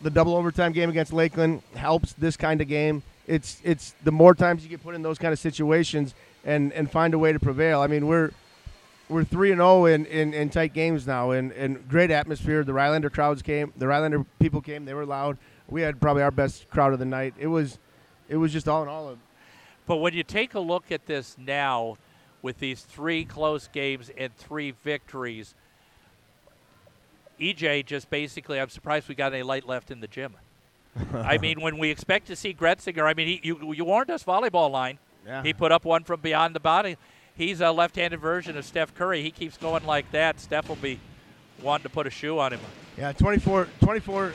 the 0.00 0.10
double 0.10 0.34
overtime 0.34 0.72
game 0.72 0.88
against 0.88 1.12
Lakeland 1.12 1.62
helps 1.74 2.14
this 2.14 2.36
kind 2.36 2.60
of 2.62 2.68
game. 2.68 3.02
It's 3.26 3.60
it's 3.62 3.94
the 4.04 4.12
more 4.12 4.34
times 4.34 4.62
you 4.62 4.70
get 4.70 4.82
put 4.82 4.94
in 4.94 5.02
those 5.02 5.18
kind 5.18 5.32
of 5.34 5.38
situations 5.38 6.14
and 6.44 6.72
and 6.72 6.90
find 6.90 7.12
a 7.12 7.18
way 7.18 7.32
to 7.32 7.40
prevail. 7.40 7.82
I 7.82 7.88
mean, 7.88 8.06
we're 8.06 8.32
we're 9.08 9.24
three 9.24 9.50
and 9.50 9.58
zero 9.58 9.68
oh 9.68 9.84
in, 9.86 10.06
in, 10.06 10.34
in 10.34 10.50
tight 10.50 10.72
games 10.72 11.06
now, 11.06 11.30
and, 11.30 11.52
and 11.52 11.88
great 11.88 12.10
atmosphere. 12.10 12.64
The 12.64 12.72
Rhinelander 12.72 13.10
crowds 13.10 13.42
came, 13.42 13.72
the 13.76 13.86
Rhinelander 13.86 14.24
people 14.38 14.60
came. 14.60 14.84
They 14.84 14.94
were 14.94 15.06
loud. 15.06 15.38
We 15.68 15.82
had 15.82 16.00
probably 16.00 16.22
our 16.22 16.30
best 16.30 16.68
crowd 16.70 16.92
of 16.92 16.98
the 16.98 17.04
night. 17.04 17.34
It 17.38 17.48
was 17.48 17.78
it 18.28 18.36
was 18.36 18.52
just 18.52 18.68
all 18.68 18.82
in 18.82 18.88
all. 18.88 19.16
But 19.86 19.96
when 19.96 20.14
you 20.14 20.22
take 20.22 20.54
a 20.54 20.60
look 20.60 20.90
at 20.90 21.06
this 21.06 21.36
now, 21.38 21.96
with 22.42 22.58
these 22.58 22.82
three 22.82 23.24
close 23.24 23.68
games 23.68 24.10
and 24.16 24.34
three 24.36 24.72
victories 24.82 25.54
EJ 27.40 27.86
just 27.86 28.10
basically, 28.10 28.60
I'm 28.60 28.68
surprised 28.68 29.08
we 29.08 29.14
got 29.14 29.32
any 29.32 29.42
light 29.42 29.66
left 29.66 29.90
in 29.90 30.00
the 30.00 30.06
gym. 30.06 30.34
I 31.14 31.38
mean, 31.38 31.60
when 31.60 31.78
we 31.78 31.90
expect 31.90 32.28
to 32.28 32.36
see 32.36 32.54
Gretzinger, 32.54 33.04
I 33.04 33.14
mean, 33.14 33.28
he, 33.28 33.40
you, 33.42 33.72
you 33.74 33.84
warned 33.84 34.10
us 34.10 34.24
volleyball 34.24 34.70
line. 34.70 34.98
Yeah. 35.26 35.42
He 35.42 35.52
put 35.52 35.72
up 35.72 35.84
one 35.84 36.04
from 36.04 36.20
beyond 36.20 36.54
the 36.54 36.60
body. 36.60 36.96
He's 37.36 37.60
a 37.60 37.70
left-handed 37.70 38.18
version 38.18 38.56
of 38.56 38.64
Steph 38.64 38.94
Curry. 38.94 39.22
He 39.22 39.30
keeps 39.30 39.58
going 39.58 39.84
like 39.84 40.10
that. 40.12 40.40
Steph 40.40 40.68
will 40.68 40.76
be 40.76 41.00
wanting 41.62 41.82
to 41.82 41.88
put 41.90 42.06
a 42.06 42.10
shoe 42.10 42.38
on 42.38 42.52
him. 42.52 42.60
Yeah, 42.96 43.12
24, 43.12 43.68
24, 43.80 44.32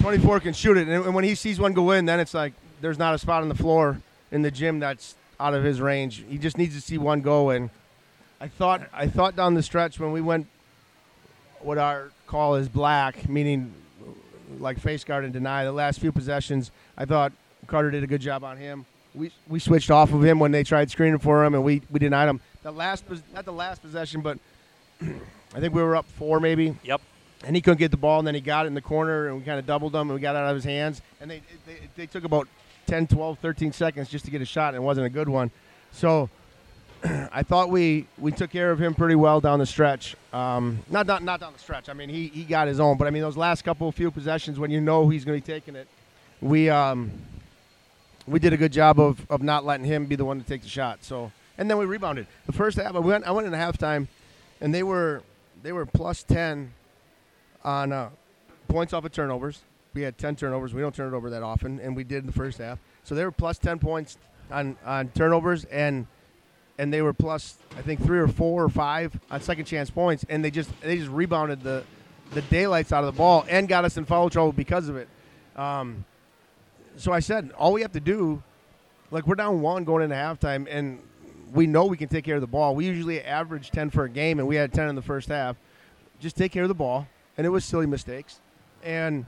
24 0.00 0.40
can 0.40 0.52
shoot 0.52 0.76
it. 0.76 0.88
And 0.88 1.14
when 1.14 1.24
he 1.24 1.34
sees 1.36 1.60
one 1.60 1.72
go 1.72 1.92
in, 1.92 2.04
then 2.04 2.18
it's 2.18 2.34
like 2.34 2.52
there's 2.80 2.98
not 2.98 3.14
a 3.14 3.18
spot 3.18 3.42
on 3.42 3.48
the 3.48 3.54
floor 3.54 4.00
in 4.32 4.42
the 4.42 4.50
gym 4.50 4.80
that's 4.80 5.14
out 5.38 5.54
of 5.54 5.62
his 5.62 5.80
range. 5.80 6.24
He 6.28 6.38
just 6.38 6.58
needs 6.58 6.74
to 6.74 6.80
see 6.80 6.98
one 6.98 7.20
go. 7.20 7.50
And 7.50 7.70
I 8.40 8.48
thought, 8.48 8.82
I 8.92 9.06
thought 9.06 9.36
down 9.36 9.54
the 9.54 9.62
stretch 9.62 10.00
when 10.00 10.10
we 10.10 10.20
went 10.20 10.48
what 11.60 11.78
our 11.78 12.10
call 12.26 12.56
is 12.56 12.68
black, 12.68 13.28
meaning 13.28 13.72
like 14.58 14.80
face 14.80 15.04
guard 15.04 15.22
and 15.22 15.32
deny. 15.32 15.64
The 15.64 15.70
last 15.70 16.00
few 16.00 16.10
possessions, 16.10 16.72
I 16.98 17.04
thought 17.04 17.32
Carter 17.68 17.92
did 17.92 18.02
a 18.02 18.06
good 18.08 18.20
job 18.20 18.42
on 18.42 18.56
him. 18.56 18.84
We, 19.14 19.30
we 19.46 19.58
switched 19.58 19.90
off 19.90 20.12
of 20.12 20.24
him 20.24 20.38
when 20.38 20.52
they 20.52 20.64
tried 20.64 20.90
screening 20.90 21.18
for 21.18 21.44
him, 21.44 21.54
and 21.54 21.62
we, 21.62 21.82
we 21.90 21.98
denied 21.98 22.28
him. 22.28 22.40
The 22.62 22.72
last 22.72 23.04
not 23.34 23.44
the 23.44 23.52
last 23.52 23.82
possession, 23.82 24.20
but 24.20 24.38
I 25.02 25.60
think 25.60 25.74
we 25.74 25.82
were 25.82 25.96
up 25.96 26.06
four 26.06 26.40
maybe. 26.40 26.76
Yep. 26.84 27.00
And 27.44 27.56
he 27.56 27.60
couldn't 27.60 27.78
get 27.78 27.90
the 27.90 27.96
ball, 27.96 28.20
and 28.20 28.26
then 28.26 28.34
he 28.34 28.40
got 28.40 28.66
it 28.66 28.68
in 28.68 28.74
the 28.74 28.80
corner, 28.80 29.26
and 29.26 29.38
we 29.38 29.44
kind 29.44 29.58
of 29.58 29.66
doubled 29.66 29.94
him, 29.94 30.02
and 30.02 30.14
we 30.14 30.20
got 30.20 30.36
out 30.36 30.48
of 30.48 30.54
his 30.54 30.64
hands. 30.64 31.02
And 31.20 31.30
they, 31.30 31.42
they, 31.66 31.78
they 31.96 32.06
took 32.06 32.24
about 32.24 32.46
10, 32.86 33.08
12, 33.08 33.38
13 33.38 33.72
seconds 33.72 34.08
just 34.08 34.24
to 34.26 34.30
get 34.30 34.40
a 34.40 34.44
shot, 34.44 34.74
and 34.74 34.76
it 34.76 34.86
wasn't 34.86 35.06
a 35.06 35.10
good 35.10 35.28
one. 35.28 35.50
So 35.90 36.30
I 37.32 37.42
thought 37.42 37.68
we, 37.68 38.06
we 38.18 38.30
took 38.32 38.50
care 38.50 38.70
of 38.70 38.80
him 38.80 38.94
pretty 38.94 39.16
well 39.16 39.40
down 39.40 39.58
the 39.58 39.66
stretch. 39.66 40.14
Um, 40.32 40.78
not, 40.88 41.06
not 41.06 41.22
not 41.22 41.40
down 41.40 41.52
the 41.52 41.58
stretch. 41.58 41.88
I 41.88 41.94
mean, 41.94 42.08
he, 42.08 42.28
he 42.28 42.44
got 42.44 42.68
his 42.68 42.80
own, 42.80 42.96
but 42.96 43.06
I 43.06 43.10
mean 43.10 43.22
those 43.22 43.36
last 43.36 43.62
couple 43.62 43.88
of 43.88 43.94
few 43.94 44.10
possessions 44.10 44.58
when 44.58 44.70
you 44.70 44.80
know 44.80 45.08
he's 45.08 45.24
going 45.24 45.40
to 45.40 45.46
be 45.46 45.52
taking 45.52 45.74
it, 45.74 45.88
we 46.40 46.70
um, 46.70 47.10
we 48.26 48.38
did 48.38 48.52
a 48.52 48.56
good 48.56 48.72
job 48.72 49.00
of, 49.00 49.26
of 49.30 49.42
not 49.42 49.64
letting 49.64 49.86
him 49.86 50.06
be 50.06 50.16
the 50.16 50.24
one 50.24 50.40
to 50.40 50.46
take 50.46 50.62
the 50.62 50.68
shot. 50.68 51.04
So 51.04 51.32
and 51.58 51.70
then 51.70 51.78
we 51.78 51.84
rebounded. 51.84 52.26
The 52.46 52.52
first 52.52 52.78
half, 52.78 52.94
I 52.94 52.98
went 52.98 53.24
I 53.24 53.30
went 53.30 53.46
into 53.46 53.58
halftime, 53.58 54.08
and 54.60 54.74
they 54.74 54.82
were 54.82 55.22
they 55.62 55.72
were 55.72 55.86
plus 55.86 56.22
ten 56.22 56.72
on 57.64 57.92
uh, 57.92 58.10
points 58.68 58.92
off 58.92 59.04
of 59.04 59.12
turnovers. 59.12 59.60
We 59.94 60.02
had 60.02 60.16
ten 60.18 60.36
turnovers. 60.36 60.72
We 60.72 60.80
don't 60.80 60.94
turn 60.94 61.12
it 61.12 61.16
over 61.16 61.30
that 61.30 61.42
often, 61.42 61.78
and 61.80 61.94
we 61.94 62.04
did 62.04 62.18
in 62.18 62.26
the 62.26 62.32
first 62.32 62.58
half. 62.58 62.78
So 63.04 63.14
they 63.14 63.24
were 63.24 63.32
plus 63.32 63.58
ten 63.58 63.78
points 63.78 64.16
on 64.50 64.76
on 64.84 65.08
turnovers 65.10 65.64
and 65.66 66.06
and 66.78 66.92
they 66.92 67.02
were 67.02 67.12
plus 67.12 67.58
I 67.76 67.82
think 67.82 68.02
three 68.02 68.18
or 68.18 68.28
four 68.28 68.64
or 68.64 68.68
five 68.68 69.18
on 69.30 69.40
second 69.40 69.66
chance 69.66 69.90
points, 69.90 70.24
and 70.28 70.44
they 70.44 70.50
just 70.50 70.70
they 70.80 70.96
just 70.96 71.10
rebounded 71.10 71.62
the 71.62 71.84
the 72.32 72.42
daylights 72.42 72.92
out 72.92 73.04
of 73.04 73.14
the 73.14 73.18
ball 73.18 73.44
and 73.48 73.68
got 73.68 73.84
us 73.84 73.98
in 73.98 74.04
foul 74.06 74.30
trouble 74.30 74.52
because 74.52 74.88
of 74.88 74.96
it. 74.96 75.08
Um, 75.54 76.04
so 76.96 77.12
I 77.12 77.20
said, 77.20 77.50
all 77.58 77.72
we 77.72 77.82
have 77.82 77.92
to 77.92 78.00
do, 78.00 78.42
like 79.10 79.26
we're 79.26 79.34
down 79.34 79.60
one 79.60 79.84
going 79.84 80.02
into 80.02 80.16
halftime, 80.16 80.66
and 80.70 80.98
we 81.52 81.66
know 81.66 81.84
we 81.84 81.96
can 81.96 82.08
take 82.08 82.24
care 82.24 82.36
of 82.36 82.40
the 82.40 82.46
ball. 82.46 82.74
We 82.74 82.86
usually 82.86 83.22
average 83.22 83.70
ten 83.70 83.90
for 83.90 84.04
a 84.04 84.08
game, 84.08 84.38
and 84.38 84.48
we 84.48 84.56
had 84.56 84.72
ten 84.72 84.88
in 84.88 84.94
the 84.94 85.02
first 85.02 85.28
half. 85.28 85.56
Just 86.20 86.36
take 86.36 86.52
care 86.52 86.62
of 86.62 86.68
the 86.68 86.74
ball, 86.74 87.06
and 87.36 87.46
it 87.46 87.50
was 87.50 87.64
silly 87.64 87.86
mistakes, 87.86 88.40
and 88.82 89.26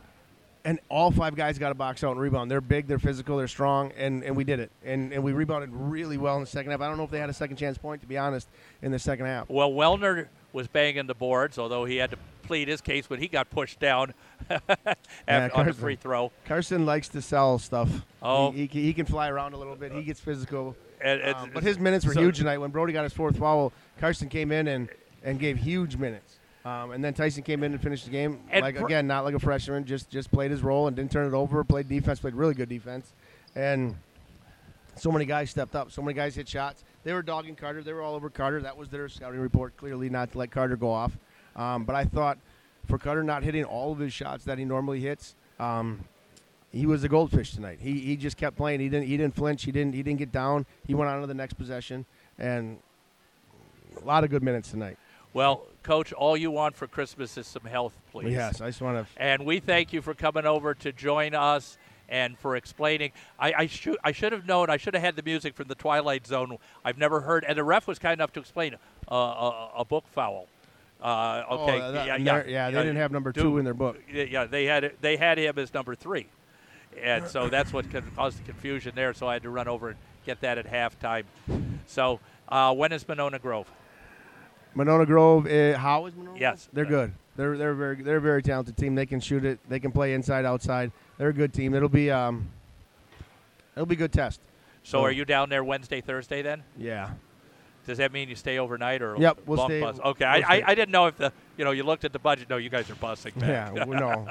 and 0.65 0.81
all 0.89 1.11
five 1.11 1.37
guys 1.37 1.59
got 1.59 1.73
a 1.73 1.75
box 1.75 2.03
out 2.03 2.13
and 2.13 2.21
rebound. 2.21 2.51
They're 2.51 2.63
big, 2.63 2.87
they're 2.87 2.99
physical, 2.99 3.37
they're 3.37 3.49
strong, 3.49 3.93
and, 3.99 4.25
and 4.25 4.35
we 4.35 4.45
did 4.45 4.61
it. 4.61 4.71
And 4.83 5.13
and 5.13 5.23
we 5.23 5.33
rebounded 5.33 5.71
really 5.73 6.17
well 6.17 6.37
in 6.37 6.41
the 6.41 6.47
second 6.47 6.71
half. 6.71 6.81
I 6.81 6.89
don't 6.89 6.97
know 6.97 7.05
if 7.05 7.11
they 7.11 7.19
had 7.19 7.29
a 7.29 7.35
second 7.35 7.57
chance 7.57 7.77
point, 7.77 8.01
to 8.01 8.07
be 8.07 8.17
honest, 8.17 8.49
in 8.81 8.91
the 8.91 8.99
second 8.99 9.27
half. 9.27 9.51
Well, 9.51 9.73
Wellner 9.73 10.29
was 10.53 10.67
banging 10.69 11.07
the 11.07 11.15
boards, 11.15 11.59
although 11.59 11.85
he 11.85 11.97
had 11.97 12.11
to 12.13 12.19
plead 12.45 12.69
his 12.69 12.81
case 12.81 13.11
when 13.11 13.21
he 13.21 13.29
got 13.29 13.51
pushed 13.51 13.81
down 13.81 14.15
after, 14.51 14.97
Yeah, 15.29 15.37
on 15.37 15.43
the 15.45 15.51
Carson- 15.51 15.75
free 15.75 15.97
throw. 15.97 16.33
Carson 16.45 16.87
likes 16.87 17.09
to 17.09 17.23
sell 17.23 17.59
stuff. 17.59 17.91
Oh. 18.23 18.51
he, 18.53 18.67
he, 18.67 18.83
he 18.83 18.93
can 18.95 19.07
fly 19.07 19.29
around 19.29 19.53
a 19.53 19.57
little 19.57 19.77
bit. 19.77 19.93
He 19.93 20.03
gets 20.03 20.21
physical. 20.21 20.77
Um, 21.05 21.51
but 21.53 21.63
his 21.63 21.79
minutes 21.79 22.07
were 22.07 22.15
so- 22.15 22.21
huge 22.21 22.39
tonight. 22.39 22.59
When 22.59 22.71
Brody 22.71 22.93
got 22.93 23.03
his 23.05 23.13
fourth 23.13 23.37
foul, 23.39 23.73
Carson 24.01 24.29
came 24.29 24.53
in 24.53 24.69
and, 24.69 24.89
and 25.23 25.39
gave 25.39 25.59
huge 25.59 25.97
minutes. 25.97 26.39
Um, 26.65 26.93
and 26.93 27.05
then 27.05 27.13
Tyson 27.13 27.43
came 27.43 27.63
in 27.63 27.73
and 27.73 27.83
finished 27.83 28.07
the 28.07 28.11
game 28.11 28.41
like 28.59 28.81
again, 28.81 29.07
not 29.07 29.25
like 29.25 29.35
a 29.35 29.39
freshman, 29.39 29.85
just 29.85 30.09
just 30.09 30.31
played 30.33 30.51
his 30.51 30.63
role 30.63 30.87
and 30.87 30.97
didn't 30.97 31.13
turn 31.13 31.27
it 31.27 31.37
over. 31.37 31.63
Played 31.63 31.91
defense, 31.91 32.21
played 32.21 32.35
really 32.35 32.55
good 32.55 32.71
defense, 32.71 33.13
and 33.55 33.95
so 34.97 35.13
many 35.13 35.27
guys 35.27 35.51
stepped 35.51 35.77
up. 35.77 35.93
So 35.93 36.01
many 36.01 36.15
guys 36.15 36.35
hit 36.35 36.49
shots. 36.49 36.83
They 37.03 37.13
were 37.13 37.21
dogging 37.21 37.55
Carter. 37.55 37.83
They 37.83 37.93
were 37.93 38.01
all 38.01 38.15
over 38.15 38.31
Carter. 38.31 38.63
That 38.63 38.79
was 38.79 38.89
their 38.89 39.11
scouting 39.11 39.41
report. 39.41 39.77
Clearly, 39.77 40.09
not 40.09 40.33
to 40.33 40.39
let 40.39 40.51
Carter 40.53 40.77
go 40.77 40.91
off. 40.91 41.13
Um, 41.55 41.85
but 41.85 41.95
I 41.97 42.07
thought 42.07 42.39
for 42.87 42.99
Cutter 42.99 43.23
not 43.23 43.43
hitting 43.43 43.65
all 43.65 43.93
of 43.93 43.99
his 43.99 44.13
shots 44.13 44.45
that 44.45 44.59
he 44.59 44.65
normally 44.65 45.01
hits, 45.01 45.35
um, 45.59 46.01
he 46.73 46.87
was 46.87 47.05
a 47.05 47.09
goldfish 47.09 47.53
tonight. 47.53 47.79
He, 47.81 48.01
he 48.01 48.17
just 48.17 48.37
kept 48.37 48.57
playing. 48.57 48.81
He 48.81 48.89
didn't 48.89 49.07
he 49.07 49.17
didn't 49.17 49.35
flinch. 49.35 49.65
He 49.65 49.73
didn't 49.73 49.95
he 49.95 50.03
didn't 50.03 50.19
get 50.19 50.33
down. 50.33 50.67
He 50.87 50.95
went 50.95 51.11
on 51.11 51.21
to 51.21 51.27
the 51.27 51.35
next 51.35 51.55
possession, 51.55 52.05
and 52.39 52.79
a 54.01 54.05
lot 54.05 54.25
of 54.25 54.31
good 54.31 54.43
minutes 54.43 54.71
tonight. 54.71 54.99
Well, 55.33 55.67
Coach, 55.83 56.13
all 56.13 56.37
you 56.37 56.51
want 56.51 56.77
for 56.77 56.87
Christmas 56.87 57.37
is 57.37 57.47
some 57.47 57.65
health, 57.65 57.93
please. 58.13 58.33
Yes, 58.33 58.61
I 58.61 58.69
just 58.69 58.81
want 58.81 59.05
to. 59.05 59.23
And 59.23 59.45
we 59.45 59.59
thank 59.59 59.93
you 59.93 60.01
for 60.01 60.15
coming 60.15 60.47
over 60.47 60.75
to 60.75 60.93
join 60.93 61.35
us 61.35 61.77
and 62.09 62.39
for 62.39 62.55
explaining. 62.55 63.13
I, 63.39 63.53
I, 63.53 63.67
should, 63.67 63.97
I 64.05 64.13
should 64.13 64.33
have 64.33 64.47
known. 64.47 64.71
I 64.71 64.77
should 64.77 64.95
have 64.95 65.03
had 65.03 65.17
the 65.17 65.23
music 65.23 65.55
from 65.55 65.69
the 65.69 65.75
Twilight 65.75 66.27
Zone. 66.27 66.59
I've 66.85 66.99
never 66.99 67.21
heard. 67.21 67.45
And 67.47 67.59
the 67.59 67.65
ref 67.65 67.87
was 67.89 67.99
kind 67.99 68.13
enough 68.15 68.33
to 68.35 68.41
explain 68.41 68.77
uh, 69.11 69.15
a, 69.15 69.71
a 69.79 69.85
book 69.85 70.05
foul. 70.13 70.47
Uh, 71.05 71.45
okay. 71.51 71.81
Oh, 71.83 71.93
that- 71.93 72.07
yeah, 72.07 72.17
yeah, 72.17 72.43
yeah, 72.47 72.71
they 72.71 72.79
didn't 72.79 72.97
have 72.97 73.13
number 73.13 73.31
do- 73.31 73.43
two 73.43 73.59
in 73.59 73.65
their 73.65 73.75
book. 73.75 73.99
Yeah, 74.11 74.47
they 74.47 74.65
had 74.65 74.93
they 75.03 75.17
had 75.19 75.37
him 75.39 75.59
as 75.59 75.75
number 75.75 75.95
three, 75.95 76.27
and 77.01 77.27
so 77.29 77.49
that's 77.51 77.73
what 77.75 77.85
caused 78.17 78.39
the 78.39 78.43
confusion 78.45 78.93
there. 78.95 79.13
So 79.13 79.29
I 79.29 79.35
had 79.35 79.43
to 79.43 79.51
run 79.51 79.69
over 79.69 79.91
and 79.91 79.99
get 80.25 80.41
that 80.41 80.57
at 80.57 80.67
halftime. 80.67 81.25
So 81.87 82.21
uh, 82.49 82.75
when 82.75 82.91
is 82.93 83.07
Monona 83.07 83.39
Grove? 83.39 83.71
Monona 84.75 85.05
Grove. 85.05 85.47
Uh, 85.47 85.77
how 85.77 86.07
is 86.07 86.15
Monona? 86.15 86.31
Grove? 86.31 86.41
Yes. 86.41 86.69
They're 86.73 86.87
good. 86.87 87.13
They're 87.37 87.59
they're 87.59 87.75
very 87.75 88.03
they're 88.03 88.17
a 88.17 88.21
very 88.23 88.43
talented 88.43 88.77
team. 88.79 88.95
They 88.95 89.07
can 89.07 89.21
shoot 89.21 89.45
it. 89.45 89.59
They 89.69 89.81
can 89.81 89.93
play 89.93 90.15
inside 90.15 90.47
outside. 90.47 90.91
They're 91.19 91.29
a 91.29 91.33
good 91.35 91.53
team. 91.53 91.75
It'll 91.75 91.89
be 91.91 92.11
um. 92.11 92.49
It'll 93.77 93.87
be 93.87 93.95
a 93.97 93.99
good 93.99 94.13
test. 94.13 94.41
So 94.85 94.99
So- 94.99 95.05
are 95.05 95.11
you 95.13 95.25
down 95.27 95.49
there 95.51 95.63
Wednesday, 95.65 96.01
Thursday 96.01 96.41
then? 96.43 96.63
Yeah. 96.79 97.11
Does 97.85 97.99
that 97.99 98.13
mean 98.13 98.29
you 98.29 98.35
stay 98.37 98.59
overnight 98.59 99.03
or 99.03 99.17
Yep, 99.19 99.41
we'll 99.47 99.65
stay- 99.67 99.81
bus? 99.81 99.99
we'll 99.99 100.13
Okay, 100.13 100.25
I. 100.25 100.37
I, 100.57 100.63
I 100.69 100.75
didn't 100.75 100.93
know 100.93 101.07
if 101.07 101.17
the 101.17 101.33
you 101.57 101.65
know 101.65 101.71
you 101.71 101.83
looked 101.83 102.05
at 102.05 102.13
the 102.13 102.19
budget. 102.19 102.49
No, 102.49 102.57
you 102.57 102.71
guys 102.71 102.91
are 102.91 102.95
busing 102.95 103.39
back. 103.39 103.75
Yeah. 103.75 103.85
no. 103.85 104.27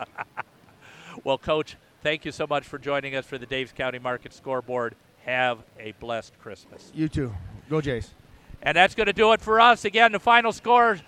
well, 1.24 1.38
Coach, 1.38 1.78
thank 2.02 2.26
you 2.26 2.32
so 2.32 2.48
much 2.48 2.66
for 2.66 2.78
joining 2.80 3.16
us 3.16 3.26
for 3.26 3.38
the 3.38 3.46
Daves 3.46 3.74
County 3.74 4.00
Market 4.00 4.34
Scoreboard. 4.34 4.96
Have 5.26 5.60
a 5.80 5.94
blessed 6.00 6.38
Christmas. 6.40 6.92
You 6.94 7.08
too. 7.08 7.34
Go 7.70 7.80
Jays. 7.80 8.14
And 8.62 8.76
that's 8.78 8.96
going 8.96 9.08
to 9.08 9.14
do 9.14 9.32
it 9.34 9.42
for 9.42 9.60
us. 9.60 9.86
Again, 9.86 10.12
the 10.14 10.20
final 10.20 10.52
score 10.52 11.00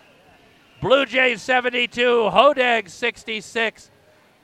Blue 0.82 1.06
Jays 1.06 1.42
72, 1.42 2.02
Hodag 2.32 2.90
66. 2.90 3.90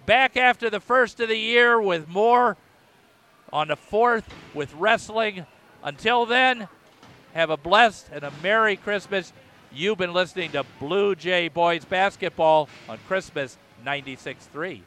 Back 0.05 0.35
after 0.37 0.69
the 0.69 0.79
first 0.79 1.19
of 1.19 1.29
the 1.29 1.37
year 1.37 1.79
with 1.79 2.07
more 2.07 2.57
on 3.53 3.67
the 3.67 3.75
fourth 3.75 4.27
with 4.53 4.73
wrestling. 4.75 5.45
Until 5.83 6.25
then, 6.25 6.67
have 7.33 7.49
a 7.49 7.57
blessed 7.57 8.09
and 8.11 8.23
a 8.23 8.31
Merry 8.41 8.75
Christmas. 8.75 9.33
You've 9.71 9.97
been 9.97 10.13
listening 10.13 10.51
to 10.51 10.65
Blue 10.79 11.15
Jay 11.15 11.47
Boys 11.47 11.85
Basketball 11.85 12.67
on 12.89 12.97
Christmas 13.07 13.57
96.3. 13.85 14.81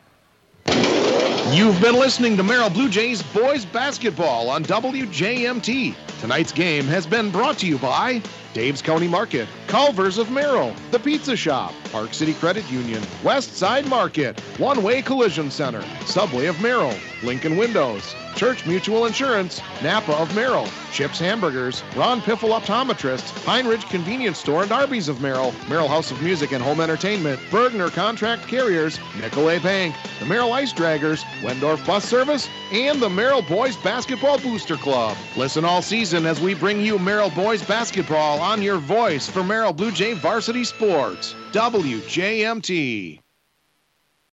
You've 1.52 1.80
been 1.80 1.94
listening 1.94 2.36
to 2.38 2.42
Merrill 2.42 2.70
Blue 2.70 2.88
Jays 2.88 3.22
boys 3.22 3.64
basketball 3.66 4.48
on 4.48 4.64
WJMT. 4.64 5.94
Tonight's 6.20 6.52
game 6.52 6.84
has 6.86 7.06
been 7.06 7.30
brought 7.30 7.58
to 7.58 7.66
you 7.66 7.78
by 7.78 8.22
Dave's 8.54 8.80
County 8.80 9.08
Market, 9.08 9.46
Culver's 9.66 10.18
of 10.18 10.30
Merrill, 10.30 10.74
The 10.90 10.98
Pizza 10.98 11.36
Shop, 11.36 11.72
Park 11.92 12.14
City 12.14 12.34
Credit 12.34 12.68
Union, 12.70 13.02
West 13.22 13.56
Side 13.56 13.86
Market, 13.86 14.40
One 14.58 14.82
Way 14.82 15.02
Collision 15.02 15.50
Center, 15.50 15.84
Subway 16.06 16.46
of 16.46 16.60
Merrill, 16.62 16.94
Lincoln 17.22 17.56
Windows, 17.56 18.14
Church 18.34 18.66
Mutual 18.66 19.06
Insurance, 19.06 19.60
Napa 19.82 20.12
of 20.12 20.34
Merrill, 20.34 20.68
Chips 20.92 21.18
Hamburgers, 21.18 21.82
Ron 21.96 22.20
Piffle 22.20 22.50
Optometrist, 22.50 23.44
Pine 23.44 23.66
Ridge 23.66 23.84
Convenience 23.88 24.38
Store 24.38 24.62
and 24.62 24.72
Arby's 24.72 25.08
of 25.08 25.20
Merrill, 25.20 25.54
Merrill 25.68 25.88
House 25.88 26.10
of 26.10 26.22
Music 26.22 26.52
and 26.52 26.62
Home 26.62 26.80
Entertainment, 26.80 27.40
Bergner 27.50 27.92
Contract 27.92 28.46
Carriers, 28.46 28.98
Nicolet 29.20 29.62
Bank, 29.62 29.94
the 30.20 30.26
Merrill 30.26 30.52
Ice 30.52 30.72
Draggers, 30.72 31.22
Wendorf 31.42 31.84
Bus 31.86 32.04
Service, 32.04 32.48
and 32.72 33.00
the 33.00 33.10
Merrill 33.10 33.42
Boys 33.42 33.76
Basketball 33.78 34.38
Booster 34.38 34.76
Club. 34.76 35.16
Listen 35.36 35.64
all 35.64 35.82
season 35.82 36.26
as 36.26 36.40
we 36.40 36.54
bring 36.54 36.80
you 36.80 36.98
Merrill 36.98 37.30
Boys 37.30 37.62
Basketball 37.62 38.40
on 38.40 38.62
your 38.62 38.78
voice 38.78 39.28
for 39.28 39.42
Merrill 39.42 39.72
Blue 39.72 39.92
Jay 39.92 40.14
Varsity 40.14 40.64
Sports. 40.64 41.34
WJMT. 41.52 43.23